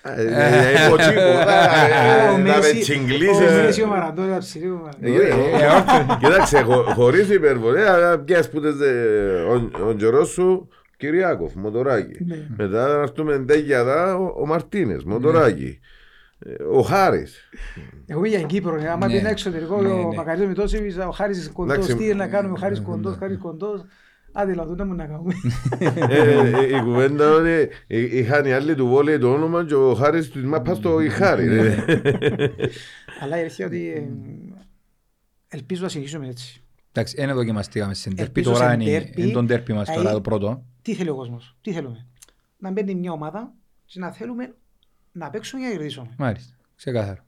Ε, 0.03 0.23
ε, 0.23 0.71
Είπε 0.87 0.93
ο 0.93 0.97
Τσίκο, 0.97 1.21
Ε, 1.21 2.29
ο 2.33 2.37
να 2.39 2.57
Μέση- 2.57 2.73
με 2.75 2.79
ο 2.79 2.81
τσιγκλίσεις. 2.81 3.39
Μέση, 3.53 3.83
ο 3.83 3.87
Μαραντό, 3.87 4.25
ήταν 4.27 4.39
ψηλή, 4.39 4.71
ο 4.71 4.77
Μαραντό. 4.85 5.23
Ε, 5.23 5.29
ε, 5.29 6.17
Κοίταξε, 6.21 6.63
χω- 6.63 6.83
χωρίς 6.93 7.29
υπερβολή, 7.31 7.81
αλλά 7.83 8.19
πιάσεις 8.19 8.51
που 8.51 8.61
τες, 8.61 8.81
ε, 8.81 9.43
ο- 9.49 9.87
ο 9.89 9.95
Τζορός 9.97 10.29
σου, 10.29 10.69
Κυριάκοφ, 10.99 11.55
Μοτοράκη. 11.55 12.25
Ναι. 12.25 12.47
Μετά 12.57 12.87
να 12.97 13.03
έρθουμε 13.03 13.35
εντέγιαδα, 13.35 14.17
ο 14.17 14.35
ο 14.41 14.47
Μαρτίνες, 14.47 15.05
Μοτοράκη. 15.05 15.79
Ε, 16.39 16.63
Ο 16.63 16.81
Χάρης. 16.83 17.49
Εγώ 18.07 18.19
είμαι 18.19 18.29
για 18.29 18.43
Κύπρο, 18.43 18.75
ε, 18.81 18.89
άμα 18.89 19.07
Ναι. 19.07 19.15
είναι 19.17 19.29
εξωτερικό, 19.29 19.81
Ναι, 19.83 19.89
ο 19.89 20.09
ναι. 20.09 20.17
Μακαρίτος 20.17 20.49
Μητώσεβιτς, 20.49 20.97
ο 20.97 21.11
Χάρης 21.11 21.51
κοντός, 21.53 21.75
Εντάξει, 21.75 21.97
τι 21.97 22.05
είναι 22.05 22.15
να 22.15 22.29
κάνουμε, 22.29 22.53
ο 22.53 22.57
ναι, 22.57 22.63
Χάρης 22.63 22.81
κοντός, 22.81 23.17
Χάρης 23.17 23.39
κοντός. 23.39 23.85
Άντε, 24.33 24.55
λαδού 24.55 24.75
να 24.75 24.85
μου 24.85 24.95
να 24.95 25.07
κάνουμε. 25.07 25.33
Ε, 25.79 26.49
ε, 26.59 26.77
Η 26.77 26.81
κουβέντα 26.83 27.37
είναι, 27.39 27.69
ε, 27.87 28.19
είχαν 28.19 28.45
οι 28.47 28.53
άλλοι 28.53 28.75
του 28.75 28.87
βόλεϊ 28.87 29.19
το 29.19 29.33
όνομα 29.33 29.65
και 29.65 29.75
ο 29.75 29.95
Χάρης 29.95 30.29
του 30.29 30.39
μα 30.49 30.61
πας 30.61 30.77
στο 30.77 31.01
η 31.01 31.09
Χάρη. 31.09 31.47
ε. 31.59 31.75
Αλλά 33.23 33.37
η 33.37 33.41
αλήθεια 33.41 33.67
ότι 33.67 33.93
ε, 33.97 34.03
ελπίζω 35.49 35.83
να 35.83 35.89
συνεχίσουμε 35.89 36.29
έτσι. 36.29 36.63
Εντάξει, 36.93 37.17
δεν 37.27 37.35
δοκιμαστήκαμε 37.35 37.95
στην 37.95 38.17
τέρπι, 38.17 38.23
Ελπίζω 38.39 38.53
τώρα 38.53 38.69
σε 38.69 38.75
είναι 38.75 38.85
ντέρπι, 38.85 39.23
είναι 39.23 39.33
τον 39.33 39.47
τέρπι 39.47 39.73
μας 39.73 39.93
τώρα 39.95 40.11
ε, 40.11 40.13
το 40.13 40.21
πρώτο. 40.21 40.65
Τι 40.89 40.95
θέλει 40.95 41.09
ο 41.09 41.15
κόσμος, 41.15 41.57
τι 41.61 41.73
θέλουμε. 41.73 42.07
Να 42.59 42.71
μπαίνει 42.71 42.95
μια 42.95 43.13
ομάδα 43.13 43.53
και 43.85 43.99
να 43.99 44.13
θέλουμε 44.13 44.55
να 45.13 45.31
παίξουμε 45.31 45.61
για 45.61 45.71
να 45.71 45.77
κερδίσουμε. 45.77 46.15
Μάλιστα, 46.19 46.57
ξεκάθαρο. 46.77 47.23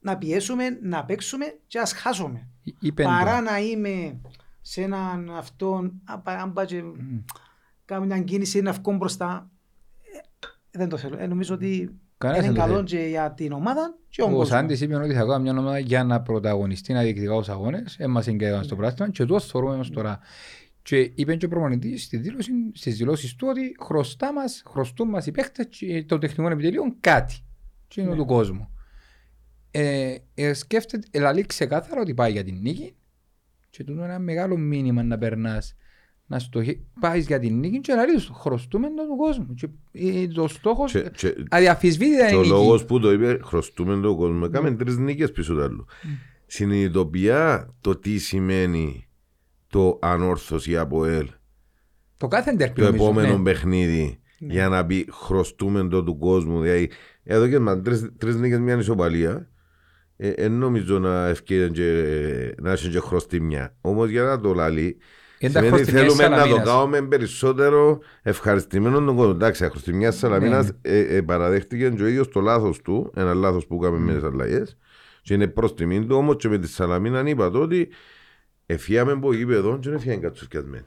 Να 0.00 0.16
πιέσουμε, 0.18 0.64
να 0.82 1.04
παίξουμε 1.04 1.44
και 1.66 1.78
ας 1.78 1.92
χάσουμε. 1.92 2.48
Ή- 2.62 2.74
ή 2.80 2.92
πέντε. 2.92 3.08
Παρά 3.08 3.40
να 3.40 3.58
είμαι 3.58 4.20
σε 4.60 4.82
έναν 4.82 5.30
αυτόν, 5.36 5.92
α, 6.04 6.18
πα- 6.18 6.32
αν 6.38 6.52
πάει 6.52 6.66
και 6.66 6.82
κάνω 7.84 8.04
μια 8.04 8.20
κίνηση 8.20 8.60
να 8.60 8.72
βγω 8.72 8.92
μπροστά. 8.96 9.50
Ε, 10.70 10.78
δεν 10.78 10.88
το 10.88 10.96
θέλω. 10.96 11.16
Ε, 11.18 11.26
νομίζω 11.26 11.54
ότι 11.54 11.98
Κανένας 12.18 12.44
είναι 12.44 12.52
δεν 12.54 12.62
το 12.62 12.68
καλό 12.72 12.86
θέλει. 12.88 13.02
και 13.02 13.08
για 13.08 13.32
την 13.32 13.52
ομάδα 13.52 13.94
και 14.08 14.22
ο 14.22 14.24
Ο 14.24 14.28
κόσμος. 14.28 14.48
Σάντης 14.48 14.80
είπε 14.80 14.94
ότι 14.96 15.12
θα 15.14 15.18
κάνω 15.20 15.38
μια 15.38 15.52
ομάδα 15.58 15.78
για 15.78 16.04
να 16.04 16.22
πρωταγωνιστεί, 16.22 16.92
να 16.92 17.02
διεκδικά 17.02 17.36
τους 17.36 17.48
αγώνες. 17.48 17.96
Έμας 17.98 18.26
εγκαίγαν 18.26 18.64
στο 18.64 18.76
πράσινο 18.76 19.08
και 19.10 19.24
το 19.24 19.40
θεωρούμε 19.40 19.76
μας 19.76 19.90
τώρα. 19.90 20.18
Και 20.88 21.12
είπε 21.14 21.36
και 21.36 21.44
ο 21.44 21.48
προπονητής 21.48 22.02
στη 22.04 22.16
δήλωση, 22.16 22.52
στις 22.72 22.96
δηλώσεις 22.96 23.34
του 23.34 23.46
ότι 23.50 23.76
χρωστά 23.80 24.32
μας, 24.32 24.62
χρωστούν 24.66 25.08
μας 25.08 25.26
οι 25.26 25.30
παίκτες 25.30 25.66
και 25.70 26.04
των 26.04 26.20
τεχνικών 26.20 26.52
επιτελείων 26.52 26.96
κάτι. 27.00 27.36
Και 27.88 28.00
είναι 28.00 28.10
Ναι. 28.10 28.16
του 28.16 28.24
κόσμου. 28.24 28.70
Ε, 29.70 30.14
ε, 30.34 30.52
σκέφτεται, 30.52 31.06
ελαλεί 31.10 31.42
ξεκάθαρα 31.46 32.00
ότι 32.00 32.14
πάει 32.14 32.32
για 32.32 32.44
την 32.44 32.58
νίκη 32.60 32.94
και 33.70 33.84
τούτο 33.84 33.92
είναι 34.02 34.04
ένα 34.10 34.18
μεγάλο 34.18 34.56
μήνυμα 34.56 35.02
να 35.02 35.18
περνάς 35.18 35.76
να 36.26 36.38
στο 36.38 36.62
πάεις 37.00 37.26
για 37.26 37.38
την 37.38 37.58
νίκη 37.58 37.80
και 37.80 37.92
ελαλεί 37.92 38.16
του 38.16 38.32
χρωστούμε 38.34 38.86
τον 38.88 39.06
του 39.08 39.16
κόσμου. 39.16 39.54
Και, 39.54 39.68
ε, 39.92 40.26
το 40.28 40.48
στόχος 40.48 40.92
Και- 40.92 41.10
και- 41.16 41.34
αδιαφυσβήτητα 41.50 42.26
Και 42.26 42.32
είναι 42.34 42.42
ο 42.42 42.44
η 42.44 42.48
λόγος 42.48 42.74
νίκη. 42.80 42.86
που 42.86 43.00
το 43.00 43.12
είπε, 43.12 43.38
χρωστούμε 43.42 44.00
τον 44.00 44.16
κόσμο. 44.16 44.42
Έκαμε 44.44 44.70
τρεις 44.74 44.96
νίκες 44.96 45.32
πίσω 45.32 45.54
του 45.54 45.62
άλλου. 45.62 45.84
Συνειδητοποιά 46.46 47.74
το 47.80 47.96
τι 47.96 48.18
σημαίνει 48.18 49.05
το 49.76 49.98
ανόρθωση 50.02 50.76
από 50.76 51.04
ελ 51.04 51.28
Το 52.16 52.28
κάθε 52.28 52.52
ντέρπι 52.52 52.80
το 52.80 52.86
νομίζω, 52.86 53.04
επόμενο 53.04 53.36
ναι. 53.36 53.42
παιχνίδι 53.42 54.20
Ναι. 54.38 54.52
για 54.52 54.68
να 54.68 54.86
πει 54.86 55.08
χρωστούμε 55.12 55.88
το 55.88 56.02
του 56.04 56.18
κόσμου. 56.18 56.60
Δηλαδή, 56.60 56.90
εδώ 57.24 57.48
και 57.48 57.58
με 57.58 57.76
τρεις, 57.76 58.10
τρεις 58.18 58.36
νίκες 58.36 58.58
μια 58.58 58.76
ισοπαλία, 58.76 59.48
ε, 60.16 60.28
ε, 60.28 60.48
νομίζω 60.48 60.98
να 60.98 61.26
ευκαιρία 61.26 61.68
και, 61.68 62.54
να 62.62 62.72
έχει 62.72 62.88
και 62.88 63.00
χρωστήμια. 63.00 63.76
Όμως 63.80 64.08
για 64.08 64.22
να 64.22 64.40
το 64.40 64.54
λαλεί, 64.54 64.96
Είναι 65.38 65.52
τα 65.52 65.58
σημαίνει 65.60 65.76
χρωστημιές 65.76 66.14
θέλουμε 66.14 66.22
να 66.36 66.42
το 66.42 66.48
Σαλαμίνας. 66.48 66.68
κάνουμε 66.68 67.02
περισσότερο 67.02 67.98
ευχαριστημένο 68.22 69.00
τον 69.00 69.16
κόσμο. 69.16 69.32
Εντάξει, 69.34 69.64
η 69.64 69.68
χρωστημιά 69.68 70.10
Σαλαμίνας 70.10 70.66
Ναι. 70.66 70.76
ε, 70.82 71.16
ε, 71.16 71.20
παραδέχτηκε 71.22 71.88
και 71.88 72.02
ο 72.02 72.06
ίδιος 72.06 72.28
το 72.28 72.40
λάθος 72.40 72.80
του, 72.82 73.12
ένα 73.14 73.34
λάθος 73.34 73.66
που 73.66 73.78
έκαμε 73.82 73.98
με 73.98 74.14
τις 74.14 74.22
αλλαγές, 74.22 74.76
και 75.22 75.34
είναι 75.34 75.46
προς 75.46 75.74
τιμήν 75.74 76.08
του, 76.08 76.16
όμως 76.16 76.36
και 76.36 76.48
με 76.48 76.58
τη 76.58 76.68
Σαλαμίνα 76.68 77.28
είπα 77.28 77.50
το 77.50 77.58
ότι 77.60 77.88
εφιάμε 78.66 79.12
από 79.12 79.32
γήπεδο 79.34 79.78
και 79.78 79.88
δεν 79.88 79.98
εφιάμε 79.98 80.20
κατσουσκιασμένοι. 80.20 80.84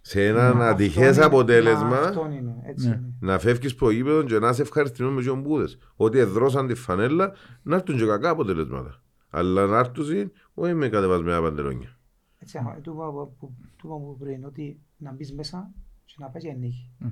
σε 0.00 0.26
έναν 0.26 0.46
Αυτό 0.46 0.62
ατυχές 0.62 1.16
είναι- 1.16 1.24
αποτέλεσμα 1.24 1.98
Αυτό 1.98 2.30
είναι, 2.30 2.54
έτσι 2.64 2.88
Ναι. 2.88 2.94
είναι. 2.94 3.12
να 3.20 3.38
φεύγεις 3.38 3.72
από 3.72 3.90
γήπεδο 3.90 4.22
και 4.22 4.38
να 4.38 4.48
είσαι 4.48 4.62
ευχαριστημένος 4.62 5.24
με 5.24 5.30
τον 5.30 5.40
μπούδες. 5.40 5.78
Ότι 5.96 6.18
εδρώσαν 6.18 6.66
τη 6.66 6.74
φανέλα 6.74 7.32
να 7.62 7.76
έρθουν 7.76 7.96
και 7.96 8.04
κακά 8.06 8.30
αποτελέσματα. 8.30 9.02
Αλλά 9.30 9.66
να 9.66 9.78
έρθουν 9.78 10.32
όχι 10.54 10.74
με 10.74 10.88
κατεβασμένα 10.88 11.40
παντελόνια. 11.40 11.98
Έτσι, 12.38 12.58
άμα, 12.58 12.80
του 12.80 12.92
είπα 12.92 13.10
που- 13.10 13.36
που- 13.38 13.54
του 13.76 13.86
είπα 13.86 13.96
που 13.96 14.16
πριν 14.18 14.44
ότι 14.44 14.80
να 14.96 15.12
μπεις 15.12 15.32
μέσα 15.32 15.70
και 16.04 16.14
να 16.18 16.26
πάει 16.26 16.42
για 16.42 16.54
νίκη. 16.54 16.90
Μμ. 16.98 17.08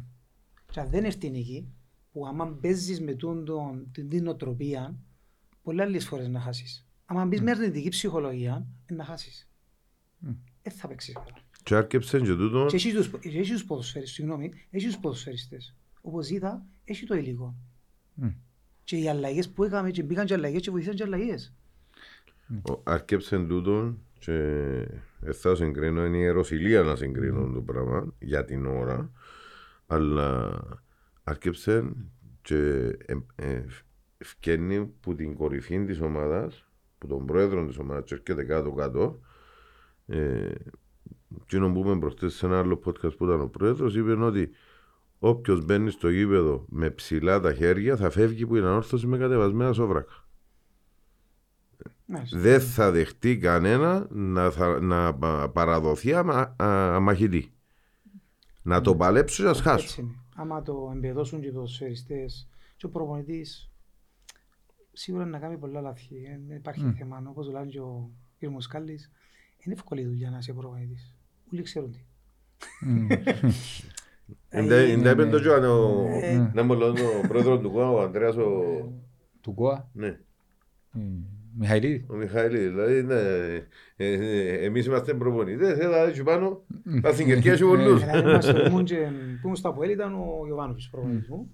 Και 0.70 0.80
αν 0.80 0.88
δεν 0.90 1.04
έρθει 1.04 1.26
η 1.26 1.30
νίκη, 1.30 1.68
που 2.12 2.26
άμα 2.26 2.46
παίζεις 2.60 3.00
με 3.00 3.14
τούν 3.14 3.44
τον- 3.44 3.88
την 3.92 4.08
την 4.08 4.24
νοοτροπία, 4.24 4.94
πολλές 5.62 5.86
άλλες 5.86 6.06
φορές 6.06 6.28
να 6.28 6.40
χάσεις. 6.40 6.86
Άμα 7.04 7.24
μπεις 7.24 7.40
με 7.42 7.50
αρνητική 7.50 7.88
ψυχολογία, 7.88 8.66
ε, 8.86 8.94
να 8.94 9.04
χάσεις. 9.04 9.48
Μμ. 10.18 10.30
Δεν 10.62 10.72
θα 10.72 10.88
παίξεις 10.88 11.14
καλά. 11.14 11.26
Και 11.62 11.74
άρκεψε 11.74 12.20
και 12.20 12.26
τούτο 12.34 12.66
Και 12.68 12.76
έχεις 12.76 12.94
τους, 12.94 13.08
και 13.08 13.28
έχεις 13.28 13.48
τους 13.50 13.64
ποδοσφαίριστες, 13.64 14.14
συγγνώμη, 14.16 14.52
έχεις 14.70 14.86
τους 14.92 14.98
ποδοσφαίριστες. 15.00 15.74
Όπως 16.00 16.30
είδα, 16.30 16.64
έχει 16.84 17.06
το 17.06 17.14
υλικό. 17.14 17.54
Μμ. 18.14 18.28
Και 18.84 18.96
οι 18.96 19.08
αλλαγές 19.08 19.50
που 19.50 19.64
έκαμε 19.64 19.90
και 19.90 20.02
μπήκαν 20.02 20.26
και 20.26 20.34
αλλαγές 20.34 20.60
και 20.60 20.70
βοηθήσαν 20.70 20.94
και 20.96 21.02
αλλαγές. 21.02 21.54
Ο- 22.70 22.80
Άρκεψε 22.84 23.38
τούτο 23.38 23.98
και 24.18 24.32
δεν 25.20 25.34
θα 25.34 25.54
συγκρίνω, 25.54 26.04
είναι 26.04 26.16
η 26.16 26.20
ιεροσιλία 26.20 26.82
να 26.82 26.96
συγκρίνω 26.96 27.50
το 27.52 27.60
πράγμα 27.62 28.14
για 28.18 28.44
την 28.44 28.66
ώρα. 28.66 29.10
Αλλά 29.86 30.60
άρκεψε 31.24 31.92
και 32.42 32.56
ε, 33.06 33.14
ε, 33.34 33.64
ευκαινεί 34.18 34.86
που 34.86 35.14
την 35.14 35.34
κορυφή 35.34 35.84
της 35.84 36.00
ομάδας, 36.00 36.68
που 37.06 37.14
τον 37.16 37.26
πρόεδρο 37.26 37.66
της 37.66 37.78
ομάδας 37.78 38.04
και 38.04 38.14
έρχεται 38.14 38.44
κάτω-κάτω. 38.44 39.18
Ε, 40.06 40.50
εκείνο 41.42 41.72
που 41.72 41.78
είπαμε 41.78 41.98
προχτές 41.98 42.34
σε 42.34 42.46
ένα 42.46 42.58
άλλο 42.58 42.80
podcast 42.84 43.16
που 43.16 43.24
ήταν 43.24 43.40
ο 43.40 43.46
πρόεδρος 43.48 43.96
είπε 43.96 44.12
ότι 44.12 44.50
όποιος 45.18 45.64
μπαίνει 45.64 45.90
στο 45.90 46.08
γήπεδο 46.08 46.64
με 46.68 46.90
ψηλά 46.90 47.40
τα 47.40 47.54
χέρια 47.54 47.96
θα 47.96 48.10
φεύγει 48.10 48.46
που 48.46 48.56
είναι 48.56 48.66
ανόρθωση 48.66 49.06
με 49.06 49.18
κατεβασμένα 49.18 49.72
σόβρακα 49.72 50.26
Μάλιστα. 52.06 52.38
δεν 52.38 52.60
θα 52.60 52.90
δεχτεί 52.90 53.38
κανένα 53.38 54.06
να, 54.10 54.50
θα, 54.50 54.80
να 54.80 55.14
πα- 55.14 55.48
παραδοθεί 55.50 56.14
αμα, 56.14 56.54
α, 56.62 56.94
αμαχητή. 56.94 57.52
Να 58.62 58.80
το 58.80 58.96
παλέψω 58.96 59.36
και 59.36 59.42
να 59.42 59.48
Έτσι 59.48 59.60
σχάσω. 59.62 60.00
είναι. 60.02 60.14
Άμα 60.36 60.62
το 60.62 60.90
εμπεδώσουν 60.94 61.40
και 61.40 61.46
οι 61.46 61.50
ποδοσφαιριστές 61.52 62.48
και 62.76 62.86
ο 62.86 62.88
προπονητής 62.88 63.70
σίγουρα 64.94 65.24
να 65.24 65.38
κάνει 65.38 65.58
πολλά 65.58 65.80
λάθη. 65.80 66.16
Ε, 66.16 66.38
Δεν 66.48 66.56
υπάρχει 66.56 66.84
Μμ. 66.84 66.92
θέμα. 66.92 67.22
Όπως 67.28 67.48
λέει 67.50 67.66
και 67.66 67.80
ο 67.80 68.10
κ. 68.40 68.46
Μουσκάλης, 68.46 69.10
είναι 69.58 69.74
εύκολη 69.74 70.04
δουλειά 70.04 70.30
να 70.30 70.38
είσαι 70.38 70.52
προπονητής. 70.52 71.16
Όλοι 71.52 71.62
ξέρουν 71.62 71.90
τι. 71.92 71.98
Μμ. 72.80 73.06
Είναι 74.54 74.74
Ε, 74.76 74.96
τα 75.02 75.10
είπε 75.10 75.26
το 75.26 75.40
Τζοάν, 75.40 75.64
ο- 75.64 76.06
Ε, 76.22 76.50
να 76.54 76.62
μου 76.62 76.74
λέει 76.74 76.88
ο 76.88 77.26
πρόεδρος 77.28 77.60
του 77.60 77.70
ΚΟΑ, 77.70 77.90
ο 77.90 78.00
Ανδρέας 78.02 78.36
ο... 78.36 78.62
Του 79.40 79.54
Κόα. 79.54 79.88
Ναι, 79.92 80.18
Μμ. 80.92 81.00
Μιχαηλίδη; 81.58 82.06
ο 82.08 82.14
Μιχαήλ, 82.14 82.50
δηλαδή 82.52 83.02
ναι, 83.02 83.14
ε, 83.14 83.62
ε, 83.96 84.64
εμείς 84.64 84.86
είμαστε 84.86 85.14
προπονητές, 85.14 85.78
έλα 85.78 85.96
έτσι 85.98 86.22
πάνω, 86.22 86.62
τα 87.02 87.12
στην 87.12 87.26
κερκία 87.26 87.56
σου 87.56 87.66
πολλούς. 87.66 88.00
Δηλαδή, 88.00 88.18
είμαστε 88.28 88.50
στο 88.52 88.66
ήμουν 88.66 88.84
και- 88.84 89.10
που 89.40 89.40
ήμουν 89.44 89.56
στο 89.56 89.68
Αποέλ 89.68 89.90
ήταν 89.90 90.14
ο 90.14 90.44
Ιωβάνοβιτς 90.48 90.88
προπονητής 90.90 91.28
μου. 91.28 91.50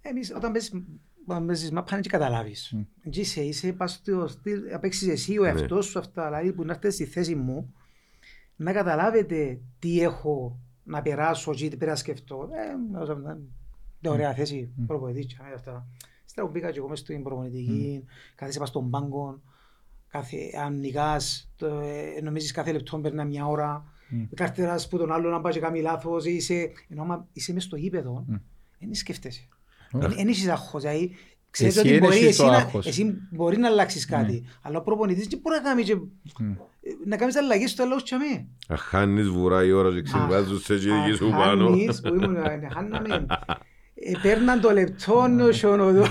Εμείς 0.00 0.32
όταν 0.36 0.52
παίζεις 0.52 0.72
όταν 1.26 1.46
παίζεις 1.46 1.70
μα 1.70 1.82
πάνε 1.82 2.00
και 2.00 2.08
καταλάβεις. 2.08 2.72
Μμ. 2.76 3.10
Και 3.10 3.20
είσαι, 3.20 3.40
είσαι 3.42 3.72
πας 3.72 3.92
στο 3.92 4.26
στυλ, 4.26 4.60
να 4.70 4.78
παίξεις 4.78 5.08
εσύ 5.08 5.38
ο 5.38 5.44
εαυτός 5.44 5.86
σου 5.86 5.98
αυτά, 5.98 6.24
δηλαδή 6.24 6.52
που 6.52 6.64
να 6.64 6.72
έρθεις 6.72 6.94
στη 6.94 7.04
θέση 7.04 7.34
μου, 7.34 7.74
να 8.56 8.72
καταλάβετε 8.72 9.60
τι 9.78 10.00
έχω 10.00 10.58
να 10.84 11.02
περάσω 11.02 11.54
και 11.54 11.68
τι 11.68 11.76
πρέπει 11.76 11.90
να 11.90 11.96
σκεφτώ. 11.96 12.48
Ε, 12.52 12.98
όσο 12.98 13.18
ήταν 13.20 13.48
μια 14.00 14.10
ωραία 14.10 14.34
θέση 14.34 14.72
προπονητής 14.86 15.26
και 15.26 15.36
αυτά. 15.54 15.86
Ύστερα 16.26 16.46
που 16.46 16.52
μπήκα 16.52 16.70
και 16.70 16.78
εγώ 16.78 16.88
μες 16.88 16.98
στην 16.98 17.22
προπονητική, 17.22 18.04
κάθεσαι 18.34 18.58
πας 18.58 18.68
στον 18.68 18.90
πάγκο, 18.90 19.40
κάθε, 20.08 20.36
αν 20.64 20.78
νικάς, 20.78 21.52
το, 21.56 21.66
ε, 21.66 22.20
νομίζεις 22.22 22.52
κάθε 22.52 22.72
λεπτό 22.72 22.98
περνά 22.98 23.24
μια 23.24 23.46
ώρα, 23.46 23.84
Μμ. 24.08 24.22
καρτεράς 24.34 24.88
που 24.88 24.98
τον 24.98 25.12
άλλο 25.12 25.30
να 25.30 25.40
πάει 25.40 25.52
και 25.52 25.60
κάνει 25.60 25.80
λάθος, 25.80 26.24
είσαι, 26.24 26.72
ενώ 26.88 27.02
άμα 27.02 27.28
είσαι 27.32 27.52
μες 27.52 27.62
στο 27.64 27.76
γήπεδο, 27.76 28.24
Μμ. 28.26 28.34
δεν 28.78 28.94
σκέφτεσαι. 28.94 29.48
Οχ. 29.92 30.14
Δεν 30.14 30.28
έχεις 30.28 30.48
άγχος, 30.48 30.82
δηλαδή 30.82 31.14
ξέρεις 31.50 31.76
Εσύ 31.76 31.86
ότι 31.86 31.94
δεν 31.98 32.04
μπορεί, 32.04 32.16
έχεις 32.16 32.26
εσύ, 32.28 32.38
το 32.38 32.46
να, 32.46 32.56
άγχος. 32.56 32.86
εσύ 32.86 33.14
μπορεί 33.30 33.56
να 33.58 33.68
αλλάξεις 33.68 34.04
κάτι, 34.06 34.44
αλλά 34.62 34.78
ο 34.78 34.82
προπονητής 34.82 35.26
δεν 35.26 35.38
μπορεί 35.42 35.56
να 35.56 35.62
κάνει 35.62 35.82
και, 35.82 35.94
Μμ. 35.94 36.52
να 37.06 37.16
κάνεις 37.16 37.36
αλλαγές 37.36 37.70
στο 37.70 37.84
λόγο 37.84 38.00
και 38.00 38.14
αμέ. 38.14 38.46
Αν 38.68 38.76
χάνεις 38.76 39.28
βουρά 39.28 39.64
η 39.64 39.72
ώρα 39.72 39.92
και 39.92 40.02
ξεβάζουν 40.02 40.58
σε 40.58 40.74
εκεί 40.74 41.12
σου 41.16 41.26
Αν 41.26 41.32
πάνω. 41.32 41.68
χάνεις, 41.68 42.00
που 42.00 42.14
ήμουν, 42.14 42.36
ε, 42.36 42.40
χάναμε, 43.94 44.18
ε, 44.18 44.18
παίρναν 44.22 44.60
το 44.60 44.70
λεπτό 44.70 45.26
νοσιονοδό, 45.28 46.02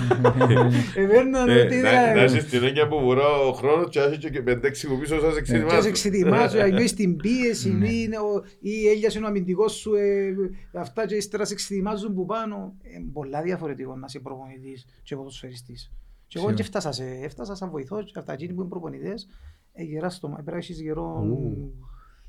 ε, 0.96 1.06
παίρναν 1.12 1.48
Ε, 1.48 1.60
ότι 1.60 1.74
Να 1.76 1.90
ήταν- 1.92 2.14
να 2.16 2.22
έχεις 2.22 2.44
την 2.44 2.62
έγκαια 2.62 2.88
που 2.88 3.00
βουρά 3.00 3.28
ο 3.28 3.52
χρόνος 3.52 3.88
και 3.90 4.00
έχεις 4.00 4.30
και 4.30 4.42
πεντέξι 4.42 4.86
που 4.88 4.98
πίσω 4.98 5.14
σας 5.20 5.24
Και 5.28 5.32
σε 5.34 5.38
εξειδημάζουν. 5.38 5.86
εξετοιμάζω, 5.90 6.58
νιώθεις 6.66 6.94
την 6.94 7.16
πίεση 7.16 7.68
ή 7.68 7.88
είναι 8.04 8.18
ο- 8.18 8.44
ή 8.60 8.88
έλειασε 8.88 9.18
ο 9.18 9.26
αμυντικός 9.26 9.72
σου, 9.72 9.94
ε, 9.94 10.34
αυτά 10.72 11.06
και 11.06 11.14
ύστερα 11.14 11.44
σε 11.44 11.52
εξετοιμάζουν 11.52 12.14
που 12.14 12.26
πάνω. 12.26 12.74
Ε, 12.82 12.98
πολλά 13.12 13.42
διαφορετικό 13.42 13.96
να 13.96 14.04
είσαι 14.08 14.18
προπονητής 14.20 14.86
και 15.02 15.16
ποδοσφαιριστής. 15.16 15.92
Και 16.26 16.38
εγώ 16.38 16.46
Σίγουρα. 16.48 16.54
και 16.54 16.62
έφτασα, 16.62 16.92
σε, 16.92 17.04
έφτασα 17.22 17.54
σαν 17.54 17.70
βοηθός 17.70 18.04
και 18.12 18.18
αυτά 18.18 18.32
εκείνοι 18.32 18.52
που 18.52 18.60
είναι 18.60 18.68
προπονητές, 18.70 19.28
ε, 19.72 19.82
γερά 19.82 20.10
στο, 20.10 20.28
πρέπει 20.28 20.50
να 20.50 20.56
έχεις 20.56 20.80
γερό... 20.80 21.24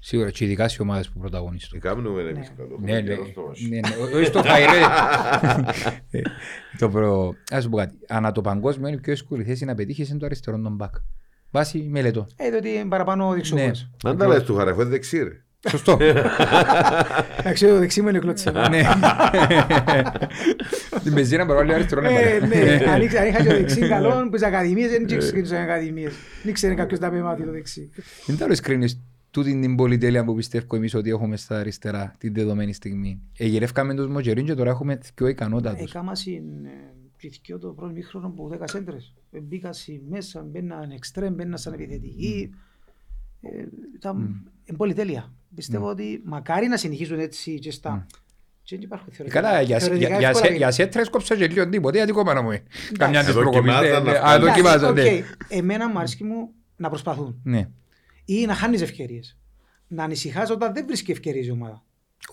Σίγουρα 0.05 0.31
και 0.31 0.45
ειδικά 0.45 0.67
σε 0.67 0.81
ομάδες 0.81 1.09
που 1.09 1.19
πρωταγωνιστούν. 1.19 1.79
Κάνουμε 1.79 2.21
εμείς 2.21 2.33
Ναι. 2.35 2.43
καλό. 2.57 2.77
Ναι, 2.81 2.93
ναι, 2.93 3.01
καιρό 3.01 3.25
στο 3.31 3.41
μάσι. 3.47 3.69
ναι, 3.69 3.79
ναι, 3.79 4.15
όχι 4.17 4.25
στο 4.25 4.43
φαϊρέ. 4.43 4.79
Ε, 6.11 6.21
Το 6.77 6.89
προ... 6.89 7.35
Ας 7.51 7.63
σου 7.63 7.69
πω 7.69 7.77
κάτι. 7.77 7.93
Ανά 8.07 8.31
το 8.31 8.41
παγκόσμιο 8.41 8.87
είναι 8.87 8.97
η 8.97 8.99
πιο 8.99 9.11
εύκολη 9.11 9.43
θέση 9.43 9.65
να 9.65 9.75
πετύχεις 9.75 10.09
είναι 10.09 10.19
το 10.19 10.25
αριστερό 10.25 10.59
των 10.59 10.75
μπακ. 10.75 10.93
Βάσει 11.51 11.87
μελετών. 11.89 12.27
Ε, 12.35 12.49
διότι 12.49 12.69
είναι 12.69 12.85
παραπάνω 12.85 13.33
δεξιός. 13.33 13.89
Αν 14.03 14.17
τα 14.17 14.27
λες 14.27 14.43
του 14.43 14.55
χαραφέ 14.55 14.83
δεξί 14.83 15.23
ρε. 15.23 15.41
Σωστό. 15.69 15.97
Εντάξει, 17.39 17.67
το 17.67 17.77
δεξί 17.77 18.01
μου 18.01 18.07
είναι 18.07 18.19
κλωτσικό. 18.19 18.67
Ναι. 18.69 18.81
Την 21.03 21.13
πεζίνα 21.13 21.45
παρόλο 21.45 21.73
αριστερό 21.73 22.01
είναι 22.01 22.19
Ε, 22.19 22.39
παρά. 22.39 22.47
ναι, 22.47 22.91
αν 22.91 23.01
είχα 23.01 23.19
αν 23.21 23.27
είχα 23.27 23.37
και 23.43 23.49
το 23.49 23.55
δεξί 23.55 23.87
καλό, 23.87 24.09
που 24.29 24.37
στις 24.37 24.43
ακαδημίες 24.43 24.89
δεν 24.89 25.01
ήξερε 25.01 25.21
στις 25.45 25.51
ακαδημίες. 25.51 26.11
Δεν 26.41 26.51
ήξερε 26.51 26.73
κάποιος 26.73 26.99
να 26.99 27.11
με 27.11 27.21
μάθει 27.21 27.43
το 27.43 27.51
δεξί. 27.51 27.89
Δεν 28.25 28.37
τα 28.37 28.47
κρίνεις 28.61 28.99
τούτη 29.33 29.59
την 29.59 29.75
πολυτέλεια 29.75 30.23
που 30.23 30.35
πιστεύω 30.35 30.75
εμείς 30.75 30.93
ότι 30.93 31.09
έχουμε 31.09 31.37
στα 31.37 31.57
αριστερά 31.59 32.15
την 32.17 32.33
δεδομένη 32.33 32.73
στιγμή. 32.73 33.21
Εγυρεύκαμε 33.37 33.95
τους 33.95 34.07
Μοτζερίν 34.07 34.45
και 34.45 34.53
τώρα 34.53 34.69
έχουμε 34.69 34.99
πιο 35.15 35.27
ικανότατους. 35.27 35.89
Έκαμα 35.89 36.15
συν 36.15 36.43
πληθυκιό 37.17 37.59
το 37.59 37.67
πρώτο 37.69 37.91
μήχρονο 37.93 38.29
που 38.29 38.49
10 38.53 38.63
σέντρες. 38.63 39.13
Ε, 39.31 39.39
Μπήκα 39.39 39.73
συ 39.73 40.01
μέσα, 40.09 40.41
μπαίναν 40.51 40.91
εξτρέμ, 40.91 41.33
μπαίναν 41.33 41.57
σαν 41.57 41.73
επιθετική. 41.73 42.49
Ε, 43.41 43.49
Ήταν 43.95 44.43
εν 44.65 44.75
πολυτέλεια. 44.75 45.33
Πιστεύω 45.55 45.87
ότι 45.89 46.21
μακάρι 46.25 46.67
να 46.67 46.77
συνεχίσουν 46.77 47.19
έτσι 47.19 47.59
και 47.59 47.71
στα... 47.71 48.05
Και 48.63 48.75
δεν 48.75 48.85
υπάρχουν 48.85 49.11
θεωρητικά. 49.13 49.41
Καλά, 49.41 49.61
για, 49.61 49.79
θεωρητικά 49.79 50.07
για, 50.09 50.17
για, 50.19 50.27
εύκολα 50.27 50.45
σε- 50.45 50.49
είναι. 50.49 50.57
για 50.63 50.71
σέτρες 50.71 51.09
κόψα 51.09 51.35
και 51.35 51.47
λίγο 51.47 51.69
τίποτε, 51.69 51.97
γιατί 51.97 52.11
κόμμα 52.11 52.33
να 52.33 52.41
μου 52.41 52.51
είναι. 52.51 52.63
Καμιά 52.97 53.19
της 53.19 53.29
Εδώ 53.29 53.39
προκοπής. 53.39 53.61
κοιμάζαν 53.71 54.03
ναι, 54.03 54.11
αυτά. 54.11 54.27
Α, 54.27 54.33
εδώ 54.33 54.43
Εντάξει, 54.45 54.61
κοιμάζαν, 54.61 54.93
ναι. 54.93 55.01
οκ. 55.01 55.07
Εμένα 55.47 55.89
μου 55.89 55.97
αρέσει 55.97 56.23
μου 56.23 56.49
να 56.75 56.89
προσπαθούν. 56.89 57.41
Ναι. 58.25 58.35
Ή 58.37 58.45
να 58.45 58.53
χάνεις 58.55 58.81
ευκαιρίες. 58.81 59.37
Να 59.87 60.03
ανησυχάς 60.03 60.49
όταν 60.49 60.73
δεν 60.73 60.85
βρίσκει 60.85 61.11
ευκαιρίες 61.11 61.45
η 61.47 61.51
ομάδα. 61.51 61.83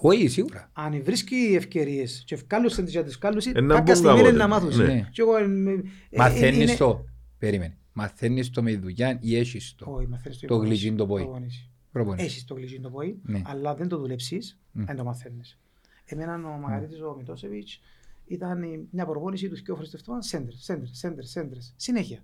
Όχι, 0.00 0.28
σίγουρα. 0.28 0.70
Αν 0.72 1.02
βρίσκει 1.02 1.34
ευκαιρίες 1.56 2.22
και 2.26 2.34
ευκάλουσαν 2.34 2.84
τις 2.84 2.92
για 2.92 3.04
τις 3.04 3.18
κάλουσες, 3.18 3.52
Ε, 3.54 3.60
να 3.60 3.74
κάποια 3.74 3.94
μπουν 3.94 4.02
στιγμή 4.02 4.18
είναι 4.28 4.38
κάποτε. 4.38 4.42
να 4.42 4.48
μάθουν. 4.48 4.84
Ναι. 4.84 5.08
Και 5.12 5.20
εγώ, 5.22 5.36
ε, 5.36 5.42
ε, 5.42 5.72
ε, 6.10 6.18
Μαθαίνεις 6.18 6.62
είναι- 6.62 6.76
το. 6.76 7.04
Περίμενε. 7.38 7.76
Μαθαίνεις 7.92 8.50
το 8.50 8.62
με 8.62 8.76
δουλειά 8.76 9.18
ή 9.20 9.36
έχεις 9.36 9.74
το. 9.74 9.90
Όχι, 9.90 10.06
μαθαίνεις 10.06 10.38
το 10.38 10.46
Το 10.46 10.54
υπομονή. 10.54 10.74
γλυκύν 10.74 10.96
το 10.96 11.06
πόη. 11.06 11.22
Προπονήσεις. 11.22 11.68
Προπονείς. 11.92 12.24
Έχεις 12.24 12.44
το 12.44 12.54
γλυκύν 12.54 12.82
το 12.82 12.90
πόη, 12.90 13.18
Ναι. 13.22 13.42
αλλά 13.44 13.74
δεν 13.74 13.88
το 13.88 13.98
δουλέψεις, 13.98 14.58
Μμ. 14.72 14.84
δεν 14.84 14.96
το 14.96 15.04
μαθαίνεις. 15.04 15.58
Εμένα 16.04 16.34
ο 16.34 16.58
Μαγαρίτης 16.58 17.00
ο 17.00 17.14
Μητώσεβιτς 17.18 17.80
ήταν 18.26 18.62
η- 18.62 18.86
μια 18.90 19.06
προπόνηση 19.06 19.48
τους 19.48 19.62
και 19.62 19.72
φορές 19.72 19.90
το 19.90 19.96
εβδομάδα, 20.00 20.24
σέντρες, 20.24 20.56
σέντρες, 20.62 20.90
σέντρες, 20.92 21.30
σέντρες. 21.30 21.72
Συνέχεια. 21.76 22.18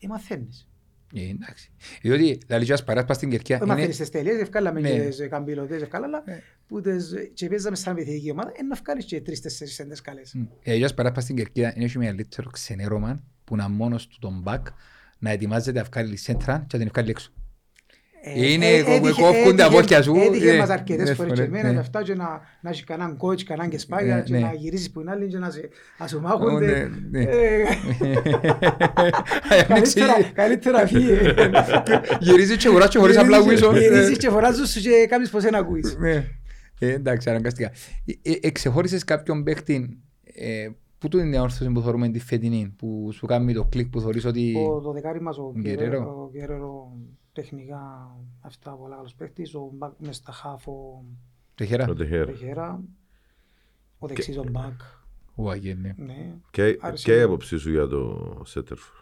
Ε, 0.00 0.06
μαθαίνεις. 0.06 0.68
Ε, 1.14 1.20
εντάξει. 1.28 1.70
Διότι, 2.02 2.38
δηλαδή, 2.46 2.64
και 2.64 2.72
ας 2.72 2.84
παράς 2.84 3.04
πας 3.04 3.16
στην 3.16 3.30
Κερκία, 3.30 3.56
Δεν 3.58 3.66
είναι- 3.66 3.74
μαθαίνεις 3.76 3.96
τις 3.96 4.10
τελείες, 4.10 4.40
ευκάλαμε 4.40 4.80
Ναι. 4.80 4.90
και 4.90 5.00
τις 5.00 5.28
καμπυλωτές, 5.30 5.82
ευκάλα, 5.82 6.06
αλλά 6.06 6.22
Ναι. 6.26 6.42
που 6.66 6.80
τις- 6.80 7.14
και 7.34 7.48
παίζαμε 7.48 7.76
σαν 7.76 7.96
επιθετική 7.96 8.30
ομάδα, 8.30 8.52
ε, 8.56 8.62
να 8.62 8.76
βγάλεις 8.84 9.04
και 9.04 9.20
τρεις-τέσσερις 9.20 9.74
σέντρες 9.74 10.00
καλές. 10.00 10.34
Μ. 10.34 10.42
Ε, 10.62 10.74
για 10.74 10.86
ας 10.86 10.94
παράς 10.94 11.12
πας 11.12 11.22
στην 11.22 11.36
Κερκία, 11.36 11.72
είναι 11.76 11.84
έχει 11.84 11.98
μεγαλύτερο 11.98 12.50
ξενέρωμα 12.50 13.22
που 13.44 13.56
να 13.56 13.68
μόνος 13.68 14.06
του 14.06 14.18
τον 14.20 14.40
μπακ 14.42 14.66
να 15.18 15.30
ετοιμάζεται 15.30 15.78
να 15.78 15.84
βγάλει 15.92 16.16
σέντρα 16.16 16.64
και 16.68 16.76
να 16.76 16.82
την 16.82 16.92
βγάλει 16.92 17.10
έξω. 17.10 17.32
Ε, 18.22 18.52
Είναι- 18.52 18.66
ε, 18.66 18.82
κο- 18.82 18.90
έτυχε- 18.92 19.14
κόφκουν 19.24 19.56
τα 19.56 19.64
έτυχε- 19.64 19.70
πόδια 19.80 20.02
σου, 20.02 20.14
Έτυχε 20.16 20.50
ε, 20.52 20.58
μας 20.58 20.68
αρκετές 20.68 21.08
ναι, 21.08 21.14
φορές 21.14 21.32
και 21.32 21.36
φορές, 21.42 21.52
εμένα 21.54 21.68
ναι. 21.68 21.74
με 21.74 21.80
αυτά 21.80 22.02
και 22.02 22.14
να 22.14 22.40
να 22.60 22.70
έχει 22.70 22.84
κανέναν 22.84 23.16
coach, 23.20 23.42
κανέναν 23.42 23.70
και 23.70 23.78
σπάγια 23.78 24.16
Ε, 24.16 24.20
και 24.22 24.32
ναι. 24.32 24.38
να 24.38 24.52
γυρίζεις 24.52 24.90
που 24.90 25.00
είναι 25.00 25.10
άλλη 25.10 25.26
και 25.26 25.38
να 25.38 25.50
σε- 25.50 25.68
να 25.98 26.06
σου 26.06 26.16
Ω, 26.16 26.20
μάχονται. 26.26 26.90
ναι, 27.10 27.18
ναι. 27.18 27.30
Ε, 27.30 27.64
Ανοίξει- 29.68 29.98
Καλύτερα- 29.98 30.30
Καλύτερα 30.34 30.86
φύγε. 30.86 31.34
Γυρίζει 32.20 32.56
και 32.56 32.68
αγοράζει 32.68 32.90
και 32.90 32.98
χωρίς 32.98 33.16
απλά 33.16 33.38
Γυρίζεις- 33.38 33.64
γουίσο. 33.66 33.78
Γυρίζεις 33.80 34.16
και 34.18 34.28
φοράζεις 34.28 34.70
σου 34.70 34.80
και 34.80 35.06
κάνεις 35.08 35.30
πως 35.30 35.42
δεν 35.42 35.54
ακούεις. 35.54 35.96
Ναι. 35.98 36.24
Ε, 36.80 36.92
εντάξει, 36.92 37.30
αναγκαστικά. 37.30 37.70
Ε, 38.22 38.30
ε, 38.30 38.38
Εξεχώρισες 38.40 39.04
κάποιον 39.04 39.42
παίχτη 39.44 39.98
ε, 40.24 40.68
Πού 40.98 41.08
του 41.08 41.18
είναι 41.18 41.36
η 41.36 41.38
όρθωση 41.40 41.70
που 41.70 41.80
θεωρούμε 41.80 42.08
τη 42.08 42.18
φετινή, 42.20 42.74
που 42.78 43.10
σου 43.12 43.26
κάνει 43.26 43.52
το 43.52 43.64
κλικ 43.64 43.86
που 43.88 44.00
θεωρείς 44.00 44.24
ότι... 44.24 44.54
Ο, 44.68 44.80
το 44.80 44.92
δεκάρι 44.92 45.20
μας, 45.20 45.38
ο 45.38 45.52
Γκερέρο. 45.60 46.30
Γκερέρο, 47.42 47.60
ο 47.60 47.62
Γκερέρο 47.70 48.12
τεχνικά 48.12 48.16
αυτά 48.40 48.70
πολλά 48.70 48.94
καλός 48.96 49.14
παίχτης, 49.14 49.54
ο 49.54 49.70
Μπακ 49.74 49.92
μες 49.98 50.16
στα 50.16 50.32
χάφ, 50.32 50.68
ο 50.68 51.04
Τεχέρα. 51.54 51.86
Το 51.86 51.94
τεχέρ. 51.94 52.26
Τεχέρα, 52.26 52.80
ο 53.98 54.06
δεξής 54.06 54.38
ο 54.38 54.44
Μπακ, 54.50 54.80
Ου, 55.34 55.50
αγένει. 55.50 55.94
ναι, 55.96 56.34
Και 56.50 56.78
Άρεσε 56.80 57.04
και 57.04 57.14
η 57.14 57.18
μου. 57.18 57.24
άποψή 57.24 57.58
σου 57.58 57.70
για 57.70 57.86
το 57.86 58.42
Σέτερφορ. 58.44 58.96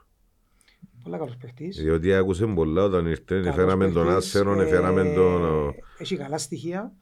πολλά 1.02 1.18
καλός 1.18 1.36
παίχτης. 1.36 1.76
Διότι 1.76 2.14
άκουσε 2.14 2.46
πολλά 2.46 2.82
όταν 2.84 3.06
ήρθε, 3.06 3.22
Καλός 3.40 3.46
εφέραμε 3.46 3.90
τον 3.90 4.06
παίχτης, 4.06 4.24
Άσερον, 4.24 4.60
ε, 4.60 4.62
εφέραμε 4.64 5.14
τον... 5.14 5.72
Έχει 5.98 6.16
καλά 6.16 6.38
στοιχεία. 6.38 6.92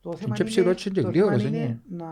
Το 0.00 0.16
θέμα 0.16 0.34
Και 0.34 0.42
είναι, 0.42 0.50
ψηλό 0.50 0.74
και 0.74 0.90
το 1.02 1.08
γρήγορος, 1.08 1.42
θέμα 1.42 1.56
είναι. 1.56 1.64
είναι; 1.64 1.82
να, 2.04 2.06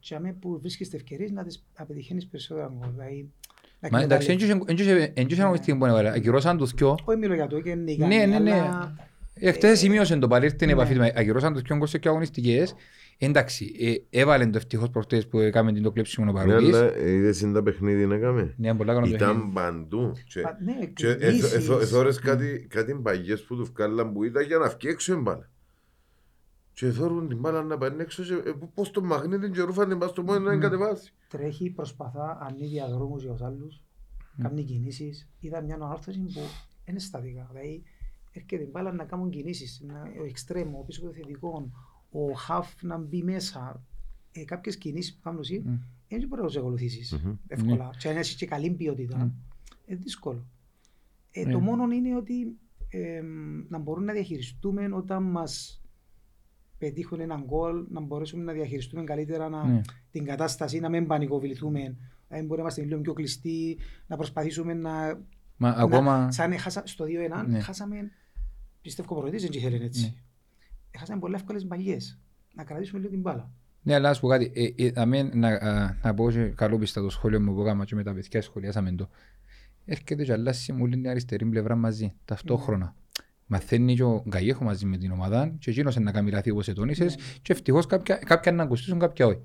για 0.00 0.20
μένα 0.20 0.34
που 0.40 0.58
βρίσκεις 0.60 0.92
ευκαιρίες 0.92 1.30
να 1.30 1.44
τις 1.44 1.66
απετυχαίνεις 1.76 2.26
περισσότερα 2.26 2.72
γκολ. 2.78 2.90
Δηλαδή, 2.90 3.22
να 3.22 3.59
Μα 3.90 4.00
εντάξει, 4.00 4.30
εκμεταλλεύεις. 4.30 5.12
δεν 5.14 5.26
είχε 5.30 5.42
αγωνιστική 5.42 5.78
που 5.78 5.86
έβαλε. 5.86 6.08
Ακυρώσαν 6.10 6.56
τους 6.58 6.70
δυο. 6.70 6.96
Όχι 7.04 7.18
μιλώ 7.18 7.34
για 7.34 7.46
το, 7.46 7.60
και 7.60 7.70
είναι 7.70 8.06
Ναι, 8.06 8.24
ναι, 8.26 8.38
ναι. 8.38 8.52
αλλά 8.52 8.94
Εχθές 9.42 9.78
σημείωσε 9.78 10.16
το 10.16 10.28
πάλι, 10.28 10.44
ήρθε 10.44 10.56
η 10.60 10.66
Ναι. 10.66 10.72
επαφή 10.72 10.94
του. 10.94 11.02
Ακυρώσαν 11.14 11.52
τους 11.52 11.62
δυο 11.62 11.76
γκολ 11.76 11.86
σε 11.86 11.98
και 11.98 12.08
αγωνιστικές. 12.08 12.74
Εντάξει, 13.22 13.72
ε, 14.10 14.20
έβαλε 14.20 14.46
το 14.46 14.56
ευτυχώς 14.56 14.90
προχτές 14.90 15.26
που 15.26 15.38
έκαμε 15.38 15.72
την 15.72 15.82
το 15.82 15.90
κλέψιμο 15.90 16.30
ο 16.30 16.32
Ναι, 16.32 16.38
παρόντης. 16.38 16.76
αλλά 16.76 16.96
είδες 16.98 17.40
είναι 17.40 17.52
τα 17.52 17.62
παιχνίδι 17.62 18.06
να 18.06 18.18
κάμε. 18.18 18.54
Ναι, 18.56 18.74
πολλά 18.74 18.92
καλό 18.94 19.06
το 19.06 19.12
παιχνίδι. 19.12 19.32
Ήταν 19.32 19.52
παντού. 19.52 20.12
Και- 20.28 20.40
πα- 20.40 20.58
ναι, 20.64 20.86
Και 20.94 21.06
εθ- 21.06 21.20
κινήσεις. 21.20 21.52
εθ- 21.52 21.80
εθώρες 21.82 22.18
κάτι, 22.18 22.66
κάτι 22.70 22.94
παγιές 23.02 23.42
που 23.42 23.56
του 23.56 23.70
βγάλαν 23.74 24.12
που 24.12 24.24
ήταν 24.24 24.44
για 24.44 24.58
να 24.58 24.68
βγει 24.68 24.88
έξω 24.88 25.12
η 25.12 25.16
μπάλα. 25.16 25.48
Και 26.80 26.86
εθώρουν 26.86 27.28
την 27.28 27.38
μπάλα 27.38 27.62
να 27.62 27.78
πάνε 27.78 28.02
έξω 28.02 28.22
και 28.22 28.32
ε, 28.34 28.52
πώς 28.74 28.90
το 28.90 29.02
μαγνήτη 29.02 29.50
και 29.50 29.60
ρούφαν 29.60 29.88
την 29.88 29.96
μπάλα 29.96 30.12
στο 30.12 30.22
μόνο 30.22 30.38
να 30.38 30.50
την 30.50 30.60
κατεβάσει. 30.60 31.12
Τρέχει, 31.28 31.70
προσπαθά, 31.70 32.38
ανοίγει 32.42 32.66
διαδρόμους 32.66 33.22
για 33.22 33.32
τους 33.32 33.42
άλλους, 33.42 33.82
κάνει 34.42 34.64
κινήσεις. 34.64 35.28
Είδα 35.40 35.60
μια 35.60 35.74
ανόρθωση 35.74 36.18
που 36.20 36.40
είναι 36.84 36.98
στατικά. 36.98 37.46
Δηλαδή, 37.52 37.82
έρχεται 38.32 38.62
η 38.62 38.68
μπάλα 38.72 38.92
να 38.92 39.04
κάνουν 39.04 39.30
κινήσεις. 39.30 39.80
να- 39.86 40.02
Ο 40.20 40.24
εξτρέμο, 40.24 40.78
ο 40.78 40.82
πίσω 40.84 41.00
από 41.00 41.10
το 41.10 41.16
θετικό, 41.16 41.70
ο 42.10 42.32
χαφ 42.32 42.82
να 42.82 42.98
μπει 42.98 43.22
μέσα. 43.22 43.84
Ε, 44.32 44.44
κάποιες 44.44 44.76
κινήσεις 44.76 45.14
που 45.14 45.20
κάνουν 45.22 45.40
εσύ, 45.40 45.62
Μμ. 45.66 45.74
δεν 46.08 46.26
μπορεί 46.28 46.40
να 46.40 46.46
τους 46.46 46.56
ακολουθήσεις 46.56 47.12
Μμμ. 47.24 47.32
εύκολα. 47.46 47.90
Και 47.98 48.08
αν 48.08 48.16
έχεις 48.16 48.34
και 48.34 48.46
καλή 48.46 48.70
ποιότητα, 48.70 49.16
Μμ. 49.18 49.30
είναι 49.86 49.98
δύσκολο. 50.02 50.46
Ε, 51.30 51.44
Ναι. 51.44 51.52
Το 51.52 51.60
μόνο 51.60 51.90
είναι 51.92 52.16
ότι 52.16 52.58
ε, 52.88 53.22
να 53.68 53.78
μπορούμε 53.78 54.06
να 54.06 54.12
διαχειριστούμε 54.12 54.88
όταν 54.92 55.22
μας 55.22 55.79
πετύχουν 56.80 57.20
έναν 57.20 57.44
γκολ, 57.44 57.84
να 57.90 58.00
μπορέσουμε 58.00 58.44
να 58.44 58.52
διαχειριστούμε 58.52 59.04
καλύτερα 59.04 59.48
να, 59.48 59.64
Ναι. 59.66 59.80
την 60.10 60.24
κατάσταση, 60.24 60.80
να 60.80 60.88
μην 60.88 61.06
πανικοβληθούμε. 61.06 61.80
Δηλαδή 62.28 62.46
μπορεί 62.46 62.56
να 62.56 62.60
είμαστε 62.60 62.82
λίγο 62.82 63.00
πιο 63.00 63.12
κλειστοί, 63.12 63.78
να 64.06 64.16
προσπαθήσουμε 64.16 64.74
να... 64.74 64.90
Μα 65.56 65.68
να- 65.70 65.82
ακόμα... 65.82 66.30
σαν 66.32 66.58
χάσα, 66.58 66.82
στο 66.86 67.04
2-1 67.04 67.44
Ναι. 67.48 67.60
χάσαμε, 67.60 68.10
πιστεύω 68.82 69.08
ο 69.10 69.14
προπονητής 69.14 69.48
δεν 69.50 69.60
θέλει 69.62 69.84
έτσι. 69.84 70.02
Ναι. 70.02 70.98
Χάσαμε 70.98 71.20
πολλά 71.20 71.36
εύκολες 71.36 71.66
μπαλιές. 71.66 72.18
Να 72.54 72.64
κρατήσουμε 72.64 72.98
λίγο 72.98 73.10
την 73.10 73.20
μπάλα. 73.20 73.50
Ναι, 73.82 73.94
αλλά 73.94 74.08
να 74.08 74.14
σου 74.14 74.20
πω 74.20 74.28
κάτι. 74.28 74.50
Ε, 74.54 74.86
ε, 74.86 74.92
αμέν, 74.94 75.30
να, 75.34 75.48
α, 75.48 75.96
να 76.02 76.14
πω 76.14 76.30
και 76.30 76.44
καλόπιστα 76.44 77.00
το 77.02 77.08
σχόλιο 77.10 77.40
μου 77.40 77.54
που 77.54 77.60
έκανα 77.60 77.84
και 77.84 77.94
με 77.94 78.02
τα 78.02 78.14
παιδιά 78.14 78.42
σχολιάσαμε 78.42 78.92
το. 78.92 79.08
Έρχεται 79.84 80.24
και 80.24 80.32
αλλάζει 80.32 80.72
μου 80.72 80.88
την 80.88 81.08
αριστερή 81.08 81.44
πλευρά 81.46 81.76
μαζί, 81.76 82.12
ταυτόχρονα. 82.24 82.94
Μαθαίνει 83.52 83.94
και 83.94 84.02
ο 84.02 84.24
Γκαγιέχο 84.28 84.64
μαζί 84.64 84.86
με 84.86 84.96
την 84.96 85.12
ομάδα 85.12 85.52
και 85.58 85.70
εκείνος 85.70 85.94
είναι 85.96 86.04
να 86.04 86.12
κάνει 86.12 86.30
λάθη 86.30 86.50
όπως 86.50 86.68
ετώνησες 86.68 87.16
Ναι. 87.16 87.22
και 87.42 87.52
ευτυχώς 87.52 87.86
κάποια, 87.86 88.16
κάποια 88.16 88.52
να 88.52 88.62
ακουστήσουν, 88.62 88.98
κάποια 88.98 89.26
όχι. 89.26 89.40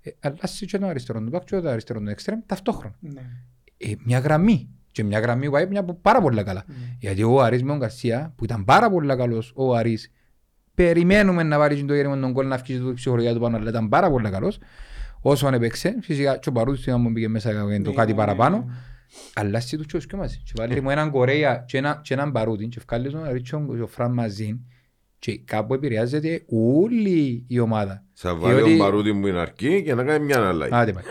Ε, 0.00 0.10
αλλάζει 0.20 0.66
και 0.66 0.78
το 0.78 0.86
αριστερό 0.86 1.20
του 1.20 1.28
μπακ 1.28 1.44
και 1.44 1.60
το 1.60 1.68
αριστερό 1.68 2.00
του 2.00 2.08
εξτρέμ 2.08 2.38
ταυτόχρονα. 2.46 2.94
Ναι. 3.00 3.20
Ε, 3.76 3.92
μια 4.04 4.18
γραμμή. 4.18 4.68
Και 4.92 5.04
μια 5.04 5.18
γραμμή 5.18 5.46
που 5.46 5.52
πάει 5.52 5.66
μια 5.66 5.84
πάρα 5.84 6.20
πολύ 6.20 6.42
καλά. 6.42 6.64
Ναι. 6.66 6.74
Γιατί 6.98 7.22
ο 7.22 7.42
Αρής 7.42 7.62
με 7.62 7.68
τον 7.68 7.78
Γκαρσία, 7.78 8.32
που 8.36 8.44
ήταν 8.44 8.64
πάρα 8.64 8.90
πολύ 8.90 9.16
καλός 9.16 9.52
ο 9.56 9.74
Αρής, 9.74 10.12
περιμένουμε 10.74 11.42
να 11.42 11.58
βάλει 11.58 11.84
το 11.84 11.94
γέρημα 11.94 12.20
τον 12.20 12.32
κόλ 12.32 12.46
να 12.46 12.54
αυξήσει 12.54 12.78
την 12.78 12.94
ψυχολογία 12.94 13.32
του 13.34 13.40
πάνω, 13.40 13.56
αλλά 13.56 13.68
ήταν 13.68 13.88
πάρα 13.88 14.10
πολύ 14.10 14.30
καλός. 14.30 14.58
Όσο 15.20 15.48
έπαιξε, 15.48 15.96
φυσικά 16.00 16.36
και 16.36 16.48
ο 16.48 16.52
Παρούτης 16.52 16.86
ήταν 16.86 17.00
μου 17.00 17.12
πήγε 17.12 17.28
μέσα 17.28 17.50
για 17.50 17.60
το 17.60 17.66
Ναι, 17.66 17.94
κάτι 17.94 18.10
ναι, 18.10 18.16
παραπάνω, 18.16 18.70
ναι. 19.10 19.42
αλλά 19.46 19.56
εσύ 19.58 19.76
τους 19.76 20.06
και 20.06 20.16
μαζί. 20.16 20.36
Και 20.44 20.52
βάλει 20.56 20.80
μου 20.80 20.90
έναν 20.90 21.10
Κορέα 21.10 21.64
και, 21.66 21.78
ένα, 21.78 22.00
και 22.04 22.14
έναν 22.14 22.32
Παρούτη 22.32 22.66
και 22.66 22.80
βγάλει 22.88 23.10
τον 23.10 23.24
Αρή 23.24 23.40
και 23.40 23.54
ο 23.82 23.86
Φραν 23.86 24.12
μαζί 24.12 24.60
και 25.18 25.38
κάπου 25.44 25.74
επηρεάζεται 25.74 26.42
όλη 26.48 27.44
η 27.48 27.58
ομάδα. 27.58 28.04
Θα 28.12 28.34
βάλει 28.34 28.54
Διότι- 28.54 28.72
ο 28.72 28.76
Μπαρούτη 28.76 29.12
μου 29.12 29.26
είναι 29.26 29.38
αρκή 29.38 29.82
και 29.82 29.94
να 29.94 30.04
κάνει 30.04 30.24
μια 30.24 30.48
αλλαγή. 30.48 30.74
Άντε 30.74 30.92
πάει. 30.92 31.04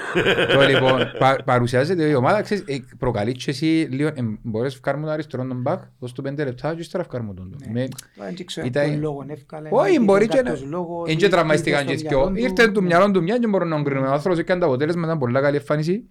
Τώρα 0.48 0.68
λοιπόν 0.70 1.00
πα, 1.20 1.38
παρουσιάζεται 1.46 2.04
η 2.10 2.14
ομάδα, 2.14 2.42
ξέρεις, 2.42 2.64
ε, 2.68 2.78
προκαλείς 2.98 3.44
και 3.44 3.52
εσύ 3.52 3.66
λίγο, 3.92 4.08
ε, 4.08 4.14
μπορείς 4.42 4.74
να 4.74 4.80
βγάλουμε 4.84 5.06
τον 5.06 5.14
αριστερό 5.14 5.46
τον 5.48 5.62
μπακ, 5.62 5.82
δώσ' 6.00 6.12
του 6.12 6.22
πέντε 6.22 6.44
λεπτά 6.44 6.74
και 6.74 6.80
ύστερα 6.80 7.04
βγάλουμε 7.10 7.34
τον. 7.34 7.56
Ναι. 7.66 7.72
Με- 7.82 7.88
Τώρα 8.16 8.32
δεν 8.36 8.46
ξέρω 8.46 8.68
Ήταν- 8.68 8.86
ποιον 8.88 9.00
λόγο 9.00 9.26
εύκαλε. 9.28 9.70
Όχι, 9.72 9.88
υπήρχε 9.88 10.04
μπορεί 10.06 10.28
και 10.28 10.36
να... 10.36 10.42
κάποιος 10.44 10.64
λόγος, 10.70 11.10
Εν 11.10 11.18
και 11.18 11.26
ή 11.26 11.30
τραυμαστήκαν 11.30 11.82
ήρθε 11.88 11.92
και 11.94 11.98
στο 12.00 12.08
δυο. 12.10 12.18
μυαλό 12.20 12.36
του. 12.36 12.44
Ήρθε 12.60 12.72
του 12.72 12.82
Ναι. 12.82 12.88
μυαλό 12.88 13.12
του 13.12 13.22
μια 13.24 13.38
και 13.38 13.48
μπορούμε 13.48 13.76
να 13.78 13.84
κρίνουμε. 13.84 14.08
Ο 14.08 14.12
άνθρωπος 14.12 14.40
έκανε 14.40 14.60
το 14.60 14.66
αποτέλεσμα, 14.66 15.06
ήταν 15.06 15.18
πολύ 15.18 15.40
καλή 15.42 15.58
εμφάνιση. 15.58 16.10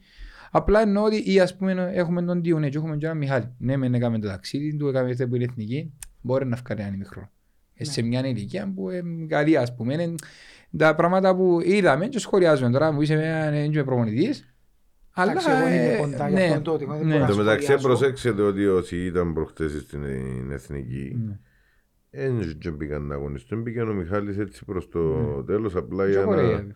Απλά 0.56 0.80
εννοώ 0.80 1.04
ότι 1.04 1.22
ή 1.32 1.40
ας 1.40 1.56
πούμε 1.56 1.90
έχουμε 1.94 2.22
τον 2.22 2.42
Διουνέ 2.42 2.68
και 2.68 2.76
έχουμε 2.78 2.96
και 2.96 3.04
έναν 3.06 3.18
Μιχάλη. 3.18 3.54
Ναι, 3.58 3.76
μεν 3.76 3.94
έκαμε 3.94 4.18
το 4.18 4.28
ταξίδι 4.28 4.76
του, 4.76 4.88
έκαμε 4.88 5.08
ήρθε 5.08 5.26
που 5.26 5.34
είναι 5.34 5.44
εθνική, 5.44 5.92
μπορεί 6.20 6.46
να 6.46 6.56
βγάλει 6.64 6.80
έναν 6.80 6.94
μικρό. 6.96 7.30
Ε, 7.74 7.84
Σε 7.84 8.02
μια 8.02 8.26
ηλικία 8.26 8.72
που 8.74 8.90
είναι 8.90 9.26
καλή 9.26 9.56
ας 9.56 9.74
πούμε. 9.74 9.92
Είναι 9.94 10.14
τα 10.76 10.94
πράγματα 10.94 11.36
που 11.36 11.60
είδαμε 11.64 12.06
και 12.06 12.18
σχολιάζουμε 12.18 12.70
τώρα 12.70 12.94
που 12.94 13.02
είσαι 13.02 13.14
μια- 13.16 13.44
ε, 13.52 13.62
είμαι 13.62 13.84
προπονητής. 13.84 14.54
Αλλά 15.16 15.30
Εντάξει, 15.30 15.50
εγώ 15.50 15.66
είμαι 15.66 15.92
ε, 15.92 15.96
κοντά 15.96 16.28
για 16.28 16.38
ναι, 16.38 16.44
αυτόν 16.44 16.62
το 16.62 16.72
ότι 16.72 16.84
δεν 16.84 16.96
ναι. 16.96 17.02
μπορώ 17.02 17.14
Εν 17.14 17.20
να 17.20 17.26
τω 17.26 17.36
μεταξύ 17.36 17.62
σχολιάζω. 17.62 17.86
προσέξτε 17.88 18.42
ότι 18.42 18.66
όσοι 18.66 18.96
ήταν 19.04 19.32
προχτές 19.32 19.72
στην 19.80 20.02
εθνική 20.50 21.16
Ναι. 21.26 21.38
δεν 22.62 22.76
πήγαν 22.76 23.06
να 23.06 23.14
αγωνιστούν, 23.14 23.62
πήγαν 23.62 23.88
ο 23.88 23.92
Μιχάλης 23.94 24.38
έτσι 24.38 24.64
προς 24.64 24.88
το 24.88 25.02
τέλος 25.44 25.74
απλά 25.76 26.04
Και 26.04 26.10
για 26.10 26.22
Κορέα. 26.22 26.42
να... 26.62 26.66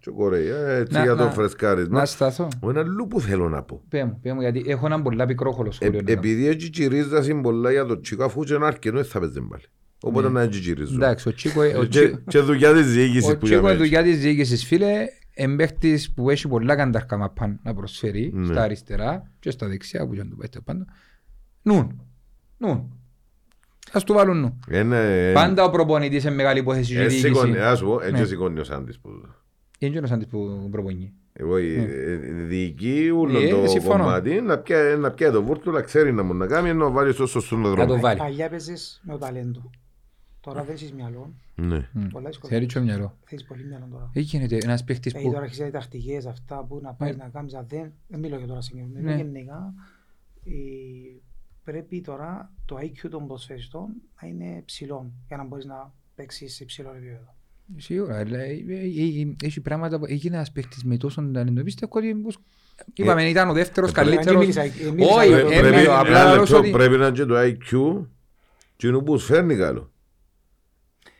Και 0.00 0.08
ο 0.08 0.12
Κορέα, 0.12 0.68
έτσι 0.68 0.92
Να- 0.92 1.02
για 1.02 1.14
το 1.16 1.24
να- 1.24 1.30
φρεσκάρισμα. 1.30 1.98
Να 1.98 2.04
σταθώ. 2.04 2.48
Ο 2.60 2.70
ένα 2.70 2.80
αλλού 2.80 3.06
που 3.06 3.20
θέλω 3.20 3.48
να 3.48 3.62
πω. 3.62 3.82
Πέ 3.88 4.04
μου, 4.04 4.18
πέ 4.22 4.32
μου, 4.32 4.40
γιατί 4.40 4.64
έχω 4.66 4.86
έναν 4.86 5.02
πολλά 5.02 5.26
πικρόχολο 5.26 5.68
Ε, 5.68 5.72
σχόλιο. 5.72 5.92
να 6.00 6.04
κάνω. 6.04 6.18
επειδή 6.18 6.46
έτσι 6.46 6.70
τσιρίζα 6.70 7.22
συμπολά 7.22 7.70
για 7.70 7.84
το 7.84 8.00
τσίκο 8.00 8.24
αφού 8.24 8.42
και 8.44 8.54
ένα 8.54 8.66
αρκετό 8.66 8.96
δεν 8.96 9.04
θα 9.04 9.20
παίζουν 9.20 9.48
πάλι. 9.48 9.62
Οπότε 10.02 10.28
να 10.28 10.40
έτσι 10.40 10.60
τσιρίζουν. 10.60 10.96
Ναι. 10.98 11.04
Εντάξει, 11.04 11.28
ο 11.28 11.34
Τσίκο... 11.34 11.60
ο 11.62 11.84
Και, 11.84 11.86
Τσίκο- 11.88 12.18
και 12.28 12.38
δουλειά 12.38 12.72
της 12.72 12.92
διοίκησης 12.92 13.30
Ο 13.30 13.36
που 13.38 13.44
Τσίκο 13.44 13.58
είναι 13.60 13.68
για 13.68 13.76
δουλειά 13.78 14.02
της 14.02 14.18
διοίκησης 14.20 14.64
φίλε, 14.64 15.04
εμπαίχτης 15.34 16.12
που 16.12 16.30
έχει 16.30 16.48
πολλά 16.48 16.76
κανταρκαμαπάν 16.76 17.60
να 17.62 17.74
προσφέρει 17.74 18.30
Ναι. 18.34 18.46
στα 18.46 18.62
αριστερά 18.62 19.30
και 19.38 19.50
στα 19.50 19.68
δεξιά 19.68 20.06
που 20.06 20.12
και 20.14 20.22
να 20.22 20.28
το 20.28 20.36
πάει 20.36 20.46
στο 20.46 20.60
πάντα. 20.60 20.84
Νουν, 21.62 22.00
νουν. 22.58 22.96
Ας 23.92 24.04
του 24.04 24.12
βάλουν 24.14 24.40
νου. 24.40 24.58
Πάντα 25.32 25.64
ο 25.64 25.70
προπονητής 25.70 26.24
είναι 26.24 26.34
μεγάλη 26.34 26.58
υπόθεση 26.58 26.92
και 26.94 27.00
Ε, 27.02 27.08
σηκώνει, 27.08 27.44
διοίκηση. 27.50 27.64
ας 27.66 27.78
σου 27.78 27.84
πω, 27.84 27.98
Ναι. 27.98 28.04
έτσι 28.06 28.26
σηκώνει 28.26 28.60
ο 28.60 28.64
Σάντης 28.64 28.98
που... 28.98 29.08
Είναι 29.86 29.92
και 29.92 29.98
ένας 29.98 30.10
αντί 30.10 30.26
που 30.26 30.68
προπονεί. 30.70 31.12
Εγώ 31.32 31.56
ε, 31.56 31.74
ε, 31.74 32.16
διοικεί 32.46 33.10
όλο 33.14 33.38
Ε, 33.38 33.48
το 33.48 33.66
συμφωνώ. 33.66 34.02
κομμάτι 34.04 34.40
να 34.40 34.58
πιάει 34.58 34.96
να 34.96 35.10
πιάει 35.10 35.30
το 35.30 35.42
βούρτο, 35.42 35.70
να 35.70 35.80
ξέρει 35.82 36.12
να 36.12 36.22
μου 36.22 36.34
να 36.34 36.46
κάνει 36.46 36.68
ενώ 36.68 36.90
βάλει 36.90 37.12
στο 37.12 37.26
σωστό 37.26 37.56
Να 37.56 37.62
το 37.62 37.70
δρόμο. 37.84 38.00
βάλει. 38.00 38.18
Παλιά 38.18 38.48
παίζεις 38.48 39.00
με 39.04 39.12
το 39.12 39.18
ταλέντο. 39.18 39.70
Τώρα 40.40 40.64
δεν 40.64 40.74
έχεις 40.74 40.92
μυαλό. 40.92 41.34
Ναι. 41.54 41.88
Μμ. 41.92 42.06
Πολλά 42.08 42.28
δύσκολα. 42.28 42.52
Θέλει 42.52 42.66
και 42.66 42.78
ο 42.78 42.82
μυαλό. 42.82 43.16
Θέλεις 43.24 43.44
πολύ 43.44 43.64
μυαλό 43.64 43.88
τώρα. 43.90 44.10
Εκεί 44.12 44.26
γίνεται 44.26 44.58
ένας 44.62 44.84
παίχτης 44.84 45.12
Δηλαδή 45.12 45.28
που... 45.28 45.34
τώρα 45.34 45.46
έχεις 45.46 45.58
οι 45.58 45.70
τακτικές 45.70 46.26
αυτά 46.26 46.64
που 46.68 46.80
να 46.82 46.92
πάει 46.92 47.10
Ναι. 47.10 47.16
να 47.16 47.28
κάνεις 47.28 47.54
αν 47.54 47.66
δεν... 47.68 47.92
Δεν 48.08 48.20
μιλώ 48.20 48.36
για 48.36 48.46
τώρα 48.46 48.60
συγκεκριμένα. 48.60 49.10
Ναι. 49.10 49.16
Γενικά 49.16 49.74
ε, 50.44 50.50
πρέπει 51.64 52.00
τώρα 52.00 52.52
το 52.64 52.76
IQ 52.80 53.08
των 53.10 53.26
ποδοσφαιριστών 53.26 53.88
να 54.22 54.28
είναι 54.28 54.62
ψηλό 54.64 55.12
για 55.28 55.36
να 55.36 55.44
μπορείς 55.44 55.64
να 55.64 55.92
παίξεις 56.14 56.54
σε 56.54 56.64
ψηλό 56.64 56.92
επίπεδο. 56.96 57.34
Σίγουρα, 57.76 58.18
αλλά 58.18 58.38
ε, 58.38 58.50
ε, 58.68 59.20
ε, 59.20 59.34
έχει 59.44 59.60
πράγματα 59.60 59.98
που 59.98 60.04
έγινε 60.08 60.36
ένας 60.36 60.52
παίχτης 60.52 60.84
με 60.84 60.96
τόσο 60.96 61.30
ταλέντο. 61.32 61.62
Πιστεύω 61.62 61.92
ότι 61.96 62.14
πως- 62.14 62.38
είπαμε 62.94 63.28
ήταν 63.28 63.48
ο 63.48 63.52
δεύτερος 63.52 63.90
ε, 63.90 63.92
καλύτερος. 63.92 64.24
Δεν 64.26 64.36
μίλησα- 64.38 64.62
ε, 64.62 64.90
μίλησα 64.94 65.14
Όχι, 65.14 65.28
για 65.28 65.38
ε, 65.38 65.42
το- 65.42 65.50
ε, 65.50 65.58
Πρέπει- 65.60 65.76
μιλώ, 65.76 65.94
απλά 65.98 66.20
ένα 66.20 66.30
λέω 66.30 66.40
λεπτό, 66.40 66.56
ότι- 66.56 66.70
Πρέπει 66.70 66.96
να 66.96 67.06
είναι 67.06 67.16
και 67.16 67.24
το 67.24 67.34
IQ 67.40 68.06
και 68.76 68.86
είναι 68.86 68.98
που 69.02 69.18
φέρνει 69.18 69.56
καλό. 69.56 69.90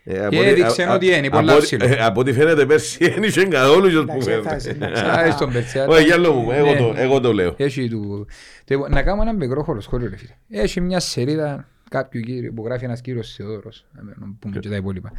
Ε, 0.04 0.20
από 0.20 0.28
Και 0.30 0.38
ό,τι- 0.38 0.48
έδειξε 0.48 0.82
α- 0.82 0.94
ότι 0.94 1.06
είναι 1.06 1.26
από 1.26 1.36
πολλά 1.36 1.54
ό,τι- 1.54 1.64
ψηλό. 1.64 1.84
ε, 1.84 1.96
Από 2.04 2.20
ό,τι 2.20 2.32
φαίνεται 2.32 2.66
πέρσι 2.66 2.98
δεν 3.08 3.22
είχε 3.22 3.44
καθόλου 3.44 3.88
και 3.88 3.94
που 4.12 4.18
Εντάξει, 4.20 4.30
θα- 4.42 4.58
φέρνει. 4.58 4.84
εντάξει. 4.84 5.04
Α, 5.04 5.30
στον 5.32 5.52
Περσιά. 5.52 5.86
Όχι, 5.86 6.04
για 6.04 6.16
λόγο 6.16 6.40
μου, 6.40 6.50
εγώ 6.50 6.72
Ναι. 6.72 6.78
το- 6.78 6.94
εγώ 6.96 7.20
το 7.20 7.32
λέω. 7.32 7.54
Έχει 7.58 7.88
του... 7.88 8.26
Το- 8.64 8.88
Να 8.88 9.02
κάνω 9.02 9.22
ένα 9.22 9.32
μικρό 9.32 9.62
χωροσχόλιο 9.62 10.08
ρε 10.08 10.16
φίλε. 10.16 10.32
Έχει 10.48 10.80
μια 10.80 11.00
σελίδα 11.00 11.68
κάποιου 11.90 12.20
κύριου 12.20 12.52
που 12.54 12.64
γράφει 12.64 12.84
ένας 12.84 13.00
κύριος 13.00 13.34
Θεόδωρος, 13.34 13.86
να 13.92 14.02
μην 14.02 14.38
πούμε 14.38 14.58
και 14.58 14.68
τα 14.68 14.76
υπόλοιπα. 14.76 15.12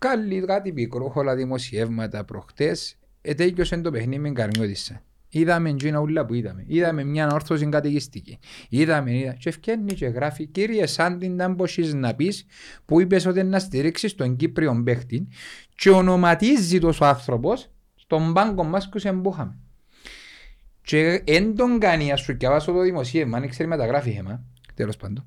Βγάλει 0.00 0.44
κάτι 0.46 0.72
μικρόχολα 0.72 1.34
δημοσιεύματα 1.34 2.24
προχτές, 2.24 2.98
ετέγιωσε 3.20 3.76
το 3.76 3.90
παιχνίδι 3.90 4.18
με 4.18 4.30
Καρμιώτισσα. 4.30 5.02
Είδαμε 5.30 5.68
εκείνα 5.68 5.98
ούλα 5.98 6.26
που 6.26 6.34
είδαμε. 6.34 6.64
Είδαμε 6.66 7.04
μια 7.04 7.30
όρθωση 7.32 7.68
καταιγιστική. 7.68 8.38
Είδαμε, 8.68 9.16
είδα. 9.16 9.32
Και 9.32 9.48
ευκαιρνεί 9.48 9.92
και 9.92 10.06
γράφει, 10.06 10.46
κύριε 10.46 10.86
Σάντιν, 10.86 11.36
να 11.36 11.48
μπορείς 11.48 11.94
να 11.94 12.14
πεις 12.14 12.46
που 12.84 13.00
είπες 13.00 13.26
ότι 13.26 13.42
να 13.42 13.58
στηρίξεις 13.58 14.14
τον 14.14 14.36
Κύπριο 14.36 14.82
παίχτη 14.84 15.28
και 15.74 15.90
ονοματίζει 15.90 16.78
τόσο 16.78 17.04
άνθρωπος 17.04 17.70
στον 17.94 18.32
πάγκο 18.32 18.64
μας 18.64 18.88
που 18.88 18.98
σε 18.98 19.08
εμπούχαμε. 19.08 19.56
Και 20.82 21.22
εν 21.24 21.54
τον 21.54 21.78
κάνει, 21.78 22.12
ας 22.12 22.20
σου 22.20 22.36
διαβάσω 22.36 22.72
το 22.72 22.80
δημοσίευμα, 22.80 23.36
αν 23.36 23.48
ξέρεις 23.48 23.70
μεταγράφει 23.70 24.10
θέμα, 24.10 24.44
τέλος 24.74 24.96
πάντων. 24.96 25.26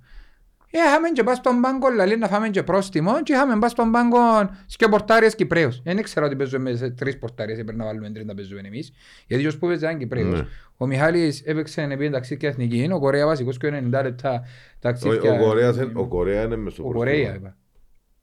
Ε, 0.74 0.78
είχαμε 0.88 1.10
και 1.10 1.24
πάει 1.24 1.36
στον 1.36 1.62
πάγκο, 1.62 1.90
λέει 2.06 2.18
να 2.18 2.28
φάμε 2.28 2.50
και 2.50 2.64
πρόστιμο 2.64 3.24
και 3.24 3.34
είχαμε 3.34 3.60
πάει 3.60 3.70
στον 3.70 3.92
πάγκο 3.92 4.18
και 4.66 4.88
πορτάριες 4.88 5.36
Κυπρέους. 5.36 5.82
Δεν 5.84 5.98
ήξερα 5.98 6.26
ότι 6.26 6.36
παίζουμε 6.36 6.76
σε 6.76 6.90
τρεις 6.90 7.18
πορτάριες, 7.20 7.58
έπρεπε 7.60 7.78
να 7.80 7.86
βάλουμε 7.86 8.10
τρεις 8.10 8.26
να 8.26 8.34
παίζουμε 8.36 8.62
εμείς. 8.66 8.94
Γιατί 9.28 9.48
ως 9.48 9.58
που 9.58 9.68
παίζε 9.68 9.86
ήταν 9.86 9.98
Κυπρέους. 9.98 10.40
Ναι. 10.40 10.48
Ο 10.78 10.86
Μιχάλης 10.88 11.42
έπαιξε 11.46 11.82
επί 11.92 12.10
ταξίδια 12.10 12.50
εθνική, 12.50 12.90
ο 12.94 13.00
Κορέας 13.00 13.26
βασικός 13.26 13.58
και 13.58 13.68
90 13.68 14.02
λεπτά 14.04 14.34
Ο- 14.34 14.48
ταξίδια. 14.80 15.34
Ο 15.34 15.38
Κορέας 15.44 15.78
εν- 15.78 15.92
ο 15.94 16.08
Κορέα 16.08 16.44
είναι 16.44 16.56
μες 16.56 16.74
στο 16.74 16.84
Ο 16.88 16.92
Κορέας 16.92 17.16
πρόστιμο. 17.18 17.46
είπα. 17.48 17.56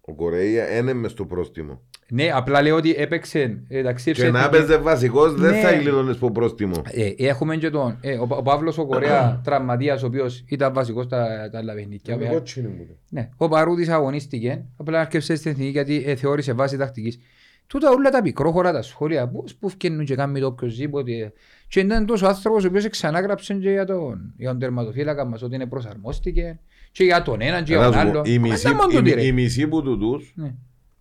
Ο 0.08 0.14
Κορέα 0.14 0.76
είναι 0.78 0.92
μες 0.92 1.10
στο 1.10 1.24
πρόστιμο. 1.24 1.80
Ναι, 2.10 2.30
απλά 2.32 2.62
λέω 2.62 2.76
ότι 2.76 2.94
έπαιξε 2.98 3.62
ε, 3.68 3.82
ταξίδια 3.82 4.24
Και 4.24 4.30
να 4.30 4.38
εθνική. 4.38 4.56
έπαιζε 4.56 4.76
βασικός 4.78 5.34
δεν 5.34 5.50
Ναι. 5.50 5.60
θα 5.60 5.72
γλίτωνες 5.72 6.16
από 6.16 6.30
πρόστιμο. 6.30 6.82
Ε, 6.90 7.12
έχουμε 7.26 7.56
και 7.56 7.70
τον, 7.70 7.98
ε, 8.00 8.16
ο, 8.18 8.26
Πα- 8.26 8.36
ο 8.36 8.42
Παύλος 8.42 8.78
ο 8.78 8.86
Κορέα 8.86 9.40
τραυματίας, 9.44 10.02
ο 10.02 10.06
οποίος 10.06 10.44
ήταν 10.48 10.72
βασικός 10.72 11.04
στα 11.04 11.48
τα 11.52 11.58
άλλα 11.58 11.74
παιχνίδια. 11.74 12.16
Ναι, 13.08 13.28
ο 13.36 13.48
Παρούτης 13.48 13.88
αγωνίστηκε, 13.88 14.64
απλά 14.76 15.00
άρκεψε 15.00 15.34
στην 15.36 15.50
εθνική 15.50 15.70
γιατί 15.70 16.02
ε, 16.06 16.14
θεώρησε 16.14 16.52
βάση 16.52 16.76
τακτικής. 16.76 17.18
Τούτα 17.66 17.90
όλα 17.90 18.10
τα 18.10 18.22
μικρόχωρα 18.22 18.72
τα 18.72 18.82
σχόλια, 18.82 19.28
πώς 19.28 19.54
που 19.54 19.68
φκένουν 19.68 20.04
και 20.04 20.14
κάνουν 20.14 20.40
το 20.40 20.46
οποιοσδήποτε. 20.46 21.32
Και 21.68 21.80
ήταν 21.80 22.06
τόσο 22.06 22.26
άνθρωπος 22.26 22.64
ο 22.64 22.68
οποίος 22.68 22.88
ξανάγραψε 22.88 23.54
και 23.54 23.70
για 23.70 23.84
τον, 23.84 24.32
για 24.36 24.48
τον 24.50 24.58
τερματοφύλακα 24.58 25.24
μας 25.24 25.42
ότι 25.42 25.54
είναι 25.54 25.66
προσαρμόστηκε 25.66 26.58
και 26.98 27.04
για 27.04 27.22
τον 27.22 27.40
έναν 27.40 27.64
και 27.64 27.72
για 27.72 27.80
Να 27.82 27.90
τον 27.90 28.00
σου 28.00 28.04
πω, 28.04 28.10
άλλο. 28.10 28.22
οι 28.26 28.38
μισοί- 28.38 28.66
Άντα 28.66 28.74
μόνο 28.76 28.90
οι- 28.92 28.94
τούτοι, 28.96 29.10
ρε. 29.10 29.24
Οι 29.26 29.32
μισοί 29.32 29.68
που 29.68 29.82
τούτους 29.82 30.32
Ναι. 30.34 30.54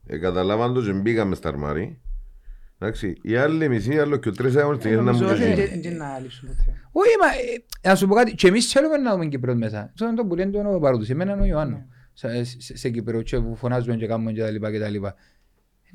ε, 0.07 0.17
καταλάβαν 0.17 0.73
το 0.73 0.81
και 0.81 0.91
μπήκαμε 0.93 1.35
στα 1.35 1.49
αρμάρι. 1.49 1.99
Εντάξει, 2.79 3.17
οι 3.21 3.35
άλλοι 3.35 3.69
μισοί, 3.69 3.99
άλλο 3.99 4.17
και 4.17 4.31
τρεις 4.31 4.55
αιώνες 4.55 4.85
Ε, 4.85 4.89
να 4.89 5.01
νομίζω 5.01 5.23
μου 5.25 5.29
ότι 5.31 5.39
και 5.39 5.55
δεν- 5.55 5.81
δεν 5.81 5.95
να 5.95 6.19
λύσουν 6.23 6.47
ποτέ. 6.47 6.63
Όχι, 6.91 7.09
μα 7.21 7.27
ε, 7.27 7.89
να 7.89 7.95
σου 7.95 8.07
πω 8.07 8.15
κάτι, 8.15 8.35
και 8.35 8.47
εμείς 8.47 8.65
θέλουμε 8.71 8.97
να 8.97 9.11
δούμε 9.11 9.25
Κύπρο 9.25 9.55
μέσα. 9.55 9.79
Αυτό 9.91 10.05
είναι 10.05 10.15
το 10.15 10.25
που 10.25 10.35
λένε 10.35 10.51
τον 10.51 10.79
Παρούτης, 10.81 11.09
εμένα 11.09 11.31
είναι 11.33 11.41
ο 11.41 11.45
Ιωάννου. 11.45 11.85
Σε, 12.13 12.43
σε, 12.43 12.77
σε 12.77 12.89
Κύπρο 12.89 13.21
και 13.21 13.39
που 13.39 13.55
φωνάζουμε 13.55 13.95
και 13.95 14.07
κάνουμε 14.07 14.31
και 14.31 14.41
τα 14.41 14.49
λοιπά 14.51 14.71
και 14.71 14.79
τα 14.79 14.89
λοιπά. 14.89 15.15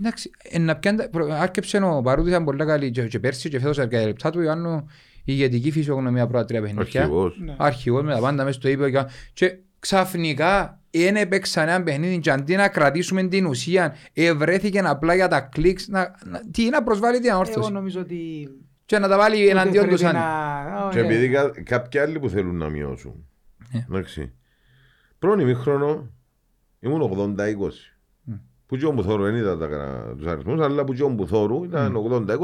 Εντάξει, 0.00 0.30
ε, 0.42 0.58
να 0.58 0.76
πιάνει 0.76 0.98
τα- 0.98 1.08
προ- 1.08 1.30
άρκεψε 1.30 1.76
ο 1.82 2.00
Παρούτης 2.02 2.30
ήταν 2.30 2.44
πολύ 2.44 2.64
καλή 2.64 2.90
και, 2.90 3.02
και 3.06 3.20
πέρσι 3.20 3.48
και 3.48 3.58
φέτος 3.60 3.78
αρκετά 3.78 4.06
λεπτά 4.06 4.30
του 4.30 4.40
Ιωάννου 4.40 4.84
η 5.18 5.22
ηγετική 5.24 5.70
φυσιογνωμία 5.70 6.26
πρώτα 6.26 6.44
τρία 6.44 6.60
παιχνίδια. 6.60 7.00
Αρχηγός. 7.02 7.38
Ναι. 7.44 7.54
Αρχηγός 7.58 8.02
με 8.02 8.12
τα 8.12 8.20
πάντα 8.20 8.44
μέσα 8.44 8.58
στο 8.58 8.68
είπε 8.68 8.90
και, 8.90 9.04
και 9.32 9.56
ξαφνικά 9.86 10.80
δεν 10.90 11.16
έπαιξαν 11.16 11.68
ένα 11.68 11.82
παιχνίδι 11.82 12.18
και 12.18 12.30
αντί 12.30 12.56
να 12.56 12.68
κρατήσουμε 12.68 13.22
την 13.22 13.46
ουσία 13.46 13.94
ευρέθηκε 14.12 14.78
απλά 14.78 15.14
για 15.14 15.28
τα 15.28 15.40
κλικς 15.40 15.88
να, 15.88 16.14
να, 16.24 16.40
τι, 16.50 16.68
να 16.68 16.82
προσβάλλει 16.82 17.16
την 17.20 17.28
Εγώ 17.30 17.34
ανόρθωση 17.40 17.72
νομίζω 17.72 18.00
ότι 18.00 18.48
και 18.86 18.98
να 18.98 19.08
τα 19.08 19.16
βάλει 19.18 19.48
εναντίον 19.48 19.84
ούτε 19.84 19.92
τους 19.92 20.02
πρέπει 20.02 20.16
αν... 20.16 20.22
να- 20.22 20.88
Και 20.92 20.98
ε, 20.98 21.04
επειδή 21.04 21.28
κα- 21.28 21.52
κάποιοι 21.64 22.00
άλλοι 22.00 22.18
που 22.18 22.28
θέλουν 22.28 22.56
να 22.56 22.68
μειώσουν. 22.68 23.26
Ναι. 23.72 23.84
Εντάξει. 23.88 24.32
Πρώτον 25.18 25.38
ημίχρονο 25.40 26.10
ήμουν 26.80 27.34
80-20. 27.38 27.44
Μμ. 28.22 28.32
Που 28.66 28.76
και 28.76 28.84
όπου 28.86 29.02
θόρου 29.02 29.22
δεν 29.22 29.34
είδα 29.34 29.56
τα, 29.58 29.66
κα- 29.66 30.14
τους 30.16 30.26
αριθμούς, 30.26 30.60
αλλά 30.60 30.84
που 30.84 30.92
και 30.94 31.02
όπου 31.02 31.26
θόρου 31.26 31.64
ήταν 31.64 31.96
80-20, 32.28 32.36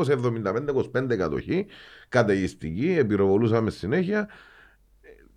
75-25 1.03 1.17
κατοχή, 1.17 1.67
καταιγιστική, 2.09 2.97
επιρροβολούσαμε 2.99 3.71
συνέχεια. 3.71 4.29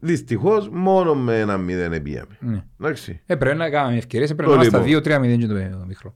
Δυστυχώς 0.03 0.69
μόνο 0.69 1.15
με 1.15 1.39
ένα 1.39 1.57
μηδέν 1.57 1.93
επίαμε. 1.93 2.37
Ναι. 2.39 2.65
Εντάξει. 2.79 3.21
Ε, 3.25 3.35
πρέπει 3.35 3.57
να 3.57 3.69
κάνουμε 3.69 3.97
ευκαιρίες, 3.97 4.35
πρέπει 4.35 4.49
Το 4.49 4.57
να 4.57 4.63
είμαστε 4.63 4.87
λοιπόν. 4.87 5.03
2-3 5.03 5.19
μηδέν 5.19 5.39
και 5.39 5.47
το 5.47 5.77
το 5.79 5.85
μικρό. 5.85 6.15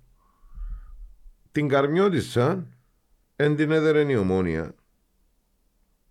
Την 1.51 1.67
Καρμιώτισσα 1.67 2.67
εν 3.35 3.55
την 3.55 3.71
έδερεν 3.71 4.09
η 4.09 4.15
ομόνια 4.15 4.75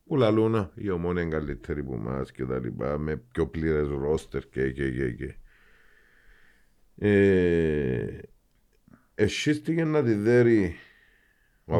που 0.05 0.17
λαλούνα 0.17 0.71
η 0.75 0.91
ομόνια 0.91 1.23
είναι 1.23 1.31
καλύτερη 1.31 1.83
που 1.83 1.97
μας 1.97 2.33
και 2.33 2.45
τα 2.45 2.59
λοιπά 2.59 2.99
με 2.99 3.17
πιο 3.17 3.47
πλήρες 3.47 3.89
ρόστερ 3.89 4.49
και 4.49 4.71
και 4.71 4.91
και 4.91 5.13
και 5.13 5.35
ε, 6.99 8.19
εσύστηκε 9.15 9.85
να 9.85 10.03
τη 10.03 10.15
δέρει 10.15 10.75
ο 11.65 11.77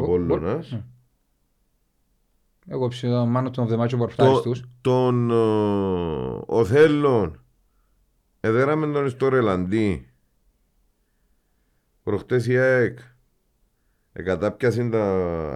Εγώ- 2.67 2.73
Απόλλωνας 2.73 2.73
Ναι. 2.73 2.73
Εγώ 2.75 2.87
ψηφίζω 2.87 3.25
μάνο 3.25 3.49
τον 3.49 3.65
Βδεμάτσο 3.65 3.97
Πορφτάρης 3.97 4.33
το, 4.33 4.41
τους. 4.41 4.63
τον 4.81 5.29
ε, 5.31 5.33
ο 6.45 6.65
Θέλων 6.65 7.43
εδέραμε 8.39 8.91
τον 8.93 9.09
στο 9.09 9.29
Ρελαντί 9.29 10.09
προχτές 12.03 12.47
η 12.47 12.57
ΑΕΚ. 12.57 12.99
Εκατάπιασε 14.13 14.89
τα 14.89 15.03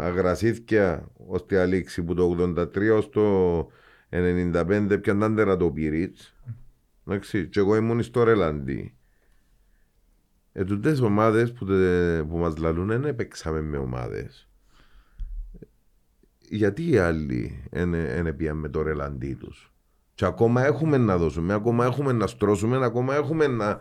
αγρασίθκια 0.01 1.11
ώστε 1.27 1.59
αλήξη 1.61 2.03
που 2.03 2.13
το 2.13 2.35
83 2.55 2.95
ως 2.95 3.09
το 3.09 3.59
95 4.09 4.97
πιαν 5.01 5.19
τάντερα 5.19 5.57
το 5.57 5.71
πυρίτς. 5.71 6.35
Εντάξει 7.07 7.47
και 7.47 7.59
εγώ 7.59 7.75
ήμουν 7.75 8.03
στο 8.03 8.23
Ρελαντί 8.23 8.93
ε, 10.51 10.63
τούτες 10.63 10.99
ομάδες 11.01 11.51
που, 11.53 11.65
τε- 11.65 12.23
που 12.23 12.37
μας 12.37 12.57
λαλούν 12.57 12.87
δεν 12.87 13.05
έπαιξαμε 13.05 13.61
με 13.61 13.77
ομάδες 13.77 14.48
γιατί 16.49 16.89
οι 16.89 16.97
άλλοι 16.97 17.63
δεν 18.21 18.35
πήγαν 18.35 18.57
με 18.57 18.69
το 18.69 18.81
ρελαντί 18.81 19.33
τους; 19.33 19.73
Και 20.13 20.25
ακόμα 20.25 20.65
έχουμε 20.65 20.97
να 20.97 21.17
δώσουμε, 21.17 21.53
ακόμα 21.53 21.85
έχουμε 21.85 22.11
να 22.11 22.27
στρώσουμε, 22.27 22.85
ακόμα 22.85 23.15
έχουμε 23.15 23.47
να, 23.47 23.79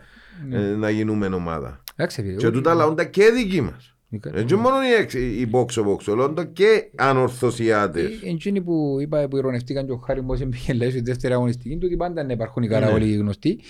ε, 0.51 0.59
να 0.75 0.91
γίνουμε 0.91 1.27
ομάδα. 1.27 1.83
Εντάξει, 1.97 2.23
φίλε, 2.23 2.35
Και 2.35 2.47
εγώ- 2.47 2.55
τούτα 2.55 2.75
λαούντα 2.75 3.05
και 3.05 3.31
δικοί 3.35 3.61
μας. 3.61 3.93
Μικρά- 4.11 4.37
Έτσι 4.39 4.55
μόνο 4.55 4.77
οι, 4.83 4.93
εξ, 5.03 5.15
οι 5.15 5.47
πόξο 5.51 5.83
πόξο, 5.85 6.15
λαούντα 6.15 6.45
και 6.45 6.91
ανορθωσιάτες. 6.97 8.05
Ε, 8.23 8.29
Εκείνοι 8.29 8.63
που 8.63 8.97
είπα 9.01 9.29
που 9.29 9.37
ηρωνευτήκαν 9.37 9.87
και 9.87 9.93
ο 9.93 9.97
Χάρη 9.97 10.21
Μπός 10.21 10.39
πήγε 10.51 10.73
λέει 10.73 10.91
στη 10.91 11.01
δεύτερη 11.01 11.33
αγωνιστική 11.35 11.75
του 11.77 11.83
ότι 11.85 11.97
πάντα 11.97 12.25
να 12.25 12.33
υπάρχουν 12.33 12.63
οι 12.63 12.67
Ναι. 12.67 12.73
καραόλοι 12.73 13.15
γνωστοί 13.15 13.61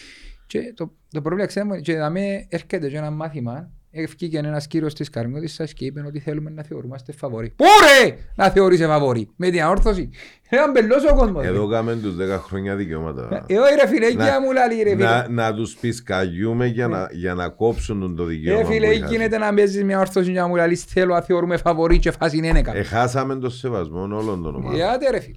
και 0.47 0.73
το, 0.77 0.93
το 1.11 1.21
πρόβλημα 1.23 1.47
ξέρουμε 1.47 1.79
και 1.81 1.95
να 1.97 2.11
με 2.11 2.47
έρχεται 2.49 2.89
και 2.89 2.97
ένα 2.97 3.11
μάθημα 3.11 3.71
ευκήκε 3.91 4.39
ένας 4.39 4.67
κύριος 4.67 4.95
της 4.95 5.11
Καρμιώτισσας 5.11 5.73
και 5.73 5.85
είπε 5.85 6.05
ότι 6.07 6.19
θέλουμε 6.21 6.51
να 6.51 6.63
θεωρούμαστε 6.63 7.13
φαβοροί. 7.13 7.51
Πού 7.57 7.65
ρε 8.05 8.15
να 8.35 8.49
θεωρείσαι 8.51 8.87
φαβοροί 8.87 9.29
με 9.37 9.51
την 9.51 9.63
αόρθωση. 9.63 10.11
Ένα 10.49 10.71
μπελός 10.71 11.05
ο 11.05 11.15
κόσμος. 11.15 11.45
Εδώ 11.45 11.69
κάμε 11.69 11.97
τους 11.97 12.15
10 12.17 12.39
χρόνια 12.39 12.77
δικαιώματα. 12.77 13.45
Ε, 13.47 13.57
όχι 13.59 13.75
ρε 13.75 13.87
φίλε, 13.89 14.11
Να- 14.13 14.25
για 14.25 14.41
μου 14.41 14.53
λαλεί 14.53 14.83
ρε 14.83 14.91
φίλε. 14.91 15.05
να, 15.05 15.29
να 15.29 15.55
τους 15.55 15.75
πισκαγιούμε 15.75 16.67
για, 16.67 16.89
να, 16.89 17.09
για 17.13 17.35
να 17.35 17.49
κόψουν 17.49 18.01
τον 18.01 18.17
το 18.17 18.23
Ε, 18.23 18.27
δικαίωμα. 18.27 18.65
φίλε, 18.65 18.87
που 18.87 18.93
είχαν. 18.93 19.11
γίνεται 19.11 19.39
να 19.39 19.55
παίζεις 19.55 19.85
μια 19.85 19.99
όρθωση 20.01 20.33
και 20.33 20.39
να 20.39 20.47
μου 20.47 20.55
λαλείς 20.57 20.85
θέλω 20.85 21.15
να 21.15 21.21
θεωρούμε 21.21 21.57
φαβοροί 21.57 21.99
και 21.99 22.11
φάση 22.11 22.37
είναι 22.37 22.49
έκα. 22.59 22.77
Εχάσαμε 22.77 23.37
τον 23.37 23.51
σεβασμό 23.51 24.01
όλων 24.01 24.43
των 24.43 24.55
ομάδων. 24.55 24.75
Γιάτε 24.75 25.11
ρε 25.11 25.21
φίλε. 25.21 25.37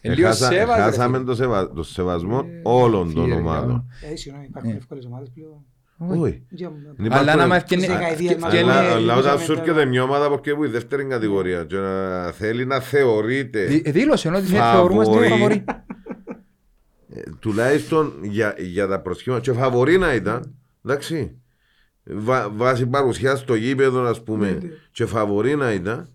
Ε, 0.00 0.08
λίγο 0.14 0.26
Εχάσα- 0.28 0.46
σέβας, 0.52 0.76
ρε 0.76 0.82
Εχάσαμε 0.82 1.16
φίλε. 1.16 1.26
τον 1.26 1.36
σεβα, 1.36 1.72
το 1.72 1.82
σεβασμό 1.82 2.38
Ε, 2.46 2.60
όλων 2.62 3.14
των 3.14 3.24
φίλε, 3.24 3.34
ομάδων. 3.34 3.90
Ε, 4.12 4.16
συγγνώμη, 4.16 4.46
υπάρχουν 4.48 4.70
εύκολες 4.76 5.04
ομάδες 5.04 5.30
πλέον. 5.34 5.64
Όχι. 5.98 6.42
Για- 6.48 6.72
Δεν 6.96 7.12
Αλλά 7.12 7.22
υπάρχουν- 7.22 7.40
να 7.40 7.46
μας 7.46 7.62
Στις 7.62 7.86
δεκαετίες 7.86 8.34
μας, 8.36 8.52
ευκαινεί... 8.52 8.70
Αλλά, 8.70 8.82
ναι, 8.82 8.88
αλλά 8.88 8.96
όταν 8.96 9.14
μιλούσαμε 9.14 9.44
σου 9.44 9.52
έρχεται 9.52 9.70
τώρα. 9.72 9.84
μια 9.86 10.02
ομάδα 10.02 10.24
από 10.26 10.40
που 10.56 10.64
η 10.64 10.68
δεύτερη 10.68 11.04
κατηγορία 11.04 11.64
και 11.64 11.76
να 11.76 12.30
θέλει 12.30 12.66
να 12.66 12.80
θεωρείται 12.80 13.64
Δήλωσε 13.64 14.28
ότι 14.28 14.46
Φαβορί. 14.46 14.72
θεωρούμαστε 14.76 15.28
φαβοροί. 15.28 15.64
ε, 17.14 17.20
τουλάχιστον 17.40 18.12
για, 18.22 18.54
για 18.58 18.86
τα 18.86 19.00
προσχήματα 19.00 19.40
και 19.42 19.52
φαβορή 19.52 19.98
να 19.98 20.14
ήταν 20.14 20.54
εντάξει 20.84 21.40
βα, 22.04 22.48
βάσει 22.50 22.86
παρουσία 22.86 23.36
στο 23.36 23.54
γήπεδο 23.54 24.00
ας 24.02 24.22
πούμε 24.22 24.46
Ναι, 24.46 24.52
ναι. 24.52 24.68
και 24.92 25.06
φαβορή 25.06 25.56
να 25.56 25.72
ήταν 25.72 26.08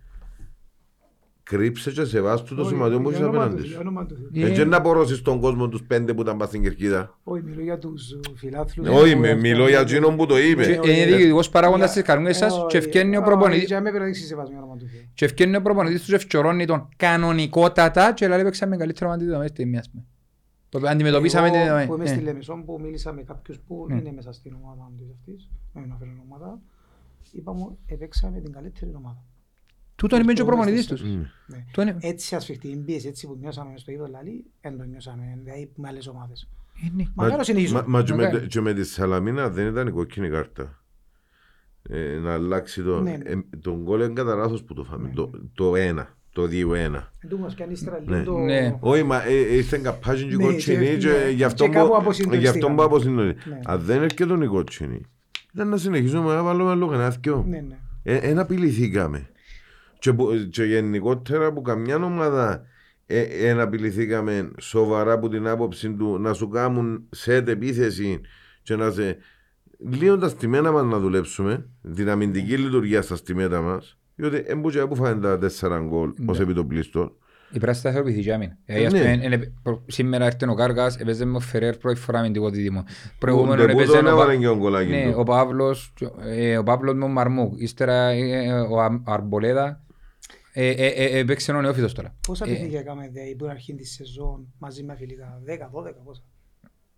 κρύψε 1.43 1.91
και 1.91 2.03
σεβάστου 2.05 2.55
το 2.55 2.61
Όχι, 2.61 2.69
σωματιό 2.69 3.01
που 3.01 3.09
για 3.09 3.17
έχεις 3.17 3.27
όνομα 3.27 3.43
απέναντι 3.43 3.61
του, 3.61 3.67
για 3.67 3.75
σου 3.75 3.81
όνομα 3.81 4.05
του. 4.05 4.29
Ε, 4.33 4.45
έτσι 4.49 4.65
να 4.65 4.77
απορρώσεις 4.77 5.21
τον 5.21 5.39
κόσμο 5.41 5.67
τους 5.69 5.83
πέντε 5.83 6.13
που 6.13 6.21
ήταν 6.21 6.37
πας 6.37 6.47
στην 6.47 6.61
κερκίδα 6.61 7.17
Όχι, 7.23 7.43
μιλώ 7.43 7.61
για 7.61 7.77
τους 7.77 8.19
φιλάθλους. 8.35 8.87
όχι 8.87 9.13
που 9.13 9.19
με, 9.19 9.27
αυτό- 9.29 9.41
μιλώ 9.41 9.67
για 9.67 9.79
εκείνον 9.79 10.15
που 10.15 10.25
το 10.25 10.35
Και 10.35 10.41
είπε 10.41 10.63
Είναι 10.83 11.05
διοικητικός 11.05 11.49
παράγοντας 11.49 11.91
της 11.93 12.01
καρμίας 12.01 12.37
σας 12.37 12.53
Όχι, 12.57 12.65
και 12.65 12.77
ευκαινεί 12.77 13.15
ο 13.15 13.19
όχι, 13.19 13.29
προπονητής 13.29 13.63
για 13.65 13.75
μένα 13.75 13.83
πρέπει 13.89 13.99
να 13.99 14.05
δείξεις 14.05 14.27
σεβασμό 14.27 14.53
για 14.55 14.63
όνομα 14.63 14.77
του 14.77 14.85
Θεού. 14.87 15.01
και 15.13 15.25
ευκαινεί 15.25 15.55
ο 15.55 15.61
προπονητής 15.61 16.01
τους 16.01 16.13
ευκαιρώνει 16.13 16.65
τον 16.65 16.89
κανονικότατα 16.97 18.13
και 18.13 18.27
λέει 18.27 18.43
παίξαμε 18.43 18.77
καλύτερο 18.77 19.11
αντί 19.11 19.25
το 19.25 19.43
στη 19.47 19.65
μία 19.65 19.83
πούμε. 19.91 20.03
Το 20.69 20.81
αντιμετωπίσαμε 20.87 21.47
την 21.47 21.55
Εγώ 21.55 21.63
δεδομένη. 21.65 21.87
που 21.87 21.95
είμαι 21.95 22.05
στη 22.05 22.17
Ναι. 22.17 22.23
Λεμεσόν 22.23 22.65
που 22.65 22.79
μίλησα 22.83 23.13
με 23.13 23.21
κάποιους 23.23 23.59
που 23.67 23.85
Ναι. 23.89 23.95
είναι 23.95 24.11
μέσα 24.15 24.31
στην 24.31 24.53
ομάδα 24.63 24.91
της 24.97 25.07
αυτής, 25.19 25.49
με 25.73 25.81
την 25.81 25.91
αφαιρήν 25.91 26.19
ομάδα, 26.29 26.59
είπαμε 27.31 27.65
επέξαμε 27.85 28.39
την 28.39 28.51
καλύτερη 28.51 28.91
ομάδα. 28.97 29.23
Τούτον 30.03 30.21
είπε 30.21 30.33
και 30.33 30.41
ο 30.41 30.45
Το 30.45 30.51
προπονητής 30.51 30.89
μες 30.89 30.99
τους. 31.01 31.09
Μμ. 31.09 31.21
Ναι. 31.47 31.65
Το 31.71 31.81
είναι- 31.81 31.97
Έτσι 31.99 32.35
ασφιχτή 32.35 32.81
πίεση, 32.85 33.07
έτσι 33.07 33.27
που 33.27 33.37
νιώσαμε 33.41 33.71
στο 33.75 33.91
ίδιο 33.91 34.07
λαλί, 34.11 34.45
δεν 34.61 34.77
το 34.77 34.83
νιώσαμε, 34.83 35.37
δηλαδή 35.43 35.71
με 35.75 35.87
άλλες 35.87 36.07
ομάδες. 36.07 36.49
Ε, 36.85 36.89
ναι. 36.95 37.03
Μα 37.15 37.27
να 37.27 37.37
το 37.37 37.43
συνεχίσουμε. 37.43 37.79
Μα, 37.81 37.85
μα 37.87 38.03
και, 38.03 38.13
με, 38.13 38.23
Μακάρι. 38.23 38.47
και 38.47 38.61
με 38.61 38.73
τη 38.73 38.83
Σαλαμίνα 38.83 39.49
δεν 39.49 39.67
ήταν 39.67 39.87
η 39.87 39.91
κόκκινη 39.91 40.29
κάρτα. 40.29 40.83
Ε, 41.89 42.17
να 42.17 42.33
αλλάξει 42.33 42.81
το. 42.83 43.01
Ναι, 43.01 43.11
ναι. 43.11 43.29
Ε, 43.29 43.35
τον 43.61 43.81
γκολ 43.81 44.01
είναι 44.01 44.13
κατά 44.13 44.35
λάθος 44.35 44.63
που 44.63 44.73
το 44.73 44.83
φάμε. 44.83 45.07
Ναι, 45.07 45.13
Το, 45.13 45.29
το 45.53 45.75
ένα. 45.75 46.17
το 46.31 46.43
2-1. 46.43 47.11
Εν 47.19 47.29
τω 47.29 47.37
μας 47.37 47.55
κάνει 47.55 47.71
ύστερα 47.71 48.01
Ναι. 48.05 48.17
λίγο 48.19 48.31
το... 48.31 48.37
Ναι. 48.39 48.77
Όχι, 48.79 49.03
μα 49.03 49.23
ε, 49.25 49.55
ήρθε 49.55 49.77
καπάζιν 49.77 50.29
και 50.29 50.35
Ναι, 50.35 50.43
κότσινη 50.43 50.85
και- 50.85 50.97
και 50.97 51.07
ναι. 51.07 51.29
γι' 51.29 51.43
αυτό 51.43 51.63
Και 51.65 51.69
κάπου 51.71 51.87
που- 51.89 51.95
αποσυντονιστήκαμε. 51.95 52.37
γι' 52.37 52.47
αυτό 52.65 52.75
που 52.75 52.83
αποσυντονιστήκαμε. 52.83 53.55
Ναι. 53.55 53.61
Αν 53.65 53.79
δεν 53.81 54.01
έρχεται 54.03 54.43
η 54.43 54.47
κότσινη, 54.47 55.01
ήταν 55.53 55.67
να 55.69 55.77
συνεχίσουμε 55.77 56.33
να 56.33 56.43
βάλουμε 56.43 56.75
λόγω 56.75 56.93
ένα 56.93 57.09
δυο. 57.09 57.45
Ναι, 57.47 57.59
ναι. 57.67 57.77
Εν 58.03 58.39
απειληθήκαμε. 58.39 59.27
Και, 60.03 60.13
που- 60.13 60.47
και 60.51 60.63
γενικότερα 60.63 61.53
που 61.53 61.61
καμιά 61.61 61.95
ομάδα 61.95 62.61
ε, 63.05 63.21
εν 63.21 63.59
απειληθήκαμε 63.59 64.51
σοβαρά 64.59 65.11
από 65.13 65.29
την 65.29 65.47
άποψη 65.47 65.93
του 65.93 66.17
να 66.19 66.33
σου 66.33 66.47
κάνουν 66.47 67.03
σετ 67.09 67.47
επίθεση 67.49 68.21
και 68.63 68.75
να 68.75 68.91
σε... 68.91 69.17
Λίγο 69.89 70.17
τα 70.17 70.29
στημένα 70.29 70.71
μας 70.71 70.83
να 70.85 70.99
δουλέψουμε, 70.99 71.69
την 71.95 72.09
αμυντική 72.09 72.57
λειτουργία 72.57 73.01
στα 73.01 73.15
στημένα 73.15 73.61
μας, 73.61 73.97
διότι 74.15 74.43
εμπούτια 74.47 74.87
που 74.87 74.95
φάνε 74.95 75.21
τα 75.21 75.37
τέσσερα 75.37 75.79
γκολ 75.79 76.11
ως 76.25 76.39
επιτοπλίστων. 76.39 77.11
Η 77.51 77.59
πράσινη 77.59 77.79
σταθεροποιηθεί 77.81 78.19
για 78.21 78.37
μήν. 78.37 78.49
Ε, 78.65 78.85
ας 78.85 78.93
Ναι. 78.93 78.99
πούμε, 78.99 79.19
είναι- 79.23 79.53
προ- 79.63 79.83
Σήμερα 79.87 80.25
έρθει 80.25 80.49
ο 80.49 80.53
Κάργας, 80.53 80.97
έπαιζε 80.97 81.25
με 81.25 81.35
ο 81.35 81.39
Φερέρ 81.39 81.77
πρώτη 81.77 81.99
φορά 81.99 82.21
με 82.21 82.29
την 82.29 82.49
δίδυμο. 82.51 82.83
Προηγούμενο 83.19 83.55
Ντεπούτο 83.55 83.81
έπαιζε 83.81 83.97
ο 83.97 84.01
Πα- 84.01 84.09
έβαλε 84.09 84.35
και 84.35 84.47
ο 84.47 84.57
γκολάκι 84.57 84.91
Ναι, 84.91 85.03
του. 85.11 85.13
ο 85.19 85.23
Παύλος, 85.23 85.93
ε, 86.25 86.57
ο 86.57 86.63
Παύλος 86.63 86.93
με 86.95 87.03
ο 87.03 87.07
Μαρμούκ. 87.07 87.53
Ύστερα 87.61 88.09
ε, 88.09 88.51
ο 88.51 88.81
Α- 88.81 89.01
Αρμπολέδα. 89.05 89.81
Ε, 90.55 90.67
ε, 90.69 90.85
ε, 90.87 91.17
Έπαιξε 91.19 91.51
ο 91.51 91.61
νεόφυτος 91.61 91.93
τώρα. 91.93 92.15
Πόσα 92.27 92.45
Ε, 92.47 92.49
παιχνίδια 92.51 92.79
έκαμε 92.79 93.09
δε, 93.13 93.21
η 93.21 93.37
αρχή 93.49 93.75
της 93.75 93.93
σεζόν 93.93 94.53
μαζί 94.57 94.83
με 94.83 94.95
φιλικά, 94.95 95.41
10, 95.45 95.69
12, 95.71 95.93
πόσα; 96.03 96.21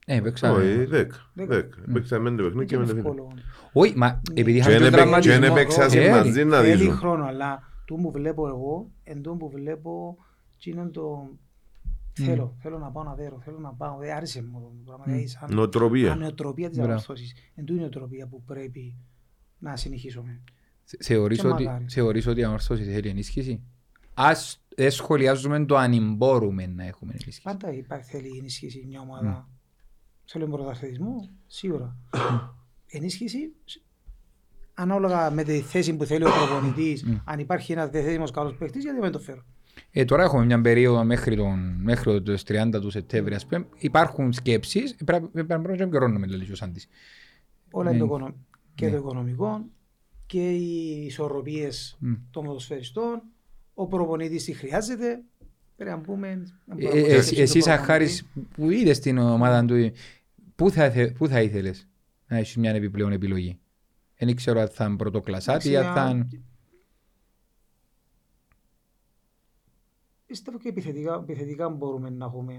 Ε, 0.06 0.15
έπαιξα. 0.15 0.52
Όχι, 0.52 0.86
δέκα. 0.86 1.15
Δέκα. 1.34 1.53
Δέκα. 1.56 1.77
Παίξαμε 1.94 2.30
πέντε 2.30 2.44
παιχνίδια 2.44 2.65
και 2.65 2.76
Είναι 2.76 2.84
με 2.84 2.90
τα 2.90 2.95
φίλια. 2.95 3.10
εύκολο. 3.11 3.34
Όχι, 3.73 3.98
μα 3.98 4.22
επειδή 4.34 4.52
Και 4.52 4.57
είχαμε 4.57 4.80
δεν 4.80 4.91
τον 4.91 4.99
έπαι- 5.07 5.22
και 5.22 5.30
δεν 5.30 5.40
τραυματισμό. 5.41 5.84
έπαιξα 5.84 5.99
Ε, 5.99 6.10
μαζί 6.10 6.44
να 6.45 6.61
Θέλει 6.61 6.84
δεις. 6.86 6.94
χρόνο, 6.94 7.26
αλλά 7.26 7.64
το 7.86 7.95
που 7.95 8.11
βλέπω 8.11 8.48
εγώ, 8.48 8.90
εν 9.03 9.22
τω 9.22 9.32
που 9.36 9.49
βλέπω, 9.49 10.18
τι 10.64 10.69
είναι 10.69 10.86
το... 10.88 11.30
Θέλω, 12.14 12.56
θέλω 12.61 12.77
να 12.80 12.90
πάω 12.91 13.03
να 13.03 13.14
δέρω, 13.15 13.40
θέλω 13.44 13.60
να 13.60 13.69
πάω, 13.73 13.98
δεν 13.99 14.15
άρεσε 14.15 14.44
μου 14.44 14.60
το 14.60 14.72
πράγμα. 14.86 15.03
δηλαδή 15.06 15.27
σαν- 15.27 15.53
Νοοτροπία. 15.53 16.11
Ανεοτροπία 16.11 16.68
της 16.69 16.77
Μπράβο. 16.77 16.91
διαμορφώσης. 16.94 17.34
Εν 17.56 17.65
τω 17.65 17.72
είναι 17.73 17.82
η 17.82 17.86
νοοτροπία 17.86 18.27
που 18.27 18.44
πρέπει 18.44 18.95
να 19.60 19.76
συνεχίσουμε. 19.76 20.41
Θε- 20.86 21.03
Θεωρείς 21.03 21.40
Και 21.41 21.48
ότι, 21.48 21.64
μακάρι. 21.64 21.86
θεωρείς 21.90 22.28
ότι 22.28 22.40
η 22.40 22.44
αμόρφωση 22.44 22.84
θέλει 22.84 23.10
ενίσχυση. 23.10 23.62
Ας 24.14 24.60
δεν 24.76 24.91
σχολιάζουμε 24.91 25.66
το 25.66 25.78
αν 25.78 26.16
μπορούμε 26.16 26.66
να 26.68 26.84
έχουμε 26.86 27.12
ενίσχυση. 27.12 27.41
Πάντα 27.41 27.74
υπάρχει 27.74 28.10
θέλει 28.10 28.38
ενίσχυση 28.38 28.86
μια 28.88 29.02
ομάδα. 29.02 29.49
Θέλει 30.26 30.48
πρωταθλητισμό, 30.48 31.30
σίγουρα. 31.48 31.95
ενίσχυση, 32.88 33.53
σ- 33.66 33.82
ανάλογα 34.74 35.32
με 35.32 35.44
τη 35.44 35.60
θέση 35.62 35.95
που 35.95 36.06
θέλει 36.06 36.26
ο 36.26 36.30
προπονητής, 36.30 37.06
αν 37.26 37.40
υπάρχει 37.40 37.72
ένας 37.72 37.90
διαθέσιμος 37.90 38.32
καλός 38.32 38.56
παίκτης, 38.56 38.84
γιατί 38.84 38.99
δεν 38.99 39.12
το 39.12 39.20
φέρω. 39.20 39.41
Ε, 39.91 40.06
τώρα 40.06 40.24
έχουμε 40.24 40.45
μια 40.45 40.62
περίοδο 40.62 41.03
μέχρι, 41.03 41.36
τον, 41.36 41.76
μέχρι 41.82 42.22
το 42.22 42.38
30 42.48 42.80
του 42.82 42.90
Σεπτέμβρη. 42.90 43.36
Ας 43.36 43.45
πούμε. 43.45 43.66
Υπάρχουν 43.78 44.34
σκέψεις, 44.34 44.95
πρέπει 45.06 45.28
πρέπει 45.28 45.49
να 45.52 45.62
πρέπει 45.62 45.80
να 45.80 45.88
καιρώνουμε 45.88 46.28
λίγο 46.28 46.52
ο 46.52 46.56
Σάντης. 46.56 46.88
Όλα 47.72 47.90
είναι 47.90 47.99
Ναι. 47.99 48.07
το 48.07 48.16
οικονο- 48.16 48.36
και 48.76 48.90
το 48.90 48.95
οικονομικό 48.98 49.66
και 50.26 50.52
οι 50.52 51.06
ισορροπίες 51.06 51.97
Μμ. 51.99 52.14
των 52.31 52.43
ποδοσφαιριστών. 52.45 53.22
Ο 53.73 53.88
προπονητής 53.88 54.43
τι 54.43 54.53
χρειάζεται. 54.53 55.23
Πρέπει 55.76 55.91
να 55.91 55.99
πούμε... 56.02 56.27
να 56.65 56.76
Ε, 56.76 56.77
μπορούμε 56.81 57.02
να 57.02 57.07
ε, 57.07 57.22
σκέψουμε 57.22 57.41
Εσύ 57.41 57.53
τον 57.53 57.61
σαν 57.61 57.77
Χάρης 57.77 58.26
που 58.56 58.69
είδες 58.69 58.99
την 58.99 59.18
ομάδα 59.18 59.65
του, 59.65 59.91
πού 60.56 60.69
θα, 60.72 60.91
θε- 60.91 61.18
πού 61.18 61.27
θα 61.27 61.41
ήθελες 61.41 61.88
να 62.27 62.38
έχεις 62.38 62.56
μια 62.57 62.72
επιπλέον 62.72 63.11
επιλογή; 63.11 63.60
Δεν 64.18 64.35
ξέρω 64.35 64.60
αν 64.60 64.68
θα 64.68 64.85
είναι 64.85 64.95
πρωτοκλασάτη 64.95 65.69
ή 65.69 65.76
αν 65.77 65.93
θα 65.93 66.10
είναι... 66.10 66.27
Πιστεύω 70.26 70.57
και 70.57 70.69
επιθετικά, 70.69 71.14
επιθετικά 71.23 71.69
μπορούμε 71.69 72.10
να 72.10 72.26
έχουμε... 72.26 72.53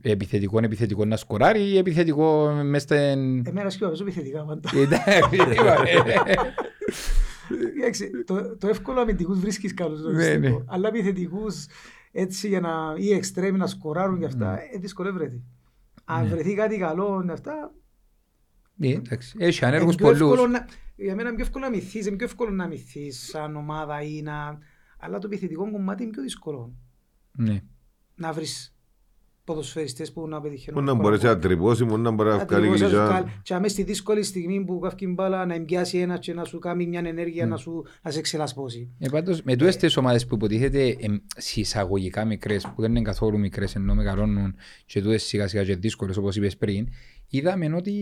ε, 0.00 0.10
Επιθετικό, 0.10 0.58
επιθετικό 0.58 1.04
να 1.04 1.16
σκοράρει 1.16 1.62
ή 1.62 1.76
επιθετικό 1.76 2.50
μες 2.62 2.82
στην... 2.82 3.46
Εμένα 3.46 3.70
σκέφτομαι 3.70 4.10
επιθετικά 4.10 4.44
πάντα. 4.44 4.70
Εντάξει, 7.76 8.04
είπαμε. 8.04 8.18
Εντάξει, 8.18 8.24
το, 8.24 8.56
το 8.56 8.68
εύκολο 8.68 9.00
αμυντικούς 9.00 9.38
βρίσκεις 9.40 9.74
καλούς. 9.74 10.00
το 10.02 10.10
Ναι, 10.10 10.16
πιστεύω. 10.16 10.58
ναι. 10.58 10.64
Αλλά 10.66 10.88
επιθετικούς 10.88 11.66
έτσι 12.12 12.48
για 12.48 12.60
να, 12.60 12.94
ή 12.96 13.12
εξτρέμοι 13.12 13.58
να 13.58 13.66
σκοράρουν 13.66 14.18
και 14.18 14.24
αυτά, 14.24 14.58
ε, 14.60 14.78
δυσκολεύεται. 14.78 15.40
Αν 16.04 16.28
βρεθεί 16.28 16.54
κάτι 16.54 16.78
καλό 16.78 17.22
και 17.26 17.32
αυτά, 17.32 17.74
Ε, 18.80 18.88
εντάξει, 18.92 19.36
Έχει 19.38 19.58
είναι 19.64 19.74
ανέργους 19.74 19.94
πιο 19.94 20.10
εύκολο 20.10 20.30
πολλούς. 20.34 20.50
να, 20.52 20.66
για 20.96 21.14
μένα 21.14 21.28
είναι 21.28 21.36
πιο 21.36 21.44
εύκολο 21.46 21.64
να 21.64 21.70
μυθείς, 21.70 22.06
είναι 22.06 22.16
πιο 22.16 22.26
εύκολο 22.26 22.50
να 22.50 22.66
μυθείς 22.66 23.26
σαν 23.28 23.56
ομάδα 23.56 24.02
ή 24.02 24.22
να... 24.22 24.58
Αλλά 24.98 25.18
το 25.18 25.26
επιθετικό 25.26 25.70
κομμάτι 25.70 26.02
είναι 26.02 26.12
πιο 26.12 26.22
δύσκολο. 26.22 26.72
Ναι. 27.32 27.60
Να 28.14 28.32
βρεις 28.32 28.71
ποδοσφαιριστές 29.44 30.12
που 30.12 30.28
να 30.28 30.40
πετυχαίνουν. 30.40 30.74
Μπορεί 30.74 30.86
να 30.86 30.92
εύκολα 30.92 31.08
μπορέσει 31.08 31.24
να 31.24 31.32
γκολ. 31.32 31.42
τρυπώσει, 31.42 31.84
μπορεί 31.84 32.00
να 32.02 32.10
μπορεί 32.10 32.28
να 32.28 32.34
βγάλει 32.34 32.66
Ακριβώς, 32.66 32.80
να 32.80 32.86
σου 32.86 32.94
γλυκιά. 32.94 33.06
βγάλει. 33.06 33.40
Και 33.42 33.54
αμέσως 33.54 33.72
στη 33.72 33.82
δύσκολη 33.82 34.22
στιγμή 34.22 34.64
που 34.64 34.78
καύκει 34.78 35.06
μπάλα 35.06 35.46
να 35.46 35.54
εμπιάσει 35.54 35.98
ένα 35.98 36.18
και 36.18 36.34
να 36.34 36.44
σου 36.44 36.58
κάνει 36.58 36.86
μια 36.86 37.02
ενέργεια 37.04 37.46
να, 37.46 37.56
σου, 37.56 37.84
να 38.02 38.10
σε 38.10 38.20
ξελασπώσει. 38.20 38.90
Ε, 38.98 39.08
πάντως, 39.08 39.42
με 39.42 39.56
τούτες 39.56 39.76
τις 39.76 39.96
ομάδες 39.96 40.26
που 40.26 40.34
υποτίθεται 40.34 40.86
ε, 40.86 40.96
συσσαγωγικά 41.36 42.24
μικρές, 42.24 42.66
που 42.74 42.80
δεν 42.80 42.90
είναι 42.90 43.02
καθόλου 43.02 43.38
μικρές 43.38 43.74
ενώ 43.74 43.94
μεγαλώνουν 43.94 44.54
και 44.86 45.02
τούτες 45.02 45.22
σιγά 45.22 45.48
σιγά 45.48 45.64
και 45.64 45.76
δύσκολες 45.76 46.16
όπως 46.16 46.36
είπες 46.36 46.56
πριν, 46.56 46.88
είδαμε 47.28 47.74
ότι 47.74 47.92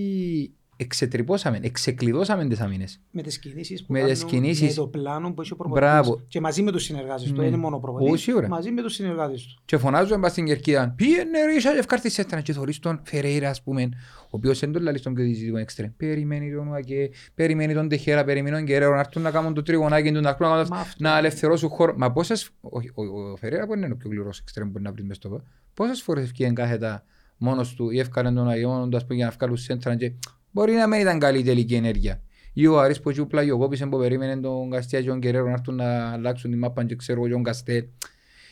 εξετρυπώσαμε, 0.82 1.58
εξεκλειδώσαμε 1.62 2.46
τις 2.48 2.60
αμήνες. 2.60 3.00
Με 3.10 3.22
τις 3.22 3.38
κινήσεις 3.38 3.84
που 3.84 3.92
Με 3.92 3.98
κάνουν, 3.98 4.14
τις 4.14 4.24
κινήσεις. 4.24 4.68
με 4.68 4.74
το 4.74 4.86
πλάνο 4.86 5.32
που 5.32 5.40
έχει 5.40 5.52
ο 5.52 5.56
προπονητής. 5.56 5.90
Μπράβο. 5.90 6.20
Και 6.28 6.40
μαζί 6.40 6.62
με 6.62 6.72
τους 6.72 6.82
συνεργάτες 6.84 7.22
του, 7.22 7.30
Ναι. 7.32 7.36
δεν 7.38 7.46
είναι 7.46 7.56
μόνο 7.56 7.76
ο 7.76 7.80
προπονητής. 7.80 8.12
Όχι, 8.20 8.34
ωραία. 8.34 8.48
Μαζί 8.48 8.70
με 8.70 8.82
τους 8.82 8.94
συνεργάτες 8.94 9.42
του. 9.46 9.62
Και 9.64 9.78
φωνάζουν 9.78 10.20
πας 10.20 10.30
στην 10.30 10.44
κερκίδα, 10.46 10.92
πήγαινε 10.96 11.44
ρε 11.44 11.52
είσαι 11.52 11.68
ευκάρτης 11.78 12.18
έτρα 12.18 12.40
και 12.40 12.52
θωρείς 12.52 12.78
τον 12.78 13.00
Φερέιρα 13.04 13.48
ας 13.50 13.62
πούμε, 13.62 13.82
ο 14.24 14.28
οποίος 14.30 14.58
δεν 14.58 14.72
τον 14.72 14.82
λαλείς 14.82 15.00
στον 15.00 15.14
πιο 15.14 15.24
δυσίτικο 15.24 15.56
εξτρέμ. 15.58 15.90
Περιμένει 15.96 16.52
τον 16.54 16.68
Ουακέ, 16.68 17.10
περιμένει 17.34 17.74
τον 17.74 17.88
Τεχέρα, 17.88 18.24
περιμένει 18.24 18.56
τον 18.56 18.64
Κεραίρο 18.66 18.94
να 18.94 19.00
έρθουν 19.00 19.22
να 19.22 19.30
κάνουν 19.30 19.54
το 19.54 19.62
τριγωνάκι 19.62 20.12
του, 20.12 20.20
να, 20.20 20.28
έρθουν 20.28 20.46
να, 20.48 20.52
κάνουν- 20.54 20.68
Μα 20.70 20.76
αυτό. 20.80 20.96
να 21.02 21.18
ελευθερώσουν 21.18 21.68
χώρο. 21.68 21.94
Μα 21.96 22.12
πόσες, 22.12 22.50
όχι, 22.60 22.90
ο, 22.94 23.02
ο, 23.04 23.30
ο 23.32 23.36
Φερέιρα 23.36 23.66
που 23.66 23.74
είναι 23.74 23.86
ο 23.92 23.96
πιο 23.96 24.10
γλυρός 24.10 24.38
εξτρέμ 24.38 24.66
που 24.66 24.72
μπορεί 24.72 24.84
να 24.84 24.92
βρεις 24.92 25.04
μες 25.04 25.16
στο 25.16 25.28
πόδι. 25.28 25.42
Πόσες 25.74 26.02
φορές 26.02 26.24
ευκήγεν 26.24 26.54
κάθετα 26.54 27.04
μόνος 27.36 27.74
του 27.74 27.90
ή 27.90 27.98
ευκάλεν 27.98 28.34
τον 28.34 28.48
αγιώνοντα 28.48 28.96
ας 28.96 29.02
πούμε 29.02 29.14
για 29.14 29.24
να 29.26 29.30
βγάλουν 29.30 29.56
σέντρα 29.56 29.96
και 29.96 30.12
μπορεί 30.50 30.72
να 30.72 30.86
μην 30.86 31.00
ήταν 31.00 31.18
καλή 31.18 31.38
η 31.38 31.42
τελική 31.42 31.74
ενέργεια. 31.74 32.22
Ή 32.52 32.66
ο 32.66 32.80
Άρης 32.80 33.00
που 33.00 33.10
τσούπλα 33.12 33.44
και 33.44 33.52
ο 33.52 33.58
Κόπης 33.58 33.82
που 33.88 33.98
περίμενε 33.98 34.40
τον 34.40 34.70
Καστιά 34.70 35.00
και 35.00 35.08
τον 35.08 35.20
Κεραίρο 35.20 35.44
να 35.46 35.52
έρθουν 35.52 35.74
να 35.74 36.10
αλλάξουν 36.12 36.50
τη 36.50 36.56
μάπα 36.56 36.84
και 36.84 36.96
ξέρω 36.96 37.18
εγώ 37.18 37.26
και 37.28 37.32
τον 37.32 37.42
Καστέλ. 37.42 37.84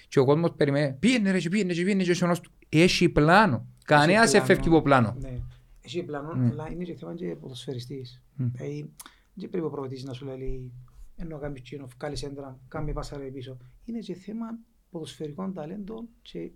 Και 0.08 0.18
ο 0.18 0.24
κόσμος 0.24 0.52
περιμένει, 0.56 0.92
πήγαινε 0.98 1.30
ρε 1.30 1.38
και 1.38 1.48
πήγαινε 1.48 1.72
και 1.72 1.82
πήγαινε 1.82 2.02
και 2.02 2.10
ο 2.10 2.14
σιωνός 2.14 2.40
του. 2.40 2.50
Έχει 2.68 3.08
πλάνο. 3.08 3.66
Κανένας 3.84 4.22
Έχει 4.22 4.30
πλάνο. 4.32 4.44
εφεύγει 4.52 4.68
από 4.68 4.82
πλάνο. 4.82 5.16
Ναι. 5.20 5.38
Έχει 5.80 6.02
πλάνο, 6.02 6.34
Ναι. 6.34 6.48
αλλά 6.50 6.68
είναι 6.72 6.84
και 6.84 6.94
θέμα 6.94 7.14
και 7.14 7.26
ποδοσφαιριστής. 7.40 8.22
Μμ. 8.34 8.46
Δηλαδή, 8.52 8.90
δεν 9.34 9.48
πρέπει 9.50 9.66
ο 9.66 9.70
προπονητής 9.70 10.04
να 10.04 10.12
σου 10.12 10.24
λέει 10.26 10.72
ενώ 11.16 11.38
κάνεις 11.38 11.62
τσίνο, 11.62 11.88
βγάλεις 11.98 12.22
έντρα, 12.22 12.58
κάνει 12.68 12.92
πάσα 12.92 13.16
ρε 13.18 13.24
πίσω. 13.24 13.56
Είναι 13.84 13.98
και 13.98 14.14
θέμα 14.14 14.46
ποδοσφαιρικών 14.90 15.52
ταλέντων 15.54 16.08
και 16.22 16.50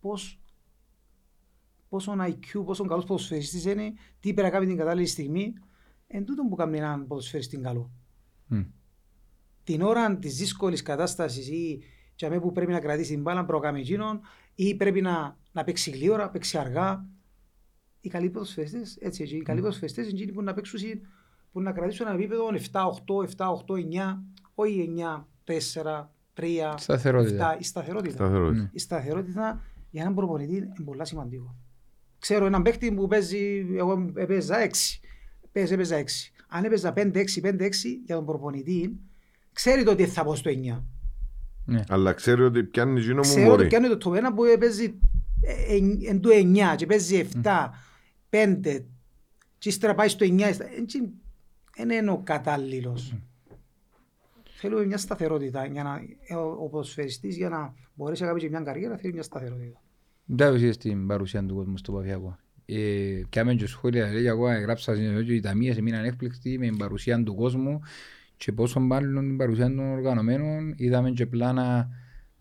πώς 0.00 0.40
πόσο 1.90 2.16
IQ, 2.18 2.64
πόσο 2.64 2.84
καλός 2.84 3.04
ποδοσφαιριστής 3.04 3.64
είναι, 3.64 3.92
τι 4.20 4.34
πρέπει 4.34 4.42
να 4.42 4.50
κάνει 4.50 4.66
την 4.66 4.76
κατάλληλη 4.76 5.06
στιγμή, 5.06 5.52
εν 6.06 6.24
τούτο 6.24 6.42
που 6.48 6.54
κάνει 6.56 6.78
έναν 6.78 7.06
ποδοσφαιριστή 7.06 7.58
καλό. 7.58 7.90
Μμ. 8.46 8.62
την 9.64 9.82
ώρα 9.82 10.16
της 10.16 10.36
δύσκολης 10.36 10.82
κατάστασης 10.82 11.48
ή 11.48 11.82
για 12.14 12.30
μέ 12.30 12.40
που 12.40 12.52
πρέπει 12.52 12.72
να 12.72 12.80
κρατήσει 12.80 13.12
την 13.12 13.22
μπάλα 13.22 13.44
προκάμε 13.44 13.78
εκείνον 13.78 14.20
ή 14.54 14.74
πρέπει 14.74 15.00
να, 15.00 15.36
να 15.52 15.64
παίξει 15.64 15.90
γλύωρα, 15.90 16.30
παίξει 16.30 16.58
αργά. 16.58 17.06
Οι 18.00 18.08
καλοί 18.08 18.30
ποδοσφαιριστές, 18.30 18.96
έτσι, 19.00 19.22
έτσι, 19.22 19.36
οι 19.36 19.42
καλοί 19.42 19.60
ποδοσφαιριστές 19.60 20.04
είναι 20.04 20.18
εκείνοι 20.18 20.32
που 20.32 20.42
να 20.42 20.54
παίξουν 20.54 20.80
που 21.52 21.60
να 21.60 21.72
κρατήσουν 21.72 22.06
ένα 22.06 22.14
επίπεδο 22.14 22.48
7-8, 22.72 22.84
7-8, 23.36 23.74
9, 23.74 24.22
όχι 24.54 24.94
9, 24.96 25.26
4, 25.44 26.08
3, 26.34 26.74
Σταθερότητα. 26.76 27.56
7, 27.56 27.60
η 27.60 27.64
σταθερότητα. 27.64 28.12
Σταθερότητα. 28.12 28.62
Ναι. 28.62 28.70
Η 28.72 28.78
σταθερότητα 28.78 29.62
για 29.90 30.02
έναν 30.02 30.14
προπονητή 30.14 30.56
είναι 30.56 30.84
πολύ 30.84 31.06
σημαντικό. 31.06 31.56
Ξέρω 32.20 32.46
έναν 32.46 32.62
παίκτη 32.62 32.92
που 32.92 33.06
παίζει, 33.06 33.66
εγώ 33.76 34.12
έπαιζα 34.14 34.56
6. 34.66 34.70
Παίζει, 35.52 35.72
έπαιζα 35.72 36.02
6. 36.02 36.04
Αν 36.48 36.64
έπαιζα 36.64 36.92
5-6, 36.96 37.02
5-6 37.42 37.70
για 38.04 38.14
τον 38.14 38.24
προπονητή, 38.24 38.96
ξέρει 39.52 39.82
το 39.82 39.90
ότι 39.90 40.06
θα 40.06 40.24
πω 40.24 40.34
στο 40.34 40.50
9. 40.50 40.82
Ναι. 41.64 41.84
Αλλά 41.88 42.12
ξέρει 42.12 42.42
ότι 42.42 42.62
πιάνει 42.64 43.00
εκείνο 43.00 43.14
μου 43.14 43.20
Ξέρω 43.20 43.46
ότι 43.46 43.50
μπορεί. 43.56 43.66
πιάνει 43.68 43.88
το 43.88 43.96
το 43.96 44.14
ένα 44.14 44.34
που 44.34 44.42
παίζει 44.58 44.94
ε, 45.42 45.74
ε, 45.74 46.08
εν 46.08 46.20
του 46.20 46.30
9 46.72 46.76
και 46.76 46.86
παίζει 46.86 47.28
7, 47.42 47.68
5 48.30 48.82
και 49.58 49.68
ύστερα 49.68 49.94
πάει 49.94 50.08
στο 50.08 50.26
9. 50.28 50.36
Δεν 51.76 51.90
είναι 51.90 52.10
ο 52.10 52.20
κατάλληλος. 52.24 53.14
Θέλουμε 54.50 54.84
μια 54.86 54.96
σταθερότητα. 54.98 55.66
Για 55.66 55.82
να, 55.82 56.00
ε, 56.26 56.34
ο, 56.34 56.56
ο 56.60 56.68
ποδοσφαιριστής 56.68 57.36
για 57.36 57.48
να 57.48 57.74
μπορέσει 57.94 58.22
να 58.22 58.28
κάνει 58.28 58.40
και 58.40 58.48
μια 58.48 58.60
καριέρα 58.60 58.96
θέλει 58.96 59.12
μια 59.12 59.22
σταθερότητα. 59.22 59.80
Δεν 60.32 60.54
είδες 60.54 60.76
την 60.76 61.06
παρουσία 61.06 61.44
του 61.44 61.54
κόσμου 61.54 61.76
στο 61.76 61.92
Παφιακό. 61.92 62.36
Ε, 62.66 63.22
Κάμε 63.28 63.54
και 63.54 63.66
σχόλια, 63.66 64.12
λέει, 64.12 64.26
εγώ 64.26 64.48
έγραψα 64.48 64.92
ότι 65.18 65.34
οι 65.34 65.40
ταμείες 65.40 65.76
έμειναν 65.76 66.04
έκπληκτοι 66.04 66.58
με 66.58 66.66
την 66.66 66.76
παρουσία 66.76 67.22
του 67.22 67.34
κόσμου 67.34 67.80
και 68.36 68.52
πόσο 68.52 68.80
μάλλον 68.80 69.26
την 69.26 69.36
παρουσία 69.36 69.66
των 69.66 69.92
οργανωμένων 69.92 70.74
είδαμε 70.76 71.10
και 71.10 71.26
πλάνα 71.26 71.88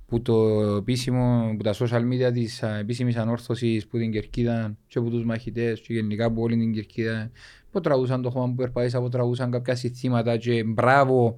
που 0.06 0.22
το 0.22 0.62
επίσημο, 0.76 1.54
που 1.58 1.64
τα 1.64 1.74
social 1.74 2.02
media 2.02 2.34
της 2.34 2.64
α, 2.64 2.78
επίσημης 2.78 3.16
ανόρθωσης 3.16 3.88
που 3.88 3.98
την 3.98 4.12
Κερκίδα 4.12 4.78
και 4.88 5.00
από 5.00 5.10
τους 5.10 5.26
μαχητές 5.26 5.82
και 5.82 5.94
γενικά 5.94 6.26
από 6.26 6.42
όλη 6.42 6.58
την 6.58 6.74
Κερκίδα 6.74 7.32
που 7.72 7.80
τραβούσαν 7.80 8.22
το 8.22 8.30
χώμα 8.30 8.48
που 8.48 8.56
περπάτησα, 8.56 9.02
που 9.02 9.10
τραβούσαν 9.10 9.52
κάποια 9.52 9.76
συστήματα 9.76 10.38
και 10.38 10.64
μπράβο 10.64 11.38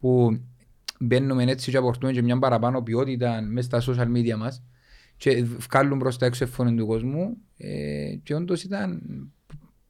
που 0.00 0.40
μπαίνουμε 1.00 1.44
έτσι 1.44 1.70
και 1.70 1.76
αποκτούμε 1.76 2.12
και 2.12 2.22
μια 2.22 2.38
παραπάνω 2.38 2.82
ποιότητα 2.82 3.42
μέσα 3.42 3.80
στα 3.80 3.92
social 3.92 4.16
media 4.16 4.36
μας 4.36 4.62
και 5.22 5.44
βγάλουν 5.44 5.98
προς 5.98 6.18
τα 6.18 6.26
έξω 6.26 6.46
φωνή 6.46 6.76
του 6.76 6.86
κόσμου 6.86 7.36
ε, 7.56 8.16
και 8.22 8.34
όντως 8.34 8.64
ήταν 8.64 9.02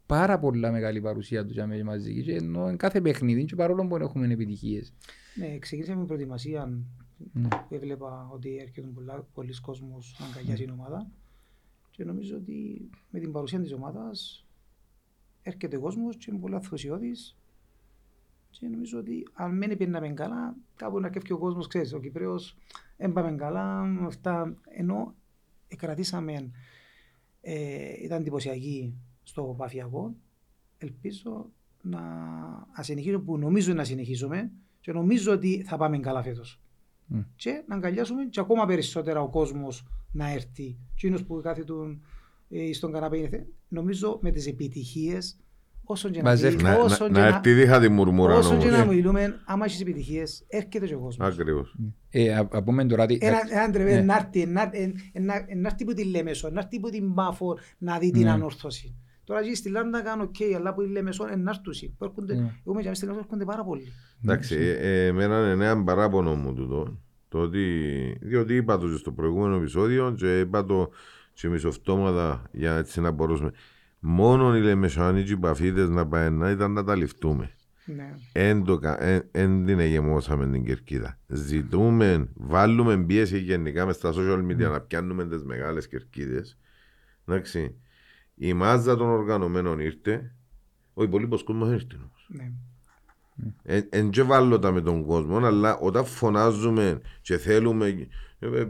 πάρα 0.07 0.39
πολλά 0.39 0.71
μεγάλη 0.71 1.01
παρουσία 1.01 1.45
τους 1.45 1.53
για 1.53 1.67
μένα 1.67 1.85
μαζί. 1.85 2.23
Και 2.23 2.35
ενώ 2.35 2.69
εν 2.69 2.77
κάθε 2.77 3.01
παιχνίδι 3.01 3.45
και 3.45 3.55
παρόλο 3.55 3.87
που 3.87 3.97
έχουμε 3.97 4.33
επιτυχίες. 4.33 4.93
Ναι, 5.35 5.59
ξεκίνησε 5.59 5.95
με 5.95 6.05
προετοιμασία. 6.05 6.67
Ναι. 7.33 7.49
που 7.49 7.75
έβλεπα 7.75 8.29
ότι 8.33 8.57
έρχεται 8.57 8.87
πολλά, 8.87 9.27
πολλοί 9.35 9.61
κόσμος 9.61 10.17
να 10.21 10.27
αγκαλιάσει 10.27 10.65
την 10.65 10.73
ομάδα. 10.73 11.11
Και 11.91 12.05
νομίζω 12.05 12.37
ότι 12.37 12.91
με 13.11 13.21
την 13.21 13.33
παρουσία 13.33 13.61
της 13.61 13.73
ομάδας 13.73 14.47
έρχεται 15.43 15.77
ο 15.77 15.81
κόσμος 15.81 16.17
και 16.17 16.27
είναι 16.29 16.39
πολύ 16.39 16.55
αθουσιώδης 16.55 17.37
και 18.51 18.69
νομίζω 18.69 18.99
ότι 18.99 19.27
αν 19.33 19.59
δεν 19.59 19.77
πήγαμε 19.77 20.09
καλά 20.09 20.57
κάπου 20.77 21.01
να 21.01 21.11
κέφτει 21.11 21.33
ο 21.33 21.39
κόσμος, 21.39 21.67
ξέρεις, 21.67 21.93
ο 21.93 21.99
Κυπρέος 21.99 22.57
δεν 22.97 23.13
πάμε 23.13 23.33
καλά, 23.33 23.81
αυτά, 24.07 24.57
ενώ 24.65 25.15
κρατήσαμε, 25.77 26.51
ε, 27.41 27.93
ήταν 28.03 28.21
εντυπωσιακή 28.21 28.95
στο 29.23 29.55
Παφιακό, 29.59 30.15
ελπίζω 30.79 31.51
να, 31.83 32.01
να 32.77 32.83
συνεχίσουμε 32.83 33.23
που 33.23 33.39
νομίζω 33.39 33.73
να 33.75 33.85
συνεχίσουμε 33.85 34.51
και 34.81 34.93
νομίζω 34.93 35.33
ότι 35.33 35.63
θα 35.67 35.77
πάμε 35.77 35.99
καλά 35.99 36.23
φέτος. 36.23 36.61
Μμ. 37.07 37.21
Και 37.37 37.63
να 37.67 37.75
αγκαλιάσουμε 37.75 38.25
και 38.25 38.41
ακόμα 38.41 38.67
περισσότερα 38.67 39.21
ο 39.21 39.29
κόσμος 39.29 39.87
να 40.13 40.31
έρθει. 40.31 40.77
Εκείνος 40.93 41.25
που 41.25 41.41
κάθετουν 41.43 42.03
ε, 42.49 42.73
στον 42.73 42.93
καναπέ 42.93 43.17
είναι 43.17 43.29
θε- 43.29 43.47
νομίζω 43.69 44.19
με 44.23 44.31
τις 44.31 44.47
επιτυχίες 44.47 45.37
όσο 45.93 46.09
και 46.09 46.23
να, 46.23 46.29
Μαζεύει. 46.29 46.57
πει, 46.57 46.63
Να, 46.63 46.75
όσο 46.77 47.05
να, 47.05 47.11
και 47.13 47.21
να 47.21 47.31
να, 47.31 47.37
έρθει 47.37 47.53
δίχα 47.53 47.81
τη 47.81 47.89
μουρμούρα 47.89 48.35
όσο 48.35 48.57
και 48.57 48.69
να 48.71 48.81
όμως. 48.83 48.95
μιλούμε, 48.95 49.41
άμα 49.45 49.65
έχεις 49.65 49.81
επιτυχίες, 49.81 50.45
έρχεται 50.49 50.87
και 50.87 50.95
ο 50.95 50.99
κόσμος. 50.99 51.29
Ακριβώς. 51.29 51.77
Ε, 52.11 52.35
α, 52.35 52.49
α 52.51 52.63
πούμε 52.63 52.85
τώρα 52.87 53.03
ότι... 53.03 53.19
Ένα, 53.21 53.39
ένα 53.51 53.71
τρεβέ, 53.73 53.95
Ναι. 53.95 54.01
να 54.01 54.15
έρθει, 54.15 54.47
να- 54.47 54.71
εν- 54.73 54.95
εν- 55.13 55.25
να- 55.25 55.47
να 55.57 55.69
έρθει 55.69 55.85
που 55.85 55.93
τη 55.95 56.05
Λέμεσο, 56.05 56.51
να 56.51 56.61
έρθει 56.61 56.81
που 56.81 56.91
την 56.91 57.15
Πάφο 57.15 57.59
να 57.79 57.99
δει 57.99 58.11
την 58.11 58.23
Ναι. 58.23 58.31
ανόρθωση. 58.31 58.95
Τώρα 59.25 59.41
εκεί 59.41 59.55
στη 59.55 59.69
Λάρνακα 59.71 60.05
κάνω 60.05 60.23
οκ, 60.23 60.57
αλλά 60.57 60.75
που 60.75 60.83
η 60.83 60.87
Λέμεσο 60.89 61.27
είναι 61.27 61.43
να 61.43 61.51
έρθουν. 61.51 61.95
Που 61.99 62.05
έρχονται, 62.05 62.35
Ναι. 62.35 62.55
εγώ 62.67 62.75
με 62.75 62.83
και 62.83 62.95
στη 62.95 63.05
Λέμεσο 63.05 63.23
έρχονται 63.25 63.45
πάρα 63.45 63.65
πολλοί. 63.65 63.93
Εντάξει, 64.25 64.57
ε, 64.57 64.71
ε, 64.71 65.07
εμένα 65.07 65.53
είναι 65.53 65.65
ένα 65.67 65.85
παράπονο 65.85 66.35
μου 66.35 66.55
τούτο. 66.55 66.99
Το 67.29 67.39
ότι, 67.39 67.67
διότι 68.21 68.55
είπα 68.55 68.79
το 68.79 68.89
και 68.89 68.97
στο 68.97 69.13
προηγούμενο 69.13 69.57
επεισόδιο 69.57 70.15
και 70.17 70.39
είπα 70.41 70.65
το 70.65 70.91
σε 71.33 71.49
μισοφτώματα 71.49 72.43
για 72.53 72.77
έτσι 72.77 73.01
να 73.01 73.11
μπορούσαμε. 73.11 73.51
Μόνο 74.05 74.57
οι 74.57 74.61
λεμεσοάνοι 74.61 75.23
και 75.23 75.33
οι 75.33 75.37
παφίτες 75.37 75.89
να 75.89 76.07
πάει 76.07 76.31
να 76.31 76.51
ήταν 76.51 76.73
να 76.73 76.85
τα 76.85 76.95
ληφτούμε. 76.97 77.51
Ναι. 77.85 78.15
Εν, 78.33 78.65
το 78.65 78.79
κα- 78.79 79.03
εν, 79.03 79.29
εν 79.31 79.65
την 79.65 79.79
εγεμώσαμε 79.81 80.47
την 80.51 80.65
κερκίδα. 80.65 81.19
Ζητούμε, 81.27 82.29
βάλουμε 82.35 82.97
πίεση 83.05 83.39
γενικά 83.39 83.87
μες 83.87 83.97
στα 83.97 84.13
social 84.15 84.45
media 84.47 84.71
να 84.71 84.81
πιάνουμε 84.81 85.27
τις 85.27 85.43
μεγάλες 85.43 85.89
κερκίδες. 85.89 86.59
Εντάξει. 87.27 87.75
Η 88.35 88.53
μάζα 88.53 88.97
των 88.97 89.09
οργανωμένων 89.09 89.81
ήρθε. 89.81 90.35
Ο 90.95 91.03
υπολείπος 91.03 91.43
κόσμος 91.43 91.69
δεν 91.69 91.77
ήρθε 91.77 91.97
όμως. 91.97 92.27
Ναι. 92.29 92.53
Εν 93.63 93.87
εν 93.91 94.11
και 94.11 94.23
βάλω 94.23 94.59
τα 94.59 94.73
με 94.73 94.81
τον 94.81 95.05
κόσμο, 95.05 95.37
αλλά 95.37 95.77
όταν 95.77 96.05
φωνάζουμε 96.05 97.01
και 97.21 97.37
θέλουμε. 97.37 98.07
Ε, 98.43 98.61
ε, 98.61 98.69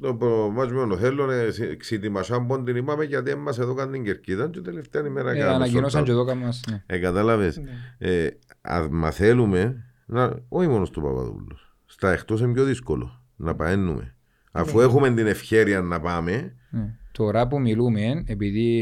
Το 0.00 0.14
προβάτσι 0.14 0.74
με 0.74 0.86
τον 0.86 0.98
θέλω, 0.98 1.30
ε, 1.30 1.50
ξετοιμασάν 1.78 2.46
πόντιν 2.46 2.76
είπαμε 2.76 3.04
γιατί 3.04 3.30
δεν 3.30 3.38
μας 3.38 3.58
εδώ 3.58 3.74
κάνει 3.74 3.92
την 3.92 4.04
κερκίδα 4.04 4.48
και 4.50 4.60
τελευταία 4.60 5.06
ημέρα 5.06 5.30
Ε, 5.30 5.38
κάναμε 5.38 5.54
ανακοινώσαν 5.54 6.00
sort 6.02 6.04
και 6.04 6.10
out. 6.10 6.14
εδώ 6.14 6.24
κάμας. 6.24 6.60
ναι. 6.70 6.82
Ε, 6.86 6.98
κατάλαβες. 6.98 7.56
Ναι. 7.58 7.70
Ε, 8.10 8.28
α, 8.60 8.86
μα 8.90 9.10
θέλουμε, 9.10 9.84
να, 10.06 10.38
όχι 10.48 10.68
μόνος 10.68 10.88
στο 10.88 11.00
Παπαδούλος, 11.00 11.74
στα 11.86 12.12
εκτός 12.12 12.40
είναι 12.40 12.52
πιο 12.52 12.64
δύσκολο 12.64 13.22
να 13.36 13.54
παένουμε. 13.54 14.14
Αφού 14.52 14.78
Ναι. 14.78 14.84
έχουμε 14.84 15.14
την 15.14 15.26
ευχαίρεια 15.26 15.80
να 15.80 16.00
πάμε, 16.00 16.54
Ναι. 16.70 16.94
Τώρα 17.12 17.48
που 17.48 17.60
μιλούμε, 17.60 18.24
επειδή 18.26 18.80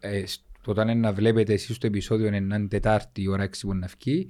ε, 0.00 0.16
ε, 0.18 0.26
σ- 0.26 0.40
όταν 0.66 0.88
είναι 0.88 1.00
να 1.00 1.12
βλέπετε 1.12 1.52
εσείς 1.52 1.78
το 1.78 1.86
επεισόδιο 1.86 2.26
είναι 2.26 2.36
έναν 2.36 2.68
Τετάρτη 2.68 3.22
η 3.22 3.28
ώρα 3.28 3.42
6 3.42 3.66
που 3.66 3.74
να 3.74 3.88
βγει, 3.98 4.28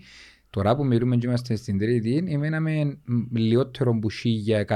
τώρα 0.50 0.76
που 0.76 0.86
μιλούμε 0.86 1.16
και 1.16 1.26
είμαστε 1.26 1.56
στην 1.56 1.78
Τρίτη, 1.78 2.24
εμέναμε 2.28 2.98
μ, 3.04 3.36
λιγότερο 3.36 3.98
που 3.98 4.08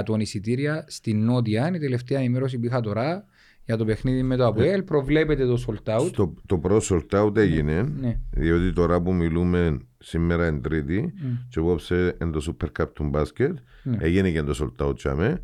1100 0.06 0.18
εισιτήρια 0.18 0.84
στην 0.88 1.24
Νότια, 1.24 1.70
η 1.74 1.78
τελευταία 1.78 2.18
ενημέρωση 2.18 2.58
που 2.58 2.64
είχα 2.64 2.80
τώρα 2.80 3.24
για 3.64 3.76
το 3.76 3.84
παιχνίδι 3.84 4.22
με 4.22 4.36
το 4.36 4.46
ΑΠΟΕΛ, 4.46 4.82
προβλέπετε 4.82 5.46
το 5.46 5.64
sold 5.66 5.96
out. 5.98 6.06
στο, 6.08 6.34
το 6.46 6.58
πρώτο 6.58 6.84
sold 7.10 7.24
out 7.24 7.36
έγινε, 7.36 7.82
Ναι. 8.00 8.18
διότι 8.30 8.72
τώρα 8.72 9.02
που 9.02 9.14
μιλούμε 9.14 9.78
σήμερα 9.98 10.46
είναι 10.46 10.58
Τρίτη, 10.60 11.00
Μμ. 11.16 11.34
και 11.48 11.58
απόψε 11.58 12.16
είναι 12.22 12.30
το 12.30 12.56
Super 12.60 12.82
Cup 12.82 12.88
του 12.92 13.04
μπάσκετ, 13.04 13.56
Ναι. 13.82 13.96
έγινε 14.00 14.30
και 14.30 14.42
το 14.42 14.74
sold 14.78 14.86
out 14.86 14.96
τσάμε. 14.96 15.40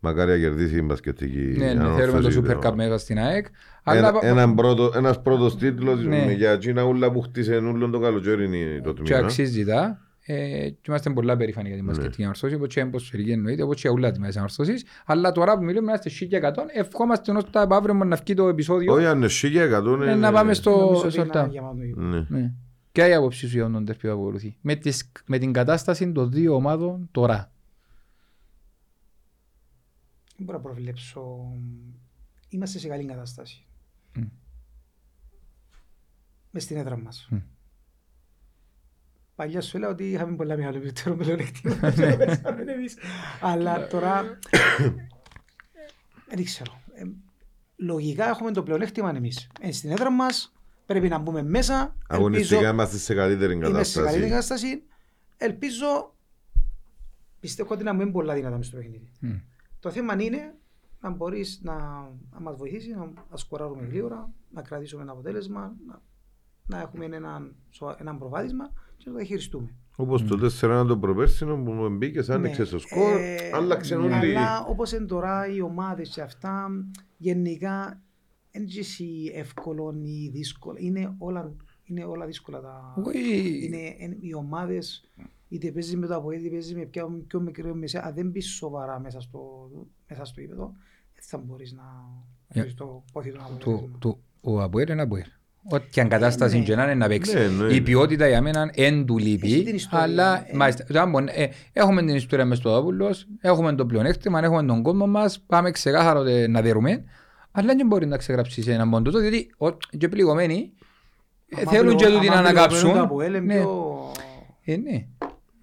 Μακάρι 0.00 0.30
να 0.30 0.38
κερδίσει 0.38 0.76
η 0.78 0.82
μπασκετική 0.84 1.38
Ναι, 1.56 1.64
ναι, 1.64 1.70
ανόρθωση. 1.70 2.00
θέλουμε 2.00 2.20
το 2.30 2.40
Super 2.40 2.60
Το- 2.62 2.68
Cup 2.68 2.74
μέσα 2.74 2.98
στην 2.98 3.18
ΑΕΚ. 3.18 3.46
Ένα, 3.84 4.06
Αλλά 4.08 4.18
έναν 4.22 4.54
πρώτο, 4.54 4.92
ένας 4.96 5.22
πρώτος 5.22 5.56
τίτλος 5.56 6.04
Ναι. 6.04 6.32
για 6.36 6.50
εκείνα 6.50 6.82
ούλα 6.82 7.10
που 7.12 7.20
χτίσε 7.20 7.56
ούλον 7.56 7.90
το 7.90 7.98
καλοκαίρι 7.98 8.44
είναι 8.44 8.80
το 8.84 8.92
και 8.92 9.02
τμήμα. 9.02 9.24
αξίζει 9.24 9.64
τα. 9.64 10.02
Ε, 10.30 10.68
και 10.68 10.76
είμαστε 10.88 11.10
πολλά 11.10 11.36
περήφανοι 11.36 11.68
για 11.68 11.76
την 11.76 11.86
Ναι. 11.86 11.92
μπασκετική 11.92 12.22
ανορθώση, 12.22 12.54
όπως 12.54 12.68
και 12.74 12.84
ποδοσφαιρική 12.84 13.30
εννοείται, 13.30 13.62
όπως 13.62 13.80
και 13.80 13.88
όλα 13.88 14.10
τις 14.10 14.18
μέσα 14.18 14.38
ανορθώσεις. 14.38 14.84
Αλλά 15.06 15.32
τώρα 15.32 15.56
που 15.58 15.64
μιλούμε 15.64 15.86
είμαστε 15.90 16.08
1100, 16.10 16.62
ευχόμαστε 16.74 17.32
ώστε 17.32 17.50
τα 17.52 17.66
αύριο 17.70 17.94
να 17.94 18.16
βγει 18.16 18.34
το 18.34 18.48
επεισόδιο 18.48 18.92
Όχι, 18.92 19.06
αν 19.06 19.16
είναι 19.16 19.28
σίγια 19.28 19.62
εκατό, 19.62 19.90
ε, 19.90 19.94
είναι- 19.94 20.14
να 20.14 20.32
πάμε 20.32 20.54
στο 20.54 20.70
Νομίζω 20.70 20.90
ότι 20.94 21.00
είναι 21.02 21.10
σορτά. 21.10 21.48
γεμάτο 21.50 21.82
γήπεδο. 21.82 22.06
Ναι. 22.06 22.26
Ναι. 22.28 22.52
Ποια 22.92 23.08
η 23.08 23.14
άποψή 23.14 23.48
σου 23.48 23.56
για 23.56 23.70
τον 23.70 23.84
τερπί 23.84 24.06
που 24.08 24.12
ακολουθεί. 24.12 24.56
Με, 24.60 24.74
τις, 24.74 25.12
με 25.26 25.38
την 25.38 25.52
κατάσταση 25.52 26.12
των 26.12 26.30
δύο 26.30 26.54
ομάδων 26.54 27.08
τώρα. 27.12 27.50
Δεν 30.38 30.46
μπορώ 30.46 30.58
να 30.58 30.64
προβλέψω. 30.64 31.52
Είμαστε 32.48 32.78
σε 32.78 32.88
καλή 32.88 33.04
κατάσταση. 33.04 33.66
Μμ. 34.14 34.22
Μες 36.50 36.62
στην 36.62 36.76
έδρα 36.76 36.96
μας. 36.98 37.28
Μμ. 37.30 37.36
Παλιά 39.34 39.60
σου 39.60 39.76
έλεγα 39.76 39.92
ότι 39.92 40.10
είχαμε 40.10 40.36
πολλά 40.36 40.56
μεγαλύτερο 40.56 41.16
πλεονέκτημα. 41.16 41.74
Ναι. 41.82 41.90
και 41.90 42.10
το 42.10 42.16
παίξαμε 42.16 42.72
εμείς. 42.72 42.96
Αλλά 43.40 43.86
τώρα 43.86 44.22
δεν 46.34 46.44
ξέρω. 46.44 46.80
Ε, 46.94 47.02
Λογικά 47.76 48.28
έχουμε 48.28 48.52
το 48.52 48.62
πλεονέκτημα 48.62 49.10
εμείς. 49.10 49.50
Ε, 49.60 49.72
Στην 49.72 49.90
έδρα 49.90 50.10
μας 50.10 50.52
πρέπει 50.86 51.08
να 51.08 51.18
μπούμε 51.18 51.42
μέσα. 51.42 51.96
Αγωνιστικά 52.08 52.54
Ελπίζω- 52.54 52.72
είμαστε 52.72 52.96
σε 52.98 53.14
καλύτερη 53.14 53.52
Είμαι 53.52 53.62
σε 53.84 54.00
καλύτερη 54.00 54.28
κατάσταση. 54.28 54.28
κατάσταση. 54.28 54.82
Ελπίζω, 55.36 56.14
πιστεύω 57.40 57.74
ότι 57.74 57.84
να 57.84 57.92
μην 57.92 58.12
πολλά 58.12 58.34
δυνατά 58.34 58.56
μες 58.56 58.66
στο 58.66 58.76
παιχνίδι. 58.76 59.10
Μμ. 59.20 59.36
Το 59.80 59.90
θέμα 59.90 60.22
είναι 60.22 60.54
να 61.00 61.10
μπορείς 61.10 61.60
να, 61.62 61.74
να 62.32 62.40
μας 62.40 62.56
βοηθήσεις 62.56 62.96
να, 62.96 63.12
να 63.30 63.36
σκοράρουμε 63.36 63.86
γρήγορα, 63.86 64.32
να 64.50 64.62
κρατήσουμε 64.62 65.02
ένα 65.02 65.12
αποτέλεσμα, 65.12 65.76
να, 65.86 66.02
να 66.66 66.80
έχουμε 66.80 67.04
έναν, 67.04 67.54
σο- 67.70 67.96
έναν 67.98 68.18
προβάδισμα 68.18 68.64
και 68.96 69.04
να 69.06 69.12
το 69.12 69.16
διαχειριστούμε. 69.18 69.74
Όπως 69.96 70.24
το 70.24 70.50
4-1 70.60 70.84
το 70.88 70.98
προπέρσινο 70.98 71.62
που 71.62 71.72
μου 71.72 71.96
μπήκες, 71.96 72.30
άνοιξε 72.30 72.62
Ναι. 72.62 72.68
το 72.68 72.78
σκορ, 72.78 73.16
Ε, 73.20 73.50
άλλαξε 73.54 73.96
ναι. 73.96 74.02
όλη. 74.04 74.36
Αλλά 74.36 74.64
όπως 74.64 74.92
είναι 74.92 75.06
τώρα 75.06 75.46
οι 75.54 75.60
ομάδες 75.60 76.08
και 76.08 76.20
αυτά, 76.20 76.68
γενικά 77.16 78.02
δεν 78.52 78.62
είναι 78.62 79.30
εύκολο 79.38 79.94
ή 80.04 80.28
δύσκολο. 80.28 80.76
Είναι 80.80 81.14
όλα, 81.18 81.52
είναι 81.84 82.04
όλα 82.04 82.26
δύσκολα 82.26 82.60
τα. 82.60 82.94
Όχι. 83.04 83.64
Είναι, 83.66 83.94
είναι 83.98 84.16
οι 84.20 84.34
ομάδες, 84.34 85.10
είτε 85.48 85.70
παίζεις 85.70 85.96
με 85.96 86.06
το 86.06 86.14
Αποέλ, 86.16 86.38
είτε 86.44 86.48
παίζεις 86.48 86.74
με 86.74 86.84
πιο, 86.84 87.22
πιο 87.26 87.40
μικρό 87.40 87.74
μεσαία. 87.74 88.02
Αν 88.04 88.14
δεν 88.14 88.30
μπεις 88.30 88.46
σοβαρά 88.48 89.00
μέσα 89.00 89.20
στο, 89.20 89.70
μέσα 90.08 90.24
στο 90.24 90.40
ύπεδο, 90.40 90.72
δεν 91.14 91.22
θα 91.22 91.38
μπορείς 91.38 91.72
να 91.72 91.82
Ε, 92.48 92.60
βρει 92.60 92.74
το 92.74 93.04
πόθη 93.12 93.30
του 93.30 93.36
Το, 93.38 93.44
αποτέλεσμα. 93.70 93.96
το, 93.98 94.18
ο 94.40 94.60
Αποέλ 94.62 94.88
είναι 94.88 95.02
Αποέλ. 95.02 95.24
Ό,τι 95.70 96.00
αν 96.00 96.08
κατάσταση 96.08 96.58
ναι. 96.58 96.64
και 96.64 96.74
να 96.76 96.82
είναι 96.84 96.94
να 96.94 97.06
παίξει. 97.08 97.34
Ναι, 97.34 97.40
εννοείται. 97.44 97.74
Η 97.74 97.80
ποιότητα 97.80 98.28
για 98.28 98.42
μένα 98.42 98.70
εν 98.74 99.04
του 99.06 99.16
Έχει 99.18 99.38
την 99.38 99.48
λείπει. 99.48 99.70
ιστορία. 99.70 100.04
Αλλά 100.04 100.48
Ε. 100.50 100.56
μάλιστα, 100.56 100.84
τώρα, 100.84 101.04
λοιπόν, 101.04 101.28
ε, 101.28 101.48
έχουμε 101.72 102.02
την 102.04 102.14
ιστορία 102.14 102.44
μες 102.44 102.58
στο 102.58 102.70
Δόπουλος, 102.70 103.26
έχουμε 103.40 103.74
το 103.74 103.86
πλεονέκτημα, 103.86 104.38
έχουμε 104.44 104.64
τον 104.64 104.82
κόσμο 104.82 105.06
μας, 105.06 105.40
πάμε 105.40 105.70
ξεκάθαρο 105.70 106.22
τε- 106.24 106.48
να 106.48 106.62
δερούμε. 106.62 107.04
Αλλά 107.50 107.74
δεν 107.74 107.86
μπορεί 107.86 108.06
να 108.06 108.16
ξεγράψεις 108.16 108.64
σε 108.64 108.72
έναν 108.72 108.90
πόντο, 108.90 109.10
διότι 109.18 109.54
ο- 109.58 109.70
και 109.98 110.08
πληγωμένοι 110.08 110.72
ε, 111.48 111.60
Άμα 111.60 111.70
θέλουν 111.70 111.96
και 111.96 112.04
πληγω- 112.04 112.20
τούτοι 112.20 112.30
να 112.30 112.38
άμα 112.38 112.42
πληγωμένο 112.42 112.60
ανακάψουν. 112.60 112.92
το 112.92 113.00
Αποέλ 113.02 113.34
είναι 113.34 113.54
Ναι. 113.54 113.60
πιο- 113.60 114.12
Ε, 114.64 114.76
ναι. 114.76 115.06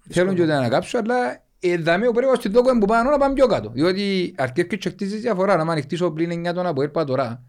Θέλουν 0.08 0.34
και 0.34 0.40
ότι 0.40 0.50
να 0.50 0.56
ανακάψουν, 0.56 1.00
αλλά 1.00 1.44
ε, 1.60 1.76
δαμεί 1.76 2.06
ο 2.06 2.12
πρέπει 2.12 2.36
στην 2.36 2.52
τόκο 2.52 2.78
που 2.78 2.86
πάνω 2.86 3.10
να 3.10 3.18
πάμε 3.18 3.34
πιο 3.34 3.46
κάτω. 3.46 3.70
Διότι 3.70 4.34
αρκεύει 4.36 4.78
και 4.78 4.88
χτίζεις 4.88 5.20
διαφορά. 5.20 5.64
Να 5.64 5.72
ανοιχτήσω 5.72 6.10
πλήν 6.10 6.46
9 6.48 6.54
τον 6.54 6.66
από 6.66 6.82
έρπα 6.82 7.04
τώρα. 7.04 7.42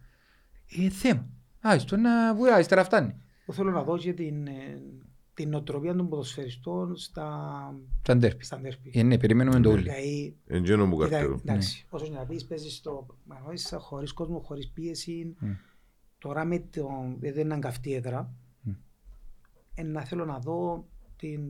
Ε, 0.85 0.89
θέμα. 0.89 1.27
Α, 1.67 1.79
στο 1.79 1.97
να 1.97 2.33
βγει, 2.35 2.49
αριστερά 2.49 2.83
φτάνει. 2.83 3.15
Εγώ 3.41 3.57
θέλω 3.57 3.71
να 3.71 3.83
δω 3.83 3.97
και 3.97 4.13
την, 4.13 4.47
ε, 4.47 4.81
την 5.33 5.49
νοοτροπία 5.49 5.95
των 5.95 6.09
ποδοσφαιριστών 6.09 6.95
στα, 6.95 7.29
Σαν 8.05 8.19
τέρπι. 8.19 8.43
στα 8.45 8.59
ντέρπι. 8.59 8.91
Ε, 8.93 9.03
ναι, 9.03 9.17
περιμένουμε 9.17 9.59
το 9.59 9.69
όλοι. 9.69 9.81
Δηλαδή, 9.81 10.35
Εντζένο 10.47 10.85
που 10.89 10.95
κοίτα, 10.95 11.09
καρτερώ. 11.09 11.39
εντάξει, 11.45 11.85
όσο 11.89 12.05
και 12.05 12.11
να 12.11 12.25
πεις 12.25 12.45
παίζεις 12.45 12.75
στο 12.75 13.05
Μανώησα, 13.23 13.79
χωρίς 13.79 14.13
κόσμο, 14.13 14.39
χωρίς 14.39 14.69
πίεση. 14.69 15.35
Μμ. 15.39 15.51
Τώρα 16.17 16.45
με 16.45 16.59
τον, 16.59 17.17
δεν 17.19 17.37
είναι 17.37 17.59
καυτή 17.59 17.93
έδρα. 17.93 18.33
Μμ. 18.61 18.71
Ε, 19.75 19.83
να 19.83 20.01
θέλω 20.01 20.25
να 20.25 20.39
δω 20.39 20.87
την, 21.15 21.41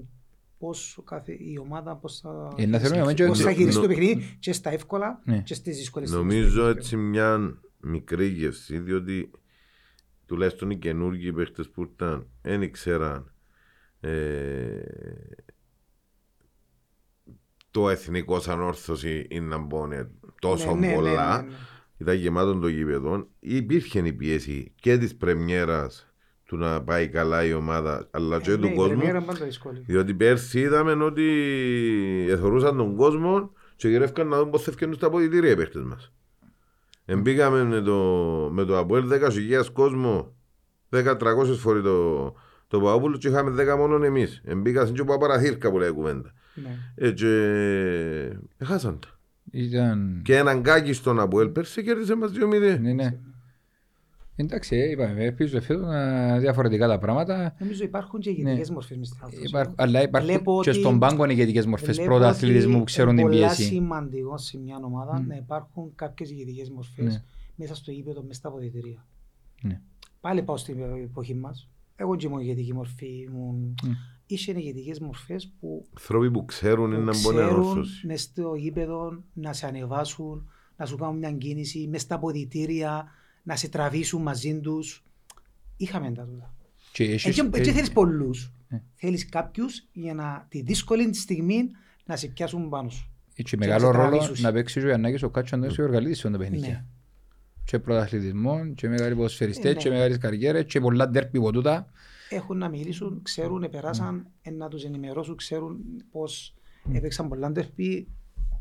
πώς 0.58 1.00
κάθε, 1.06 1.32
η 1.32 1.58
ομάδα 1.62 1.96
πώς 1.96 2.20
θα, 2.20 2.54
Ε, 2.58 2.66
να 2.66 2.80
θέλουμε 2.80 3.00
να 3.00 3.06
μην 3.06 3.28
πώς 3.28 3.40
θα 3.40 3.44
νο- 3.50 3.52
γυρίσει 3.58 3.76
το 3.76 3.82
νο- 3.82 3.88
παιχνίδι 3.88 4.38
και 4.40 4.54
στα 4.54 4.70
εύκολα 4.70 5.22
Ναι. 5.26 5.42
και 5.42 5.54
στις 5.54 5.78
δύσκολες 5.78 6.12
Νομίζω 6.12 6.50
στιγμές. 6.50 6.76
έτσι 6.76 6.96
μια 6.96 7.58
μικρή 7.82 8.28
γεύση, 8.28 8.80
διότι 8.80 9.32
τουλάχιστον 10.26 10.70
οι 10.70 10.78
καινούργιοι 10.78 11.34
παίχτες 11.34 11.70
που 11.70 11.84
ήταν 11.84 12.28
δεν 12.42 12.62
ήξεραν 12.62 13.32
ε, 14.00 14.82
το 17.72 17.90
εθνικό 17.90 18.40
σαν 18.40 18.62
όρθωση 18.62 19.26
είναι 19.30 19.46
να 19.48 19.58
μπώνε 19.58 20.10
τόσο 20.40 20.74
Ναι, 20.76 20.80
ναι, 20.80 20.88
ναι, 20.88 20.94
πολλά. 20.94 21.42
ναι, 21.42 21.48
ναι. 21.48 21.56
Ήταν 21.98 22.16
γεμάτο 22.16 22.60
το 22.60 22.68
γήπεδο. 22.68 23.28
Υπήρχε 23.40 24.00
η 24.00 24.14
πίεση 24.14 24.72
και 24.76 24.98
της 24.98 25.16
πρεμιέρας 25.16 26.12
του 26.48 26.58
να 26.58 26.82
πάει 26.84 27.08
καλά 27.08 27.46
η 27.46 27.54
ομάδα, 27.54 28.08
αλλά 28.12 28.40
και 28.42 28.52
Ε, 28.52 28.56
του 28.56 28.62
ναι, 28.66 28.72
η 28.72 28.76
κόσμου. 28.76 28.96
πρεμιέρα 28.96 29.18
είναι 29.18 29.26
πάντα 29.28 29.46
δύσκολη. 29.46 29.84
Διότι 29.86 30.14
πέρσι 30.14 30.60
είδαμε 30.60 31.04
ότι 31.04 31.24
εθωρούσαν 32.30 32.78
τον 32.78 32.96
κόσμο 32.96 33.52
και 33.76 33.88
γυρεύκαν 33.88 34.28
να 34.28 34.38
δουν 34.38 34.50
πώς 34.50 34.64
θα 34.64 34.72
ευκαινούν 34.72 34.96
στα 34.96 35.08
αποδητήρια 35.08 35.52
οι 35.52 35.56
παίχτες 35.56 35.84
μας. 35.84 36.12
Εμπήκαμε 37.06 37.64
με 37.64 37.82
το, 37.82 37.96
με 38.54 38.66
το 38.66 38.78
Αποέλ 38.78 39.04
10.000 39.12 39.66
κόσμο, 39.74 40.36
10-300 40.90 41.18
φορές 41.58 41.84
το, 41.84 42.24
το 42.68 42.80
Παπαπούλου 42.80 43.18
και 43.18 43.28
είχαμε 43.28 43.74
10 43.74 43.78
μόνον 43.78 44.04
εμείς. 44.04 44.42
Εμπήκασαν 44.46 44.94
και 44.94 45.02
ο 45.02 45.06
Παπαραθήρκα 45.06 45.72
που 45.72 45.78
λέει 45.78 45.90
κουβέντα. 45.92 46.34
Ναι. 46.54 46.78
Ε, 46.96 47.12
και 47.12 47.28
έχασαν 48.58 49.00
τα. 49.00 49.08
Ήταν... 49.52 50.22
Και 50.24 50.36
έναν 50.36 50.62
κάκι 50.62 50.94
στον 50.94 51.20
Αποέλ 51.20 51.48
πέρσι 51.48 51.84
κέρδισε 51.84 52.16
μας 52.16 52.32
2-0. 52.32 52.80
Ναι, 52.82 52.94
ναι. 52.94 53.18
Εντάξει, 54.40 54.76
ε, 54.76 54.90
είπαμε, 54.90 55.24
ελπίζω 55.24 55.62
φέτος 55.62 55.86
να 55.86 56.38
διαφορετικά 56.40 56.88
τα 56.88 56.98
πράγματα. 57.00 57.56
Νομίζω 57.60 57.84
υπάρχουν 57.84 58.20
και 58.20 58.30
ηγετικές 58.30 58.70
μορφές 58.70 58.98
μες 58.98 59.08
στην 59.08 59.20
όρθωση. 59.24 59.44
Υπάρχ- 59.48 59.82
αλλά 59.82 60.02
υπάρχουν 60.02 60.30
Βλέπω 60.32 60.60
και 60.64 60.70
ότι- 60.70 60.80
στον 60.80 61.00
πάγκο 61.00 61.26
ηγετικές 61.30 61.66
μορφές 61.66 61.96
Βλέπω 61.96 62.12
πρώτα 62.14 62.28
αθλητές 62.30 62.64
ότι 62.64 62.72
μου 62.72 62.78
που 62.78 62.84
ξέρουν 62.84 63.16
την 63.16 63.20
είναι 63.26 63.34
πολλά 63.36 63.46
πίεση. 63.48 63.64
σημαντικό 63.64 64.38
σε 64.38 64.58
μια 64.58 64.80
ομάδα 64.84 65.20
Μμ. 65.22 65.28
να 65.28 65.36
υπάρχουν 65.36 65.92
κάποιες 65.96 66.30
ηγετικές 66.32 66.70
μορφές 66.70 67.06
Ναι. 67.06 67.24
μέσα 67.56 67.76
στο 67.76 67.92
γήπεδο, 67.92 68.22
μέσα 68.22 68.34
στα 68.34 68.48
αποδητηρία. 68.48 69.06
Ναι. 69.62 69.82
Πάλι 70.22 70.44
πάω 70.44 70.58
στην 70.58 70.78
εποχή 71.04 71.34
μας. 71.36 71.70
Εγώ 71.96 72.16
και 72.16 72.26
ήμουν 72.28 72.40
ηγετική 72.40 72.74
μορφή. 72.74 73.28
Ήμουν... 73.32 73.76
Μμ. 73.86 73.92
Είχε 74.26 74.52
ηγετικές 74.52 75.00
μορφές 75.00 75.54
που 75.60 75.86
Άνθρωποι 75.94 76.32
που 76.32 76.46
ξέρουν 76.46 76.92
είναι 76.92 77.00
που 77.00 77.06
να 77.06 77.22
μπορεί 77.22 77.36
να 77.36 77.44
ξέρουν 77.44 77.64
ορθώσει. 77.68 78.08
μες 78.08 78.22
στο 78.22 78.56
γήπεδο 78.56 79.24
να 79.34 79.54
σε 79.54 79.68
ανεβάσουν, 79.68 80.50
να 80.78 80.86
σου 80.86 80.96
κάνουν 80.98 81.18
μια 81.18 81.32
κίνηση, 81.32 81.88
μες 81.92 82.02
στα 82.02 82.16
αποδητήρια, 82.16 83.08
να 83.48 83.56
σε 83.56 83.68
τραβήσουν 83.70 84.22
μαζί 84.22 84.60
τους. 84.60 85.04
Είχαμε 85.78 86.12
τα 86.12 86.24
τούτα. 86.26 86.54
Και 86.92 87.04
έχεις- 87.04 87.26
Έτσι 87.26 87.42
δεν 87.50 87.62
ε, 87.62 87.72
θέλεις 87.72 87.92
πολλούς. 87.92 88.52
Ναι. 88.70 88.82
Θέλεις 88.96 89.30
κάποιους 89.30 89.88
για 89.94 90.14
να 90.14 90.46
τη 90.50 90.62
δύσκολη 90.62 91.14
στιγμή 91.14 91.70
να 92.06 92.16
σε 92.16 92.28
πιάσουν 92.28 92.70
πάνω 92.70 92.90
σου. 92.90 93.12
Έχει 93.36 93.50
και 93.50 93.58
μεγάλο 93.58 93.88
να 93.88 93.94
σε 93.94 93.98
ρόλο 94.00 94.18
τραβήσουν. 94.18 94.46
να 94.46 94.52
παίξεις 94.52 94.84
ο 94.84 94.88
Ιαννάκης 94.88 95.24
ο 95.24 95.30
Κάτσος 95.30 95.54
Αντώνης 95.54 95.76
και 95.76 95.82
ο 95.82 95.84
Εργαλίδης 95.86 96.18
σε 96.18 96.24
τα 96.24 96.30
Ναι. 96.30 96.38
παιχνίδια. 96.38 96.86
Και 97.64 97.80
πρωταθλητισμό, 97.80 98.74
και 98.74 98.88
μεγάλοι 98.90 99.12
Ε, 99.12 99.16
ποδοσφαιριστές, 99.16 99.76
ναι. 99.76 99.82
και 99.82 99.90
μεγάλες 99.90 100.18
καριέρες, 100.18 100.66
και 100.66 100.80
πολλά 100.80 101.10
ντέρπι 101.10 101.38
από 101.38 101.52
τούτα. 101.52 101.92
Έχουν 102.30 102.58
να 102.58 102.70
μιλήσουν, 102.70 103.22
ξέρουν, 103.24 103.64
επεράσαν, 103.64 104.28
ε, 104.42 104.50
να 104.52 104.68
τους 104.68 104.84
ενημερώσουν, 104.84 105.36
ξέρουν 105.36 105.78
πώς 106.12 106.54
έπαιξαν 106.94 107.28
πολλά 107.28 107.50
ντερπί, 107.50 108.08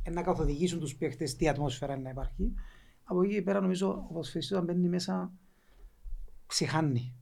ε, 0.03 0.11
να 0.11 0.23
καθοδηγήσουν 0.23 0.81
τους 0.81 0.95
παίχτες 0.95 1.37
τι 1.37 1.49
ατμόσφαιρα 1.49 1.93
είναι 1.95 2.03
να 2.03 2.11
υπάρχει. 2.11 2.53
Από 3.09 3.23
εκεί 3.23 3.43
πέρα 3.43 3.61
νομίζω 3.61 3.89
ο 3.89 4.13
ποδοσφαιριστής 4.13 4.57
όταν 4.57 4.65
μπαίνει 4.65 4.89
μέσα 4.89 5.33
ξεχάνει. 6.47 7.15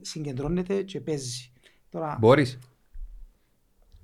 Συγκεντρώνεται 0.00 0.82
και 0.82 1.00
παίζει. 1.00 1.52
Τώρα 1.90 2.16
Μπορείς 2.20 2.58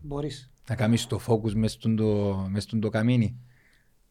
μπορείς. 0.01 0.51
να 0.69 0.74
κάνεις 0.74 1.06
το 1.06 1.20
focus 1.27 1.52
μες 1.52 1.73
στον 1.73 1.97
το, 1.97 2.35
μες 2.51 2.62
στον 2.62 2.81
το 2.81 2.89
καμίνι. 2.89 3.36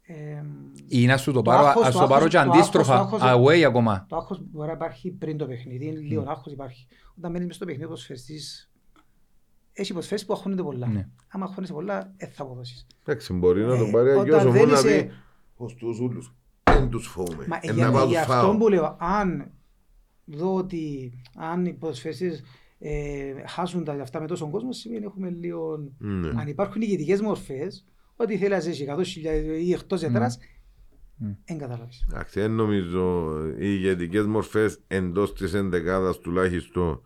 Ε, 0.01 0.43
Ή 0.87 1.05
να 1.05 1.17
σου 1.17 1.31
το 1.31 1.37
Το 1.37 1.41
πάρω, 1.41 1.65
άγχος, 1.67 1.85
ας 1.85 1.93
το 1.93 1.99
το 1.99 2.07
πάρω 2.07 2.15
άγχος, 2.25 2.31
και 2.41 2.45
το 2.45 2.51
αντίστροφα, 2.51 2.95
άγχος, 2.99 3.19
το 3.19 3.25
άγχος- 3.25 3.47
away 3.49 3.61
ακόμα. 3.61 4.05
το 4.09 4.15
άγχος 4.15 4.41
μπορεί 4.51 4.67
να 4.67 4.73
υπάρχει 4.73 5.11
πριν 5.11 5.37
το 5.37 5.45
παιχνίδι, 5.47 5.85
λίγο 5.85 6.23
άγχος 6.27 6.53
υπάρχει. 6.53 6.87
Όταν 7.17 7.31
μένεις 7.31 7.47
μες 7.47 7.55
στο 7.55 7.65
παιχνίδι 7.65 7.85
ο 7.85 7.89
ποδοσφαιριστής, 7.89 8.71
έχει 9.73 9.93
ποδοσφαιριστές 9.93 10.25
που 10.25 10.33
αγχώνεται 10.33 10.63
πολλά. 10.63 10.87
Ναι. 10.87 11.07
Άμα 11.27 11.45
αγχώνεσαι 11.45 11.73
πολλά, 11.73 12.13
δεν 12.17 12.29
θα 12.29 12.43
αποδώσεις. 12.43 12.87
Εντάξει, 13.05 13.33
μπορεί 13.33 13.65
να 13.65 13.73
Ε, 13.73 13.77
τον 13.77 13.91
πάρει 13.91 14.09
όταν 14.09 14.21
αγιώς 14.21 14.43
ο 14.43 14.51
δεν 14.51 14.59
μόνο 14.61 14.71
να 14.73 14.77
είσαι- 14.79 15.03
πει 15.03 15.11
«Ως 15.55 15.75
τους 15.75 15.99
ούλους, 15.99 16.33
δεν 16.73 16.89
τους 16.89 17.07
φοβούμαι, 17.07 17.45
Μα 17.47 17.59
εν 17.61 17.75
για, 17.75 17.85
να 17.85 17.91
πάω 17.91 18.07
για 18.07 18.23
τους 18.23 18.29
αυτό 18.33 18.47
φάω». 18.47 18.57
που 18.57 18.69
λέω, 18.69 18.97
αν 18.99 19.51
δω 20.25 20.55
ότι 20.55 21.11
αν 21.35 21.65
οι 21.65 21.73
ποδοσφαιριστές 21.73 22.43
ε, 22.79 23.33
χάσουν 23.47 23.83
τα 23.83 23.93
αυτά 23.93 24.19
με 24.21 24.27
τόσο 24.27 24.49
κόσμο, 24.49 24.73
σημαίνει 24.73 25.05
έχουμε 25.05 25.29
λίγο... 25.29 25.91
Ναι. 25.97 26.29
Αν 26.41 26.47
υπάρχουν 26.47 26.81
ηγετικές 26.81 27.21
μορφές, 27.21 27.85
ότι 28.15 28.37
θέλεις 28.37 28.53
να 28.53 28.59
ζήσει 28.59 28.85
100.000 28.89 29.61
ή 29.61 29.73
εκτός 29.73 30.03
έδρας, 30.03 30.37
Μμ. 31.15 31.31
δεν 31.45 31.57
καταλάβεις. 31.57 32.05
Εντάξει, 32.09 32.39
δεν 32.39 32.51
νομίζω 32.51 33.33
οι 33.49 33.55
ηγετικές 33.59 34.25
μορφές 34.25 34.79
εντός 34.87 35.33
της 35.33 35.53
ενδεκάδας 35.53 36.19
τουλάχιστον 36.19 37.01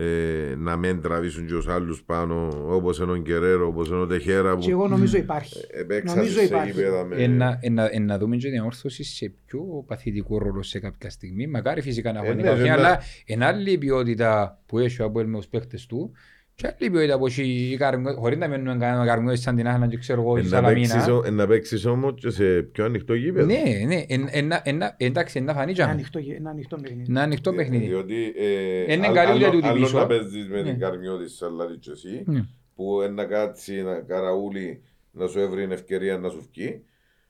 ε, 0.00 0.54
να 0.56 0.76
μην 0.76 1.00
τραβήσουν 1.00 1.46
και 1.46 1.52
τους 1.52 1.68
άλλους 1.68 2.02
πάνω 2.02 2.48
όπως 2.74 2.98
είναι 2.98 3.12
ο 3.12 3.16
Γκερέρο, 3.16 3.66
όπως 3.66 3.88
είναι 3.88 3.96
ο 4.00 4.06
Τεχέρα 4.06 4.56
Και 4.56 4.64
που 4.64 4.70
εγώ 4.70 4.88
νομίζω 4.88 5.16
υπάρχει. 5.16 5.60
επέξαν 5.70 6.16
Νομίζω 6.16 6.38
σε 6.38 6.44
υπάρχει. 6.44 6.70
γήπεδα 6.70 7.04
με... 7.04 7.16
Ε, 7.22 7.26
να- 7.26 7.58
ε, 7.62 7.68
να- 7.70 7.88
ε, 7.92 7.98
να 7.98 8.18
δούμε 8.18 8.36
και 8.36 8.50
την 8.50 8.60
όρθωση 8.60 9.04
σε 9.04 9.32
πιο 9.46 9.84
παθητικό 9.86 10.38
ρόλο 10.38 10.62
σε 10.62 10.78
κάποια 10.78 11.10
στιγμή. 11.10 11.46
Μακάρι 11.46 11.80
φυσικά 11.80 12.12
να 12.12 12.18
Ε, 12.20 12.24
έχουν 12.24 12.36
ναι, 12.36 12.42
κάποια, 12.42 12.56
βέβαια. 12.56 12.74
αλλά 12.74 13.00
είναι 13.26 13.44
άλλη 13.44 13.70
η 13.72 13.78
ποιότητα 13.78 14.60
που 14.66 14.78
έχει 14.78 15.02
ο 15.02 15.04
Αποέλ 15.04 15.26
με 15.28 15.36
τους 15.36 15.46
παίχτες 15.48 15.86
του 15.86 16.12
και 16.58 16.66
άλλη 16.80 16.90
ποιότητα 16.90 17.18
που 17.18 17.26
έχει 17.26 17.42
η 17.72 17.76
Καρμιώ, 17.76 18.14
χωρίς 18.14 18.38
να 18.38 18.48
μένουν 18.48 18.78
κανένα 18.78 19.04
Καρμιώ 19.06 19.36
σαν 19.36 19.56
την 19.56 19.66
Άχνα 19.68 19.86
και 19.86 19.96
ξέρω 19.96 20.20
εγώ 20.20 20.36
η 20.36 20.40
Ε, 20.40 20.42
να 20.48 20.62
παίξεις, 20.62 20.88
Σαλαμίνα. 20.90 21.14
ο- 21.14 21.24
ε, 21.26 21.30
να 21.30 21.46
παίξεις 21.46 21.84
όμως 21.84 22.12
και 22.20 22.30
σε 22.30 22.62
πιο 22.62 22.84
ανοιχτό 22.84 23.14
γήπεδο. 23.14 23.46
Ναι, 23.46 23.62
ναι, 23.86 24.04
εν- 24.08 24.28
εν- 24.30 24.50
εν- 24.62 24.80
εν- 24.82 24.94
εντάξει, 24.96 25.40
να 25.40 25.54
φανεί 25.54 25.72
και 25.72 25.80
Ένα 25.82 25.90
αμέ. 25.90 26.00
ανοιχτό, 26.00 26.20
ένα 26.36 26.50
ανοιχτό 26.50 26.76
παιχνίδι. 26.76 27.12
να 27.12 27.22
ανοιχτό 27.22 27.50
Ε, 27.50 27.54
παιχνίδι. 27.54 27.86
Διότι 27.86 28.32
ε, 28.36 28.92
Είναι 28.92 29.06
άλλ- 29.06 29.14
καλή 29.14 29.18
άλλο- 29.18 29.32
δουλειά 29.32 29.50
τούτη 29.50 29.66
άλλο 29.66 29.80
πίσω. 29.84 29.98
να 29.98 30.06
παίζεις 30.06 30.48
με 30.48 30.62
Ναι. 30.62 30.70
την 30.70 30.78
Καρμιώτη 30.78 31.28
Σαλάτη 31.28 31.76
και 31.78 31.90
εσύ 31.90 32.22
Ναι. 32.26 32.44
που 32.74 33.00
ένα 33.00 33.24
κάτσει 33.24 33.82
να 33.82 34.00
καραούλει 34.00 34.82
να 35.10 35.26
σου 35.26 35.38
έβρει 35.38 35.60
την 35.62 35.72
ευκαιρία 35.72 36.18
να 36.18 36.28
σου 36.28 36.48
βγει 36.52 36.82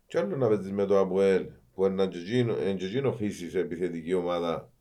και 0.06 0.18
άλλο 0.18 0.36
να 0.36 0.48
παίζεις 0.48 0.72
με 0.72 0.84
το 0.86 0.98
ΑΠΟΕΛ 0.98 1.42
που 1.74 1.86
είναι 1.86 2.06
και 2.06 2.86
εκείνο 2.86 3.12
φύσης 3.12 3.54
επιθετική 3.54 4.14
ομάδα 4.14 4.72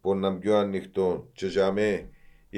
που 0.00 0.12
είναι 0.12 0.32
πιο 0.40 0.56
ανοιχτό 0.56 1.28
και 1.32 1.46
για 1.46 1.72
μέ 1.72 2.08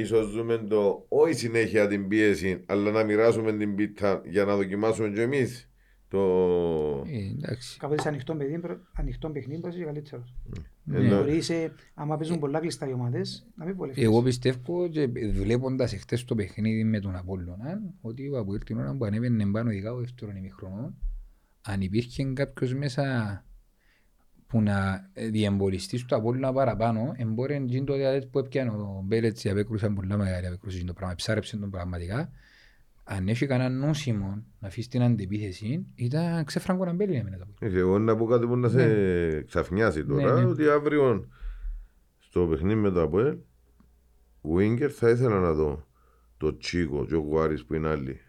ίσως 0.00 0.30
δούμε 0.32 0.58
το 0.58 1.04
όχι 1.08 1.32
συνέχεια 1.34 1.86
την 1.88 2.08
πίεση 2.08 2.62
αλλά 2.66 2.90
να 2.90 3.04
μοιράσουμε 3.04 3.52
την 3.56 3.74
πίτα 3.74 4.22
για 4.26 4.44
να 4.44 4.56
δοκιμάσουμε 4.56 5.08
και 5.08 5.20
εμείς 5.20 5.70
το... 6.08 6.18
Ε, 7.06 7.18
εντάξει. 7.38 7.78
Κάποτε 7.78 8.08
ανοιχτό 8.08 8.34
παιχνίδι, 8.34 8.60
προ- 8.60 8.80
ανοιχτό 8.92 9.30
παιχνίδι 9.30 9.60
μπορεί 9.60 9.72
να 9.72 9.78
είσαι 9.78 9.86
καλύτερος. 9.86 10.34
Ναι. 10.84 10.98
Ενώ- 10.98 11.16
Μπορεί 11.18 11.36
είσαι, 11.36 11.72
άμα 11.94 12.16
παίζουν 12.16 12.38
πολλά 12.38 12.60
κλειστά 12.60 12.88
οι 12.88 12.92
ομάδες, 12.92 13.46
να 13.54 13.64
μην 13.64 13.76
βολευτείς. 13.76 14.04
Εγώ 14.04 14.22
πιστεύω 14.22 14.88
και 14.88 15.06
βλέποντας 15.32 15.92
εχθές 15.92 16.24
το 16.24 16.34
παιχνίδι 16.34 16.84
με 16.84 17.00
τον 17.00 17.16
Απόλλωνα 17.16 17.80
ότι 18.00 18.28
ο 18.28 18.38
Αποέλ 18.38 18.64
την 18.64 18.78
ώρα 18.78 18.94
που 18.96 19.04
ανέβαινε 19.04 19.46
πάνω 19.50 19.70
ειδικά 19.70 19.92
ο 19.92 19.96
δεύτερον 19.98 20.36
ημιχρονό 20.36 20.94
αν 21.60 21.80
υπήρχε 21.80 22.24
κάποιος 22.24 22.74
μέσα 22.74 23.02
που 24.46 24.60
να 24.60 25.10
διεμβολιστεί 25.30 25.98
στο 25.98 26.16
Απόλλωνα 26.16 26.52
παραπάνω 26.52 27.12
εμπόρε 27.16 27.62
γίνει 27.64 27.84
το 27.84 27.94
διαδέτ 27.94 28.24
που 28.30 28.38
έπιανε 28.38 28.70
ο 28.70 29.02
Μπέλετς 29.04 29.44
η 29.44 29.50
απέκρουσε 29.50 29.88
πολλά 29.88 30.16
μεγάλη 30.16 30.46
απέκρουση 30.46 30.84
το 30.84 30.92
πράγμα 30.92 31.14
ψάρεψε 31.14 31.56
τον 31.56 31.70
πραγματικά 31.70 32.30
αν 33.04 33.28
έχει 33.28 33.46
κανένα 33.46 33.86
νόσημο 33.86 34.44
να 34.58 34.68
αφήσει 34.68 34.88
την 34.88 35.02
αντεπίθεση 35.02 35.86
ήταν 35.94 36.44
ξεφράγκο 36.44 36.84
να 36.84 36.92
μπέλει 36.92 37.14
εμένα 37.14 37.36
το 37.36 37.44
Αποέλ. 37.48 37.74
Ε, 37.74 37.78
Εγώ 37.78 37.98
να 37.98 38.16
πω 38.16 38.26
κάτι 38.26 38.46
που 38.46 38.56
να 38.56 38.68
σε 38.68 39.42
ξαφνιάσει 39.42 40.04
τώρα, 40.04 40.34
Ναι, 40.34 40.40
ναι. 40.40 40.46
ότι 40.46 40.68
αύριο 40.68 41.28
στο 42.18 42.46
παιχνίδι 42.46 42.80
με 42.80 42.90
το 42.90 43.02
ΑΠΟΕΛ, 43.02 43.36
Winger 44.54 44.88
θα 44.90 45.10
ήθελα 45.10 45.40
να 45.40 45.52
δω 45.52 45.86
το 46.36 46.56
Τσίκο 46.56 47.06
και 47.06 47.14
ο 47.14 47.18
Γουάρης 47.18 47.64
που 47.64 47.74
είναι 47.74 47.88
άλλοι. 47.88 48.20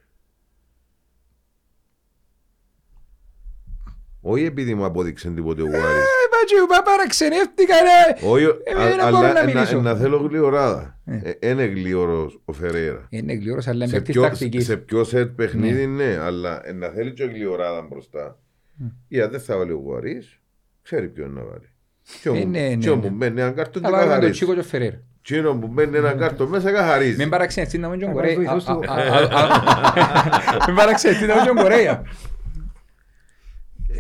Όχι 4.21 4.43
επειδή 4.45 4.75
μου 4.75 4.85
απόδειξε 4.85 5.29
τίποτε 5.29 5.61
ο 5.61 5.65
Γουάρης. 5.65 5.85
Ε, 5.85 6.27
μπάτσι, 6.31 6.55
πα- 6.67 6.83
παραξενεύτηκα 6.83 7.75
ρε! 7.81 8.27
Όχι, 8.29 8.43
ε, 8.43 8.47
α- 8.47 8.87
δεν 8.87 8.95
μπορώ 8.95 9.17
αλλά 9.17 9.33
να 9.33 9.39
ε, 9.39 9.45
μιλήσω. 9.45 9.75
να- 9.81 9.91
να 9.93 9.99
θέλω 9.99 10.17
γλυοράδα. 10.17 10.99
Ε. 11.05 11.31
Ε, 11.39 11.49
Είναι 11.49 11.63
γλυόρος 11.65 12.41
ο 12.45 12.53
Φεραίρα. 12.53 13.05
Είναι 13.09 13.33
γλυόρος 13.33 13.67
αλλά 13.67 13.75
είναι 13.77 13.87
Σε 13.87 13.95
παίκτης 13.95 14.13
πιο, 14.13 14.21
τακτικής. 14.23 14.65
σε 14.65 14.77
πιο 14.77 15.03
σετ 15.03 15.29
παιχνίδι 15.35 15.85
ναι, 15.87 16.17
αλλά 16.21 16.61
ε, 16.67 16.71
να 16.73 16.87
θέλει 16.87 17.13
και 17.13 17.23
γλυοράδα 17.23 17.81
μπροστά. 17.89 18.39
Ή 19.07 19.21
αν 19.21 19.29
δεν 19.31 19.39
θα 19.39 19.57
βάλει 19.57 19.71
ο 19.71 19.75
Γουάρης, 19.83 20.39
ξέρει 20.81 21.07
ποιο 21.09 21.25
είναι 21.25 21.33
να 21.39 21.45
βάλει. 21.45 21.69
Και 22.21 22.29
Ε, 22.29 22.31
όμως- 22.31 22.45
ναι, 22.45 22.59
ναι, 22.59 22.75
και 22.75 22.87
ναι. 22.87 22.89
όμως 22.91 23.09
μπαίνει 23.11 23.41
έναν 23.41 23.53
κάρτον 23.55 23.81
και 23.81 23.87
Θα 23.87 23.93
βάλουμε 23.93 24.01
τον 24.11 24.19
καθαρίσει. 24.19 24.31
Τσίκο 24.39 24.53
και 24.53 24.59
ο 24.59 24.63
Φεραίρα. 24.63 25.01
Τσίνο 25.21 25.53
που 25.55 25.67
μπαίνει 25.67 25.97
ένα 25.97 26.11
κάρτο 26.13 26.47
μέσα 26.47 26.71
καθαρίζει. 26.71 27.17
Μην 27.17 27.29
παραξενευτεί 27.29 27.77
να 27.77 27.89
μην 27.89 27.99
τον 27.99 28.07
Θα 28.09 28.13
Κορέα. 28.13 28.35
βοηθούς 28.35 28.63
του. 28.63 28.71
Α, 28.71 28.93
α, 28.93 28.95
α, 28.95 29.43
α, 29.43 30.65
Μην 30.67 30.75
παραξενευτεί 30.75 31.25
να 31.25 31.35
μην 31.35 31.45
τον 31.45 31.55
Κορέα. 31.55 32.01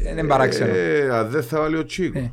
Ε, 0.05 0.13
Δεν 0.13 0.27
παράξενο. 0.27 0.73
Ε, 0.75 1.09
αν 1.09 1.29
δεν 1.29 1.43
θα 1.43 1.59
βάλει 1.59 1.75
ο 1.77 1.85
Τσίκο. 1.85 2.19
Ε, 2.19 2.31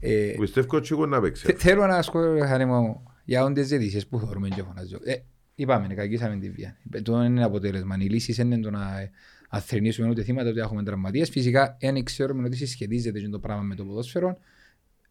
ε, 0.00 0.34
Πιστεύω 0.40 0.76
ο 0.76 0.80
Τσίκος 0.80 1.08
να 1.08 1.20
παίξει. 1.20 1.46
θε- 1.46 1.58
Θέλω 1.58 1.86
να 1.86 2.02
σχολιάσω 2.02 2.46
χάρη 2.46 2.64
μου 2.64 3.02
για 3.24 3.44
όντες 3.44 3.66
ζητήσεις 3.66 4.06
που 4.06 4.18
θεωρούμε 4.18 4.48
και 4.48 4.62
φωνάζω. 4.62 4.98
Ε, 5.04 5.14
Είπαμε, 5.54 5.94
κακήσαμε 5.94 6.36
τη 6.36 6.50
βία. 6.50 6.76
Ε, 6.92 7.00
Το 7.00 7.22
είναι 7.22 7.44
αποτέλεσμα. 7.44 7.96
Οι 7.98 8.04
λύσεις 8.08 8.38
είναι 8.38 8.58
το 8.58 8.70
να 8.70 9.10
αθρηνήσουμε 9.48 10.08
ούτε 10.08 10.22
θύματα 10.22 10.48
ότι 10.48 10.60
έχουμε 10.60 10.82
τραυματίες. 10.82 11.28
Φυσικά, 11.30 11.76
δεν 11.80 12.04
ξέρουμε 12.04 12.46
ότι 12.46 12.56
συσχετίζεται 12.56 13.20
και 13.20 13.28
το 13.28 13.38
πράγμα 13.38 13.62
με 13.62 13.74
το 13.74 13.84
ποδόσφαιρο, 13.84 14.38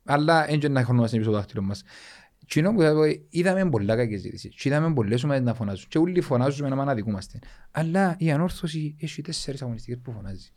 αλλά 0.03 0.45
δεν 0.59 0.71
να 0.71 0.83
χρονόμαστε 0.83 1.17
πίσω 1.17 1.29
το 1.29 1.35
δάχτυλο 1.35 1.61
μας. 1.61 1.83
Κοινό 2.49 2.73
που 2.73 2.81
θα 2.81 2.93
πω, 2.93 3.01
είδαμε 3.29 3.69
πολλά 3.69 3.95
κακές 3.95 4.21
ζήτησεις 4.21 4.55
και 4.55 4.69
είδαμε 4.69 4.93
πολλές 4.93 5.23
ομάδες 5.23 5.43
να 5.43 5.53
φωνάζουν 5.53 5.85
και 5.89 5.97
όλοι 5.97 6.21
φωνάζουμε 6.21 6.69
να 6.69 6.75
μην 6.75 6.89
αδικούμαστε. 6.89 7.39
Αλλά 7.71 8.15
η 8.17 8.31
ανόρθωση 8.31 8.95
έχει 8.99 9.21
τέσσερις 9.21 9.61
αγωνιστικές 9.61 9.99
που 10.03 10.11
φωνάζει. 10.11 10.47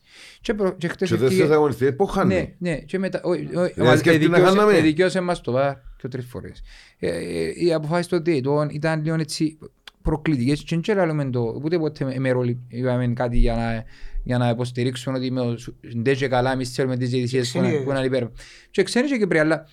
Και, 0.40 0.54
προ, 0.54 0.70
και 0.72 0.88
χτες 0.88 1.08
Και 1.08 1.14
ευκήγε- 1.14 1.30
τέσσερις 1.32 1.56
αγωνιστές 1.56 1.94
που 1.96 2.04
ναι, 2.04 2.10
χάνει; 2.12 2.54
ναι, 2.58 2.76
και 2.76 2.98
μετά. 2.98 3.20
όχι, 3.22 3.56
όχι, 3.56 3.72
Δεν 3.76 3.86
μας 3.86 3.98
σκέφτηκε 3.98 4.28
να 4.28 4.36
εδικαίωσε- 4.36 4.58
χάναμε. 4.58 4.78
Εδικαίωσε 4.78 5.20
μας 5.20 5.40
το 5.40 5.52
ΒΑΡ 5.52 5.74
και 5.96 6.08
τρεις 6.08 6.26
φορές. 6.26 6.62
Ε, 6.98 7.08
ε, 7.08 7.52
Οι 7.64 7.72
αποφάσεις 7.72 8.06
των 8.06 8.24
διαιτών 8.24 8.68
ήταν 8.70 9.02
λίγο 9.02 9.14
έτσι 9.14 9.58
προκλητικές 10.02 10.62
και 10.80 10.94
δεν 10.94 11.06
λέμε 11.06 11.30
το, 11.30 11.60
ούτε 11.64 11.78
ποτέ 11.78 12.04
με- 12.04 12.18
με 12.18 12.30
ρόλη 12.30 12.60
είπαμε 12.68 13.06
κάτι 13.08 13.38
για 13.38 13.54
να, 13.54 13.84
για 14.22 14.38
να 14.38 14.48
υποστηρίξουμε 14.48 15.18
ότι 15.18 15.30
με 15.30 15.40
ο 15.40 15.56
Σου- 15.56 15.76
ντε 15.96 16.14
και 16.14 16.28
καλά 16.28 16.52
εμείς 16.52 16.70
ξέρουμε 16.70 16.96
τις 16.96 17.10
διαιτησίες 17.10 17.50
που 17.52 17.58
Ξένοι. 17.58 17.74
είναι- 17.74 17.84
που 17.84 17.90
είναι 17.90 18.04
υπέρ. 18.04 18.24
Και 18.70 18.82
ξένοι 18.82 19.08
και 19.08 19.18
Κυπριακοί, 19.18 19.46
αλλά... 19.46 19.66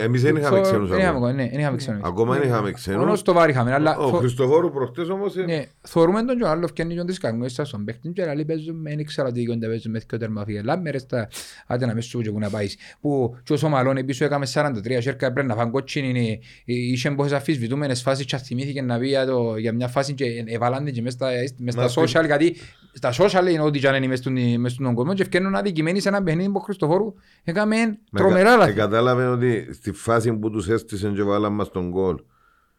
Ε, 0.00 0.02
Εμείς 0.02 0.22
δεν 0.22 0.36
είχαμε 0.36 0.56
θω- 0.56 0.64
ξένους 0.66 0.88
δεν 0.88 0.98
είχαμε, 0.98 1.16
ακόμα. 1.16 1.32
ναι, 1.32 1.48
δεν 1.48 1.58
είχαμε 1.60 1.76
ξένους. 1.76 2.00
Ακόμα 2.04 2.34
δεν 2.34 2.42
είχαμε 2.42 2.60
Μόνο 2.62 2.72
ξένους. 2.72 3.18
στο 3.18 3.32
ΒΑΡ 3.32 3.48
είχαμε, 3.48 3.72
αλλά... 3.72 3.96
Ο 3.96 4.08
θω- 4.08 4.18
Χριστοφόρου 4.18 4.70
προχτές 4.72 5.08
όμως 5.08 5.36
ε, 5.36 5.42
ναι, 5.42 5.64
θεωρούμε 5.82 6.22
τον 6.22 6.36
και 6.38 6.44
ο 6.44 6.48
άλλος 6.48 6.70
φτιάχνει 6.70 6.94
τον 6.94 7.06
της 7.06 7.18
καρμιώσης 7.18 7.68
στον 7.68 7.84
παίχτη 7.84 8.08
και 8.08 8.24
λέει 8.24 8.44
παίζουμε, 8.44 8.94
δεν 8.94 9.04
ξέρω 9.04 9.32
τι 9.32 9.40
γίνονται 9.40 9.66
παίζουμε 9.66 9.98
με 9.98 10.04
δυο 10.08 10.18
τερμαφία. 10.18 10.60
Αλλά 10.60 10.78
μέρες 10.80 11.06
τα 11.06 11.28
άντε 11.66 11.86
να 11.86 11.94
μες 11.94 12.04
σου 12.04 12.20
και 12.20 12.30
που 12.30 12.38
να 12.38 12.50
πάεις. 12.50 12.76
Που 13.00 13.36
και 13.42 13.52
όσο 13.52 13.68
μαλώνει 13.68 14.04
πίσω 14.04 14.24
έκαμε 14.24 14.46
43 14.54 14.96
σέρκα 15.00 15.32
πρέπει 15.32 15.48
να 15.48 15.54
φάνε 15.54 15.70
κότσινη. 15.70 16.40
Είχε 16.64 17.10
πόσες 17.10 17.32
αφισβητούμενες 17.32 18.02
φάσεις 18.02 18.24
και 18.24 18.36
θυμήθηκε 18.36 18.82
να 18.82 18.98
πει 18.98 19.06
για, 19.06 19.26
το, 19.26 19.56
για 19.56 19.72
μια 19.72 19.88
φάση 19.88 20.12
και 20.14 20.24
εβαλάνε 20.46 20.90
και 20.90 21.02
μες 21.02 21.12
στα, 21.12 21.28
μες 21.58 21.72
στα 21.72 21.82
Μα 21.82 21.88
στην- 21.88 22.02
social 22.04 22.24
γιατί 22.26 22.56
στα 22.92 23.12
social 23.18 23.50
είναι 23.50 23.60
ό,τι 23.62 23.78
και 23.78 23.88
αν 23.88 23.93
είναι 23.96 24.06
μες 24.06 24.18
στον- 24.18 24.60
μες 24.60 24.72
στον 24.72 24.94
κόσμο 24.94 25.14
και 25.14 25.22
ευκαιρνούν 25.22 25.54
αδικημένοι 25.54 26.00
σε 26.00 26.08
ένα 26.08 26.22
παιχνίδι 26.22 26.48
που 26.48 26.56
ο 26.58 26.60
Χριστοφόρου 26.64 27.14
έκαμε 27.44 27.76
με 28.10 28.20
τρομερά 28.20 28.50
κα- 28.50 28.56
λάθη. 28.56 28.70
ε, 28.70 28.74
Κατάλαβε 28.74 29.26
ότι 29.26 29.68
στη 29.72 29.92
φάση 29.92 30.32
που 30.32 30.50
τους 30.50 30.68
έστησαν 30.68 31.14
και 31.14 31.22
βάλαν 31.22 31.52
μας 31.52 31.70
τον 31.70 31.90
κόλ 31.90 32.16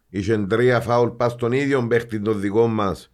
είχε 0.09 0.37
τρία 0.37 0.79
φάουλ 0.79 1.09
πας 1.09 1.31
στον 1.31 1.51
ίδιο 1.51 1.87
παίχτη 1.87 2.19
τον 2.19 2.39
δικό 2.39 2.67
μας. 2.67 3.09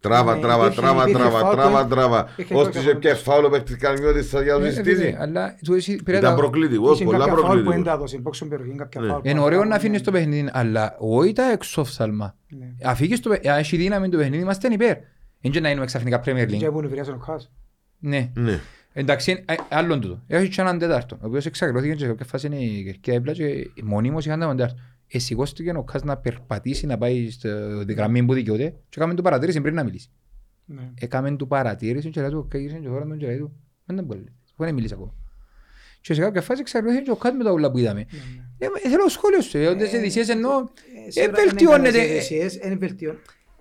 Τράβα, 0.00 0.34
Ναι, 0.34 0.40
τράβα, 0.40 0.62
υπήρχε- 0.64 0.80
τράβα, 0.82 1.02
υπήρχε 1.02 1.20
τράβα, 1.22 1.38
φάουλ 1.38 1.54
τράβα, 1.56 1.82
που- 1.82 1.88
τράβα. 1.94 2.28
υπήρχε 2.32 2.54
Ώστε 2.54 2.70
κάποια 2.72 2.80
και 2.82 2.88
φάουλ. 2.90 2.98
πια 3.00 3.14
φάουλ 3.14 3.44
ο 3.44 3.48
παίχτης 3.50 3.76
καρμιώτης 3.76 4.28
θα 4.28 4.38
Ε, 4.38 4.42
διαδώσει 4.42 4.68
ε, 4.68 4.72
στήση. 4.72 4.94
βέβαια, 4.96 5.18
Αλλά 5.20 5.54
του 5.64 5.74
εσύ 5.74 5.96
πρέπει 6.04 6.18
Ήταν 6.18 6.30
να- 6.30 6.36
προκλητικός, 6.38 6.94
Είχε 6.94 7.04
πολλά 7.04 7.18
κάποια 7.18 7.32
φάουλ 7.32 7.46
που 7.46 7.52
προκλητικός. 7.54 7.92
ένταδωσε, 7.92 8.18
μπόξον 8.18 8.48
περιοχή, 8.48 8.74
κάποια 8.76 9.00
Ναι. 9.00 9.06
φάουλ 9.06 9.20
που 9.20 9.28
Είναι 9.28 9.38
ωραίο 9.38 9.48
έφαγαν, 9.50 9.68
να 9.68 9.74
αφήνεις 9.74 9.98
ναι. 9.98 10.04
το 10.04 10.10
παιχνίδι, 10.12 10.48
αλλά 10.52 10.96
όχι 10.98 11.32
τα 11.32 11.50
εξόφθαλμα. 11.52 12.34
Ναι. 12.48 12.66
Αφήγες 12.84 13.20
το, 13.20 13.28
παιχνίδι, 13.28 13.58
έχει 13.58 13.76
δύναμη 13.76 14.08
το 14.08 14.16
παιχνίδι, 14.16 14.42
είμαστε 14.42 14.68
υπέρ. 14.72 14.96
Δεν 15.40 15.50
και 15.52 15.60
να 15.60 15.70
είναι 15.70 15.84
ξαφνικά 15.84 16.20
Premier 16.20 16.46
Και 16.48 16.66
League. 16.66 16.72
που 16.72 16.80
νευριάζουν 16.80 17.14
ο 17.14 17.18
Χάς. 17.18 17.52
Ναι. 17.98 18.30
Ναι. 18.34 18.60
Εντάξει, 18.92 19.44
ε, 19.46 19.54
άλλον 19.68 20.00
τούτο. 20.00 20.22
Έχει 20.26 20.48
και 20.48 20.60
έναν 20.60 20.78
τετάρτο, 20.78 21.16
ο 21.22 21.26
οποίος 21.26 21.46
εξακριώθηκε 21.46 21.92
και 21.92 21.98
σε 21.98 22.06
κάποια 22.06 22.24
φάση 22.24 22.46
είναι 22.46 22.56
η 22.56 22.84
Κερκία 22.84 23.14
δίπλα 23.14 23.32
και 23.32 23.70
μονίμως 23.82 24.26
είχαν 24.26 24.42
έναν 24.42 24.56
τετάρτο. 24.56 24.80
Εσηκώστηκε 25.06 25.70
ο 25.76 25.82
Κάς 25.82 26.02
να 26.02 26.16
περπατήσει, 26.16 26.86
να 26.86 26.98
πάει 26.98 27.30
στη 27.30 27.92
γραμμή 27.96 28.24
που 28.24 28.32
δικαιούται 28.34 28.68
και 28.68 28.96
έκαμε 28.96 29.14
του 29.14 29.22
παρατήρησης 29.22 29.60
πριν 29.60 29.74
να 29.74 29.84
μιλήσει. 29.84 30.08
Ναι. 30.64 30.90
Έκαμε 31.00 31.36
του 31.36 31.46
παρατήρησης 31.46 32.10
και 32.10 32.20
λέει 32.20 32.30
του, 32.30 32.46
«Καγίρησε 32.50 32.78
και 32.78 32.88
τώρα 32.88 33.06
τον 33.06 33.18
και 33.18 33.26
λέει 33.26 33.38
του, 33.38 33.52
δεν 33.84 33.96
τον 33.96 34.04
μπορεί, 34.04 34.24
που 34.56 34.64
δεν 34.64 34.74
μίλησε 34.74 34.94
ακόμα. 34.94 35.14
Και 36.00 36.14
σε 36.14 36.20
κάποια 36.20 36.42
φάση 36.42 36.60
εξακριώθηκε 36.60 37.02
και 37.04 37.10
ο 37.10 37.16
Κάς 37.16 37.32
με 37.32 37.44
τα 37.44 37.52
ούλα 37.52 37.70
που 37.70 37.78
είδαμε. 37.78 38.06
Ε, 38.58 38.64
ε, 38.84 38.88
Θέλω 38.88 39.08
σχόλιο 39.08 39.40
σου, 39.40 39.58
ε, 39.58 39.66
όντες 39.66 39.92
ειδησίες 39.92 40.28
εννοώ, 40.28 40.52
Ε, 40.52 41.08
ε, 41.08 41.10
σίγουρα 41.10 41.42
βελτιώνεται. 41.44 42.20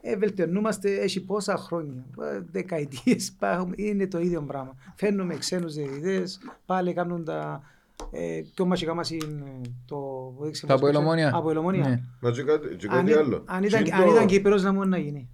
Είναι 0.07 0.15
καλές 0.15 0.15
ειδησίες, 0.15 0.15
είναι 0.15 0.15
βελτιώ- 0.15 0.15
ε, 0.15 0.15
Βελτιωνούμαστε, 0.17 0.95
έχει 0.95 1.21
πόσα 1.25 1.57
χρόνια, 1.57 2.05
ε, 2.21 2.39
δεκαετίες, 2.51 3.31
πάμε, 3.39 3.73
είναι 3.75 4.07
το 4.07 4.19
ίδιο 4.19 4.41
πράγμα. 4.41 4.75
Φέρνουμε 4.95 5.35
ξένους 5.35 5.73
διαιτητές, 5.73 6.39
πάλι 6.65 6.93
κάνουν 6.93 7.23
τα... 7.25 7.61
Ε, 8.11 8.41
το 8.53 8.65
μαχικά 8.65 8.93
μας 8.93 9.09
είναι 9.11 9.61
το... 9.85 9.97
δεν 10.39 10.51
ξέρω 10.51 10.67
Τα 10.73 10.79
πώς 10.79 10.89
από 10.89 10.97
Ελωμόνια. 10.97 11.31
Από 11.35 11.49
Ελωμόνια. 11.49 11.87
Ναι. 11.89 12.01
Μα 12.21 12.31
και 12.31 12.43
κάτι- 12.43 12.75
και 12.75 12.87
Αν, 12.89 13.05
κάτι 13.05 13.13
άλλο. 13.19 13.43
αν, 13.45 13.63
ήταν, 13.63 13.83
Και 13.83 13.91
αν 13.93 14.03
το- 14.05 14.11
ήταν 14.11 14.25
Κύπρος 14.27 14.63
να 14.63 14.71
μπορεί 14.71 14.89
να 14.89 14.97
γίνει. 14.97 15.29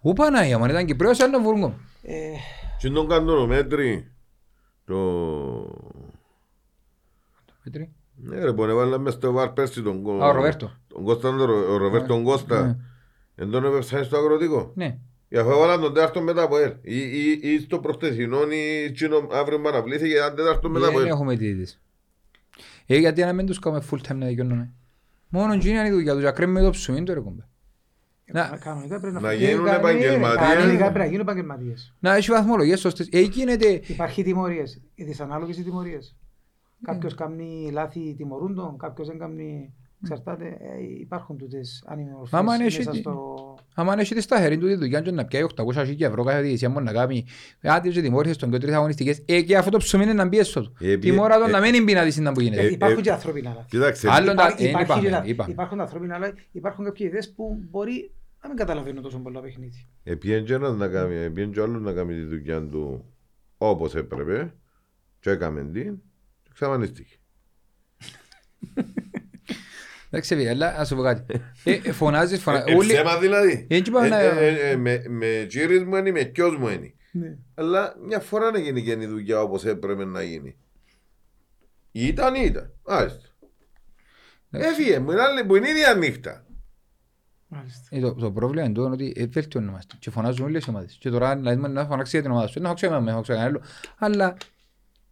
Ού 0.00 0.12
Παναγία 0.12 0.58
μου, 0.58 0.64
αν 0.64 0.70
ήταν 0.70 0.86
Κυπρέος, 0.86 1.20
άλλο 1.20 1.38
βουργκό. 1.38 1.74
Ε, 2.02 2.14
Και 2.78 2.90
τον 2.90 3.08
κανονομέτρη, 3.08 4.10
το... 4.84 4.96
Πέτρη. 7.64 7.92
Ναι 8.16 8.44
ρε, 8.44 8.52
που 8.52 8.64
έβαλα 8.64 8.98
μες 8.98 9.12
στο 9.14 9.32
βαρ 9.32 9.48
πέρσι 9.48 9.82
τον 9.82 10.02
Κο- 10.02 10.22
Α, 10.22 10.28
ο 10.28 10.32
Ροβέρτο. 10.32 10.70
Τον 10.88 11.04
Κώστα, 11.04 11.28
τον 11.36 11.42
Ρο- 11.42 11.68
ο 11.70 11.76
Ροβέρτον 11.76 12.18
Ναι. 12.18 12.24
Κώστα. 12.24 12.76
Εν 13.34 13.50
τον 13.50 13.64
έπαιξαν 13.64 14.04
στο 14.04 14.16
αγροτικό. 14.16 14.72
Ναι. 14.74 14.98
Για 15.28 15.40
αφού 15.40 15.50
έβαλαν 15.50 15.80
τον 15.80 15.94
τέταρτο 15.94 16.20
μετά 16.20 16.42
από 16.42 16.58
ελ. 16.58 16.70
Ή, 16.82 16.96
ή, 16.98 17.40
ή 17.42 17.58
στο 17.60 17.78
προχτεσινό 17.78 18.38
ή 18.50 18.90
τσινό 18.92 19.28
αύριο 19.32 19.60
παραπλήθηκε 19.60 20.16
έναν 20.16 20.34
τέταρτο 20.36 20.68
μετά 20.70 20.86
από 20.86 20.96
Δεν 20.98 21.06
ελ. 21.06 21.12
έχουμε 21.12 21.36
τίτης. 21.36 21.80
Ε, 22.86 22.96
γιατί 22.98 23.22
να 23.24 23.32
μην 23.32 23.46
τους 23.46 23.58
κάνουμε 23.58 23.82
full 23.90 23.98
time 24.08 24.14
να 24.16 24.26
δικαιώνουμε. 24.26 24.72
Μόνο 25.28 25.52
εκείνη 25.52 25.78
είναι 25.78 25.88
η 25.88 25.90
δουλειά 25.90 26.14
τους, 26.14 26.24
ακρέμουμε 26.24 26.60
το 26.62 26.70
ψωμί 26.70 27.02
του 27.02 27.14
ρε 27.14 27.20
κομπέ. 27.20 27.46
Να- 28.24 28.58
κανονικά 28.60 29.00
πρέπει 29.00 29.14
να 29.14 29.20
Να 29.20 29.28
φύγει. 29.28 29.44
γίνουν 29.46 29.66
Ε, 29.66 29.74
επαγγελματίες. 29.76 30.48
Κανονικά 30.54 30.82
πρέπει 30.84 30.98
να 30.98 31.04
γίνουν 31.04 31.20
επαγγελματίες. 31.20 31.94
Να 31.98 32.14
έχει 32.14 32.30
βαθμολογίες 32.30 32.80
σωστές. 32.80 33.08
Ε, 33.12 33.20
γίνεται... 33.20 33.80
Υπάρχει 33.86 34.22
τιμωρίες, 34.22 34.80
οι 34.94 35.04
δυσανάλογες 35.04 35.58
οι 35.58 35.62
τιμωρίες. 35.62 36.16
Κάποιος 36.82 37.14
κάνει 37.14 37.70
λάθη 37.72 38.14
τιμωρούν 38.16 38.54
τον, 38.54 38.78
κάποιος 38.78 39.08
δεν 39.08 39.18
κάνει... 39.18 39.74
Εξαρτάται, 40.02 40.44
ε, 40.46 41.00
υπάρχουν 41.00 41.38
τούτες 41.38 41.84
ανημορφές 41.86 42.32
Άμα 42.38 42.52
αν 42.52 42.60
έχει 42.60 42.78
μέσα 42.78 42.90
τι- 42.90 42.98
στο... 42.98 43.34
Άμα 43.74 44.00
έχει 44.00 44.14
τη 44.14 44.20
σταθερή 44.20 44.58
του 44.58 44.66
τη 44.66 44.74
δουλειά 44.74 45.00
και 45.00 45.10
να 45.10 45.24
πιάει 45.24 45.46
800 45.56 45.82
χιλιά 45.86 46.06
ευρώ 46.06 46.24
κάθε 46.24 46.40
διετησία 46.40 46.68
μόνο 46.70 46.84
να 46.84 46.92
κάνει 46.92 47.24
άντε 47.62 47.88
και 47.88 48.00
τιμώρησες 48.00 48.36
τον 48.36 48.50
και 48.50 48.58
τρεις 48.58 48.74
αγωνιστικές, 48.74 49.22
ε, 49.26 49.42
και 49.42 49.56
αυτό 49.56 49.70
το 49.70 49.78
ψωμί 49.78 50.04
είναι 50.04 50.12
να 50.12 50.26
μπει 50.28 50.38
έσω 50.38 50.62
του. 50.62 50.72
Ε, 50.80 50.96
Τιμώρα 50.98 51.38
τον 51.38 51.48
ε, 51.48 51.52
να 51.52 51.60
μην 51.60 51.84
μπει 51.84 51.92
να 51.92 52.02
δεις 52.02 52.16
να 52.18 52.32
που 52.32 52.40
ε, 52.40 52.42
γίνεται. 52.42 52.66
Υπάρχουν 52.66 53.02
και 53.02 53.12
ανθρώπινα 53.12 53.52
λάθη. 53.54 53.66
Κοίταξε, 53.68 54.08
Άλλο- 54.10 54.26
τα- 54.26 54.32
Υπάρχει- 54.32 54.64
ε, 54.64 54.68
υπάρχει 54.68 54.84
είπαμε, 54.92 55.02
και 55.08 55.10
τα- 55.10 55.22
είπαμε. 55.26 55.52
Υπάρχουν 55.52 55.80
ανθρώπινα 55.80 56.18
λάθη, 56.18 56.34
υπάρχουν 56.52 56.84
κάποιοι 56.84 57.06
ιδέες 57.10 57.32
που 57.32 57.58
μπορεί 57.70 58.10
να 58.42 58.48
μην 58.48 58.56
καταλαβαίνουν 58.56 59.02
τόσο 59.02 59.18
πολλά 59.18 59.40
παιχνίδι. 59.40 59.86
Επίεν 60.02 60.44
και 60.44 60.54
ένας 60.54 60.76
να 60.76 60.88
κάνει, 60.88 61.14
επίεν 61.14 61.52
και 61.52 61.60
ο 61.60 61.62
άλλος 61.62 61.82
να 61.82 61.92
κάνει 61.92 62.14
τη 62.14 62.22
δουλειά 62.22 62.62
του 62.62 63.04
όπως 63.58 63.94
έπρεπε 63.94 64.54
και 65.20 65.30
έκαμε 65.30 65.64
την 65.72 65.98
και 66.58 66.64
ξαφανίστηκε. 70.20 70.34
Εντάξει, 70.34 70.34
φίλε, 70.34 70.48
αλλά 70.50 70.80
ας 70.80 70.88
σου 70.88 70.96
πω 70.96 71.02
κάτι. 71.02 71.40
Ε, 71.64 71.72
ε, 71.88 71.92
Φωνάζεις, 71.92 72.38
Ε, 72.38 72.40
φωνάζεις. 72.40 72.72
ε, 72.72 72.74
Όλοι- 72.76 72.92
Ψέμα 72.92 73.18
δηλαδή. 73.18 73.66
Έτσι 73.70 73.90
πάμε 73.90 74.06
Ε, 74.06 74.10
να- 74.10 74.20
ε, 74.20 74.46
ε, 74.48 74.70
ε, 74.70 74.76
Με 74.76 75.02
με 75.08 75.46
κύρις 75.48 75.84
μου 75.84 75.96
είναι, 75.96 76.10
με 76.10 76.22
κιός 76.22 76.56
μου 76.56 76.68
είναι. 76.68 76.94
Ναι. 77.12 77.36
Αλλά 77.54 77.94
μια 78.06 78.20
φορά 78.20 78.50
να 78.50 78.58
γίνει 78.58 78.82
και 78.82 78.90
η 78.90 79.06
δουλειά 79.06 79.40
όπως 79.42 79.64
έπρεπε 79.64 80.04
να 80.04 80.22
γίνει. 80.22 80.56
Ήταν, 81.92 82.34
ήταν. 82.34 82.72
Άριστο. 82.86 83.28
Έφυγε 84.50 84.98
μου, 84.98 85.10
είναι 85.10 85.22
άλλη 85.22 85.44
που 85.44 85.56
είναι 85.56 85.66
η 85.68 85.70
ίδια 85.70 85.94
νύχτα. 85.94 86.44
Μάλιστα. 87.48 87.86
Ε, 87.90 88.00
το, 88.00 88.14
το 88.14 88.30
πρόβλημα 88.32 88.64
είναι 88.64 88.74
το 88.74 88.82
ότι 88.82 89.12
ε, 89.16 89.26
βελτιωνόμαστε 89.26 89.94
και 89.98 90.10
φωνάζουν 90.10 90.44
όλες 90.46 90.64
οι 90.64 90.70
ομάδες. 90.70 90.96
Και 91.00 91.10
τώρα 91.10 91.36
δηλαδή, 91.36 91.60
να 91.72 91.84
φωνάξει 91.86 92.10
για 92.10 92.22
την 92.22 92.30
ομάδα 92.30 92.46
σου, 92.46 92.60
να 92.60 92.64
φωνάξει 92.66 92.86
για 92.86 93.00
μένα, 93.00 93.04
να 93.16 93.22
φωνάξει 93.22 93.32
για 93.32 93.42
κανένα 93.42 93.58
άλλο. 93.58 93.68
Αλλά 93.98 94.36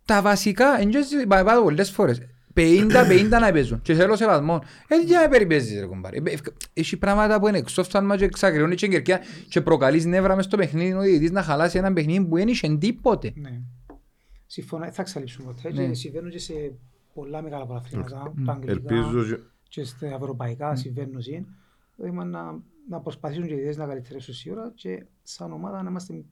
τα 0.05 0.23
βασικά, 0.23 0.81
εντός, 0.81 1.11
είπα 1.11 1.41
είπα 1.41 1.55
το 1.55 1.63
πολλές 1.63 1.91
φορές, 1.91 2.21
50-50 2.55 3.29
να 3.41 3.53
παίζουν 3.53 3.83
και 3.83 3.95
θέλω 3.95 4.17
σεβασμό. 4.17 4.63
Ε, 4.89 4.97
για 5.07 5.21
να 5.21 5.29
περιπέζεις 5.29 5.81
ρε 5.81 5.87
κομπάρε. 5.87 6.17
Ε, 6.17 6.23
ευ- 6.25 6.47
Έχει 6.73 6.97
πράγματα 6.97 7.41
που 7.41 7.49
είναι 7.49 7.59
εξόφθαλμα 7.59 8.17
και 8.17 8.25
εξακριώνει 8.25 8.75
και 8.75 8.89
κερκιά 8.89 9.21
και 9.49 9.61
προκαλείς 9.61 10.05
νεύρα 10.05 10.37
μες 10.37 10.45
στο 10.45 10.57
παιχνίδι 10.57 10.93
ο 10.93 11.01
διαιτητής 11.01 11.31
να 11.31 11.43
χαλάσει 11.43 11.79
ένα 11.79 11.93
παιχνίδι 11.93 12.25
που 12.25 12.37
δεν 12.37 12.49
είχε 12.49 12.77
τίποτε. 12.77 13.33
Ναι. 13.37 13.61
Συμφωνώ, 14.47 14.85
θα 14.93 15.03
εξαλείψουμε 15.03 15.53
ποτέ 15.53 15.73
Ναι. 15.73 15.87
και 15.89 15.95
συμβαίνουν 15.95 16.31
και 16.31 16.39
σε 16.39 16.55
πολλά 17.15 17.43
μεγάλα 17.43 17.67
παραθυρήματα, 17.67 18.33
Mm. 18.33 18.43
τα 18.47 18.53
αγγλικά 18.53 18.73
Ελπίζω 18.95 19.25
και- 19.25 19.43
και 19.69 19.85
στα 19.85 20.07
ευρωπαϊκά 20.07 20.77
συμβαίνουν 20.77 21.21
συν. 21.23 21.47
Δηλαδή 21.97 22.17
να, 22.31 22.59
να 22.89 23.01
προσπαθήσουν 23.01 23.47
και 23.47 23.55
οι 23.55 23.59
ιδέες 23.59 23.77
να 23.77 23.87
καλυτερεύσουν 23.87 24.35
σίγουρα 24.35 24.73
και 24.75 25.05
σαν 25.23 25.53
ομάδα 25.53 25.83
να, 25.83 25.91
είμαστε, 25.91 26.25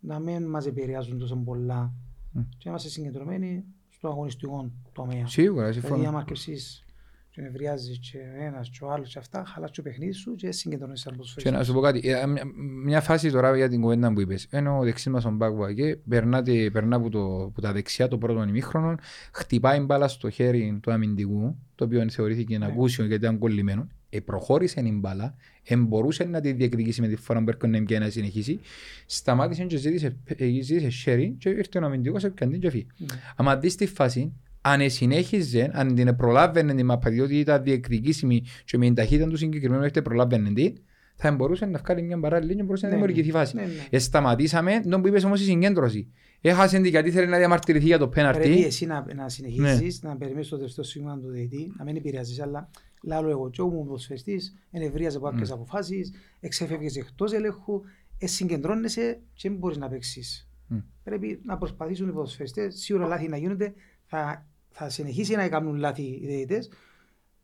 να 0.00 0.18
μην 0.18 0.44
μας 0.44 0.66
επηρεάζουν 0.66 1.18
τόσο 1.18 1.36
πολλά 1.36 1.92
Mm. 2.36 2.40
και 2.48 2.62
να 2.64 2.70
είμαστε 2.70 2.88
συγκεντρωμένοι 2.88 3.64
στο 3.98 4.08
αγωνιστικό 4.08 4.70
τομέα. 4.92 5.26
Σίγουρα, 5.26 5.66
Δηλαδή 5.68 5.86
συμφωνώ. 5.86 6.08
άμα 6.08 6.18
αρκεψείς 6.18 6.82
και 7.30 7.40
νευριάζεις 7.40 7.98
και 7.98 8.18
ο 8.18 8.44
ένας 8.44 8.70
και 8.70 8.84
ο 8.84 8.90
άλλος 8.92 9.12
και 9.12 9.18
αυτά, 9.18 9.44
χαλάς 9.46 9.70
το 9.70 9.82
παιχνίδι 9.82 10.12
σου 10.12 10.34
και 10.34 10.52
συγκεντρώνεσαι 10.52 11.02
σαν 11.02 11.12
Και 11.12 11.18
ποδοσφαιριστής. 11.18 11.58
να 11.58 11.64
σου 11.64 11.72
πω 11.72 11.80
κάτι, 11.80 12.08
ε, 12.08 12.26
μια- 12.26 12.44
μια 12.84 13.00
φάση 13.00 13.30
τώρα 13.30 13.56
για 13.56 13.68
την 13.68 13.80
κουβέντα 13.80 14.12
που 14.12 14.20
είπες. 14.20 14.46
Ενώ 14.50 14.78
ο 14.78 14.82
δεξής 14.84 15.06
μας 15.12 15.24
ο 15.24 15.30
Μπάκουα 15.30 15.72
και 15.74 15.96
περνάτε- 16.08 16.70
περνά 16.72 16.96
από, 16.96 17.08
το, 17.10 17.42
από 17.42 17.60
τα 17.60 17.72
δεξιά 17.72 18.08
το 18.08 18.18
πρώτο 18.18 18.42
ημίχρονο, 18.42 18.94
χτυπάει 19.32 19.80
μπάλα 19.80 20.08
στο 20.08 20.30
χέρι 20.30 20.78
του 20.82 20.92
αμυντικού, 20.92 21.56
το 21.74 21.84
οποίο 21.84 22.10
θεωρήθηκε 22.10 22.58
Ναι. 22.58 22.66
ακούσιο 22.66 23.04
γιατί 23.04 23.24
ήταν 23.24 23.38
κολλημένος. 23.38 23.86
Ε, 24.10 24.20
προχώρησε 24.20 24.80
η 24.80 24.90
μπάλα, 25.00 25.34
ε, 25.64 25.76
μπορούσε 25.76 26.24
να 26.24 26.40
τη 26.40 26.52
διεκδικήσει 26.52 27.00
με 27.00 27.08
τη 27.08 27.16
φορά 27.16 27.42
που 27.42 27.48
έρχονταν 27.48 27.84
και 27.84 27.98
να 27.98 28.10
συνεχίσει. 28.10 28.60
Σταμάτησε 29.06 29.64
και 29.64 29.76
ζήτησε, 29.76 30.16
ε, 30.36 30.46
ζήτησε 30.62 30.88
χέρι 30.88 31.36
και 31.38 31.48
ήρθε 31.48 31.78
ο 31.78 31.84
αμυντικός 31.84 32.24
έπιανε 32.24 32.52
την 32.52 32.60
και 32.60 32.70
φύγει. 32.70 32.86
Ναι. 32.96 33.06
Άμα 33.36 33.56
δεις 33.56 33.74
τη 33.74 33.86
φάση, 33.86 34.32
αν 34.60 34.90
συνέχιζε, 34.90 35.70
αν 35.74 35.94
την 35.94 36.16
προλάβαινε 36.16 36.74
την 36.74 36.84
μαπα, 36.84 37.10
διότι 37.10 37.38
ήταν 37.38 37.62
διεκδικήσιμη 37.62 38.42
και 38.64 38.78
με 38.78 38.84
την 38.84 38.94
ταχύτητα 38.94 39.28
του 39.28 39.36
συγκεκριμένου 39.36 39.82
έχετε 39.82 40.02
προλάβαινε 40.02 40.52
την, 40.52 40.72
θα 41.16 41.32
μπορούσε 41.32 41.66
να 41.66 41.78
βγάλει 41.78 42.02
μια 42.02 42.18
παράλληλη 42.20 42.54
και 42.56 42.62
μπορούσε 42.62 42.86
να 42.86 42.92
Ναι, 42.92 42.98
δημιουργηθεί 42.98 43.26
ναι. 43.26 43.38
φάση. 43.38 43.56
Ναι, 43.56 43.62
ναι. 43.62 43.68
Ε, 43.90 43.98
σταματήσαμε, 43.98 44.80
τον 44.88 45.00
που 45.02 45.08
είπες 45.08 45.24
όμως 45.24 45.40
η 45.40 45.44
συγκέντρωση. 45.44 46.08
Έχασε 46.40 46.76
την 46.76 46.84
γιατί 46.84 47.08
ήθελε 47.08 47.26
να 47.26 47.38
διαμαρτυρηθεί 47.38 47.86
για 47.86 47.98
το 47.98 48.08
Πρέπει 48.08 48.28
πέναρτι. 48.30 48.64
εσύ 48.64 48.86
να, 48.86 49.06
να 49.14 49.28
συνεχίσεις, 49.28 50.02
να 50.02 50.16
περιμένεις 50.16 50.48
το 50.48 50.56
τελευταίο 50.56 50.84
σήμα 50.84 51.18
του 51.18 51.30
διαιτή, 51.30 51.72
να 51.78 51.84
μην 51.84 51.96
επηρεάζεις, 51.96 52.40
αλλά 52.40 52.70
λάλλω 53.02 53.28
εγώ 53.30 53.50
και 53.50 53.62
ήμουν 53.62 53.84
ποδοσφαιριστής, 53.86 54.54
ενευρίαζε 54.70 55.16
από 55.16 55.26
κάποιες 55.26 55.50
αποφάσεις, 55.50 56.12
εξέφευγες 56.40 56.96
εκτός 56.96 57.32
ελέγχου, 57.32 57.82
ε, 58.18 58.26
συγκεντρώνεσαι 58.26 59.20
και 59.32 59.48
δεν 59.48 59.58
μπορείς 59.58 59.76
να 59.76 59.88
παίξεις. 59.88 60.48
Μμ. 60.66 60.78
Πρέπει 61.02 61.40
να 61.44 61.58
προσπαθήσουν 61.58 62.08
οι 62.08 62.12
ποδοσφαιριστές, 62.12 62.74
σίγουρα 62.78 63.06
λάθη 63.06 63.28
να 63.28 63.36
γίνονται, 63.36 63.74
θα, 64.04 64.46
θα 64.70 64.88
συνεχίσει 64.88 65.34
να 65.34 65.48
κάνουν 65.48 65.76
λάθη 65.76 66.02
οι 66.02 66.26
διαιτητές, 66.26 66.70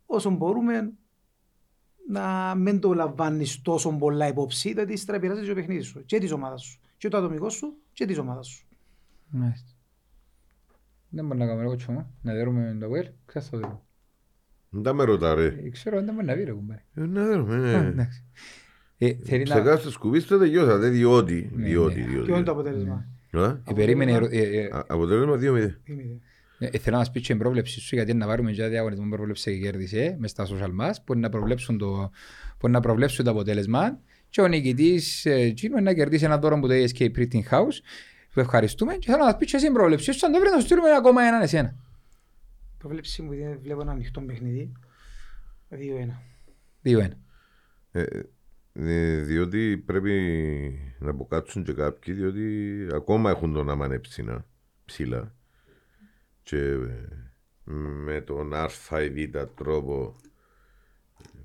όσο 0.06 0.30
μπορούμε 0.30 0.92
να 2.08 2.54
μην 2.54 2.80
το 2.80 2.94
λαμβάνεις 2.94 3.62
τόσο 3.62 3.96
πολλά 3.96 4.28
υπόψη, 4.28 4.70
γιατί 4.70 4.92
ύστερα 4.92 5.18
επηρεάζει 5.18 5.48
το 5.48 5.54
παιχνίδι 5.54 5.80
σου 5.80 6.04
και 6.04 6.18
της 6.18 6.32
ομάδας 6.32 6.62
σου, 6.62 6.80
και 6.96 7.08
το 7.08 7.16
ατομικό 7.16 7.48
σου 7.48 7.76
και 7.92 8.06
της 8.06 8.18
ομάδας 8.18 8.46
σου. 8.46 8.66
Μάλιστα. 9.28 9.68
Δεν 11.08 11.26
μπορεί 11.26 11.38
να 11.38 11.46
κάνουμε 11.46 11.64
εγώ 11.64 11.76
τσόμα, 11.76 12.10
να 12.22 12.32
δέρουμε 12.32 12.76
το 12.80 12.88
βέλ, 12.88 13.10
ξέρεις 13.26 13.50
το 13.50 13.56
δέρουμε. 13.58 13.80
Δεν 14.74 14.82
τα 14.82 14.92
με 14.92 15.04
ρωτά 15.04 15.34
ρε. 15.34 15.46
Ε, 15.46 15.68
Ξέρω, 15.70 16.02
δεν 16.02 16.14
μπορεί 16.14 16.26
να 16.26 16.34
πει 16.34 16.44
ρε 16.44 16.52
κουμπάρε. 16.52 16.82
Ε, 16.94 17.00
Να 17.00 17.24
δέρουμε. 17.24 17.54
Α, 17.54 17.82
ε. 17.82 17.86
εντάξει. 17.86 18.24
Ε, 18.98 19.12
Θέλει 19.24 19.44
να... 19.48 19.54
Ξεκάστε 19.54 19.90
σκουμπίστε 19.90 20.38
τελειώσατε 20.38 20.88
διότι. 20.88 21.50
Ναι, 21.54 21.66
Διότι, 21.66 22.00
ναι. 22.00 22.06
διότι. 22.06 22.26
Ποιο 22.26 22.34
είναι 22.34 22.44
το 22.44 22.52
αποτέλεσμα; 22.52 23.06
Α, 23.32 23.44
Ε, 23.44 23.72
Περίμενε, 23.74 24.12
ε, 24.12 24.28
ε, 24.30 24.60
ε, 24.60 24.68
α, 24.72 24.84
Αποτέλεσμα 24.88 25.34
2-0. 25.34 25.38
Θυμηθείτε. 25.38 26.18
Ε, 26.58 26.78
θέλω 26.78 26.96
να 26.96 26.96
μας 26.96 27.10
πεις 27.10 27.22
και 27.22 27.28
την 27.28 27.38
πρόβλεψη 27.38 27.80
σου 27.80 27.94
γιατί 27.94 28.14
να 28.14 28.26
πάρουμε 28.26 28.52
και 28.52 28.66
διαγωνισμό 28.66 29.04
που 29.04 29.10
πρόβλεψε 29.10 29.50
και 29.50 29.58
κέρδισε 29.58 30.16
μες 30.18 30.30
στα 30.30 30.46
social 30.46 30.70
μας 30.72 31.02
που 31.04 31.18
να 31.18 31.28
προβλέψουν 31.28 31.78
το, 31.78 32.10
που 32.58 32.68
να 32.68 32.80
προβλέψουν 32.80 33.24
το 33.24 33.30
αποτέλεσμα 33.30 33.98
και 34.28 34.40
ο 34.40 34.46
νικητής 34.46 35.26
ε, 35.26 35.34
εκείνος 35.34 35.82
να 35.82 35.92
κερδίσει 35.94 36.24
ένα 36.24 36.38
δώρο 36.38 36.58
που 36.60 36.66
το 36.66 36.74
ASK 36.74 37.00
Printing 37.02 37.48
House 37.50 37.78
που 38.32 38.40
ευχαριστούμε 38.40 38.94
και 38.94 39.06
θέλω 39.06 39.18
να 39.18 39.24
μας 39.24 39.36
πεις 39.36 39.50
και 39.50 39.56
εσύ 39.56 39.64
την 39.64 39.74
πρόβλεψη 39.74 40.12
σου 40.12 40.26
αν 40.26 40.32
το 40.32 40.38
βρει 40.38 40.48
να 40.50 40.58
σου 40.58 40.64
στείλουμε 40.64 40.88
ένα 40.88 40.96
ακόμα 40.96 41.22
έναν 41.22 41.42
εσένα. 41.42 41.74
Προβλέψη 42.84 43.22
μου 43.22 43.32
είναι 43.32 43.56
βλέπω 43.62 43.80
ένα 43.80 43.92
ανοιχτό 43.92 44.20
παιχνίδι. 44.20 44.72
2-1. 45.70 45.76
Δύο 46.80 47.00
ένα. 47.00 47.18
Ε, 47.90 48.04
ε, 48.72 49.20
διότι 49.20 49.76
πρέπει 49.86 50.12
να 50.98 51.10
αποκάτσουν 51.10 51.64
και 51.64 51.72
κάποιοι 51.72 52.14
διότι 52.14 52.86
ακόμα 52.92 53.30
έχουν 53.30 53.52
τον 53.52 53.70
αμανεψίνα 53.70 54.46
ψηλά 54.84 55.34
και 56.42 56.58
ε, 56.58 57.08
με 58.04 58.20
τον 58.20 58.54
α 58.54 58.68
ή 59.02 59.10
β 59.10 59.36
τρόπο 59.54 60.16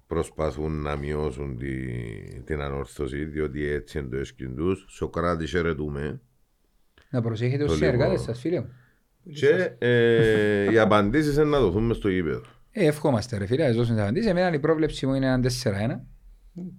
προσπαθούν 0.07 0.81
να 0.81 0.95
μειώσουν 0.95 1.57
τη, 1.57 2.41
την 2.41 2.61
ανόρθωση 2.61 3.25
διότι 3.25 3.63
έτσι 3.65 3.99
είναι 3.99 4.07
το 4.07 4.17
έσκιν 4.17 4.55
τους 4.55 4.85
Σοκράτη 4.89 5.47
χαιρετούμε 5.47 6.21
Να 7.09 7.21
προσέχετε 7.21 7.65
Το 7.65 7.71
ως 7.71 7.79
λίγο. 7.79 7.91
συνεργάτες 7.91 8.21
σας 8.21 8.39
φίλε 8.39 8.59
μου. 8.59 8.73
Και 9.33 9.71
ε, 9.77 10.71
οι 10.71 10.79
απαντήσεις 10.79 11.35
είναι 11.35 11.43
να 11.43 11.59
δοθούν 11.59 11.83
μες 11.85 11.97
στο 11.97 12.09
γήπεδο 12.09 12.41
Ε, 12.71 12.85
ευχόμαστε 12.85 13.37
ρε 13.37 13.45
φίλε, 13.45 13.65
ας 13.65 13.75
δώσουν 13.75 13.93
τις 13.93 14.03
απαντήσεις. 14.03 14.29
Εμένα 14.29 14.53
η 14.53 14.59
πρόβλεψη 14.59 15.05
μου 15.07 15.13
είναι 15.13 15.25
έναν 15.25 15.43
4-1. 15.43 15.47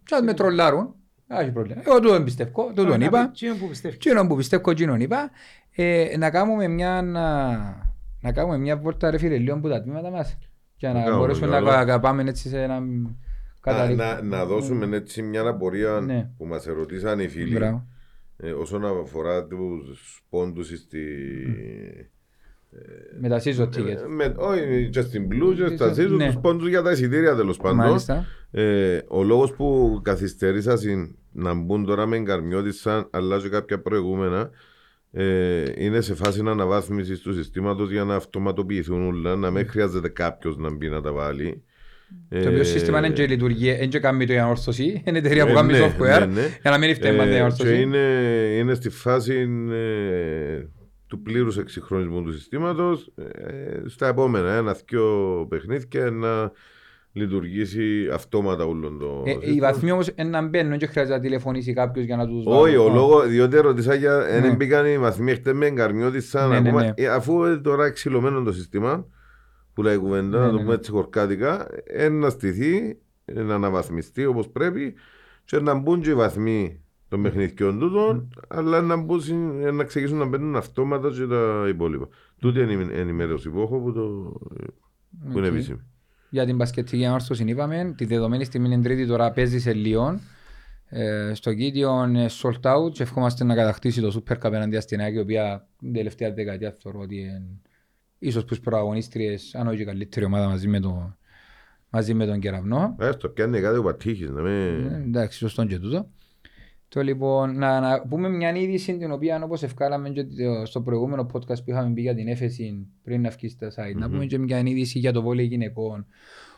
Και 0.04 0.14
ας 0.14 0.22
με 0.22 0.34
τρολάρουν, 0.34 0.94
δεν 1.26 1.38
έχει 1.38 1.50
πρόβλημα. 1.52 1.82
Εγώ 1.86 2.00
του 2.00 2.12
εμπιστεύω, 2.12 2.72
του 2.74 2.86
τον 2.86 3.00
είπα. 3.00 3.30
Τι 3.38 3.46
είναι 3.46 3.54
που 3.54 3.68
πιστεύει. 3.68 3.94
Εκείνον 3.94 4.28
που 4.28 4.36
πιστεύω, 4.36 4.70
εκείνον 4.70 5.00
είπα, 5.00 5.30
ε, 5.74 6.16
να 6.18 6.30
κάνουμε 6.30 6.68
μια, 6.68 7.02
να, 7.02 7.48
να 8.20 8.32
κάνουμε 8.32 8.58
μια 8.58 8.76
βόλτα 8.76 9.10
ρε 9.10 9.18
φίλε 9.18 9.38
λίγο 9.38 9.54
από 9.56 9.68
τα 9.68 9.82
τμήματα 9.82 10.10
μας 10.10 10.38
για 10.76 10.88
Να 10.88 10.94
να 10.94 11.00
κάνουμε, 11.04 11.20
μπορέσουμε 11.20 11.46
να 11.46 11.52
καλό. 11.52 11.68
κα- 11.68 11.84
κα- 11.84 12.00
πάμε 12.00 12.22
έτσι 12.22 12.48
σε 12.48 12.62
ένα 12.62 12.80
να, 12.80 13.10
καταλήκτο. 13.60 14.04
να, 14.04 14.22
να 14.22 14.44
δώσουμε 14.44 14.96
έτσι 14.96 15.22
μια 15.22 15.40
απορία 15.46 16.00
Ναι. 16.00 16.30
που 16.36 16.44
μας 16.46 16.66
ερωτήσαν 16.66 17.20
οι 17.20 17.28
φίλοι 17.28 17.54
Μπράβο. 17.54 17.86
ε, 18.36 18.50
όσον 18.50 18.84
αφορά 19.02 19.44
τους 19.46 20.24
πόντους 20.30 20.66
στη... 20.78 21.04
Με 23.20 23.28
τα 23.28 23.40
season 23.44 23.68
ticket. 23.68 23.86
Ε, 23.86 24.06
με, 24.08 24.34
όχι, 24.36 24.88
και 24.92 25.00
στην 25.00 25.28
Blue 25.30 25.54
και 25.56 25.76
στα 25.76 25.86
Ναι. 25.86 25.92
season, 25.92 26.24
τους 26.26 26.38
πόντους 26.40 26.68
για 26.68 26.82
τα 26.82 26.90
εισιτήρια 26.90 27.34
τέλος 27.36 27.56
πάντων. 27.56 27.76
Μάλιστα. 27.76 28.26
Ε, 28.50 28.98
ο 29.08 29.22
λόγος 29.22 29.52
που 29.52 30.00
καθυστέρησα 30.04 30.76
συν- 30.76 31.14
να 31.32 31.54
μπουν 31.54 31.84
τώρα 31.84 32.06
με 32.06 32.16
εγκαρμιώτησαν 32.16 33.06
αλλά 33.10 33.38
και 33.38 33.48
κάποια 33.48 33.80
προηγούμενα 33.80 34.50
ε, 35.12 35.62
είναι 35.76 36.00
σε 36.00 36.14
φάση 36.14 36.40
αναβάθμισης 36.46 37.20
του 37.20 37.34
συστήματος 37.34 37.90
για 37.90 38.04
να 38.04 38.14
αυτοματοποιηθούν 38.14 39.06
όλα, 39.06 39.36
να 39.36 39.50
μην 39.50 39.68
χρειάζεται 39.68 40.08
κάποιος 40.08 40.56
να 40.56 40.70
μπει 40.74 40.88
να 40.88 41.00
τα 41.00 41.12
βάλει. 41.12 41.62
Το 42.28 42.48
οποίο 42.48 42.64
σύστημα 42.64 42.98
είναι 42.98 43.10
και 43.10 43.26
λειτουργεί, 43.26 43.72
δεν 43.76 43.88
και 43.88 43.98
κάνει 43.98 44.26
το 44.26 44.32
η 44.32 44.38
ανόρθωση, 44.38 45.02
είναι 45.06 45.18
εταιρεία 45.18 45.44
που 45.44 45.50
Ε, 45.50 45.54
κάνει 45.54 45.72
ναι, 45.72 45.78
software, 45.98 46.18
ναι, 46.18 46.40
ναι. 46.40 46.58
για 46.62 46.70
να 46.70 46.78
μην 46.78 46.94
φταίει 46.94 47.16
πάντα 47.16 47.24
η 47.30 47.32
Ε, 47.32 47.32
και 47.34 47.38
ανόρθωση. 47.40 47.80
είναι, 47.80 47.98
είναι 48.58 48.74
στη 48.74 48.88
φάση 48.90 49.48
ε, 49.72 50.64
του 51.10 51.22
πλήρους 51.22 51.58
εξυγχρονισμού 51.58 52.22
του 52.22 52.32
συστήματος 52.32 53.12
ε, 53.16 53.82
στα 53.86 54.06
επόμενα 54.08 54.52
ένα-δυο 54.52 55.46
παιχνίδια 55.48 56.10
να 56.10 56.52
λειτουργήσει 57.12 58.08
αυτόματα 58.12 58.64
όλο 58.64 58.90
το 58.90 59.22
Ε, 59.26 59.30
Οι 59.30 59.34
σύστημα. 59.40 59.66
βαθμοί 59.70 59.90
όμως 59.90 60.08
είναι 60.16 60.28
να 60.28 60.42
μπαίνουν 60.48 60.78
και 60.78 60.86
χρειάζεται 60.86 61.16
να 61.16 61.22
τηλεφωνήσει 61.22 61.72
κάποιος 61.72 62.04
για 62.04 62.16
να 62.16 62.26
τους 62.26 62.44
Όχι, 62.46 62.76
ο 62.76 62.82
βάλει. 62.82 62.94
λόγος, 62.94 63.28
διότι 63.28 63.56
ρωτήσα 63.56 63.94
για 63.94 64.16
Ναι. 64.16 64.40
δεν 64.40 64.54
μπήκαν 64.56 64.86
οι 64.86 64.98
βαθμοί 64.98 65.34
χτε 65.34 65.52
με 65.52 65.66
εγκαρμιώτησαν 65.66 66.48
Ναι, 66.50 66.60
ναι, 66.60 66.68
ακόμα, 66.68 66.82
ναι. 66.84 66.92
ε, 66.96 67.06
αφού 67.08 67.44
ε, 67.44 67.56
τώρα 67.56 67.90
ξυλωμένο 67.90 68.42
το 68.42 68.52
σύστημα 68.52 69.06
που 69.74 69.82
λέει 69.82 69.94
η 69.94 69.98
κουβέντα, 69.98 70.38
Ναι, 70.38 70.44
να 70.44 70.50
το 70.50 70.52
ναι, 70.52 70.58
πούμε 70.58 70.68
ναι. 70.72 70.74
έτσι 70.78 70.90
χορκάτικα, 70.90 71.66
ε, 71.84 72.08
να 72.08 72.30
στηθεί, 72.30 72.98
ε, 73.24 73.42
να 73.42 73.54
αναβαθμιστεί 73.54 74.24
όπως 74.24 74.48
πρέπει 74.48 74.94
και 75.44 75.60
να 75.60 75.74
μπουν 75.74 76.00
και 76.00 76.10
οι 76.10 76.14
βαθμοί 76.14 76.80
των 77.10 77.22
παιχνιδιών 77.22 77.78
τούτων, 77.78 78.28
αλλά 78.48 78.80
να, 78.80 78.96
μπουν, 78.96 79.20
συν- 79.20 79.64
ε, 79.64 79.70
να 79.70 79.84
ξεκινήσουν 79.84 80.18
να 80.18 80.26
μπαίνουν 80.26 80.56
αυτόματα 80.56 81.10
και 81.10 81.26
τα 81.26 81.66
υπόλοιπα. 81.68 82.08
Τούτη 82.38 82.60
είναι 82.60 82.72
η 82.72 82.98
ενημέρωση 82.98 83.50
που 83.50 83.60
έχω 83.60 83.78
που, 83.80 83.92
το, 83.92 84.32
που 85.32 85.38
είναι 85.38 85.46
Οκ. 85.48 85.54
επίσημη. 85.54 85.80
Για 86.30 86.46
την 86.46 86.56
μπασκετική 86.56 87.04
ανόρθωση 87.04 87.44
είπαμε, 87.46 87.94
τη 87.96 88.04
δεδομένη 88.04 88.44
στιγμή 88.44 88.72
είναι 88.72 88.82
τρίτη 88.82 89.06
τώρα 89.06 89.30
παίζει 89.30 89.60
σε 89.60 89.72
Λιόν. 89.72 90.20
Ε, 90.86 91.34
στο 91.34 91.54
Κίτιο 91.54 92.04
είναι 92.04 92.26
sold 92.42 92.60
out 92.60 92.92
και 92.92 93.02
ευχόμαστε 93.02 93.44
να 93.44 93.54
κατακτήσει 93.54 94.00
το 94.00 94.22
Super 94.26 94.36
Cup 94.42 94.52
εναντία 94.52 94.80
στην 94.80 95.00
ΑΕΚ, 95.00 95.14
η 95.14 95.18
οποία 95.18 95.68
την 95.78 95.92
τελευταία 95.92 96.32
δεκαετία 96.32 96.74
θεωρώ 96.82 97.00
ότι 97.00 97.20
είναι 97.20 97.42
ίσως 98.18 98.44
που 98.44 98.56
πρωταγωνίστριες, 98.56 99.54
αν 99.54 99.66
όχι 99.66 99.76
και 99.76 99.84
καλύτερη 99.84 100.24
ομάδα 100.24 100.48
μαζί 100.48 100.68
με, 100.68 100.80
το, 100.80 101.16
μαζί 101.90 102.14
με 102.14 102.26
τον 102.26 102.40
Κεραυνό. 102.40 102.96
Ε, 102.98 103.10
στο 103.10 103.28
πιάνει 103.28 103.60
κάτι 103.60 103.76
που 103.76 103.82
πατήχεις, 103.82 104.30
να 104.30 104.40
με... 104.40 104.88
Ε, 104.92 104.96
εντάξει, 104.96 105.38
σωστό 105.38 105.64
και 105.64 105.78
τούτο. 105.78 106.08
Το 106.92 107.02
λοιπόν, 107.02 107.58
να, 107.58 107.80
να 107.80 108.00
πούμε 108.00 108.28
μια 108.28 108.56
είδηση 108.56 108.96
την 108.98 109.12
οποία 109.12 109.42
όπως 109.44 109.62
ευκάλαμε 109.62 110.10
και 110.10 110.24
το- 110.24 110.66
στο 110.66 110.80
προηγούμενο 110.80 111.26
podcast 111.32 111.56
που 111.64 111.70
είχαμε 111.70 111.92
πει 111.94 112.00
για 112.00 112.14
την 112.14 112.28
έφεση 112.28 112.86
πριν 113.02 113.20
να 113.20 113.30
βγει 113.30 113.48
στα 113.48 113.68
site, 113.68 113.94
να 113.94 114.10
πούμε 114.10 114.26
και 114.26 114.38
μια 114.38 114.58
είδηση 114.58 114.98
για 114.98 115.12
το 115.12 115.22
βόλεϊ 115.22 115.46
γυναικών. 115.46 116.06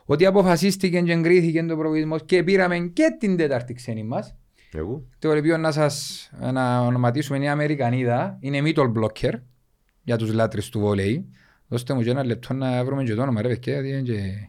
Ότι 0.04 0.26
αποφασίστηκε 0.26 1.00
και 1.00 1.12
εγκρίθηκε 1.12 1.62
το 1.64 1.76
προβολισμό 1.76 2.18
και 2.18 2.42
πήραμε 2.42 2.78
και 2.78 3.16
την 3.18 3.36
τέταρτη 3.36 3.72
ξένη 3.74 4.04
μας. 4.04 4.34
Εγώ. 4.72 5.04
Το 5.18 5.36
οποίο 5.36 5.56
να 5.56 5.72
σας 5.72 6.30
να 6.52 6.80
ονοματίσουμε 6.80 7.36
είναι 7.36 7.46
η 7.46 7.48
Αμερικανίδα, 7.48 8.36
είναι 8.40 8.60
middle 8.64 8.92
blocker 8.92 9.32
για 10.02 10.16
τους 10.16 10.32
λάτρες 10.32 10.68
του 10.68 10.80
βόλεϊ. 10.80 11.28
Δώστε 11.68 11.94
μου 11.94 12.02
και 12.02 12.10
ένα 12.10 12.24
λεπτό 12.24 12.54
να 12.54 12.84
βρούμε 12.84 13.04
και 13.04 13.14
το 13.14 13.22
όνομα 13.22 13.42
ρε 13.42 13.48
παιδιά, 13.48 13.72
γιατί 13.72 13.88
είναι 13.88 14.00
και... 14.00 14.48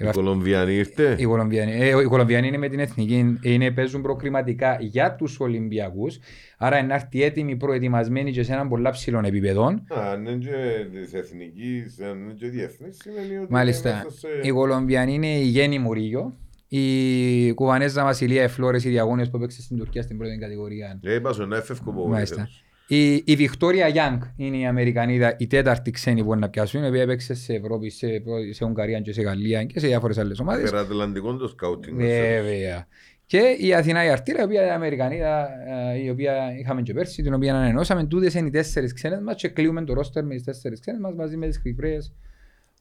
Η 0.00 0.10
Κολομβιανή 0.12 0.74
ήρθε; 0.74 1.14
Οι 1.18 1.24
Κολομβιανοί, 1.24 1.72
ε, 1.72 1.88
οι 1.88 2.04
Κολομβιανοί 2.04 2.46
είναι 2.46 2.58
με 2.58 2.68
την 2.68 2.78
εθνική, 2.78 3.38
είναι, 3.42 3.70
παίζουν 3.70 4.02
προκριματικά 4.02 4.76
για 4.80 5.14
τους 5.14 5.40
Ολυμπιακούς, 5.40 6.18
άρα 6.58 6.78
είναι 6.78 6.94
έρθει 6.94 7.22
έτοιμοι, 7.22 7.56
προετοιμασμένοι 7.56 8.32
και 8.32 8.42
σε 8.42 8.52
έναν 8.52 8.68
πολλά 8.68 8.90
ψηλών 8.90 9.24
επίπεδων. 9.24 9.74
Α, 9.98 10.10
αν 10.12 10.26
είναι 10.26 10.36
και 10.44 10.86
της 10.92 11.12
εθνικής, 11.14 12.00
αν 12.00 12.18
είναι 12.22 12.32
και 12.32 12.46
διεθνής, 12.48 12.96
σημαίνει 13.02 13.36
ότι 13.42 13.52
Μάλιστα, 13.52 13.90
είμαστε 13.90 14.28
σε- 14.28 14.48
οι 14.48 14.50
Κολομβιανοί 14.50 15.14
είναι 15.14 15.38
η 15.38 15.44
Γέννη 15.44 15.78
Μουρίγιο, 15.78 16.36
η 16.68 17.52
Κουβανέζα 17.52 18.04
Βασιλεία 18.04 18.42
Εφλόρες, 18.42 18.84
η 18.84 18.88
διαγώνιος 18.88 19.30
που 19.30 19.36
έπαιξε 19.36 19.62
στην 19.62 19.76
Τουρκία 19.78 20.02
στην 20.02 20.18
πρώτη 20.18 20.38
κατηγορία. 20.38 21.00
Ε, 21.02 21.14
είπα 21.14 21.32
σου, 21.32 21.46
να 21.46 21.56
έφευκο 21.56 21.90
από 21.90 22.08
Μάλιστα. 22.08 22.48
Η, 22.92 23.22
η 23.26 23.36
Βικτόρια 23.36 23.88
Γιάνγκ 23.88 24.20
είναι 24.36 24.56
η 24.56 24.66
Αμερικανίδα, 24.66 25.34
η 25.38 25.46
τέταρτη 25.46 25.90
ξένη 25.90 26.24
που 26.24 26.30
είναι 26.30 26.40
να 26.40 26.48
πιάσουν, 26.48 26.82
η 26.84 26.86
οποία 26.86 27.02
έπαιξε 27.02 27.34
σε 27.34 27.54
Ευρώπη, 27.54 27.90
σε, 27.90 28.06
σε 28.50 28.64
Ουγγαρία 28.64 29.00
και 29.00 29.12
σε 29.12 29.22
Γαλλία 29.22 29.64
και 29.64 29.80
σε 29.80 29.86
διάφορες 29.86 30.18
άλλες 30.18 30.38
ομάδες. 30.40 30.70
Περατλαντικό 30.70 31.36
το 31.36 31.48
σκάουτινγκ. 31.48 31.98
Βέβαια. 31.98 32.86
Και 33.26 33.56
η 33.58 33.74
Αθηνά 33.74 34.04
η 34.04 34.08
Αρτήρα, 34.08 34.40
η 34.40 34.44
οποία 34.44 34.62
είναι 34.62 34.72
Αμερικανίδα, 34.72 35.48
ε, 35.92 36.04
η 36.04 36.10
οποία 36.10 36.58
είχαμε 36.58 36.82
και 36.82 36.92
πέρσι, 36.92 37.22
την 37.22 37.34
οποία 37.34 37.54
ανανεώσαμε. 37.54 38.04
Τούτες 38.04 38.34
είναι 38.34 38.46
οι 38.46 38.50
τέσσερις 38.50 38.92
ξένες 38.92 39.20
μας 39.20 39.36
και 39.36 39.48
κλείουμε 39.48 39.84
το 39.84 39.94
ρόστερ 39.94 40.24
με 40.24 40.34
τις 40.34 40.44
τέσσερις 40.44 40.80
ξένες 40.80 41.00
μας 41.00 41.14
μαζί 41.14 41.36
με 41.36 41.46
τις 41.46 41.60
Κυπρέες 41.60 42.12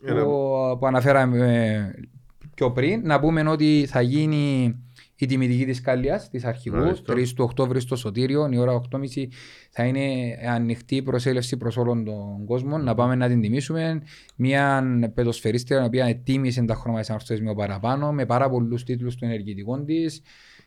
Ένα- 0.05 0.23
που, 0.23 0.77
που 0.79 0.85
αναφέραμε 0.85 1.91
πιο 2.55 2.71
πριν. 2.71 3.01
Να 3.03 3.19
πούμε 3.19 3.49
ότι 3.49 3.85
θα 3.89 4.01
γίνει 4.01 4.75
η 5.19 5.25
τιμητική 5.25 5.65
της 5.65 5.81
Κάλλιας, 5.81 6.29
της 6.29 6.45
αρχηγού, 6.45 6.77
Μάλιστα. 6.77 7.13
3 7.13 7.33
του 7.33 7.43
Οκτώβρη 7.43 7.79
στο 7.79 7.95
Σωτήριο, 7.95 8.49
η 8.51 8.57
ώρα 8.57 8.73
8.30 8.73 9.27
θα 9.69 9.83
είναι 9.83 10.35
ανοιχτή 10.49 10.95
η 10.95 11.01
προσέλευση 11.01 11.57
προς 11.57 11.77
όλον 11.77 12.05
τον 12.05 12.45
κόσμο, 12.45 12.77
να 12.77 12.95
πάμε 12.95 13.15
να 13.15 13.27
την 13.27 13.41
τιμήσουμε. 13.41 14.01
Μια 14.35 14.83
παιδοσφαιρίστρια, 15.13 15.81
η 15.81 15.85
οποία 15.85 16.05
ετοίμησε 16.05 16.65
τα 16.65 16.75
χρώματα 16.75 16.99
της 16.99 17.09
ανορθωσίας 17.09 17.55
παραπάνω, 17.55 18.11
με 18.11 18.25
πάρα 18.25 18.49
πολλούς 18.49 18.83
τίτλους 18.83 19.15
των 19.15 19.29
ενεργητικών 19.29 19.85
της. 19.85 20.21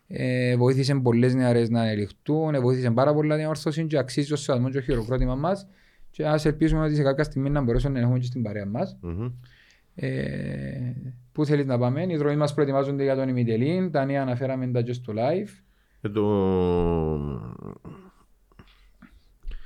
Ε, 0.06 0.56
βοήθησε 0.56 0.94
πολλές 0.94 1.34
νεαρές 1.34 1.70
να 1.70 1.88
ελιχτούν, 1.88 2.54
ε, 2.54 2.60
βοήθησε 2.60 2.90
πάρα 2.90 3.14
πολλά 3.14 3.36
την 3.36 3.46
ορθώση 3.46 3.86
και 3.86 3.98
αξίζει 3.98 4.32
ο 4.32 4.36
σεβασμός 4.36 4.70
και 4.70 4.78
ο 4.78 4.80
χειροκρότημα 4.80 5.34
μας. 5.34 5.66
Και 6.10 6.26
ας 6.26 6.44
ελπίσουμε 6.44 6.84
ότι 6.84 6.94
σε 6.94 7.02
κάποια 7.02 7.24
στιγμή 7.24 7.50
να 7.50 7.60
μπορέσουμε 7.60 7.92
να 7.92 8.00
έχουμε 8.00 8.18
και 8.18 8.26
στην 8.26 8.42
παρέα 8.42 8.66
μας. 8.66 8.98
Μμμ. 9.00 9.32
Ε, 9.94 10.93
πού 11.32 11.44
θέλεις 11.44 11.66
να 11.66 11.78
πάμε, 11.78 12.06
οι 12.09 12.16
δρόμοι 12.16 12.36
μας 12.36 12.55
προετοιμάζονται 12.55 13.02
για 13.02 13.16
τον 13.16 13.28
ημιτελήν, 13.28 13.90
τα 13.90 14.05
νέα 14.05 14.23
αναφέραμε 14.23 14.66
τα 14.66 14.82
και 14.82 14.93
στο 14.93 15.12
live. 15.16 15.48
Και 16.01 16.09
το... 16.09 16.24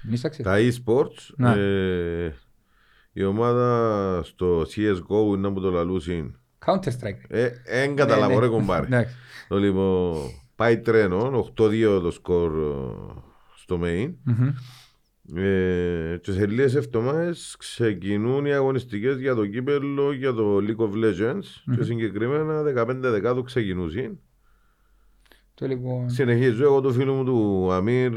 Νίσταξε. 0.08 0.42
Τα 0.42 0.56
e-sports, 0.58 1.34
Ναι. 1.36 1.52
ε, 1.56 2.32
η 3.12 3.24
ομάδα 3.24 4.20
στο 4.24 4.60
CSGO 4.60 5.34
είναι 5.36 5.46
από 5.46 5.60
το 5.60 5.70
λαλούσιν. 5.70 6.36
Counter 6.66 6.88
Strike. 6.88 7.20
Ε, 7.28 7.48
εν 7.64 7.94
καταλαβαίνω 7.96 8.40
Ναι, 8.40 8.46
ρε 8.46 8.52
ναι. 8.52 8.58
κομπάρε. 8.58 8.86
Εντάξει. 8.86 9.14
Το 9.48 9.58
λοιπόν, 9.58 10.14
πάει 10.56 10.78
τρένο, 10.78 11.46
8-2 11.58 12.00
το 12.02 12.10
σκορ 12.10 12.52
ε, 12.52 13.20
στο 13.56 13.80
main. 13.82 14.14
Μμμ. 15.28 15.38
Ε, 15.38 16.18
και 16.22 16.32
σε 16.32 16.46
λίγες 16.46 16.74
εβδομάδες 16.74 17.56
ξεκινούν 17.58 18.46
οι 18.46 18.52
αγωνιστικές 18.52 19.18
για 19.18 19.34
το 19.34 19.46
κύπελο 19.46 20.12
για 20.12 20.32
το 20.32 20.56
League 20.56 20.76
of 20.88 20.92
Legends 21.04 21.74
και 21.76 21.82
συγκεκριμένα 21.84 22.62
15 22.62 22.86
δεκάτου 22.96 23.42
ξεκινούσαν. 23.42 24.18
Το 25.54 25.66
λοιπόν. 25.66 26.10
Συνεχίζω 26.10 26.64
εγώ 26.64 26.80
το 26.80 26.90
φίλο 26.92 27.14
μου 27.14 27.24
του 27.24 27.72
Αμύρ 27.72 28.12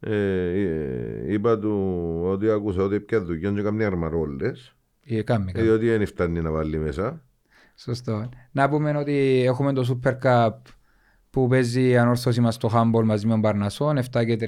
ε, 0.00 0.50
ε, 0.50 1.32
είπα 1.32 1.58
του 1.58 2.20
ότι 2.24 2.50
άκουσα 2.50 2.82
ότι 2.82 3.00
πια 3.00 3.24
δουλειά 3.24 3.52
και 3.52 3.62
καμιά 3.62 3.86
αρμαρόλες 3.86 4.76
Ε, 5.04 5.22
κάμε, 5.22 5.52
κάμε. 5.52 5.66
διότι 5.66 5.86
δεν 5.88 6.06
φτάνει 6.06 6.40
να 6.40 6.50
βάλει 6.50 6.78
μέσα. 6.78 7.24
Σωστό. 7.76 8.28
Να 8.52 8.68
πούμε 8.68 8.96
ότι 8.96 9.42
έχουμε 9.46 9.72
το 9.72 10.00
Super 10.04 10.18
Cup 10.22 10.50
που 11.36 11.46
παίζει 11.48 11.88
η 11.88 11.96
ανόρθωση 11.96 12.40
μας 12.40 12.54
στο 12.54 12.70
handball 12.74 13.04
μαζί 13.04 13.26
με 13.26 13.32
τον 13.32 13.40
Παρνασσόν 13.40 13.98
7 13.98 14.24
και 14.26 14.36
30 14.40 14.46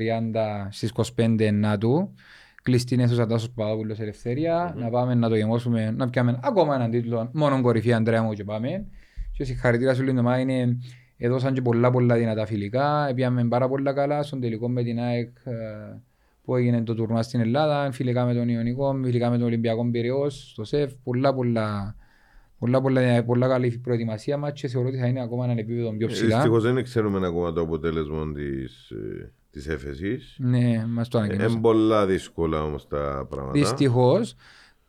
στις 0.71 0.93
25 1.17 1.41
Ενάτου. 1.41 2.15
Κλειστή 2.63 2.95
είναι 2.95 3.03
αίθουσα 3.03 3.27
Τάσος 3.27 3.51
Παπαδόπουλος 3.51 4.01
Ελευθερία. 4.01 4.75
Να 4.77 4.89
πάμε 4.89 5.15
να 5.15 5.29
το 5.29 5.37
γεμώσουμε, 5.37 5.91
να 5.91 6.09
πιάμε 6.09 6.41
ακόμα 6.43 6.75
έναν 6.75 6.91
τίτλο. 6.91 7.31
Μόνο 7.33 7.61
κορυφή 7.61 7.93
Αντρέα 7.93 8.23
μου 8.23 8.33
και 8.33 8.45
πάμε. 8.45 8.87
Και 9.33 9.45
συγχαρητήρια 9.45 9.95
σου 9.95 10.03
Λίντομα 10.03 10.39
είναι 10.39 10.79
έδωσαν 11.17 11.55
και 11.55 11.63
πολλά 11.63 11.91
πολλά 11.91 12.17
δυνατά 12.17 12.47
φιλικά. 12.47 13.09
Επιάμε 13.09 13.45
πάρα 13.45 13.69
πολλά 13.69 13.93
καλά 13.93 14.23
στον 14.23 14.41
τελικό 14.41 14.69
με 14.69 14.83
την 14.83 15.01
ΑΕΚ 15.01 15.29
ε, 15.45 15.53
που 16.45 16.57
έγινε 16.57 16.83
το 16.83 16.95
τουρνουά 16.95 17.23
στην 17.23 17.41
Ελλάδα. 17.41 17.93
Φιλικά 17.93 18.25
με 18.25 18.35
τον 18.35 18.49
Ιωνικό, 18.49 19.01
φιλικά 19.05 19.31
με 19.31 19.37
τον 19.37 19.47
Ολυμπιακό 19.47 19.91
Πυραιός, 19.91 20.51
στο 20.51 20.65
ΣΕΦ. 20.65 20.93
Πολλά 21.05 21.35
πολλά 21.35 21.95
Πολλά, 22.59 22.81
πολλά, 22.81 23.25
πολλά 23.25 23.49
καλή 23.49 23.79
προετοιμασία 23.79 24.37
μας 24.37 24.53
και 24.53 24.69
θεωρώ 24.69 24.89
ότι 24.89 24.99
θα 24.99 25.07
είναι 25.07 25.23
ακόμα 25.23 25.45
έναν 25.45 25.59
επίπεδο 25.59 25.93
πιο 25.97 26.07
ψηλά. 26.07 26.35
Δυστυχώς 26.35 26.63
δεν 26.63 26.83
ξέρουμε 26.83 27.27
ακόμα 27.27 27.53
το 27.53 27.61
αποτέλεσμα 27.61 28.33
της, 28.33 28.91
ε, 28.91 29.33
της 29.51 29.69
έφεσης. 29.69 30.37
Ναι, 30.39 30.87
μας 30.87 31.09
το 31.09 31.19
Είναι 31.19 31.27
ανακοινώσαν. 31.27 31.61
πολλά 31.61 32.07
δύσκολα 32.07 32.63
όμως 32.63 32.87
τα 32.87 33.27
πράγματα. 33.31 33.59
Δυστυχώς, 33.59 34.35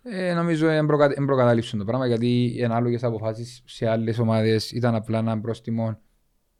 ε, 0.04 0.34
νομίζω 0.34 0.68
δεν 0.68 0.86
προκαταλήψουν 1.26 1.80
το 1.80 1.86
πράγμα 1.86 2.08
γιατί 2.08 2.58
οι 2.58 2.64
ανάλογες 2.64 3.04
αποφάσεις 3.04 3.62
σε 3.66 3.88
άλλες 3.90 4.20
ομάδες 4.20 4.72
ήταν 4.72 4.96
απλά 4.96 5.18
έναν 5.18 5.41
πρόστιμο 5.41 6.00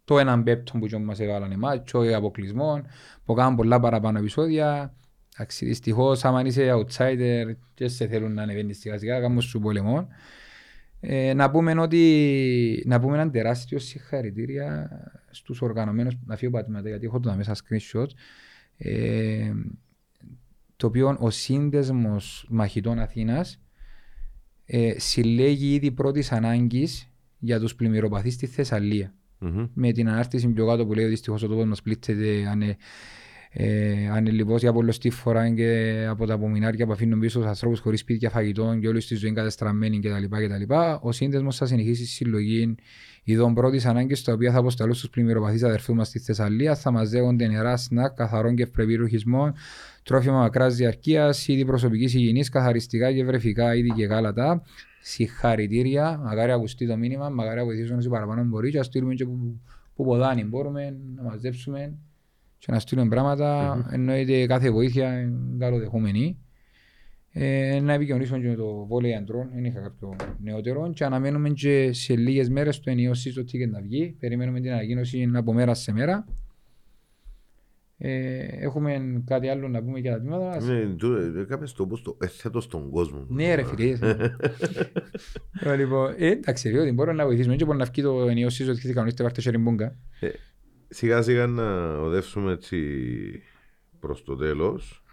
το 0.04 0.20
έναν 0.20 0.44
πέπτο 0.44 0.78
που 0.80 0.86
και 0.88 0.98
μας 0.98 1.20
έβαλαν 1.20 1.52
εμάς 1.52 1.82
και 1.84 1.98
ο 1.98 2.16
αποκλεισμό 2.16 2.82
που 3.26 3.34
κάνουν 3.34 3.56
πολλά 3.56 3.80
παραπάνω 3.80 4.20
επεισόδια. 4.20 4.94
Εντάξει, 5.36 5.66
δυστυχώς 5.66 6.26
άμα 6.26 6.42
είσαι 6.42 6.74
outsider 6.74 7.56
και 7.74 7.88
σε 7.88 8.08
θέλουν 8.08 8.34
να 8.34 8.42
ανεβαίνεις 8.42 8.80
σιγά 8.80 8.98
σιγά 8.98 9.20
κάνουν 9.20 9.42
σου 9.42 9.60
πολεμό. 9.60 10.08
Ε, 11.00 11.34
να 11.34 11.50
πούμε 11.50 11.80
ότι 11.80 12.84
να 12.86 13.00
πούμε 13.00 13.14
έναν 13.14 13.32
τεράστιο 13.32 13.80
συγχαρητήρια 13.80 14.90
στους 15.30 15.62
οργανωμένους 15.62 16.16
να 16.26 16.36
φύγω 16.36 16.52
πατήματα 16.52 16.90
γιατί 16.90 17.06
έχω 17.06 17.20
το 17.20 17.34
μέσα 17.36 17.56
screenshot 17.56 18.08
ε, 18.78 19.52
το 20.76 20.88
οποίο 20.88 21.18
ο 21.20 21.30
σύνδεσμος 21.30 22.46
μαχητών 22.50 23.00
Αθήνας 23.00 23.62
ε, 24.66 24.94
συλλέγει 24.98 25.74
ήδη 25.74 25.92
πρώτης 25.92 26.32
ανάγκης 26.32 27.12
για 27.40 27.60
τους 27.60 27.76
πλημμυροπαθείς 27.76 28.34
στη 28.34 28.46
Θεσσαλία. 28.46 29.14
Μμμ. 29.38 29.68
Με 29.74 29.92
την 29.92 30.10
ανάρτηση 30.10 30.48
πιο 30.48 30.68
κάτω 30.68 30.86
που 30.86 30.94
λέει 30.94 31.04
ότι 31.04 31.14
δυστυχώς 31.14 31.44
ο 31.44 31.48
τόπος 31.48 31.66
μας 31.66 31.82
πλήττεται 31.82 32.48
ανε, 32.50 32.78
ε, 33.52 34.10
ανελειπώς 34.10 34.62
για 34.62 34.74
πολλωστή 34.74 35.10
φορά 35.10 35.50
και 35.50 36.06
από 36.10 36.26
τα 36.26 36.34
απομεινάρια 36.34 36.86
που 36.86 36.92
αφήνουν 36.92 37.20
πίσω 37.20 37.40
τους 37.40 37.48
ανθρώπους 37.48 37.80
χωρίς 37.80 38.00
σπίτια 38.00 38.30
φαγητών 38.30 38.80
και 38.80 38.88
όλη 38.88 39.04
τη 39.04 39.16
ζωή 39.16 39.34
κατεστραμμένη 39.34 40.00
κτλ. 40.00 40.24
κτλ. 40.24 40.74
Ο 41.02 41.12
σύνδεσμος 41.12 41.58
θα 41.58 41.66
συνεχίσει 41.66 42.06
συλλογή 42.06 42.76
ειδών 43.24 43.54
πρώτης 43.54 43.86
ανάγκης 43.86 44.24
τα 44.24 44.34
οποία 44.34 44.52
θα 44.52 44.58
αποσταλούν 44.58 44.94
στους 44.94 45.10
πλημμυροπαθείς 45.10 45.64
αδερφούς 45.64 45.96
μας 45.96 46.08
στη 46.08 46.20
Θεσσαλία. 46.20 46.76
Θα 46.76 46.92
μαζεύονται 46.92 47.48
νερά, 47.48 47.78
σνακ, 47.78 48.14
καθαρών 48.14 48.56
και 48.56 48.64
ευπρεπή 48.64 48.96
ρουχισμό, 48.96 49.54
τρόφιμα 50.04 50.38
μακράς 50.38 50.76
διαρκείας, 50.76 51.48
είδη 51.48 51.66
προσωπικής 51.66 52.14
υγιεινής, 52.14 52.50
καθαριστικά 52.50 53.14
και 53.14 53.24
βρεφικά 53.24 53.76
είδη 53.76 53.92
και 53.96 54.06
γάλατα. 54.06 54.64
Συγχαρητήρια, 55.02 56.22
μακάρι 56.24 56.52
ακουστεί 56.52 56.88
το 56.88 56.98
μήνυμα, 56.98 57.30
μακάρι 57.30 57.64
βοηθήσουν 57.64 57.98
όσοι 57.98 58.10
παραπάνω 58.10 58.44
μπορείς 58.44 58.72
και 58.72 58.80
ας 58.80 58.86
στείλουμε 58.86 59.14
και 59.14 59.26
που, 59.26 59.60
που 59.96 60.04
ποδάνει 60.04 60.44
μπορούμε 60.44 60.98
να 61.16 61.24
μαζέψουμε 61.24 61.98
και 62.60 62.72
να 62.72 62.80
στείλουμε 62.80 63.08
πράγματα. 63.10 63.78
Εννοείται 63.92 64.46
κάθε 64.46 64.72
βοήθεια 64.72 65.20
είναι 65.22 65.38
καλοδεχούμενη. 65.60 66.38
Ε, 67.32 67.80
να 67.82 67.94
επικοινωνήσουμε 67.94 68.40
και 68.40 68.48
με 68.48 68.56
το 68.56 68.86
βόλεϊ 68.86 69.16
αντρών, 69.16 69.50
δεν 69.54 69.66
είχα 69.66 69.80
κάποιο 69.82 70.16
νεότερο 70.44 70.92
και 70.94 71.04
αναμένουμε 71.04 71.50
και 71.50 71.94
σε 71.94 72.16
λίγες 72.16 72.50
μέρες 72.50 72.80
το 72.80 72.90
ενιαίο 72.90 73.14
στο 73.14 73.42
ticket 73.42 73.70
να 73.70 73.82
βγει. 73.82 74.16
Περιμένουμε 74.20 74.60
την 74.60 74.72
ανακοίνωση 74.72 75.30
από 75.34 75.54
μέρα 75.54 75.74
σε 75.74 75.92
μέρα. 75.92 76.26
Ε, 78.02 78.38
έχουμε 78.66 79.22
κάτι 79.26 79.48
άλλο 79.50 79.68
να 79.68 79.82
πούμε 79.84 80.00
για 80.00 80.12
τα 80.12 80.20
τμήματα 80.20 80.44
μας; 80.46 80.66
Ναι, 80.68 80.86
του- 80.86 81.34
ε, 81.38 81.40
Έκαμε 81.42 81.66
στο 81.66 81.86
πώς 81.88 82.02
το 82.02 82.18
έθετο 82.22 82.62
στον 82.62 82.90
κόσμο. 82.90 83.26
Ναι 83.30 83.56
ρε 83.56 83.64
φίλε. 83.64 83.98
Ε, 85.64 85.76
Λοιπόν, 85.76 86.14
ε, 86.18 86.28
εντάξει, 86.30 86.70
ρε, 86.70 86.80
ότι 86.80 86.92
μπορούμε 86.92 87.16
να 87.16 87.26
βοηθήσουμε 87.26 87.56
και 87.56 87.66
μπορεί 87.66 87.78
να 87.78 87.86
βγει 87.86 88.02
το 88.02 88.28
ενιαίο 88.30 88.50
σύζο 88.50 88.72
ότι 88.72 88.94
κανονίστε 88.94 89.24
πάρτε 89.24 89.42
σεριμπούγκα. 89.42 89.96
Σιγά 90.90 91.22
σιγά 91.22 91.48
να 91.48 91.98
οδεύσουμε 91.98 92.52
έτσι 92.52 92.80
προς 94.00 94.24
το 94.24 94.36
τέλος. 94.36 95.04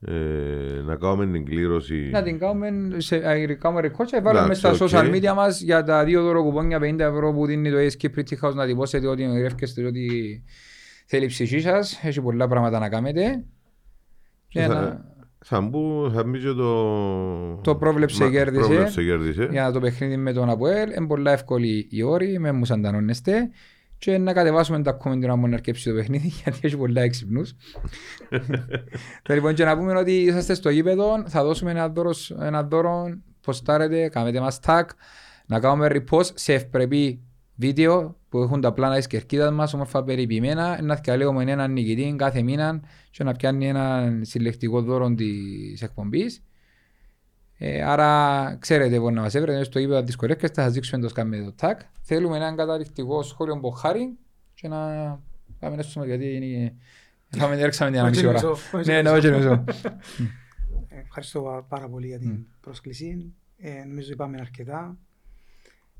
Ε, 0.00 0.82
να 0.84 0.96
κάνουμε 0.96 1.26
την 1.26 1.44
κλήρωση. 1.44 2.08
Να 2.12 2.22
την 2.22 2.38
κάνουμε 2.38 2.70
σε 3.00 3.16
ε, 3.16 3.54
κάνουμε 3.54 3.80
ρεκόρτ 3.80 4.08
και 4.08 4.20
βάλουμε 4.20 4.44
Εντάξει, 4.44 4.60
στα 4.60 4.70
οκ. 4.70 4.90
social 4.90 5.14
media 5.14 5.34
μας 5.34 5.60
για 5.60 5.82
τα 5.82 6.04
δύο 6.04 6.22
δώρο 6.22 6.42
κουπόνια 6.42 6.78
50 6.78 6.98
ευρώ 6.98 7.32
που 7.32 7.46
δίνει 7.46 7.70
το 7.70 7.76
ASK 7.78 8.04
Pretty 8.18 8.48
House 8.48 8.54
να 8.54 8.66
τυπώσετε 8.66 9.06
ότι 9.06 9.22
γρεύκεστε 9.24 9.84
ότι 9.84 10.42
θέλει 11.06 11.24
η 11.24 11.28
ψυχή 11.28 11.60
σας. 11.60 12.00
Έχει 12.02 12.20
πολλά 12.22 12.48
πράγματα 12.48 12.78
να 12.78 12.88
κάνετε. 12.88 13.44
Και 14.48 14.60
Θα- 14.60 14.68
να- 14.74 15.14
Θα 15.44 15.60
μπω, 15.60 16.10
θα 16.10 16.24
μπει 16.24 16.38
και 16.38 16.52
το... 16.52 17.54
Το 17.62 17.76
πρόβλεψε 17.76 18.24
Μα- 18.24 18.30
κέρδισε. 18.30 18.60
Πρόβλεψε 18.66 19.02
κέρδισε. 19.04 19.48
για 19.50 19.70
το 19.72 19.80
παιχνίδι 19.80 20.16
με 20.16 20.32
τον 20.32 20.50
Αποέλ. 20.50 20.90
Είναι 20.96 21.06
πολλά 21.06 21.32
εύκολη 21.32 21.86
η 21.90 22.02
όρη, 22.02 22.38
με 22.38 22.52
μου 22.52 22.62
αντανώνεστε. 22.72 23.50
Και 23.98 24.18
να 24.18 24.32
κατεβάσουμε 24.32 24.82
τα 24.82 24.98
comment 25.04 25.18
να 25.18 25.36
μόνο 25.36 25.54
αρκέψει 25.54 25.88
το 25.88 25.94
παιχνίδι, 25.94 26.32
γιατί 26.42 26.58
έχει 26.62 26.76
πολλά 26.76 27.02
έξυπνους. 27.02 27.54
Τώρα, 29.22 29.34
λοιπόν, 29.34 29.54
και 29.54 29.64
να 29.64 29.76
πούμε 29.76 29.92
ότι 29.92 30.22
είσαστε 30.22 30.54
στο 30.54 30.70
γήπεδο, 30.70 31.24
θα 31.26 31.44
δώσουμε 31.44 31.70
ένα 31.70 31.88
δώρο, 31.88 32.10
ένα 32.40 32.62
δώρο 32.62 33.18
ποστάρετε, 33.40 34.08
κάνετε 34.08 34.40
μας 34.40 34.60
tag, 34.66 34.84
να 35.46 35.60
κάνουμε 35.60 35.88
repost 35.90 36.30
σε 36.34 36.52
ευπρεπή 36.52 37.20
βίντεο 37.56 38.16
που 38.28 38.38
έχουν 38.38 38.60
τα 38.60 38.72
πλάνα 38.72 38.96
της 38.96 39.06
κερκίδας 39.06 39.52
μας, 39.52 39.74
όμορφα 39.74 40.04
περιποιημένα, 40.04 40.82
να 40.82 40.94
διαλέγουμε 40.94 41.42
έναν 41.42 41.72
νικητή 41.72 42.14
κάθε 42.18 42.42
μήνα 42.42 42.80
και 43.10 43.24
να 43.24 43.32
πιάνει 43.32 43.68
ένα 43.68 44.18
συλλεκτικό 44.20 44.82
δώρο 44.82 45.14
της 45.14 45.82
εκπομπής. 45.82 46.42
Ε, 47.58 47.82
άρα 47.82 48.56
ξέρετε 48.60 48.98
που 48.98 49.10
να 49.10 49.20
μας 49.20 49.34
έβρετε 49.34 49.64
στο 49.64 49.78
γήπεδο 49.78 50.02
δυσκολεύκεστε, 50.02 50.54
θα 50.54 50.62
σας 50.62 50.72
δείξουμε 50.72 51.02
το 51.02 51.08
σκάμε 51.08 51.36
το 51.38 51.54
tag. 51.60 51.74
Θέλουμε 52.02 52.36
έναν 52.36 52.56
καταληκτικό 52.56 53.22
σχόλιο 53.22 53.54
από 53.54 53.70
χάρη 53.70 54.16
και 54.54 54.68
να 54.68 54.76
πάμε 55.58 55.76
να 55.76 55.82
στήσουμε 55.82 56.06
γιατί 56.06 56.34
είναι 56.34 56.74
Φάμε 57.36 57.56
έρξαμε 57.60 57.90
την 57.90 58.00
Όχι 58.00 58.10
μισή 58.10 58.26
ώρα. 58.26 58.34
μισό, 58.34 58.50
όχι 58.72 58.90
Ναι, 58.90 59.02
ναι, 59.02 59.12
μισό. 59.12 59.14
όχι 59.28 59.30
μισό. 59.36 59.64
Ε, 60.88 60.98
Ευχαριστώ 60.98 61.40
πα- 61.42 61.62
πάρα 61.62 61.88
πολύ 61.88 62.06
για 62.06 62.18
την 62.18 62.46
πρόσκληση. 62.60 63.34
Ε, 63.56 63.84
νομίζω 63.84 64.12
είπαμε 64.12 64.36
αρκετά. 64.40 64.96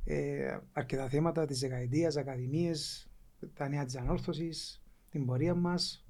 Ε, 0.05 0.57
αρκετά 0.73 1.09
θέματα 1.09 1.47
της 1.47 1.59
δεκαετίας, 1.61 2.17
ακαδημίες, 2.17 3.09
τα 3.55 3.69
νέα 3.69 3.85
της 3.85 3.97
ανόρθωσης, 3.97 4.83
την 5.11 5.27
πορεία 5.27 5.55
μας. 5.55 6.05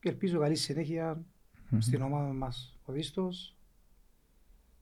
Και 0.00 0.08
ελπίζω 0.08 0.38
καλή 0.38 0.54
συνέχεια 0.56 1.24
στην 1.78 2.02
ομάδα 2.02 2.32
μας 2.32 2.78
ο 2.84 2.92
Δίστος. 2.92 3.56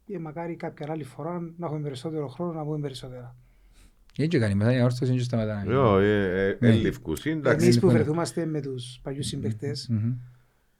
Και 0.07 0.19
μακάρι 0.19 0.57
κάποια 0.57 0.87
άλλη 0.91 1.05
φορά 1.05 1.41
να 1.57 1.67
έχουμε 1.67 1.81
περισσότερο 1.81 2.29
χρόνο 2.29 2.53
να 2.53 2.65
πούμε 2.65 2.79
περισσότερα. 2.79 3.37
Είναι 4.19 4.29
και 4.29 4.39
καλή 4.39 4.55
μετά 4.55 4.73
η 4.77 4.83
όρθωση 4.83 5.07
είναι 5.11 5.17
και 5.21 5.25
σταματά. 5.27 5.65
Ω, 5.79 5.99
ε, 5.99 6.47
ε, 6.49 6.57
Ναι. 6.61 6.69
ε, 6.69 6.73
Λευκουσί, 6.81 7.31
εντάξει. 7.31 7.65
Εμείς 7.65 7.79
που 7.79 7.87
λοιπόν. 7.87 8.01
βρεθούμαστε 8.03 8.45
με 8.47 8.61
τους 8.61 9.01
παλιούς 9.03 9.27
συμπαιχτές, 9.27 9.89
Μμμ. 9.91 10.13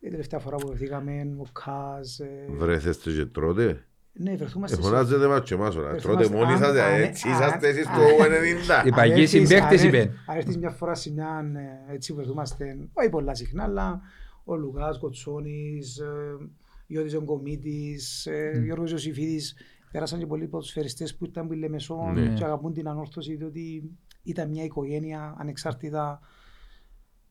η 0.01 0.09
τελευταία 0.11 0.41
φορά 0.41 0.57
που 0.57 0.67
βρεθήκαμε, 0.69 1.35
ο 1.39 1.45
Κάζ, 1.53 2.19
ε, 2.21 2.27
Βρέθεστε 2.59 3.11
και 3.13 3.25
τρώτε. 3.25 3.85
ναι, 4.13 4.37
βρεθούμαστε 4.37 4.77
Ε, 4.77 4.81
σε- 4.83 4.89
Φωνάζετε 4.89 5.27
μας 5.27 5.41
και 5.49 5.55
εμάς 5.55 5.75
τώρα. 5.75 5.91
Ερχόμαστε- 5.91 6.29
Τρώτε 6.31 6.37
μόνοι 6.45 6.53
αν- 6.53 6.59
σας, 6.59 6.69
αν- 6.79 7.01
ε, 7.01 7.03
έτσι 7.03 7.27
αν- 7.29 7.35
είσαστε 7.35 7.69
εσείς 7.69 7.87
αν- 7.87 7.95
το 7.95 8.25
90. 8.25 8.83
Οι 8.87 8.91
παλιοί 8.91 9.13
Αν 9.15 9.21
έρθεις- 9.21 9.47
συμπαίκτες 9.49 9.81
αν- 9.83 9.89
είπεν. 9.89 10.11
Αν 10.27 10.37
έρθεις 10.37 10.57
μια 10.59 10.71
φορά 10.71 10.95
σε 10.95 11.13
μια 11.13 11.51
ε, 11.89 11.95
έτσι 11.95 12.15
που 12.15 12.21
ερχόμαστε, 12.21 12.77
όχι 12.93 13.09
πολλά 13.09 13.35
συχνά, 13.35 13.63
αλλά 13.63 14.01
ο 14.45 14.55
Λουκάς 14.57 14.99
Κοτσόνης, 14.99 16.01
ε, 16.89 16.93
Γιώργος 16.93 17.15
Ογκομίτης, 17.15 18.27
ε, 18.27 18.61
Γιώργος 18.65 18.91
Ιωσήφιδης, 18.91 19.55
πέρασαν 19.91 20.19
και 20.19 20.27
πολλοί 20.27 20.47
ποδοσφαιριστές 20.49 21.17
που 21.17 21.25
ήταν 21.25 21.47
που 21.47 21.53
η 21.53 21.57
Λεμεσόν 21.57 22.13
Ναι. 22.13 22.35
και 22.35 22.45
αγαπούν 22.45 22.73
την 22.73 22.89
ανόρθωση 22.89 23.35
διότι 23.37 23.91
ήταν 24.23 24.49
μια 24.51 24.65
οικογένεια 24.65 25.35
ανεξάρτητα 25.39 26.21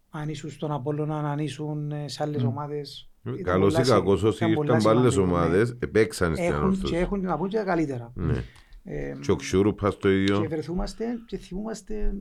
αν 0.10 0.30
ήσουν 0.30 0.49
στον 0.49 0.72
Απόλλωνα, 0.72 1.32
αν 1.32 1.40
ήσουν 1.40 1.91
ε, 1.91 2.07
σε 2.07 2.23
άλλες 2.23 2.44
ομάδες. 2.44 3.10
Ήταν 3.23 3.44
Καλώς 3.44 3.73
ή 3.73 3.76
πολλά 3.82 3.88
κακώς 3.90 4.19
σι- 4.19 4.27
όσοι 4.27 4.38
ήταν 4.44 4.53
πολλά 4.56 4.76
ήρθαν 4.76 4.94
πάλι 4.94 5.11
σημαντικό, 5.11 5.38
ναι. 5.38 5.44
ομάδες, 5.44 5.76
επέξαν 5.80 6.32
στην 6.36 6.45
Έχουν 6.45 6.57
και 6.60 6.64
ανόρθωση. 6.65 6.95
έχουν 6.95 7.22
να 7.22 7.38
πούν 7.38 7.49
και 7.49 7.57
τα 7.57 7.64
καλύτερα. 7.64 8.11
Ναι. 8.15 8.44
Ε, 8.84 9.15
Και 9.22 9.32
ο 9.32 9.36
Ξούρουπας 9.36 9.98
το 9.98 10.07
και 10.07 10.22
ίδιο. 10.22 10.45
βρεθούμαστε 10.49 11.06
και 11.26 11.38
θυμούμαστε 11.38 12.14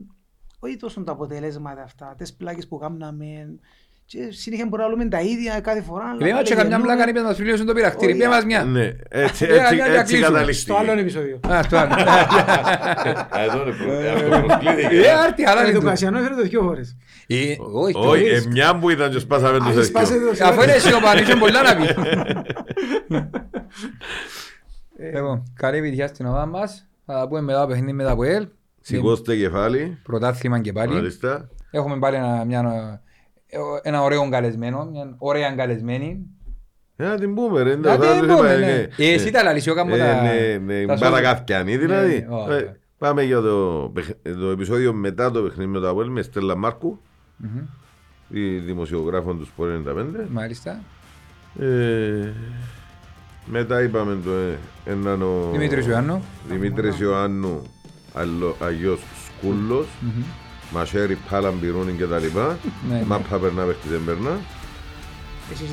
όχι 0.59 0.75
τόσο 0.77 1.03
τα 1.03 1.11
αποτελέσματα 1.11 1.81
αυτά, 1.83 2.15
τις 2.17 2.33
πλάκες 2.35 2.67
που 2.67 2.77
κάναμε 2.77 3.59
και 4.07 4.19
συνέχεια 4.31 4.65
μπορούμε 4.69 4.87
να 4.89 4.95
λέμε 4.95 5.09
τα 5.09 5.19
ίδια 5.19 5.59
κάθε 5.59 5.81
φορά. 5.81 6.03
αλλά 6.05 6.17
Λέμε 6.19 6.31
πάλι 6.31 6.43
και 6.45 6.55
καμιά 6.55 6.69
γελούμε. 6.77 6.93
πλάκα 6.93 7.09
είπε 7.09 7.21
μας 7.21 7.35
φίλοι 7.35 7.49
είναι 7.51 7.63
το 7.63 7.73
πειρακτήρι. 7.73 8.11
Όχι, 8.11 8.21
Πέ 8.21 8.27
μας 8.27 8.45
μια. 8.45 8.63
Ναι, 8.63 8.91
έτσι, 9.09 9.45
Ε, 9.49 9.59
έτσι, 9.59 9.75
για 9.75 9.87
να 9.87 9.93
έτσι 9.93 10.13
κλείσουμε. 10.13 10.27
καταλήξει. 10.37 10.61
Στο 10.61 10.75
άλλο 10.75 10.91
επεισόδιο. 10.91 11.39
Α, 11.47 11.63
στο 11.63 11.77
άλλο. 11.77 11.93
Εδώ 13.45 13.61
είναι 13.61 13.75
προ- 13.75 14.15
αυτό 14.15 14.39
προσκλήθηκε. 14.47 14.95
Ε, 14.95 15.11
άρτη, 15.11 15.45
αλλά 15.45 15.61
Ε, 15.61 15.63
είναι 15.63 15.73
Το 15.73 15.79
του. 15.79 15.85
Κασιανό 15.85 16.17
έφερε 16.19 16.35
το 16.35 16.41
δύο 16.41 16.61
φορές. 16.61 16.95
Ε, 17.27 17.35
Όχι, 17.35 17.57
Όχι, 17.97 17.97
όχι. 17.97 18.25
ε, 18.27 18.43
μια 18.49 18.77
που 18.79 18.89
ήταν 18.89 19.11
και 19.11 19.19
σπάσαμε 19.19 19.57
το 19.57 19.63
Αν 19.65 19.83
σπάσε 19.83 20.13
θεσμό. 20.13 20.31
το 20.31 20.45
Αφού 20.45 20.61
είναι 20.61 20.77
σιωπανή 20.77 21.21
και 21.21 21.35
πολλά 21.35 21.61
να 21.61 21.75
πεις. 21.75 21.89
Ε, 24.97 25.11
Λοιπόν, 25.15 25.43
καλή 25.55 25.77
επιτυχία 25.77 26.07
στην 26.07 26.25
ομάδα 26.25 26.45
μας. 26.45 26.87
Θα 27.05 27.13
τα 27.13 27.27
πούμε 27.27 27.41
μετά 27.41 27.61
το 27.61 27.67
παιχνίδι 27.67 27.93
με 27.93 28.03
τα 28.03 28.15
ΠΟΕΛ. 28.15 28.47
Σηκώστε 28.81 29.35
κεφάλι. 29.35 29.97
Πρωτάθλημα 30.03 30.59
και 30.61 30.71
πάλι. 30.73 30.93
Μάλιστα. 30.93 31.49
Έχουμε 31.71 31.97
πάλι 31.99 32.15
ένα, 32.15 32.43
μια, 32.45 33.01
ένα 33.81 34.01
ωραίο 34.03 34.29
καλεσμένο, 34.29 34.85
μια 34.91 35.15
ωραία 35.17 35.51
καλεσμένη. 35.51 36.25
Ε, 36.95 37.03
Να 37.03 37.15
την 37.19 37.35
πούμε 37.35 37.61
ρε. 37.61 37.75
Να 37.75 37.95
θα 37.95 37.97
την 38.17 38.27
το 38.27 38.35
πούμε, 38.35 38.47
είπα, 38.49 38.57
ναι. 38.59 38.71
ε, 38.71 38.89
Ε, 38.97 39.13
εσύ 39.13 39.31
τα 39.31 39.43
λαλείς, 39.43 39.67
εγώ 39.67 39.75
κάνω 39.75 39.95
ε, 39.95 39.97
τα- 39.97 40.21
Ναι, 40.21 40.57
ναι, 40.65 40.85
τα 40.85 40.95
παρακαθιανή 40.97 41.77
δηλαδή. 41.77 42.25
Ναι, 42.29 42.35
όχι. 42.35 42.51
Ε, 42.51 42.75
Πάμε 42.97 43.23
για 43.23 43.41
το, 43.41 43.89
παιχ- 43.93 44.15
το 44.39 44.49
επεισόδιο 44.49 44.93
μετά 44.93 45.31
το 45.31 45.41
παιχνίδι 45.41 45.69
με 45.69 45.79
το 45.79 45.89
Αποέλ 45.89 46.09
με 46.09 46.21
Στέλλα 46.21 46.55
Μάρκου, 46.55 46.99
Μμμ, 47.37 47.59
η 48.29 48.57
δημοσιογράφο 48.57 49.33
τους 49.33 49.47
Σπορ 49.47 49.69
95. 49.69 50.25
Μάλιστα. 50.29 50.79
Ε, 51.59 52.29
μετά 53.45 53.81
είπαμε 53.81 54.17
το 54.25 54.31
ε, 54.31 54.57
έναν 54.91 55.21
ο 55.21 55.49
Δημήτρης 55.51 55.85
Ιωάννου. 55.87 56.21
Δημήτρης 56.49 56.99
Ιωάννου, 56.99 57.61
αλλο- 58.13 58.55
Αγιός 58.59 58.99
Σκούλος, 59.25 59.87
Μμμ. 60.01 60.23
Μασέρι 60.71 61.17
Πάλαν 61.29 61.59
Πυρούνι 61.59 61.91
και 61.91 62.05
τα 62.05 62.19
λοιπά. 62.19 62.57
Ναι, 62.89 62.95
ναι. 62.95 63.03
Μάπα 63.05 63.37
περνά 63.37 63.63
παίχτη 63.63 63.87
δεν 63.87 64.01
περνά. 64.05 64.39
Εσείς 65.51 65.69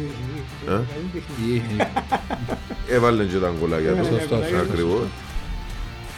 δεν 0.67 0.75
Ε; 0.75 0.81
έχετε. 1.55 1.91
Έβαλαν 2.89 3.29
και 3.31 3.37
τα 3.37 3.53
γκολάκια 3.61 3.91
τους. 3.91 3.99
Έβαλε 4.07 4.19
Σωστός. 4.21 4.39
γκολάκια. 4.39 4.59
Ακριβώς. 4.61 5.07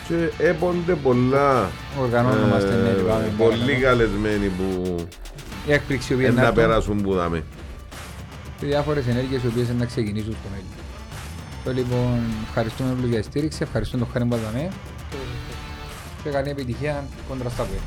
Και 0.08 0.44
έπονται 0.44 0.94
πολλά 0.94 1.70
Οργανώνομαστε, 2.00 2.72
ε, 2.74 2.76
ναι, 2.82 2.88
και 2.88 3.02
πάμε 3.02 3.32
πολύ 3.36 3.56
παρακάτω. 3.58 3.80
καλεσμένοι 3.82 4.46
που 4.46 4.96
Η 5.66 5.72
έκπληξη 5.72 6.12
η 6.12 6.14
οποία 6.14 6.26
ε, 6.26 6.30
είναι 6.30 6.40
να 6.40 6.48
αυτό 6.48 6.60
περάσουν 6.60 7.02
που 7.02 7.14
δάμε. 7.14 7.42
και 8.60 8.66
διάφορες 8.66 9.06
ενέργειες 9.06 9.42
οι 9.42 9.46
οποίες 9.46 9.68
είναι 9.68 9.78
να 9.78 9.84
ξεκινήσουν 9.86 10.32
στο 10.32 10.48
μέλλον. 10.50 10.66
Το 11.64 11.72
λοιπόν, 11.72 12.20
ευχαριστούμε 12.48 12.92
πολύ 12.94 13.06
για 13.10 13.18
τη 13.20 13.24
στήριξη, 13.26 13.58
ευχαριστούμε 13.62 14.02
τον 14.04 14.12
Χάρη 14.12 14.24
Μπαδαμέ 14.24 14.68
και 16.22 16.30
καλή 16.30 16.48
επιτυχία 16.50 17.04
κόντρα 17.28 17.48
στα 17.48 17.62
πέρα. 17.62 17.80